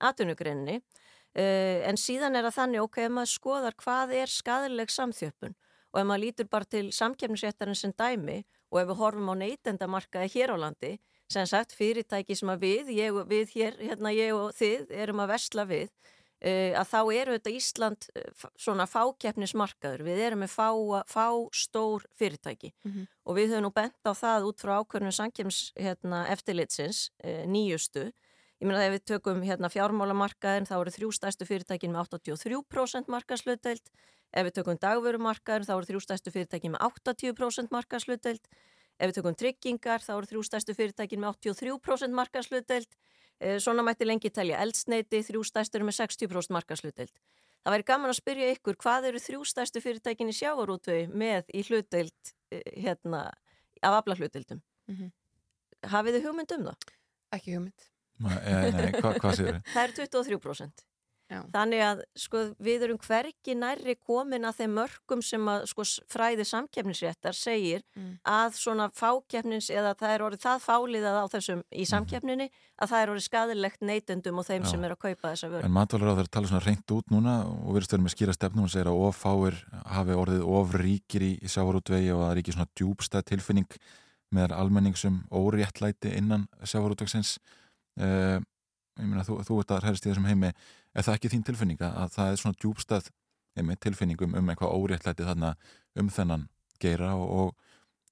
atvinnugrenni 0.07 0.77
uh, 0.77 1.79
en 1.89 1.99
síðan 1.99 2.39
er 2.39 2.47
að 2.47 2.57
þannig 2.59 2.85
ok, 2.85 3.01
ef 3.03 3.15
maður 3.17 3.33
skoðar 3.33 3.77
hvað 3.83 4.13
er 4.21 4.31
skadileg 4.31 4.93
samþjöppun 4.93 5.57
og 5.91 5.99
ef 6.01 6.07
maður 6.07 6.23
lítur 6.23 6.49
bara 6.51 6.69
til 6.69 6.85
samkjöfnisréttarinn 6.95 7.79
sem 7.79 7.93
dæmi 7.97 8.41
og 8.71 8.81
ef 8.81 8.89
við 8.89 8.99
horfum 9.01 9.31
á 9.31 9.35
neytendamarkaði 9.43 10.33
hér 10.35 10.55
á 10.55 10.57
landi 10.63 10.93
sem 11.31 11.47
sagt 11.49 11.75
fyrirtæki 11.75 12.35
sem 12.39 12.51
að 12.51 12.63
við, 12.63 12.91
ég, 12.95 13.17
við 13.27 13.51
hér, 13.55 13.79
hérna 13.81 14.13
ég 14.15 14.35
og 14.35 14.53
þið 14.55 14.93
erum 14.95 15.23
að 15.23 15.33
versla 15.33 15.67
við 15.67 15.89
að 16.37 16.85
þá 16.91 16.99
eru 17.17 17.33
þetta 17.33 17.49
Ísland 17.49 18.07
svona 18.61 18.85
fákeppnismarkaður, 18.85 20.03
við 20.05 20.19
erum 20.21 20.43
með 20.43 20.51
fá, 20.53 20.69
fá 21.09 21.27
stór 21.49 22.05
fyrirtæki 22.19 22.73
mm 22.85 22.91
-hmm. 22.91 23.07
og 23.25 23.35
við 23.35 23.49
höfum 23.49 23.65
nú 23.65 23.71
bent 23.73 23.97
á 24.05 24.13
það 24.13 24.45
út 24.51 24.61
frá 24.61 24.77
ákvörnum 24.77 25.11
sankjæms 25.11 25.73
hérna, 25.75 26.27
eftirlitsins 26.29 27.09
uh, 27.23 27.45
nýjustu. 27.49 28.11
Ég 28.61 28.67
meina 28.67 28.85
ef 28.85 28.93
við 28.93 29.03
tökum 29.05 29.41
hérna 29.41 29.69
fjármálamarkaðin 29.69 30.65
þá 30.65 30.77
eru 30.81 30.93
þrjústæstu 30.93 31.45
fyrirtækin 31.45 31.91
með 31.93 32.07
83% 32.09 33.07
markaðslutdeild, 33.07 33.85
ef 34.33 34.43
við 34.45 34.53
tökum 34.57 34.77
dagverumarkaðin 34.81 35.65
þá 35.65 35.73
eru 35.77 35.89
þrjústæstu 35.89 36.33
fyrirtækin 36.33 36.73
með 36.73 36.81
80% 36.85 37.69
markaðslutdeild, 37.69 38.47
ef 38.97 39.09
við 39.09 39.15
tökum 39.19 39.37
tryggingar 39.37 40.01
þá 40.01 40.13
eru 40.17 40.29
þrjústæstu 40.31 40.73
fyrirtækin 40.73 41.21
með 41.21 41.37
83% 41.37 42.17
markaðslutdeild, 42.17 42.97
svona 43.63 43.85
mætti 43.85 44.07
lengi 44.07 44.31
telja 44.33 44.61
eldsneiti, 44.63 45.21
þrjústæstur 45.27 45.85
með 45.85 45.99
60% 46.01 46.55
markaðslutdeild. 46.55 47.13
Það 47.63 47.75
væri 47.75 47.85
gaman 47.89 48.13
að 48.13 48.19
spyrja 48.21 48.49
ykkur 48.55 48.77
hvað 48.79 49.09
eru 49.09 49.19
þrjústæstu 49.19 49.81
fyrirtækin 49.83 50.31
í 50.31 50.35
sjávarútvei 50.37 51.01
með 51.11 51.49
í 51.51 51.65
hlutdeild 51.67 52.33
hérna 52.79 53.25
af 53.83 53.97
aflahlutdeildum? 54.01 54.61
Mm 54.87 54.95
-hmm. 54.95 55.11
Hafið 55.91 56.17
þið 56.17 56.27
hugmynd 56.29 56.53
um 56.55 56.67
það? 56.69 56.93
Ekki 57.35 57.55
hugmynd. 57.57 57.89
Nei, 58.17 58.71
nei, 58.73 58.91
hva, 58.97 59.13
hvað 59.19 59.35
séu 59.37 59.49
þið? 59.49 59.59
Það 59.73 59.83
eru 59.83 60.07
23%. 60.15 60.86
Já. 61.27 61.41
Þannig 61.51 61.81
að 61.83 62.01
sko, 62.15 62.41
við 62.63 62.83
erum 62.85 62.97
hverki 63.03 63.51
nærri 63.59 63.97
komin 63.99 64.47
að 64.47 64.61
þeim 64.61 64.75
mörgum 64.77 65.23
sem 65.25 65.49
að 65.51 65.65
sko, 65.67 65.83
fræði 66.07 66.45
samkeppnisréttar 66.47 67.35
segir 67.35 67.83
Mm. 67.97 68.13
að 68.23 68.55
svona 68.55 68.85
fákeppnins 68.95 69.67
eða 69.73 69.91
það 69.99 70.13
er 70.13 70.23
orðið 70.27 70.41
það 70.45 70.63
fáliðað 70.63 71.17
á 71.19 71.25
þessum 71.33 71.63
í 71.75 71.85
samkeppninni 71.89 72.47
að 72.79 72.89
það 72.93 73.01
er 73.01 73.11
orðið 73.11 73.25
skadilegt 73.27 73.81
neytendum 73.81 74.39
og 74.39 74.45
þeim 74.47 74.63
Já. 74.63 74.69
sem 74.71 74.83
er 74.87 74.91
að 74.95 74.99
kaupa 75.03 75.31
þessa 75.33 75.49
vörð. 75.51 75.65
En 75.65 75.75
matvalar 75.75 76.13
á 76.13 76.17
þeir 76.21 76.29
tala 76.31 76.47
svona 76.47 76.65
reynd 76.65 76.95
út 76.95 77.11
núna 77.11 77.35
og 77.43 77.71
verðist 77.75 77.91
verið 77.97 78.05
með 78.07 78.15
skýra 78.15 78.33
stefnum 78.37 78.63
og 78.63 78.71
segir 78.71 78.87
að 78.87 79.03
offáir 79.09 79.59
hafi 79.97 80.15
orðið 80.23 80.43
ofríkir 80.61 81.21
í, 81.27 81.31
í 81.43 81.47
sjávarútvegi 81.51 82.11
og 82.13 82.21
að 82.21 82.27
það 82.27 82.31
er 82.37 82.41
ekki 82.43 82.55
svona 82.55 82.71
djúbstað 82.77 83.27
tilfinning 83.33 83.79
meðal 84.31 84.59
almenningsum 84.61 85.23
óréttlæti 85.31 86.15
innan 86.15 86.47
sjávarútvegsins 86.63 87.37
uh, 87.99 88.39
er 90.97 91.05
það 91.05 91.17
ekki 91.17 91.31
þín 91.33 91.45
tilfinninga 91.47 91.93
að 92.03 92.13
það 92.17 92.31
er 92.31 92.41
svona 92.41 92.59
djúbstað 92.61 93.09
tilfinningum 93.83 94.35
um 94.37 94.49
eitthvað 94.51 94.75
óréttlæti 94.77 95.25
þarna 95.25 95.53
um 95.97 96.09
þennan 96.13 96.47
geira 96.81 97.13
og, 97.17 97.29
og, 97.39 97.55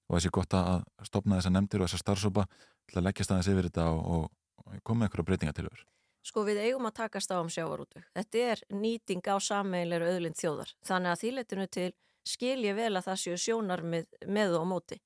og 0.09 0.17
þessi 0.17 0.31
gott 0.33 0.55
að 0.57 0.85
stopna 1.05 1.39
þessa 1.39 1.53
nefndir 1.53 1.83
og 1.83 1.89
þessa 1.89 2.01
starfsópa 2.01 2.47
til 2.89 2.99
að 2.99 3.05
leggja 3.09 3.27
staðins 3.27 3.49
yfir 3.51 3.69
þetta 3.69 3.89
og, 3.91 4.31
og 4.65 4.79
koma 4.83 5.03
með 5.03 5.09
einhverja 5.09 5.27
breytinga 5.29 5.53
til 5.57 5.67
þau. 5.67 5.83
Sko 6.25 6.41
við 6.47 6.63
eigum 6.63 6.87
að 6.89 6.95
takast 6.97 7.29
á 7.29 7.37
um 7.37 7.51
sjávarútu. 7.53 8.01
Þetta 8.17 8.45
er 8.51 8.61
nýting 8.73 9.21
á 9.29 9.37
sammeilera 9.37 10.09
auðlind 10.09 10.39
þjóðar. 10.39 10.71
Þannig 10.87 11.11
að 11.11 11.21
þýletinu 11.21 11.67
til 11.69 11.91
skilji 12.25 12.71
vel 12.73 12.95
að 12.95 13.05
það 13.05 13.19
séu 13.21 13.41
sjónar 13.43 13.83
með, 13.85 14.07
með 14.25 14.55
og 14.57 14.65
móti. 14.71 14.97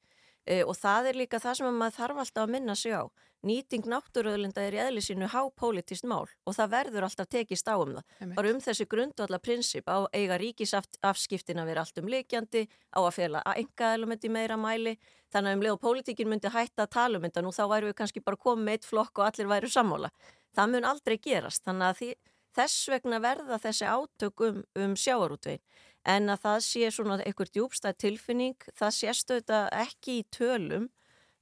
E, 0.48 0.62
og 0.64 0.78
það 0.80 1.12
er 1.12 1.20
líka 1.20 1.42
það 1.44 1.60
sem 1.60 1.76
maður 1.76 1.98
þarf 1.98 2.22
alltaf 2.24 2.46
að 2.46 2.54
minna 2.56 2.76
sig 2.80 2.96
á. 2.96 3.04
Nýting 3.40 3.86
náttúruauðlinda 3.88 4.66
er 4.68 4.76
í 4.76 4.80
eðli 4.84 5.02
sínu 5.04 5.30
hápolítist 5.32 6.04
mál 6.04 6.26
og 6.28 6.56
það 6.58 6.72
verður 6.74 7.06
alltaf 7.08 7.30
tekist 7.32 7.70
á 7.72 7.80
um 7.80 7.94
það. 7.96 8.04
Einmitt. 8.20 8.36
Bara 8.36 8.52
um 8.52 8.60
þessi 8.66 8.88
grundvallar 8.92 9.40
prinsip 9.40 9.88
á 9.88 10.12
eiga 10.12 10.36
ríkisafskiptin 10.42 11.62
að 11.64 11.72
vera 11.72 11.86
allt 11.86 12.02
um 12.02 12.12
leikjandi, 12.12 12.66
á 12.68 13.00
að 13.00 13.16
fela 13.16 13.44
að 13.48 13.62
enga 13.62 13.94
elementi 13.96 14.34
meira 14.34 14.60
mæli. 14.60 14.98
Þannig 15.32 15.54
að 15.54 15.56
um 15.56 15.64
leið 15.64 15.78
og 15.78 15.82
pólitíkin 15.86 16.28
myndi 16.28 16.52
hætta 16.52 16.84
að 16.84 16.94
tala 16.98 17.16
um 17.16 17.30
þetta 17.30 17.46
nú 17.46 17.56
þá 17.56 17.64
væru 17.72 17.92
við 17.94 17.98
kannski 18.02 18.26
bara 18.28 18.44
komið 18.44 18.66
með 18.66 18.76
eitt 18.76 18.90
flokk 18.92 19.24
og 19.24 19.30
allir 19.30 19.52
væru 19.54 19.72
sammála. 19.72 20.12
Það 20.52 20.76
mun 20.76 20.92
aldrei 20.92 21.18
gerast. 21.24 21.64
Þannig 21.64 21.88
að 21.88 21.98
því, 22.02 22.12
þess 22.60 22.92
vegna 22.92 23.24
verða 23.24 23.64
þessi 23.64 23.88
átök 23.88 24.48
um, 24.50 24.64
um 24.76 25.00
sjáarútvegin. 25.00 25.64
En 26.04 26.28
að 26.28 26.44
það 26.44 26.62
sé 26.68 26.92
svona 26.92 27.22
einhver 27.24 27.56
djúbstæð 27.56 28.00
tilfinning, 28.04 28.72
það 28.76 28.96
sést 29.00 29.32
auðvitað 29.32 29.76
ekki 29.80 30.20
í 30.20 30.32
tölum 30.34 30.90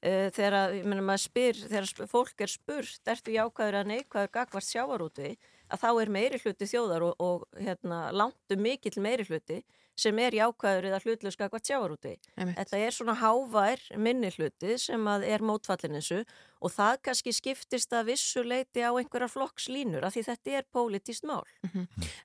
uh, 0.07 0.27
þegar, 0.33 0.73
ég 0.79 0.87
meina 0.87 1.17
spyr, 1.21 1.59
þegar 1.67 2.07
fólk 2.09 2.43
er 2.45 2.51
spurt, 2.51 3.01
ertu 3.05 3.35
jákvæður 3.35 3.81
að 3.81 3.91
neikvæður 3.91 4.33
gagvart 4.39 4.69
sjávarútvegi, 4.69 5.37
að 5.67 5.83
þá 5.83 5.89
er 6.01 6.13
meiri 6.17 6.39
hluti 6.43 6.69
þjóðar 6.69 7.09
og, 7.09 7.19
og 7.23 7.59
hérna, 7.59 8.07
langtum 8.15 8.63
mikill 8.63 8.97
meiri 9.03 9.27
hluti 9.27 9.61
sem 9.97 10.19
er 10.21 10.35
jákvæður 10.37 10.91
eða 10.91 10.99
hlutlust 11.01 11.39
gagvart 11.39 11.65
sjávarútvegi. 11.65 12.19
Einmitt. 12.37 12.57
Þetta 12.59 12.81
er 12.85 12.93
svona 12.93 13.15
hávær 13.17 13.81
minni 13.97 14.29
hluti 14.35 14.75
sem 14.81 15.07
er 15.09 15.41
mótfallin 15.45 15.97
þessu 15.97 16.19
og 16.61 16.73
það 16.73 16.99
kannski 17.07 17.33
skiptist 17.33 17.93
að 17.97 18.11
vissu 18.11 18.43
leiti 18.45 18.83
á 18.85 18.93
einhverjar 18.93 19.31
flokkslínur 19.33 20.05
af 20.05 20.13
því 20.13 20.23
þetta 20.27 20.53
er 20.59 20.67
pólitíst 20.73 21.25
mál. 21.29 21.41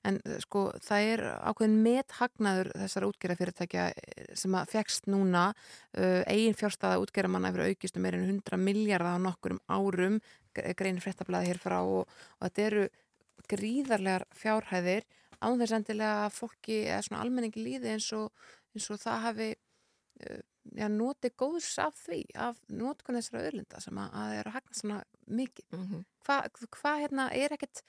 En 0.05 0.21
eh, 0.21 0.37
sko 0.45 0.67
það 0.85 1.09
er 1.15 1.25
ákveðin 1.49 1.81
methagnaður 1.87 2.71
þessara 2.83 3.09
útgerðafyrirtækja 3.09 3.89
eh, 3.89 4.31
sem 4.37 4.57
að 4.57 4.73
fegst 4.73 5.09
núna 5.09 5.49
uh, 5.53 6.21
eigin 6.29 6.57
fjárstaða 6.57 7.01
útgerðamanna 7.01 7.53
yfir 7.53 7.73
aukist 7.73 7.97
um 7.97 8.05
meirinn 8.05 8.29
100 8.29 8.61
miljardar 8.61 9.17
á 9.17 9.25
nokkurum 9.25 9.61
árum 9.65 10.21
gre- 10.53 10.75
greinir 10.77 11.01
fréttablaði 11.01 11.53
hér 11.53 11.61
frá 11.61 11.79
og, 11.81 12.05
og 12.05 12.45
þetta 12.45 12.69
eru 12.69 12.85
gríðarlegar 13.51 14.25
fjárhæðir 14.37 15.05
án 15.43 15.59
þess 15.59 15.75
endilega 15.77 16.25
að 16.25 16.35
fólki 16.37 16.79
eða 16.85 17.03
svona 17.07 17.21
almenningi 17.25 17.63
líði 17.63 17.93
eins 17.93 18.09
og, 18.15 18.31
eins 18.73 18.89
og 18.93 19.01
það 19.01 19.23
hafi 19.27 19.49
uh, 19.53 20.41
já, 20.77 20.87
noti 20.91 21.31
góðs 21.39 21.69
af 21.83 21.97
því 22.05 22.21
af 22.47 22.59
notkun 22.71 23.19
þessara 23.19 23.45
öðlinda 23.49 23.81
sem 23.83 23.99
að, 23.99 24.17
að 24.21 24.35
er 24.37 24.49
að 24.49 24.57
hagna 24.57 24.79
svona 24.79 24.99
mikið. 25.27 25.67
Mm 25.73 25.85
-hmm. 25.87 26.05
Hvað 26.23 26.67
hva, 26.77 26.95
hérna 27.01 27.29
er 27.35 27.57
ekkert 27.57 27.83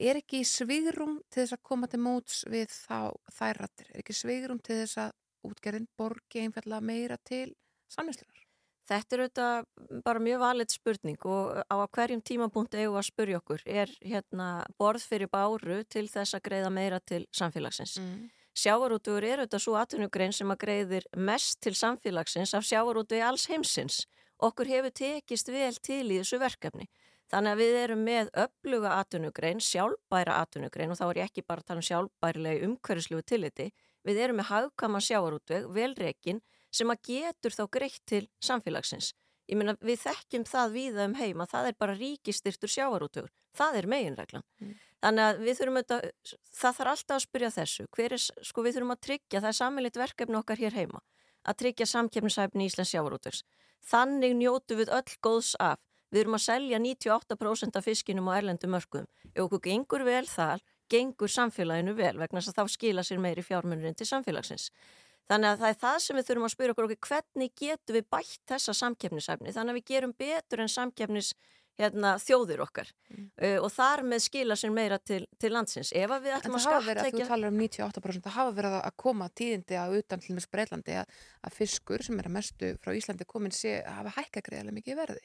er 0.00 0.16
ekki 0.16 0.44
svigrum 0.48 1.18
til 1.28 1.42
þess 1.42 1.56
að 1.58 1.66
koma 1.68 1.90
til 1.90 2.00
móts 2.00 2.44
við 2.48 2.70
þá 2.72 3.12
þær 3.36 3.60
rættir? 3.64 3.90
Er 3.92 4.00
ekki 4.00 4.16
svigrum 4.16 4.60
til 4.64 4.80
þess 4.80 4.98
að 4.98 5.12
útgerðin 5.44 5.88
borgi 5.98 6.40
einfallega 6.40 6.80
meira 6.80 7.18
til 7.20 7.54
samnýslunar? 7.92 8.43
Þetta 8.84 9.16
er 9.16 9.22
auðvitað 9.24 10.00
bara 10.04 10.20
mjög 10.20 10.40
valit 10.42 10.72
spurning 10.74 11.22
og 11.24 11.62
á 11.64 11.76
hverjum 11.88 12.20
tímapunkti 12.20 12.82
eigum 12.82 12.98
við 12.98 13.00
að 13.00 13.06
spurja 13.08 13.38
okkur 13.40 13.62
er 13.64 13.92
hérna 14.04 14.48
borð 14.80 15.06
fyrir 15.08 15.30
báru 15.32 15.78
til 15.88 16.04
þess 16.12 16.36
að 16.36 16.44
greiða 16.50 16.72
meira 16.74 16.98
til 17.00 17.22
samfélagsins. 17.32 17.96
Mm. 18.02 18.26
Sjávarútugur 18.54 19.24
er 19.24 19.40
auðvitað 19.40 19.64
svo 19.64 19.78
atvinnugrein 19.80 20.36
sem 20.36 20.52
að 20.52 20.60
greiðir 20.66 21.08
mest 21.16 21.62
til 21.64 21.72
samfélagsins 21.74 22.52
af 22.54 22.68
sjávarútu 22.68 23.16
í 23.16 23.24
alls 23.24 23.48
heimsins. 23.50 24.04
Okkur 24.44 24.68
hefur 24.68 24.92
tekist 24.92 25.48
vel 25.48 25.74
til 25.80 26.04
í 26.12 26.20
þessu 26.20 26.38
verkefni. 26.42 26.86
Þannig 27.32 27.54
að 27.54 27.60
við 27.62 27.76
erum 27.80 28.02
með 28.04 28.30
öfluga 28.44 28.98
atvinnugrein, 29.00 29.62
sjálfbæra 29.64 30.36
atvinnugrein 30.44 30.92
og 30.92 31.00
þá 31.00 31.06
er 31.08 31.20
ég 31.22 31.30
ekki 31.30 31.46
bara 31.48 31.64
að 31.64 31.70
tala 31.70 31.80
um 31.80 31.88
sjálfbærilegi 31.88 32.66
umhverfislegu 32.68 33.24
tilliti. 33.26 33.70
Við 34.04 34.20
erum 34.20 34.38
með 34.38 34.50
hagkama 34.50 35.00
sjávarútveg, 35.02 35.70
velreikin, 35.72 36.42
sem 36.74 36.90
að 36.90 37.04
getur 37.10 37.54
þá 37.54 37.64
greitt 37.78 38.02
til 38.10 38.24
samfélagsins. 38.42 39.12
Ég 39.50 39.58
meina 39.60 39.74
við 39.84 40.00
þekkjum 40.06 40.44
það 40.48 40.74
víða 40.74 41.06
um 41.08 41.14
heima, 41.18 41.46
það 41.48 41.68
er 41.68 41.78
bara 41.78 41.96
ríkistyrtur 41.98 42.70
sjávarútugur. 42.72 43.32
Það 43.54 43.78
er 43.78 43.88
meginreglan. 43.92 44.44
Þannig 45.04 45.24
að 45.24 45.42
við 45.44 45.58
þurfum 45.58 45.78
auðvitað, 45.78 46.06
það 46.48 46.76
þarf 46.78 46.92
alltaf 46.94 47.16
að 47.16 47.24
spyrja 47.26 47.50
þessu. 47.58 47.84
Hver 47.92 48.14
er, 48.16 48.22
sko 48.48 48.64
við 48.64 48.76
þurfum 48.78 48.94
að 48.94 49.02
tryggja, 49.04 49.42
það 49.42 49.50
er 49.50 49.58
sammeilitt 49.58 49.98
verkefni 50.00 50.38
okkar 50.40 50.62
hér 50.64 50.78
heima, 50.78 51.02
að 51.44 51.58
tryggja 51.60 51.88
samkefnisæfni 51.90 52.64
í 52.64 52.70
Íslands 52.72 52.94
sjávarútugs. 52.94 53.42
Þannig 53.84 54.38
njótu 54.40 54.78
við 54.80 54.94
öll 54.96 55.18
góðs 55.20 55.52
af. 55.60 55.82
Við 56.08 56.24
erum 56.24 56.38
að 56.38 56.44
selja 56.46 56.80
98% 56.80 57.76
af 57.76 57.84
fiskinum 57.84 58.30
á 58.32 58.38
erlendu 58.38 58.70
mörgum. 58.70 59.04
Ef 59.34 59.44
okkur 59.44 59.60
gengur 59.66 60.06
vel 60.06 60.24
þar, 60.30 60.62
gengur 60.88 61.28
samfélaginu 61.28 61.94
vel 61.98 62.14
vegna 62.20 62.40
þess 62.40 62.54
að 62.54 62.60
þá 62.60 62.74
skila 62.78 63.04
sér 63.04 63.20
meiri 63.20 63.44
fjármunurinn 63.44 63.96
til 63.98 64.08
samfélagsins. 64.08 64.70
Þannig 65.30 65.48
að 65.54 65.60
það 65.62 65.72
er 65.72 65.80
það 65.80 65.98
sem 66.04 66.16
við 66.18 66.26
þurfum 66.28 66.46
að 66.46 66.54
spyrja 66.54 66.72
okkur 66.74 66.86
okkur 66.90 67.08
hvernig 67.08 67.52
getum 67.56 67.96
við 67.96 68.06
bætt 68.12 68.40
þessa 68.50 68.74
samkeppnisæfni 68.76 69.54
þannig 69.56 69.72
að 69.72 69.78
við 69.78 69.86
gerum 69.94 70.12
betur 70.20 70.60
en 70.60 70.72
samkeppnis 70.74 71.30
hérna, 71.80 72.12
þjóðir 72.22 72.60
okkar 72.62 72.90
uh, 73.10 73.56
og 73.64 73.70
þar 73.74 74.04
með 74.06 74.20
skila 74.28 74.56
sér 74.58 74.70
meira 74.74 74.98
til, 75.02 75.24
til 75.42 75.50
landsins. 75.54 75.90
Ef 75.96 76.12
við 76.12 76.28
En 76.30 76.36
ætlum 76.38 76.58
að 76.58 76.66
það 76.66 76.74
hafa 76.76 76.86
verið, 76.86 77.02
að 77.08 77.16
þú 77.16 77.28
talar 77.32 77.50
um 77.50 77.58
98%, 77.64 78.26
það 78.26 78.36
hafa 78.36 78.52
verið 78.58 78.76
að 78.78 78.96
koma 79.02 79.28
tíðindi 79.40 79.78
að 79.80 79.96
utan 79.98 80.22
til 80.22 80.36
með 80.36 80.46
Breitlandi 80.54 80.98
að, 81.00 81.16
að 81.48 81.56
fiskur 81.58 82.04
sem 82.06 82.20
er 82.20 82.28
að 82.30 82.36
mestu 82.36 82.70
frá 82.84 82.94
Íslandi 82.94 83.26
komin 83.26 83.54
sé 83.54 83.78
að 83.80 83.98
hafa 84.02 84.14
hækka 84.20 84.44
greiðarlega 84.46 84.78
mikið 84.78 85.00
verði. 85.02 85.24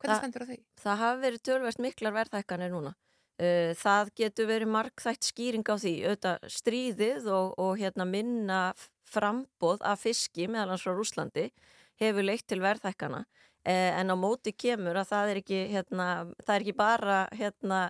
Hvernig 0.00 0.14
Það- 0.14 0.22
stendur 0.22 0.44
á 0.44 0.46
því? 0.48 0.58
það 0.84 1.02
hafa 1.04 1.20
verið 1.26 1.44
tölvert 1.50 1.82
miklar 1.84 2.16
verðhækkanir 2.16 2.72
núna. 2.72 2.94
Uh, 3.34 3.72
það 3.74 4.10
getur 4.20 4.46
verið 4.46 4.70
markþætt 4.70 5.26
skýring 5.26 5.66
á 5.66 5.74
því, 5.74 5.92
auðvitað 6.06 6.44
stríðið 6.54 7.24
og, 7.34 7.48
og 7.58 7.80
hérna 7.80 8.04
minna 8.06 8.58
f- 8.76 8.92
framboð 9.10 9.82
af 9.82 10.04
fiski 10.04 10.46
meðal 10.46 10.70
hans 10.70 10.84
frá 10.86 10.92
Rúslandi 10.94 11.48
hefur 11.98 12.22
leitt 12.22 12.46
til 12.46 12.60
verðhækkana. 12.62 13.24
Uh, 13.66 13.90
en 13.98 14.12
á 14.12 14.16
móti 14.18 14.52
kemur 14.54 15.00
að 15.00 15.08
það 15.10 15.32
er 15.32 15.40
ekki, 15.40 15.58
hérna, 15.72 16.06
það 16.44 16.54
er 16.54 16.64
ekki 16.66 16.76
bara 16.78 17.16
hérna, 17.34 17.80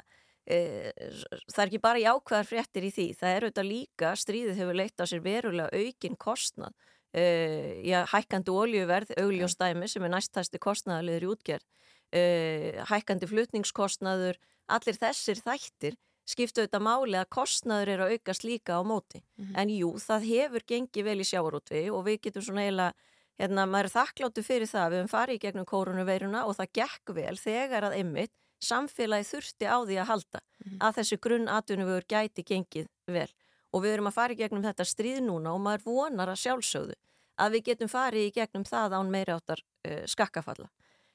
uh, 0.49 1.21
það 1.53 1.61
er 1.61 1.67
ekki 1.67 1.83
bara 1.91 2.03
jákvæðar 2.07 2.49
fréttir 2.55 2.89
í 2.89 2.93
því, 2.97 3.07
það 3.21 3.35
er 3.35 3.47
auðvitað 3.49 3.69
líka 3.69 4.15
stríðið 4.25 4.63
hefur 4.63 4.81
leitt 4.81 5.05
á 5.05 5.05
sér 5.13 5.23
verulega 5.29 5.85
aukin 5.85 6.17
kostnað. 6.25 6.73
Uh, 7.13 7.85
já, 7.85 8.01
hækkandi 8.11 8.57
oljuverð, 8.57 9.13
augljóstæmi 9.21 9.93
sem 9.93 10.09
er 10.09 10.17
næstæsti 10.17 10.59
kostnaðaliður 10.63 11.29
í 11.29 11.33
útgerð. 11.37 11.69
Uh, 12.15 12.81
hækkandi 12.89 13.29
flutningskostnaður, 13.29 14.41
allir 14.67 14.99
þessir 14.99 15.41
þættir 15.41 15.97
skiptu 16.25 16.63
auðvitað 16.63 16.85
máli 16.85 17.19
að 17.21 17.33
kostnaður 17.37 17.91
er 17.93 18.03
að 18.05 18.15
aukast 18.15 18.45
líka 18.45 18.79
á 18.81 18.83
móti. 18.87 19.21
En 19.61 19.69
jú, 19.69 19.91
það 20.01 20.29
hefur 20.31 20.65
gengið 20.67 21.05
vel 21.05 21.21
í 21.21 21.27
sjávarútvi 21.29 21.83
og 21.93 22.05
við 22.07 22.21
getum 22.27 22.43
svona 22.47 22.65
eiginlega, 22.65 22.95
hérna, 23.39 23.67
maður 23.67 23.91
er 23.91 23.95
þakkláttu 23.95 24.43
fyrir 24.47 24.71
það, 24.71 24.91
við 24.91 24.99
höfum 25.03 25.13
farið 25.13 25.35
í 25.35 25.43
gegnum 25.43 25.69
koronaveiruna 25.69 26.47
og 26.49 26.57
það 26.57 26.73
gekk 26.81 27.15
vel 27.19 27.37
þegar 27.37 27.89
að 27.89 27.97
einmitt 27.99 28.33
samfélagi 28.65 29.29
þurfti 29.29 29.69
á 29.69 29.77
því 29.85 29.97
að 30.01 30.09
halda 30.09 30.41
að 30.81 30.95
þessu 30.99 31.19
grunn 31.21 31.49
atvinnuvegur 31.53 32.07
gæti 32.09 32.45
gengið 32.47 32.89
vel. 33.07 33.29
Og 33.75 33.83
við 33.83 33.97
erum 33.97 34.09
að 34.09 34.17
fara 34.17 34.33
í 34.33 34.39
gegnum 34.39 34.63
þetta 34.65 34.87
stríð 34.87 35.21
núna 35.27 35.53
og 35.53 35.61
maður 35.61 35.85
vonar 35.85 36.31
að 36.31 36.41
sjálfsögðu 36.45 36.97
að 37.43 37.57
við 37.57 37.65
getum 37.69 37.91
farið 37.91 38.29
í 38.29 38.33
gegnum 38.33 38.65
það 38.65 38.95
án 38.95 39.11
meiri 39.11 39.35
áttar 39.35 39.61
uh, 39.61 40.05
skakkafalla. 40.07 40.71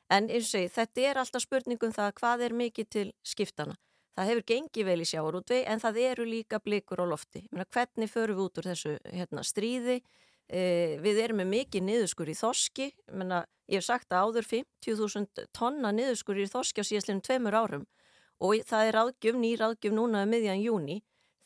En 0.10 0.30
eins 0.30 0.48
og 0.48 0.54
segi, 0.56 0.72
þetta 0.74 1.06
er 1.06 1.20
alltaf 1.22 1.44
spurningum 1.46 1.94
það 1.94 2.16
hvað 2.18 2.46
er 2.48 2.56
mikið 2.58 2.90
til 2.96 3.08
skiptana. 3.22 3.76
Það 4.18 4.32
hefur 4.32 4.48
gengið 4.52 4.88
vel 4.90 5.02
í 5.04 5.06
sjávarútvei 5.08 5.60
en 5.70 5.80
það 5.80 6.00
eru 6.04 6.26
líka 6.28 6.60
blikur 6.60 7.00
á 7.00 7.06
lofti. 7.08 7.46
Meina, 7.54 7.68
hvernig 7.72 8.10
förum 8.12 8.40
við 8.40 8.48
út 8.48 8.60
úr 8.60 8.70
þessu 8.72 8.96
hérna, 9.14 9.44
stríði? 9.48 10.00
Eh, 10.50 10.98
við 11.00 11.22
erum 11.24 11.40
með 11.44 11.52
mikið 11.54 11.86
niðurskur 11.86 12.32
í 12.32 12.36
þoski. 12.36 12.90
Meina, 13.14 13.44
ég 13.70 13.80
hef 13.80 13.86
sagt 13.86 14.10
að 14.12 14.26
áður 14.26 14.50
50.000 14.50 15.46
tonna 15.56 15.94
niðurskur 15.94 16.42
í 16.42 16.50
þoski 16.50 16.82
á 16.82 16.90
síðastlega 16.90 17.26
tveimur 17.30 17.56
árum 17.56 17.86
og 18.40 18.64
það 18.66 18.88
er 18.88 18.96
ráðgjöf, 18.96 19.38
ný 19.40 19.54
ráðgjöf 19.60 19.94
núna 19.94 20.24
um 20.24 20.34
miðjan 20.34 20.62
júni. 20.64 21.00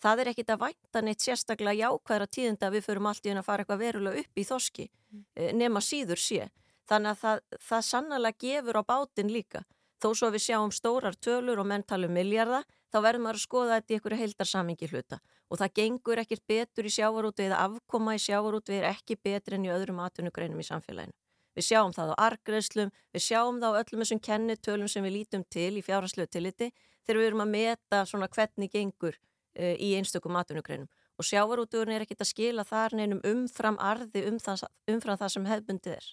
Það 0.03 0.23
er 0.23 0.29
ekkit 0.33 0.51
að 0.53 0.63
vænta 0.65 1.01
neitt 1.01 1.23
sérstaklega 1.23 1.87
jákvæðra 1.87 2.27
tíðenda 2.27 2.67
að 2.67 2.77
við 2.77 2.85
förum 2.87 3.07
allt 3.09 3.25
í 3.25 3.31
henn 3.31 3.41
að 3.41 3.47
fara 3.47 3.63
eitthvað 3.63 3.81
verulega 3.81 4.23
upp 4.23 4.41
í 4.41 4.45
þoski 4.47 4.85
eh, 4.89 5.53
nema 5.55 5.81
síður 5.81 6.21
sé. 6.21 6.49
Þannig 6.89 7.13
að 7.13 7.19
það, 7.23 7.41
það 7.69 7.85
sannlega 7.87 8.39
gefur 8.43 8.79
á 8.79 8.83
bátinn 8.83 9.31
líka. 9.31 9.63
Þó 10.03 10.09
svo 10.19 10.29
við 10.33 10.43
sjáum 10.43 10.71
stórar 10.75 11.15
tölur 11.15 11.61
og 11.63 11.67
menn 11.69 11.85
tala 11.87 12.09
um 12.09 12.15
miljarda, 12.17 12.63
þá 12.91 12.97
verðum 13.05 13.27
maður 13.27 13.39
að 13.39 13.45
skoða 13.45 13.77
þetta 13.77 13.93
í 13.93 13.97
einhverju 13.97 14.21
heildarsamingi 14.21 14.89
hluta. 14.91 15.19
Og 15.47 15.59
það 15.61 15.75
gengur 15.79 16.21
ekkert 16.23 16.43
betur 16.49 16.87
í 16.89 16.91
sjávarútu 16.91 17.45
eða 17.45 17.61
afkoma 17.67 18.15
í 18.17 18.21
sjávarútu 18.21 18.73
er 18.75 18.89
ekki 18.89 19.15
betri 19.15 19.55
en 19.55 19.67
í 19.67 19.71
öðrum 19.71 20.01
atvinnugreinum 20.03 20.59
í 20.59 20.67
samfélaginu. 20.67 21.15
Við 21.53 21.67
sjáum 21.69 21.93
það 21.93 22.15
á 22.17 22.23
argreðslum, 22.25 22.91
við 23.13 23.23
sjáum 23.27 23.61
það 23.61 23.77
á 23.77 23.79
öllum 23.83 24.03
þessum 24.03 24.21
kennitölum 24.27 24.89
sem 24.89 25.05
við 25.05 25.15
lítum 25.19 25.45
til 25.53 25.77
í 25.77 25.85
fjárhanslegu 25.85 26.31
tilliti. 26.33 26.71
þegar 27.05 27.19
við 27.19 27.27
erum 27.27 27.43
að 27.43 27.53
meta 27.53 28.05
svona 28.07 28.29
hvernig 28.31 28.71
gengur 28.71 29.15
uh, 29.59 29.75
í 29.75 29.93
einstökum 29.99 30.37
atvinnugreinum 30.39 30.87
og 31.19 31.27
sjávarútugurinn 31.27 31.97
er 31.97 32.05
ekkit 32.05 32.23
að 32.23 32.31
skila 32.31 32.65
þar 32.67 32.95
neinum 32.97 33.21
umfram 33.27 33.77
arði 33.79 34.25
um 34.29 34.39
umfram 34.39 35.19
það 35.19 35.33
sem 35.35 35.45
hefbundið 35.45 35.97
er. 35.97 36.07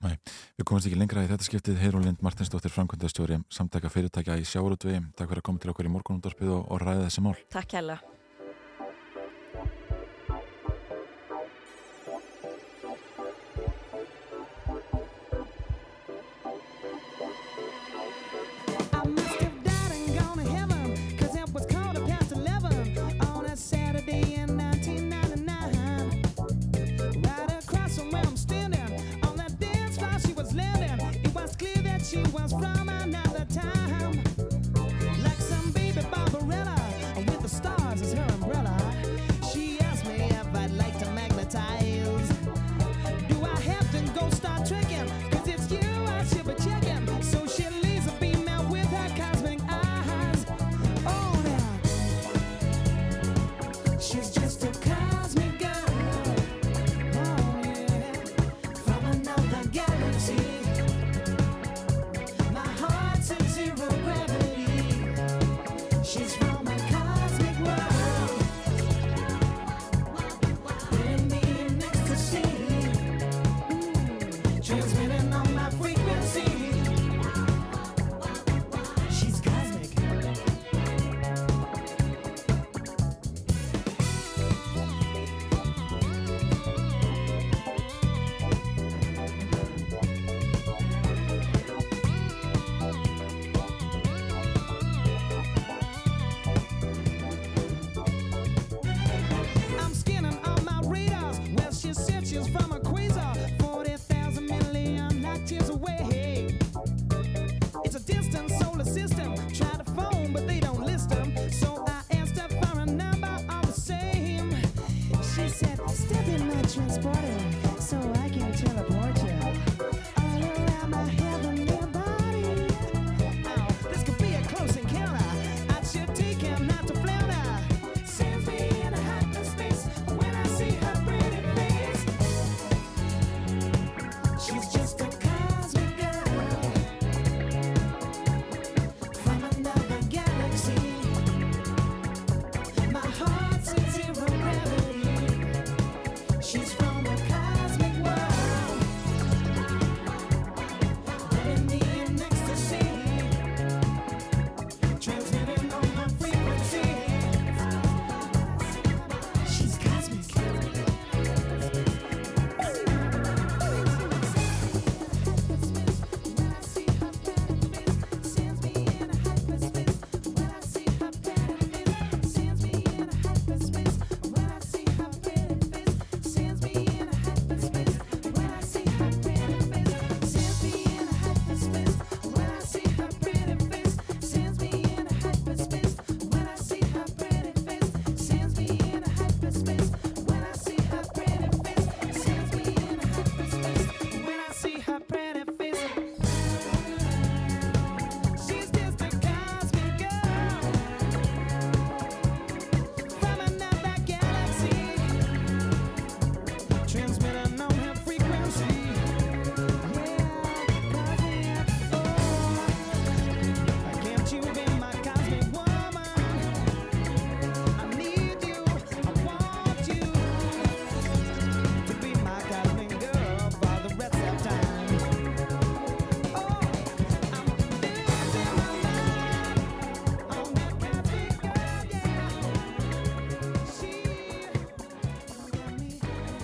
Nei, 0.00 0.14
við 0.56 0.64
komumst 0.68 0.88
ekki 0.88 1.00
lengra 1.00 1.24
í 1.26 1.28
þetta 1.28 1.44
skiptið. 1.44 1.80
Heirún 1.82 2.06
Lind 2.06 2.22
Martinsdóttir, 2.24 2.72
framkvæmdastjóri 2.72 3.42
samtaka 3.52 3.92
fyrirtækja 3.92 4.38
í 4.40 4.46
sjávarútvegi. 4.48 5.02
Takk 5.12 5.28
fyrir 5.28 5.42
að 5.42 5.48
koma 5.50 5.60
til 5.60 5.74
okkur 5.74 5.90
í 5.90 5.92
morgunundarpið 5.92 6.54
og, 6.56 6.64
og 6.72 6.80
ræða 6.80 7.04
þessi 7.08 7.26
mál. 7.26 7.36
Takk 7.52 7.76
hella 7.76 8.00
she 32.10 32.18
was 32.32 32.50
from 32.50 32.88
another 32.88 33.29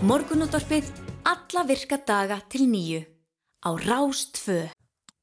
Morgunútvarpið 0.06 0.86
alla 1.26 1.62
virka 1.66 1.96
daga 1.98 2.36
til 2.46 2.68
nýju 2.70 3.00
á 3.66 3.74
Rástfö. 3.74 4.68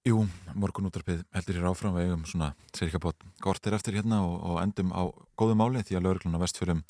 Jú, 0.04 0.26
morgunúttarpið 0.60 1.22
heldur 1.32 1.56
hér 1.56 1.68
áfram 1.70 1.96
við 1.96 2.10
eigum 2.10 2.26
svona 2.28 2.50
cirka 2.76 3.00
bótt 3.00 3.24
gortir 3.40 3.78
eftir 3.78 3.96
hérna 3.96 4.20
og, 4.26 4.34
og 4.44 4.60
endum 4.60 4.92
á 4.92 5.08
góðu 5.40 5.56
máli 5.56 5.86
því 5.88 5.96
að 5.96 6.04
lauruglun 6.04 6.36
á 6.36 6.44
vestfjörum 6.44 6.84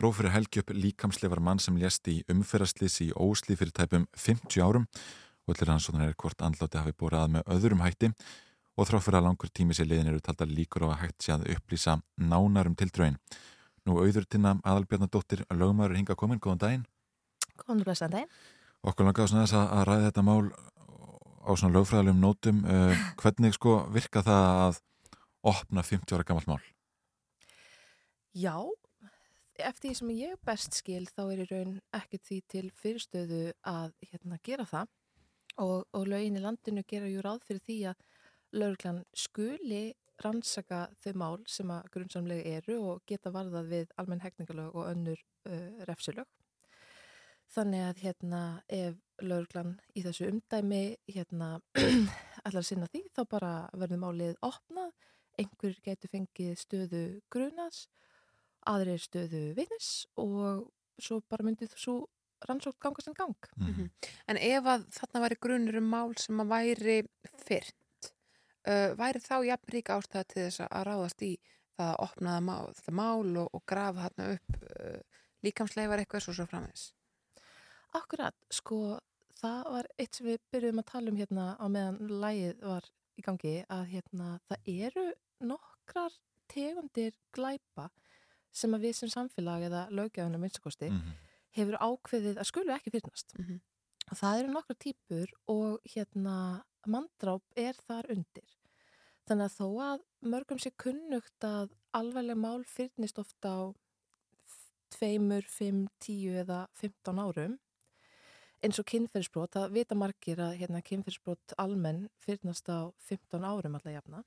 gróf 0.00 0.16
fyrir 0.16 0.32
helgi 0.32 0.62
upp 0.64 0.72
líkamsleifar 0.72 1.44
mann 1.44 1.60
sem 1.60 1.76
lést 1.76 2.08
í 2.08 2.22
umferðarslýs 2.32 2.98
í 3.04 3.10
Ósli 3.12 3.58
fyrir 3.60 3.76
tæpum 3.76 4.08
50 4.16 4.64
árum 4.64 4.88
og 5.44 5.52
allir 5.52 5.76
svona 5.76 6.08
er 6.08 6.16
hvort 6.16 6.40
andláti 6.40 6.80
hafi 6.80 6.96
búið 6.96 7.20
að 7.20 7.36
með 7.36 7.52
öðrum 7.58 7.84
hætti 7.84 8.14
og 8.80 8.88
þrátt 8.88 9.10
fyrir 9.10 9.20
að 9.20 9.28
langur 9.28 9.52
tími 9.52 9.76
sér 9.76 9.92
liðin 9.92 10.14
eru 10.14 10.24
taldar 10.24 10.48
líkur 10.48 10.88
á 10.88 10.96
að 10.96 11.00
hægt 11.04 11.20
sé 11.20 11.36
að 11.36 11.50
upplýsa 11.52 12.00
nánarum 12.16 12.80
tildrögin. 12.80 13.20
Nú 13.84 14.00
auður 14.00 14.24
tina 14.24 14.56
aðalbjarnadóttir 14.64 15.44
lögumæður 15.52 16.00
hinga 16.00 16.16
komin, 16.16 16.40
góðan 16.40 16.64
daginn. 16.64 16.86
Góðan 17.62 17.84
blessaðan 17.84 18.16
daginn. 18.16 18.40
Okkur 18.86 19.08
langaði 19.08 19.32
svona 19.32 19.44
þess 19.46 19.58
að, 19.58 19.68
að 19.76 19.84
ræða 19.90 20.08
þetta 20.08 20.26
mál 20.26 20.40
á 21.46 21.50
svona 21.54 21.76
lögfræðilegum 21.76 22.22
nótum. 22.22 22.64
Uh, 22.66 23.04
hvernig 23.22 23.56
sko 23.56 23.76
virka 23.94 24.22
það 24.26 24.48
að 24.66 24.80
opna 25.46 25.84
50 25.86 26.16
ára 26.16 26.26
gammalt 26.26 26.50
mál? 26.50 26.60
Já, 28.36 28.56
eftir 29.56 29.90
því 29.90 29.96
sem 30.00 30.14
ég 30.18 30.40
best 30.44 30.76
skil 30.76 31.04
þá 31.08 31.22
er 31.24 31.42
í 31.44 31.48
raun 31.50 31.76
ekkert 31.96 32.26
því 32.28 32.40
til 32.52 32.66
fyrirstöðu 32.76 33.42
að 33.64 33.94
hérna, 34.10 34.40
gera 34.44 34.66
það 34.68 34.90
og, 35.62 35.86
og 35.96 36.08
lögin 36.10 36.36
í 36.36 36.42
landinu 36.44 36.84
gera 36.88 37.08
jú 37.08 37.22
ráð 37.24 37.46
fyrir 37.48 37.64
því 37.64 37.78
að 37.92 38.02
lögreglan 38.56 39.00
skuli 39.16 39.84
rannsaka 40.24 40.86
þau 41.04 41.12
mál 41.20 41.38
sem 41.50 41.70
að 41.72 41.88
grunnsamlega 41.94 42.58
eru 42.60 42.78
og 42.90 43.02
geta 43.08 43.32
varðað 43.32 43.72
við 43.72 43.94
almenn 44.00 44.24
hegningalög 44.24 44.76
og 44.76 44.90
önnur 44.90 45.20
uh, 45.48 45.84
refsilög. 45.88 46.28
Þannig 47.54 47.84
að 47.86 48.00
hérna 48.04 48.40
ef 48.72 48.96
lauruglan 49.22 49.76
í 49.96 50.02
þessu 50.04 50.28
umdæmi 50.30 50.96
hérna 51.08 51.56
allar 52.46 52.66
sinna 52.66 52.88
því 52.90 53.04
þá 53.16 53.22
bara 53.30 53.52
verður 53.72 54.02
málið 54.02 54.34
opnað, 54.44 54.92
einhver 55.40 55.78
getur 55.84 56.12
fengið 56.12 56.58
stöðu 56.60 57.04
grunas, 57.32 57.86
aðrir 58.66 59.00
stöðu 59.00 59.48
vitnis 59.56 60.06
og 60.20 60.66
svo 61.00 61.20
bara 61.30 61.46
myndið 61.46 61.74
svo 61.76 61.96
rannsókt 62.46 62.80
gangast 62.82 63.08
en 63.08 63.16
gang. 63.16 63.36
Mhm. 63.56 63.90
En 64.28 64.36
ef 64.36 64.64
að 64.64 64.86
þarna 64.92 65.22
væri 65.24 65.40
grunur 65.40 65.76
um 65.80 65.90
mál 65.90 66.16
sem 66.18 66.40
að 66.40 66.52
væri 66.52 66.98
fyrnt, 67.46 68.10
uh, 68.68 68.92
væri 68.98 69.20
þá 69.20 69.36
jafn 69.46 69.72
rík 69.72 69.92
ástæða 69.94 70.24
til 70.28 70.42
þess 70.42 70.60
að 70.66 70.84
ráðast 70.90 71.22
í 71.22 71.32
það 71.76 71.92
að 71.92 72.02
opna 72.06 72.36
það 72.36 72.44
mál, 72.50 72.74
þetta 72.74 72.92
mál 72.92 73.36
og, 73.36 73.48
og 73.54 73.64
grafa 73.66 74.08
þarna 74.08 74.28
upp 74.36 74.60
uh, 74.70 75.00
líkamsleifar 75.46 76.02
eitthvað 76.02 76.26
svo 76.26 76.36
svo 76.36 76.46
framins? 76.46 76.92
Akkurat, 77.96 78.36
sko, 78.52 78.98
það 79.40 79.60
var 79.72 79.86
eitt 79.96 80.18
sem 80.18 80.26
við 80.26 80.40
byrjuðum 80.52 80.82
að 80.82 80.88
tala 80.90 81.12
um 81.12 81.20
hérna 81.20 81.44
á 81.56 81.64
meðan 81.72 82.18
lægið 82.22 82.64
var 82.66 82.88
í 83.16 83.22
gangi 83.24 83.54
að 83.72 83.84
hérna 83.92 84.26
það 84.50 84.70
eru 84.88 85.04
nokkrar 85.48 86.16
tegundir 86.52 87.14
glæpa 87.32 87.88
sem 88.52 88.74
að 88.76 88.86
við 88.86 88.96
sem 88.98 89.12
samfélag 89.12 89.66
eða 89.68 89.86
löggjafinu 89.92 90.40
minnstakosti 90.40 90.90
hefur 91.56 91.78
ákveðið 91.80 92.38
að 92.40 92.48
skulu 92.50 92.74
ekki 92.74 92.92
fyrnast. 92.92 93.34
Og 94.10 94.18
það 94.20 94.38
eru 94.38 94.52
nokkra 94.52 94.76
típur 94.84 95.32
og 95.48 95.80
hérna 95.94 96.36
mandráp 96.86 97.42
er 97.56 97.74
þar 97.86 98.10
undir. 98.12 98.50
Þannig 99.26 99.44
að 99.48 99.56
þó 99.56 99.68
að 99.82 100.02
mörgum 100.20 100.58
sé 100.62 100.70
kunnugt 100.78 101.44
að 101.44 101.72
alveglega 101.96 102.38
mál 102.38 102.64
fyrnist 102.64 103.18
ofta 103.18 103.48
á 103.48 103.62
tveimur, 104.94 105.42
fimm, 105.48 105.88
tíu 105.98 106.36
eða 106.44 106.66
15 106.78 107.18
árum 107.18 107.56
eins 108.66 108.80
og 108.82 108.88
kynferðisbrot, 108.90 109.54
það 109.56 109.74
vita 109.76 109.98
margir 109.98 110.40
að 110.42 110.56
hérna, 110.60 110.82
kynferðisbrot 110.84 111.54
almenn 111.62 112.06
fyrnast 112.22 112.68
á 112.68 112.90
15 113.08 113.46
árum 113.46 113.78
alltaf 113.78 113.94
jafna 113.94 114.22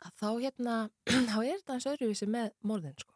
að 0.00 0.16
þá 0.20 0.28
hérna 0.44 0.76
þá 1.30 1.38
er 1.42 1.60
þetta 1.60 1.76
eins 1.76 1.88
öðruvísi 1.92 2.28
með 2.30 2.52
morðin 2.66 2.96
sko. 3.00 3.14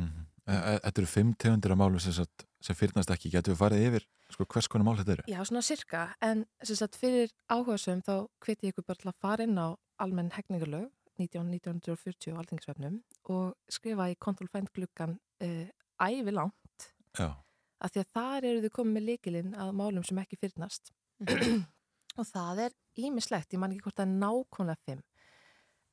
E- 0.00 0.54
e- 0.54 0.78
Þetta 0.84 1.02
eru 1.02 1.10
fimm 1.10 1.34
tegundir 1.38 1.74
af 1.74 1.78
málum 1.78 2.02
sem, 2.02 2.26
sem 2.64 2.78
fyrnast 2.78 3.10
ekki. 3.14 3.30
Getur 3.32 3.54
við 3.54 3.60
farið 3.60 3.84
yfir 3.88 4.06
sko, 4.30 4.46
hvers 4.46 4.68
konar 4.70 4.86
mál 4.86 4.96
þetta 5.00 5.16
eru? 5.16 5.26
Já, 5.30 5.40
svona 5.46 5.62
sirka, 5.66 6.06
en 6.24 6.44
sagt 6.62 6.98
fyrir 6.98 7.34
áhugasum 7.50 8.02
þá 8.06 8.14
hveti 8.42 8.68
ég 8.68 8.74
ykkur 8.74 8.86
bara 8.88 9.02
til 9.02 9.10
að 9.12 9.20
fara 9.22 9.46
inn 9.46 9.58
á 9.58 9.68
almenn 10.00 10.32
hegningarlög 10.34 10.88
19, 11.20 11.50
1940 11.60 12.32
á 12.32 12.40
alþingisvefnum 12.40 13.00
og 13.34 13.52
skrifa 13.70 14.08
í 14.10 14.16
Control 14.22 14.48
Find 14.52 14.70
gluggan 14.72 15.18
uh, 15.44 15.66
ævi 16.00 16.32
langt 16.32 16.86
Já. 17.18 17.34
Að 17.80 17.94
því 17.94 18.02
að 18.04 18.10
þar 18.16 18.46
eru 18.50 18.62
þau 18.64 18.72
komið 18.78 18.96
með 18.98 19.06
líkilinn 19.08 19.54
að 19.56 19.72
málum 19.80 20.04
sem 20.06 20.18
ekki 20.22 20.38
fyrnast. 20.40 20.92
Og 22.20 22.26
það 22.26 22.64
er 22.66 22.74
ímislegt, 23.00 23.52
ég 23.54 23.60
man 23.62 23.72
ekki 23.72 23.86
hvort 23.86 24.02
er 24.02 24.10
nákvæmlega 24.10 24.82
fimm. 24.84 25.02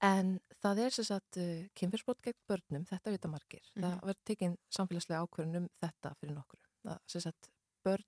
En 0.04 0.32
það 0.62 0.82
er 0.86 0.94
sem 0.94 1.06
sagt 1.08 1.38
uh, 1.42 1.66
kynfyrsbrot 1.78 2.20
gegn 2.26 2.38
börnum, 2.50 2.86
þetta 2.90 3.14
vita 3.14 3.30
margir. 3.32 3.64
Mhm. 3.76 3.84
það 3.86 4.02
verður 4.10 4.24
tekinn 4.30 4.58
samfélagslega 4.78 5.22
ákvörðun 5.26 5.60
um 5.64 5.68
þetta 5.82 6.12
fyrir 6.20 6.36
nokkru, 6.38 6.60
það 6.86 7.00
sem 7.14 7.24
sagt 7.28 7.50
börn 7.86 8.06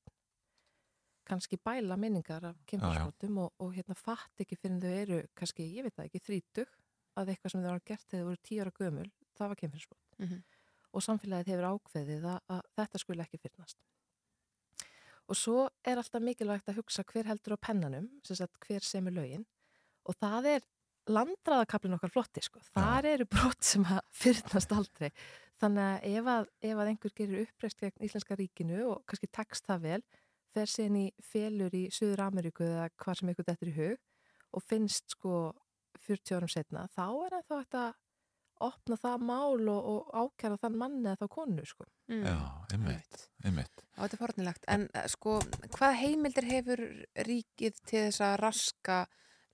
kannski 1.30 1.60
bæla 1.62 1.98
minningar 2.02 2.46
af 2.50 2.56
kynfyrsbrotum 2.70 3.38
og, 3.44 3.52
og 3.62 3.74
hérna 3.76 3.96
fatt 3.98 4.42
ekki 4.42 4.58
fyrir 4.58 4.80
þau 4.82 4.94
eru 5.04 5.20
kannski, 5.38 5.66
ég 5.78 5.86
veit 5.86 5.94
það 5.98 6.08
ekki, 6.10 6.22
þrítug 6.26 6.72
að 7.22 7.30
eitthvað 7.34 7.54
sem 7.54 7.62
þau 7.66 7.70
var 7.76 7.84
gert 7.86 8.08
þegar 8.10 8.24
þau 8.24 8.30
voru 8.32 8.42
tíu 8.50 8.64
ára 8.64 8.74
gömul 8.80 9.06
það 9.38 9.52
var 9.54 9.60
kynfyrsbrot 9.64 10.18
Mhm. 10.20 10.40
Og 10.94 11.06
samfélagið 11.06 11.54
hefur 11.54 11.70
ákveðið 11.76 12.28
að, 12.32 12.40
að 12.56 12.62
þetta 12.80 13.02
skuli 13.04 13.26
ekki 13.26 13.42
fyrnast. 13.44 13.78
Og 15.30 15.38
svo 15.38 15.68
er 15.86 16.02
alltaf 16.02 16.24
mikilvægt 16.26 16.72
að 16.72 16.80
hugsa 16.82 17.06
hver 17.06 17.30
heldur 17.30 17.54
á 17.54 17.64
pennanum, 17.68 18.10
sem 18.26 18.40
sagt 18.40 18.58
hver 18.66 18.86
semur 18.86 19.14
lögin 19.14 19.46
og 20.10 20.18
það 20.18 20.48
er 20.56 20.66
landraðakablin 21.10 21.98
okkar 21.98 22.14
flotti 22.14 22.42
sko. 22.46 22.62
Þar 22.74 23.08
eru 23.12 23.28
brot 23.30 23.66
sem 23.66 23.86
að 23.86 24.02
fyrnast 24.16 24.74
aldrei. 24.74 25.10
Þannig 25.60 25.86
að 25.86 26.10
ef 26.10 26.30
að, 26.34 26.50
ef 26.70 26.82
að 26.82 26.92
einhver 26.92 27.16
gerir 27.18 27.46
uppreist 27.46 27.82
gegn 27.82 28.06
Íslenska 28.08 28.38
ríkinu 28.40 28.84
og 28.88 29.02
kannski 29.10 29.30
tekst 29.36 29.68
það 29.68 29.86
vel, 29.86 30.02
fer 30.56 30.70
síðan 30.72 31.00
í 31.02 31.08
felur 31.22 31.76
í 31.78 31.86
Suður 31.94 32.24
Ameríku 32.26 32.66
eða 32.66 32.88
hvað 33.02 33.20
sem 33.20 33.34
ykkur 33.34 33.48
dettur 33.50 33.72
í 33.72 33.76
hug 33.76 33.98
og 34.56 34.66
finnst 34.66 35.14
sko 35.14 35.34
40 36.06 36.40
árum 36.40 36.52
setna, 36.52 36.88
þá 36.96 37.06
er 37.06 37.36
það 37.36 37.50
þetta 37.52 37.84
opna 38.66 38.98
það 39.00 39.26
mál 39.30 39.70
og, 39.72 39.90
og 39.94 40.14
ákæra 40.24 40.60
þann 40.62 40.78
manni 40.80 41.08
eða 41.08 41.24
þá 41.24 41.34
konu 41.36 41.66
sko. 41.68 41.88
Mm. 42.12 42.26
Já, 42.26 42.38
einmitt, 42.76 43.26
einmitt. 43.46 43.84
Já, 43.84 44.00
þetta 44.02 44.18
er 44.18 44.24
fornilegt. 44.24 44.70
En 44.76 44.86
eh, 44.94 45.10
sko, 45.12 45.40
hvað 45.78 45.98
heimildir 46.02 46.48
hefur 46.50 46.86
ríkið 47.30 47.82
til 47.84 48.06
þess 48.08 48.24
að 48.28 48.38
raska 48.44 49.02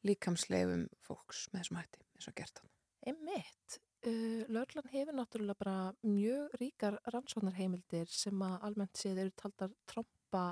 líkamsleifum 0.06 0.86
fólks 1.06 1.48
með 1.52 1.64
þessum 1.64 1.82
hætti, 1.82 2.06
eins 2.15 2.30
og 2.30 2.38
gert 2.38 2.61
hann? 2.61 2.72
Einmitt. 3.06 3.80
Uh, 4.06 4.45
Lörglan 4.53 4.90
hefur 4.91 5.18
náttúrulega 5.18 5.57
bara 5.57 5.77
mjög 6.06 6.53
ríkar 6.61 6.99
rannsóknarheimildir 7.10 8.10
sem 8.14 8.41
að 8.45 8.60
almennt 8.68 8.99
séð 9.02 9.23
eru 9.23 9.34
taldar 9.41 9.72
tromba 9.90 10.45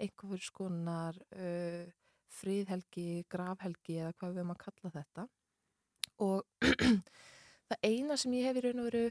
einhver 0.00 0.40
skonar 0.40 1.18
uh, 1.36 1.84
friðhelgi, 2.38 3.24
grafhelgi 3.28 3.98
eða 4.02 4.14
hvað 4.16 4.32
við 4.32 4.40
höfum 4.40 4.54
að 4.54 4.62
kalla 4.64 4.94
þetta. 4.94 5.26
Og 6.24 6.42
það 7.68 7.88
eina 7.90 8.16
sem 8.20 8.34
ég 8.38 8.48
hef 8.48 8.58
í 8.60 8.64
raun 8.66 8.82
og 8.82 8.88
veru 8.90 9.04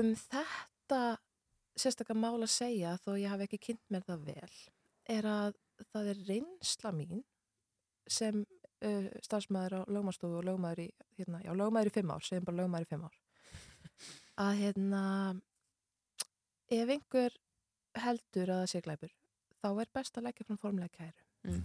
um 0.00 0.12
þetta 0.20 1.00
sérstaklega 1.76 2.20
mál 2.20 2.40
að 2.40 2.52
segja 2.52 2.94
þó 3.04 3.10
ég 3.20 3.28
hafi 3.32 3.46
ekki 3.48 3.60
kynnt 3.68 3.84
mér 3.92 4.04
það 4.06 4.26
vel 4.30 4.54
er 5.16 5.28
að 5.28 5.58
það 5.92 6.10
er 6.12 6.22
reynsla 6.28 6.92
mín 6.96 7.24
sem 8.08 8.42
uh, 8.44 9.08
starfsmæður 9.26 9.76
á 9.76 9.80
lögmastofu 9.92 10.38
og 10.40 10.46
lögmaður 10.48 10.84
í, 10.86 10.88
hérna, 11.18 11.42
já, 11.44 11.52
lögmaður 11.52 11.90
í 11.90 11.94
fimm 11.98 12.12
ár, 12.14 12.24
segjum 12.24 12.46
bara 12.48 12.60
lögmaður 12.62 12.86
í 12.86 12.90
fimm 12.94 13.04
ár 13.08 13.18
að 14.46 14.54
hérna 14.62 15.02
ef 16.76 16.90
einhver 16.96 17.36
heldur 17.96 18.52
að 18.52 18.62
það 18.62 18.70
sé 18.72 18.82
glæpur 18.84 19.12
þá 19.62 19.68
er 19.82 19.90
best 19.96 20.18
að 20.18 20.26
leggja 20.28 20.46
fram 20.48 20.60
formulega 20.64 20.96
kæru 21.00 21.22
Mm. 21.46 21.60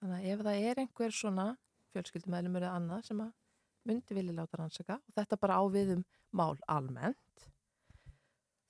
þannig 0.00 0.16
að 0.16 0.24
ef 0.32 0.40
það 0.42 0.64
er 0.66 0.78
einhver 0.82 1.12
svona 1.14 1.44
fjölskyldumæðlumur 1.92 2.64
eða 2.64 2.78
annað 2.80 3.04
sem 3.06 3.20
að 3.22 3.28
myndi 3.88 4.16
vilja 4.16 4.34
láta 4.36 4.60
rannsaka 4.60 4.98
og 5.00 5.16
þetta 5.16 5.40
bara 5.42 5.58
á 5.58 5.62
við 5.72 5.96
um 5.96 6.04
mál 6.32 6.56
almennt 6.70 7.48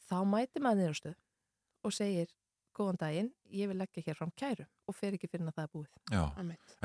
þá 0.09 0.19
mæti 0.29 0.63
maður 0.63 0.83
niðurstöð 0.83 1.19
og 1.83 1.95
segir 1.97 2.33
góðan 2.77 2.99
daginn, 3.01 3.31
ég 3.53 3.69
vil 3.69 3.77
leggja 3.77 4.05
hér 4.07 4.17
fram 4.17 4.33
kæru 4.39 4.65
og 4.89 4.97
fer 4.97 5.17
ekki 5.17 5.29
fyrir 5.29 5.49
að 5.51 5.57
það 5.59 5.65
er 5.65 5.73
búið. 5.77 5.91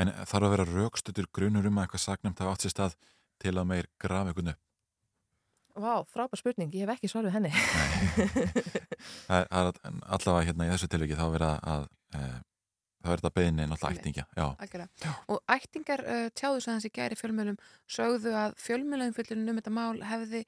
En 0.03 0.11
þarf 0.27 0.47
að 0.47 0.53
vera 0.55 0.65
raukstutur 0.67 1.29
grunur 1.33 1.67
um 1.69 1.79
að 1.79 1.87
eitthvað 1.87 2.03
sagnemt 2.03 2.41
hafa 2.43 2.55
átt 2.55 2.65
sér 2.65 2.73
stað 2.73 2.97
til 3.41 3.53
að 3.55 3.69
meir 3.69 3.87
grafa 4.01 4.33
einhvern 4.33 4.51
upp. 4.53 4.63
Vá, 5.77 5.93
frábær 6.09 6.39
spurning, 6.41 6.73
ég 6.73 6.87
hef 6.87 6.95
ekki 6.95 7.09
svarið 7.11 7.35
henni. 7.37 7.51
Allavega 9.29 10.47
hérna 10.47 10.65
í 10.65 10.71
þessu 10.73 10.89
tilviki 10.89 11.17
þá 11.19 11.27
verið 11.35 11.51
að, 11.51 11.59
að 11.69 11.83
e, 12.17 12.29
þá 13.03 13.11
er 13.11 13.21
þetta 13.21 13.33
beðinni 13.37 13.65
Einmitt. 13.65 13.85
ættingja. 13.91 14.25
Já, 14.37 14.45
Algjörlega. 14.63 15.13
Og 15.33 15.53
ættingar 15.57 16.03
uh, 16.05 16.25
tjáðu 16.37 16.63
svo 16.63 16.75
þessi 16.77 16.93
gæri 16.95 17.19
fjölmjölum 17.19 17.61
sögðu 17.97 18.33
að 18.37 18.57
fjölmjölaumfyllunum 18.63 19.53
um 19.53 19.61
þetta 19.61 19.77
mál 19.77 20.03
hefði 20.07 20.43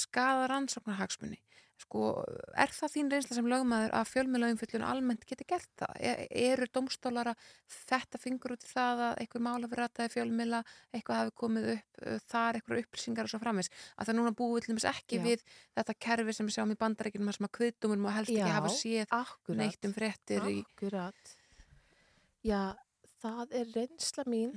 skada 0.00 0.48
rannsóknarhagsmunni. 0.52 1.40
Sko, 1.84 2.22
er 2.54 2.70
það 2.70 2.92
þín 2.92 3.08
reynsla 3.10 3.34
sem 3.36 3.48
lögmaður 3.50 3.92
að 3.98 4.10
fjölmjölaumfyllun 4.12 4.84
almennt 4.86 5.24
geti 5.26 5.44
gert 5.50 5.68
það? 5.80 5.96
Er, 6.06 6.22
eru 6.44 6.68
domstólara 6.70 7.34
þetta 7.66 8.20
fingur 8.22 8.54
út 8.54 8.64
í 8.64 8.70
það 8.70 9.02
að 9.08 9.22
einhver 9.24 9.42
mál 9.42 9.58
hafi 9.58 9.80
rataði 9.80 10.12
fjölmjöla, 10.14 10.62
eitthvað 10.94 11.20
hafi 11.20 11.34
komið 11.42 11.68
upp, 11.74 12.00
uh, 12.04 12.18
þar 12.30 12.60
eitthvað 12.60 12.82
upplýsingar 12.84 13.26
og 13.26 13.34
svo 13.34 13.42
framins? 13.42 13.72
Að 13.98 14.10
það 14.10 14.18
núna 14.20 14.34
búið 14.38 14.64
til 14.64 14.74
dæmis 14.74 14.88
ekki 14.94 15.18
Já. 15.18 15.24
við 15.26 15.46
þetta 15.74 15.96
kerfi 16.06 16.36
sem 16.38 16.48
við 16.48 16.58
sjáum 16.60 16.74
í 16.76 16.80
bandaríkjum 16.84 17.32
sem 17.36 17.48
að 17.50 17.56
kviðdómur 17.58 18.04
má 18.06 18.12
helst 18.20 18.36
ekki 18.36 18.54
hafa 18.54 18.74
séð 18.78 19.18
neitt 19.58 19.90
um 19.90 19.96
fréttir 19.98 20.46
í... 20.54 20.60
Já, 22.44 22.74
það 23.22 23.54
er 23.60 23.70
reynsla 23.74 24.24
mín 24.28 24.50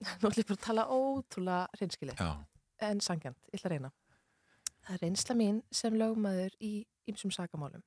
nú 0.22 0.28
ætlum 0.30 0.40
ég 0.42 0.48
bara 0.48 0.58
að 0.58 0.64
tala 0.66 0.84
ótrúlega 0.90 1.66
reynskili 1.78 2.16
já, 2.18 2.30
en 2.88 3.00
sangjant, 3.04 3.38
ég 3.52 3.60
ætla 3.60 3.68
að 3.70 3.74
reyna 3.76 3.90
það 4.82 4.94
er 4.96 5.02
reynsla 5.04 5.36
mín 5.38 5.60
sem 5.70 5.94
lögmaður 5.94 6.56
í 6.60 6.72
ýmsum 7.10 7.30
sakamálum 7.34 7.84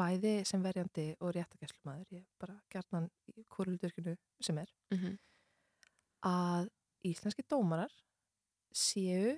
bæði 0.00 0.32
sem 0.48 0.62
verjandi 0.64 1.10
og 1.20 1.34
réttakeslumaður 1.36 2.14
ég 2.16 2.22
er 2.22 2.38
bara 2.40 2.56
gerðnan 2.72 3.10
í 3.34 3.44
koruludurkinu 3.52 4.16
sem 4.40 4.58
er 4.62 4.70
Mhm. 4.94 5.18
að 6.24 6.68
íslenski 7.04 7.44
dómarar 7.48 7.92
séu 8.76 9.36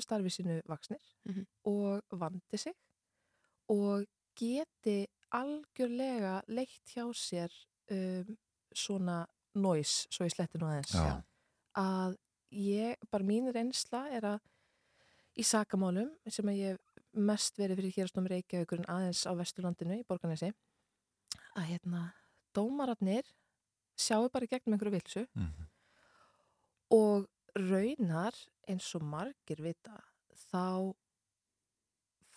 starfi 0.00 0.30
sínu 0.32 0.60
vaksnir 0.68 1.00
Mhm. 1.24 1.46
og 1.64 2.02
vandi 2.12 2.58
sig 2.58 2.74
og 3.68 4.04
geti 4.36 5.06
algjörlega 5.32 6.42
leitt 6.48 6.84
hjá 6.92 7.04
sér 7.16 7.50
um, 7.92 8.36
svona 8.74 9.20
noise, 9.54 10.06
svo 10.10 10.24
ég 10.26 10.32
sletti 10.34 10.58
nú 10.60 10.68
aðeins 10.70 10.94
Já. 10.96 11.18
að 11.76 12.16
ég, 12.56 12.96
bara 13.12 13.24
mín 13.28 13.50
reynsla 13.52 14.06
er 14.16 14.26
að 14.34 14.40
í 15.40 15.44
sakamálum 15.44 16.10
sem 16.28 16.48
að 16.52 16.58
ég 16.60 16.78
mest 17.12 17.56
verið 17.60 17.76
fyrir 17.82 17.94
hérastum 17.98 18.26
Reykjavíkur 18.28 18.80
en 18.82 18.88
aðeins 18.92 19.22
á 19.28 19.32
Vesturlandinu 19.36 19.98
í 20.00 20.06
Borganesi 20.08 20.48
að 21.56 21.68
hérna 21.68 22.06
dómararnir 22.56 23.28
sjáu 24.00 24.30
bara 24.32 24.48
gegnum 24.48 24.76
einhverju 24.78 24.96
vilsu 24.96 25.26
Mhm. 25.36 25.68
og 26.96 27.28
raunar 27.56 28.36
eins 28.68 28.94
og 28.96 29.02
margir 29.04 29.60
vita 29.64 29.98
þá 30.50 30.94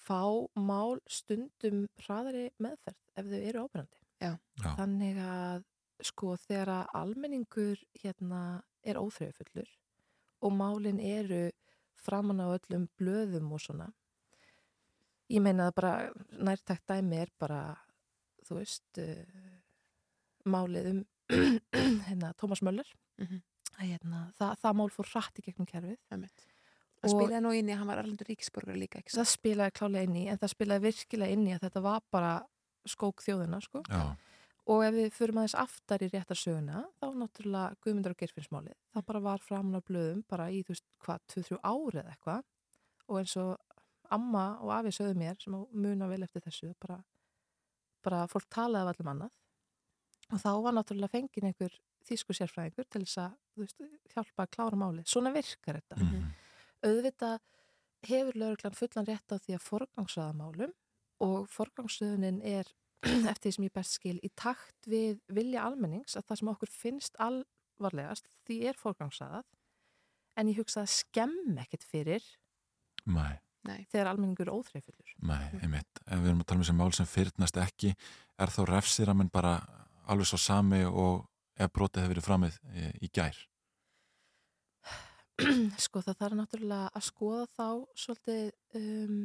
fá 0.05 0.21
mál 0.59 0.99
stundum 1.09 1.85
hraðari 2.03 2.49
meðferð 2.61 2.99
ef 3.17 3.25
þau 3.31 3.39
eru 3.49 3.63
ábyrjandi. 3.65 4.01
Já. 4.21 4.35
Já. 4.61 4.69
Þannig 4.77 5.19
að 5.21 5.65
sko 6.05 6.35
þegar 6.39 6.71
að 6.73 6.95
almenningur 7.01 7.81
hérna 8.01 8.41
er 8.85 8.99
óþreyfullur 8.99 9.69
og 10.45 10.53
málin 10.53 10.99
eru 10.99 11.49
framan 12.05 12.43
á 12.43 12.47
öllum 12.53 12.87
blöðum 12.99 13.53
og 13.55 13.63
svona. 13.63 13.89
Ég 15.31 15.41
meina 15.41 15.69
að 15.71 15.77
bara 15.79 15.93
nærtækt 16.37 16.85
dæmi 16.91 17.23
er 17.23 17.31
bara, 17.41 17.61
þú 18.45 18.59
veist, 18.59 18.99
uh, 19.01 19.55
málið 20.45 20.91
um 20.91 20.99
hérna, 22.07 22.33
Tómas 22.37 22.61
Möller. 22.61 22.89
Mhm. 23.17 23.41
Að, 23.75 23.87
hérna, 23.89 24.19
það, 24.37 24.51
það 24.61 24.75
mál 24.79 24.91
fór 24.93 25.07
hratt 25.11 25.39
í 25.41 25.43
gegnum 25.47 25.67
kerfið. 25.67 25.97
Það 27.05 27.11
spilaði 27.11 27.41
nú 27.43 27.49
inn 27.57 27.67
í 27.67 27.73
að 27.73 27.79
hann 27.81 27.89
var 27.89 27.99
Erlendur 28.01 28.29
Ríkisborgar 28.29 28.77
líka, 28.79 29.01
ekki 29.01 29.13
Það 29.17 29.27
spilaði 29.33 29.73
klálega 29.79 30.07
inn 30.07 30.19
í, 30.21 30.27
en 30.31 30.39
það 30.41 30.53
spilaði 30.53 30.85
virkilega 30.85 31.35
inn 31.35 31.47
í 31.49 31.55
að 31.55 31.65
þetta 31.65 31.81
var 31.83 32.05
bara 32.13 32.31
skók 32.89 33.23
þjóðina, 33.25 33.61
sko. 33.63 33.83
Og 34.65 34.81
ef 34.81 34.95
við 34.95 35.11
förum 35.13 35.37
aðeins 35.37 35.53
aftar 35.61 36.01
í 36.01 36.09
réttarsöguna, 36.09 36.79
þá 36.97 37.07
náttúrulega 37.13 37.75
Guðmundur 37.85 38.15
og 38.15 38.17
Geirfinnsmálið. 38.17 38.77
Það 38.95 39.05
bara 39.05 39.19
var 39.27 39.43
framan 39.45 39.77
á 39.77 39.81
blöðum 39.85 40.23
bara 40.27 40.47
í, 40.49 40.63
þú 40.65 40.73
veist, 40.73 40.85
hvað, 41.05 41.19
2-3 41.35 41.59
ári 41.61 41.99
eða 42.01 42.13
eitthvað. 42.15 42.43
Og 43.05 43.19
eins 43.21 43.35
og 43.37 43.51
amma 44.15 44.45
og 44.61 44.71
afi 44.73 44.93
sögðu 44.95 45.19
mér, 45.21 45.37
sem 45.41 45.53
muna 45.53 46.07
vel 46.09 46.23
eftir 46.25 46.41
þessu, 46.41 46.71
bara, 46.81 46.97
bara 48.05 48.23
fólk 48.31 48.49
talaði 48.49 48.89
af 48.89 48.95
allum 48.95 49.11
annað. 49.13 49.35
Og 50.33 50.41
þá 50.41 50.51
var 50.65 50.73
náttúrulega 50.73 51.13
fengin 51.13 51.49
einhver 51.51 51.75
þýsku 52.05 52.33
sérfræðingur 52.33 52.87
til 52.89 53.03
þess 53.05 53.21
að, 53.21 53.35
veist, 53.61 53.85
hjálpa 54.13 54.45
að 54.47 54.53
klára 54.57 54.79
málið. 54.81 55.05
Svona 55.09 55.33
virkar 55.33 55.77
þetta. 55.81 56.01
Mhm. 56.01 56.25
Auðvitað 56.85 57.39
hefur 58.05 58.37
lauruglan 58.37 58.77
fullan 58.77 59.07
rétt 59.07 59.29
á 59.33 59.37
því 59.37 59.55
að 59.57 59.65
forgangsraða 59.65 60.33
málum 60.37 60.73
og 61.25 61.49
forgangsröðunin 61.53 62.39
er 62.45 62.69
eftir 63.31 63.49
því 63.49 63.53
sem 63.57 63.67
ég 63.67 63.75
best 63.75 63.97
skil 63.99 64.15
í 64.25 64.31
takt 64.37 64.89
við 64.89 65.19
vilja 65.33 65.65
almennings 65.67 66.15
að 66.17 66.27
það 66.29 66.39
sem 66.41 66.51
okkur 66.53 66.73
finnst 66.73 67.19
alvarlegast 67.21 68.29
því 68.47 68.59
er 68.71 68.79
forgangsraðað 68.79 69.45
en 70.41 70.51
ég 70.51 70.59
hugsa 70.59 70.83
að 70.83 70.93
skemm 70.95 71.59
ekkert 71.63 71.85
fyrir 71.87 72.25
Nei, 73.05 73.35
Nei. 73.67 73.83
þegar 73.91 74.07
almenningur 74.09 74.47
er 74.49 74.55
óþreifullur. 74.55 75.11
nei, 75.29 75.43
einmitt. 75.61 75.99
Ef 76.07 76.17
við 76.23 76.31
erum 76.31 76.39
að 76.41 76.47
tala 76.49 76.57
um 76.57 76.63
þessi 76.65 76.73
mál 76.79 76.93
sem 76.97 77.05
fyrnast 77.09 77.59
ekki, 77.61 77.91
er 78.41 78.49
þá 78.53 78.61
refsir 78.69 79.11
að 79.11 79.19
menn 79.19 79.29
bara 79.33 79.51
alveg 80.09 80.29
svo 80.31 80.39
sami 80.41 80.79
og 80.89 81.27
ef 81.61 81.69
brotið 81.75 82.01
hefur 82.03 82.15
verið 82.15 82.25
framið 82.25 82.57
í, 82.73 82.87
í 83.05 83.11
gær? 83.13 83.37
sko 85.85 86.01
það 86.01 86.17
þarf 86.21 86.37
náttúrulega 86.39 86.89
að 86.95 87.05
skoða 87.09 87.45
þá 87.53 87.67
svolítið 88.05 88.81
um, 88.81 89.21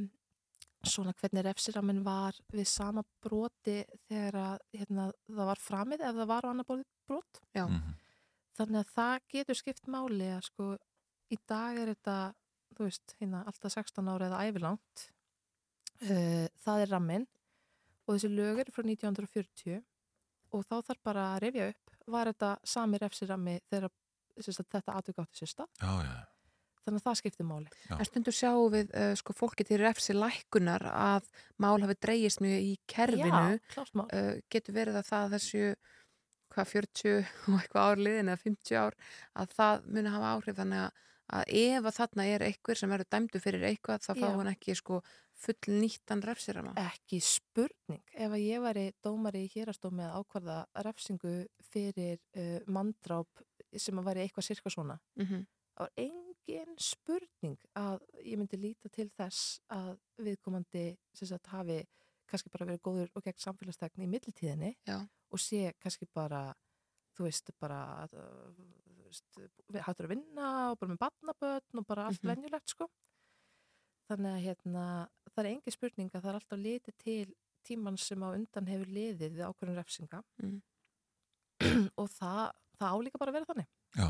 svona 0.87 1.13
hvernig 1.17 1.45
refsiramin 1.45 2.03
var 2.05 2.37
við 2.53 2.69
sama 2.71 3.05
broti 3.23 3.83
þegar 4.09 4.39
að 4.41 4.63
hérna, 4.79 5.07
það 5.29 5.51
var 5.51 5.61
framið 5.61 6.05
ef 6.07 6.21
það 6.21 6.31
var 6.33 6.47
á 6.47 6.51
annar 6.51 6.69
borðið 6.69 6.87
brot. 7.09 7.41
Já. 7.57 7.67
Mhm. 7.67 7.99
Þannig 8.61 8.81
að 8.81 8.95
það 8.95 9.17
getur 9.35 9.59
skipt 9.61 9.87
máli 9.89 10.29
að 10.31 10.43
sko 10.49 10.71
í 11.31 11.39
dag 11.49 11.79
er 11.79 11.95
þetta, 11.95 12.17
þú 12.77 12.89
veist, 12.89 13.15
hérna 13.21 13.45
alltaf 13.47 13.73
16 13.73 14.09
ára 14.09 14.29
eða 14.29 14.43
ævilangt. 14.49 15.07
Uh, 16.01 16.49
það 16.65 16.83
er 16.83 16.89
rammin 16.89 17.27
og 18.07 18.15
þessi 18.15 18.31
lög 18.33 18.63
eru 18.63 18.73
frá 18.73 18.83
1940 18.83 19.83
og 20.57 20.65
þá 20.65 20.77
þarf 20.89 21.03
bara 21.05 21.25
að 21.35 21.43
rifja 21.45 21.69
upp, 21.75 21.91
var 22.11 22.31
þetta 22.33 22.59
sami 22.65 22.99
refsirammi 22.99 23.61
þegar 23.69 23.91
þetta 24.41 24.97
atvik 24.97 25.21
átti 25.21 25.43
sér 25.43 25.53
stað. 25.53 25.69
Já, 25.79 25.93
já. 26.09 26.30
Þannig 26.85 27.01
að 27.03 27.07
það 27.07 27.19
skiptir 27.21 27.47
máli. 27.47 27.69
En 27.97 28.07
stundur 28.09 28.35
sjáum 28.37 28.71
við 28.73 28.93
uh, 28.97 29.13
sko, 29.21 29.35
fólki 29.37 29.67
til 29.69 29.79
refsi 29.83 30.15
lækkunar 30.17 30.85
að 30.91 31.27
mál 31.61 31.77
hafi 31.85 31.97
dreigist 32.01 32.41
mjög 32.41 32.65
í 32.71 32.73
kerfinu. 32.89 33.29
Já, 33.29 33.61
klárt 33.75 33.95
mál. 34.01 34.07
Uh, 34.15 34.33
getur 34.51 34.75
verið 34.79 34.97
að 35.03 35.09
það 35.11 35.35
þessu 35.37 35.65
hvað 36.51 36.73
40 36.73 37.13
og 37.53 37.61
eitthvað 37.61 37.91
árliðin 37.93 38.33
eða 38.33 38.43
50 38.43 38.79
ár 38.81 38.97
að 39.39 39.53
það 39.55 39.85
muni 39.95 40.11
hafa 40.17 40.31
áhrif 40.35 40.57
þannig 40.59 40.81
að, 40.83 41.05
að 41.37 41.53
ef 41.61 41.85
að 41.87 41.99
þarna 42.01 42.25
er 42.33 42.45
einhver 42.49 42.81
sem 42.81 42.91
verður 42.91 43.11
dæmdu 43.15 43.43
fyrir 43.45 43.67
eitthvað 43.69 44.03
þá 44.03 44.11
fá 44.17 44.25
Já. 44.25 44.33
hann 44.41 44.51
ekki 44.51 44.75
sko 44.81 44.99
full 45.41 45.77
nýttan 45.77 46.21
refsirama. 46.27 46.73
Ekki 46.81 47.21
spurning. 47.25 48.03
Ef 48.13 48.35
að 48.35 48.43
ég 48.43 48.61
væri 48.65 48.83
dómari 49.05 49.45
í 49.47 49.53
hérastómi 49.55 50.03
að 50.09 50.19
ákvarða 50.25 50.57
refsingu 50.85 51.37
fyrir 51.71 52.19
uh, 52.35 52.59
mandráp 52.67 53.45
sem 53.79 54.01
að 54.03 54.11
væri 54.11 54.27
eitthvað 54.27 54.49
sirka 54.51 54.73
svona, 54.75 54.99
Mhm. 55.23 55.45
þá 55.79 55.87
er 55.97 56.30
engin 56.49 56.75
spurning 56.79 57.59
að 57.79 58.01
ég 58.25 58.39
myndi 58.41 58.59
líta 58.61 58.89
til 58.93 59.09
þess 59.17 59.61
að 59.71 59.99
viðkomandi 60.19 60.85
sagt 61.15 61.47
hafi 61.53 61.81
kannski 62.31 62.51
bara 62.55 62.67
verið 62.71 62.83
góður 62.87 63.11
og 63.19 63.25
gegn 63.27 63.39
samfélagstegn 63.43 64.05
í 64.05 64.09
millitíðinni 64.11 64.73
Já. 64.87 65.01
og 65.31 65.39
sé 65.43 65.73
kannski 65.83 66.07
bara 66.15 66.55
þú 67.19 67.27
veist, 67.27 67.51
bara 67.61 68.07
þú 68.11 69.05
veist, 69.09 69.41
hættur 69.87 70.07
að 70.07 70.15
vinna 70.15 70.51
og 70.71 70.79
bara 70.79 70.93
með 70.95 71.01
barnabötn 71.05 71.79
og 71.83 71.87
bara 71.87 72.07
allt 72.07 72.23
Mhm. 72.23 72.31
venjulegt 72.35 72.69
sko 72.71 72.89
þannig 74.11 74.33
að 74.35 74.45
hérna, 74.47 74.85
það 75.35 75.45
er 75.45 75.51
engin 75.51 75.73
spurning 75.77 76.11
að 76.15 76.23
það 76.23 76.29
er 76.31 76.39
alltaf 76.41 76.59
litið 76.59 76.97
til 76.99 77.35
tíman 77.67 77.99
sem 77.99 78.23
á 78.23 78.29
undan 78.35 78.67
hefur 78.67 78.87
liðið 78.87 79.37
við 79.37 79.47
ákvörðun 79.47 79.77
refsinga 79.79 80.23
Mm. 80.43 80.63
og 82.01 82.09
það, 82.09 82.53
það 82.79 82.95
álíka 82.97 83.19
bara 83.21 83.31
að 83.31 83.37
vera 83.39 83.51
þannig 83.51 83.69
Já, 83.97 84.09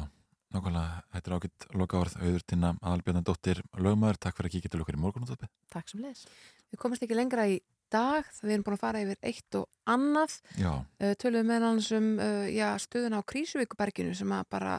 nákvæmlega, 0.55 1.03
þetta 1.15 1.31
er 1.31 1.37
ágætt 1.37 1.67
loka 1.79 2.01
orð 2.01 2.17
auður 2.21 2.47
tína 2.53 2.73
aðalbjörnandóttir 2.81 3.61
lögmaður, 3.79 4.19
takk 4.23 4.39
fyrir 4.39 4.51
að 4.51 4.57
kíkja 4.57 4.73
til 4.73 4.81
okkur 4.85 4.99
í 4.99 5.03
morgunútöpi. 5.05 5.51
Takk 5.73 5.93
sem 5.93 6.03
leis 6.05 6.25
Við 6.71 6.81
komumst 6.83 7.05
ekki 7.07 7.19
lengra 7.19 7.49
í 7.51 7.61
dag, 7.91 8.27
við 8.43 8.55
erum 8.55 8.67
búin 8.67 8.77
að 8.77 8.83
fara 8.85 9.03
yfir 9.03 9.19
eitt 9.27 9.59
og 9.59 9.67
annað. 9.91 10.37
Já. 10.61 10.71
Uh, 11.03 11.15
tölum 11.19 11.43
við 11.43 11.49
með 11.51 11.67
hans 11.67 11.91
um 11.97 12.11
uh, 12.23 12.77
stöðuna 12.79 13.23
á 13.23 13.29
Krísuvíkuberginu 13.33 14.15
sem 14.15 14.35
að 14.37 14.45
bara 14.55 14.77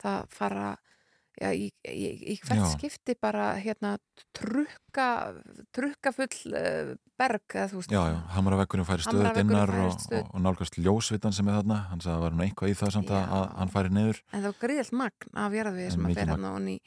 það 0.00 0.30
fara 0.32 0.70
já, 1.36 1.50
í, 1.52 1.68
í, 1.88 2.10
í 2.32 2.36
hvert 2.42 2.62
Já. 2.62 2.66
skipti 2.72 3.16
bara 3.20 3.50
hérna 3.60 3.96
trukka, 4.36 5.08
trukka 5.76 6.12
full 6.16 6.52
uh, 6.52 6.92
berg 7.20 7.56
eða. 7.56 7.82
Já, 7.92 8.00
já, 8.12 8.18
Hamravekkurinn 8.36 8.88
færi 8.88 9.06
stöðut 9.06 9.40
innar 9.42 9.72
og, 9.84 9.98
og, 10.10 10.30
og 10.32 10.44
nálgast 10.44 10.78
ljósvitan 10.80 11.34
sem 11.36 11.48
er 11.50 11.60
þarna, 11.60 11.80
hann 11.90 12.04
sagði 12.04 12.14
að 12.14 12.20
það 12.20 12.26
var 12.26 12.38
nú 12.38 12.46
eitthvað 12.46 12.72
í 12.72 12.78
það 12.80 12.94
samt 12.96 13.12
að, 13.12 13.26
að 13.38 13.44
hann 13.60 13.74
færi 13.74 13.92
niður. 13.96 14.22
En 14.30 14.38
það 14.38 14.48
var 14.48 14.62
gríðalt 14.64 14.96
magn 15.02 15.42
af 15.44 15.58
En 15.60 15.92
sem 15.96 16.08
að 16.08 16.20
fer 16.20 16.32
hann 16.32 16.48
onni, 16.52 16.78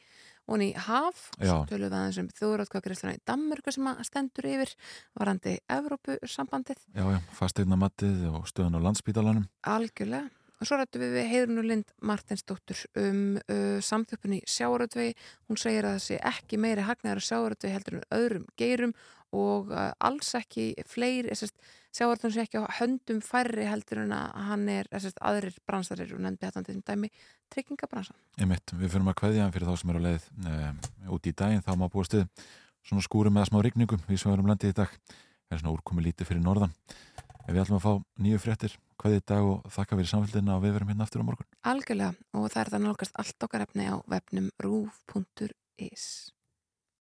onni 0.49 0.71
í 0.71 0.81
haf 0.87 1.23
Já. 1.37 1.51
svo 1.51 1.61
tölum 1.69 1.85
við 1.85 1.99
aðeins 1.99 2.19
um 2.23 2.31
þjóðratkvæðgriðsluna 2.39 3.15
í 3.17 3.23
Danmörku 3.29 3.75
sem 3.75 3.91
að 3.91 4.03
stendur 4.09 4.49
yfir 4.49 4.73
varandi 5.17 5.55
Evrópusambandið 5.77 6.81
Já, 6.97 7.05
já, 7.05 7.19
fasteignamatið 7.37 8.27
og 8.33 8.49
stöðun 8.49 8.81
á 8.81 8.85
landsbítalanum. 8.89 9.49
Algjörlega. 9.69 10.29
Og 10.59 10.67
svo 10.67 10.79
rættum 10.79 11.03
við 11.03 11.13
við 11.15 11.29
Heiðrunu 11.31 11.63
Lind 11.63 11.93
Martinsdóttur 12.03 12.81
um 12.99 13.37
uh, 13.39 13.77
samþjöppun 13.85 14.35
í 14.35 14.41
sjáaröldvegi. 14.43 15.15
Hún 15.47 15.59
segir 15.61 15.87
að 15.87 15.95
það 15.95 16.05
sé 16.07 16.19
ekki 16.33 16.59
meiri 16.59 16.83
hagnaðar 16.83 17.23
á 17.23 17.27
sjáaröldvegi 17.29 17.75
heldur 17.77 17.99
en 17.99 18.07
öðrum 18.17 18.45
geirum 18.59 18.93
og 19.35 19.71
uh, 19.71 19.91
alls 20.03 20.33
ekki 20.35 20.73
fleiri, 20.89 21.35
sjáaröldvegi 21.95 22.35
sé 22.35 22.43
ekki 22.43 22.59
á 22.59 22.67
höndum 22.79 23.21
færri 23.23 23.67
heldur 23.69 24.03
en 24.03 24.11
að 24.17 24.35
hann 24.49 24.67
er 24.73 24.89
sest, 24.99 25.21
aðrir 25.23 25.55
bransarir 25.69 26.11
og 26.17 26.23
nefndi 26.25 26.49
þetta 26.49 26.65
til 26.67 26.81
dæmi 26.83 27.11
tryggingabransan. 27.53 28.17
Einmitt, 28.39 28.73
við 28.75 28.93
fyrir 28.93 29.09
að 29.13 29.19
kveðja 29.21 29.45
hann 29.45 29.55
fyrir 29.55 29.69
þá 29.69 29.81
sem 29.81 29.93
eru 29.93 30.03
á 30.03 30.07
leið 30.09 30.27
e, 30.49 30.57
út 31.15 31.29
í 31.29 31.35
daginn, 31.39 31.63
þá 31.65 31.71
má 31.79 31.87
búa 31.87 32.05
stuð 32.07 32.27
svona 32.85 33.05
skúri 33.05 33.31
með 33.33 33.49
smá 33.49 33.61
rigningum 33.63 34.03
við 34.09 34.21
svegurum 34.21 34.49
landið 34.49 34.73
í 34.73 34.77
dag, 34.81 34.93
er 35.49 35.61
svona 35.61 35.73
úrkomi 35.73 36.05
lítið 36.05 36.29
fyrir 36.29 36.43
norðan. 36.45 36.73
Ef 37.45 37.51
við 37.53 37.61
ætlum 37.63 37.79
að 37.79 37.85
fá 37.85 37.93
nýju 38.23 38.41
fréttir, 38.43 38.73
kveðið 39.01 39.21
í 39.21 39.27
dag 39.31 39.51
og 39.51 39.69
þakka 39.73 39.99
fyrir 39.99 40.11
samfélgina 40.11 40.57
og 40.57 40.65
við 40.65 40.75
verum 40.77 40.91
hérna 40.91 41.07
aftur 41.07 41.23
á 41.23 41.29
morgun. 41.29 41.49
Algjörlega. 41.71 42.11
Og 42.35 42.49
það 42.49 42.61
er 42.63 42.73
það 42.73 42.83
nálgast 42.85 43.21
allt 43.23 43.47
okkar 43.47 43.65
efni 43.65 43.87
á 43.89 43.95
vefnum 44.11 44.51
rúf.is 44.63 46.05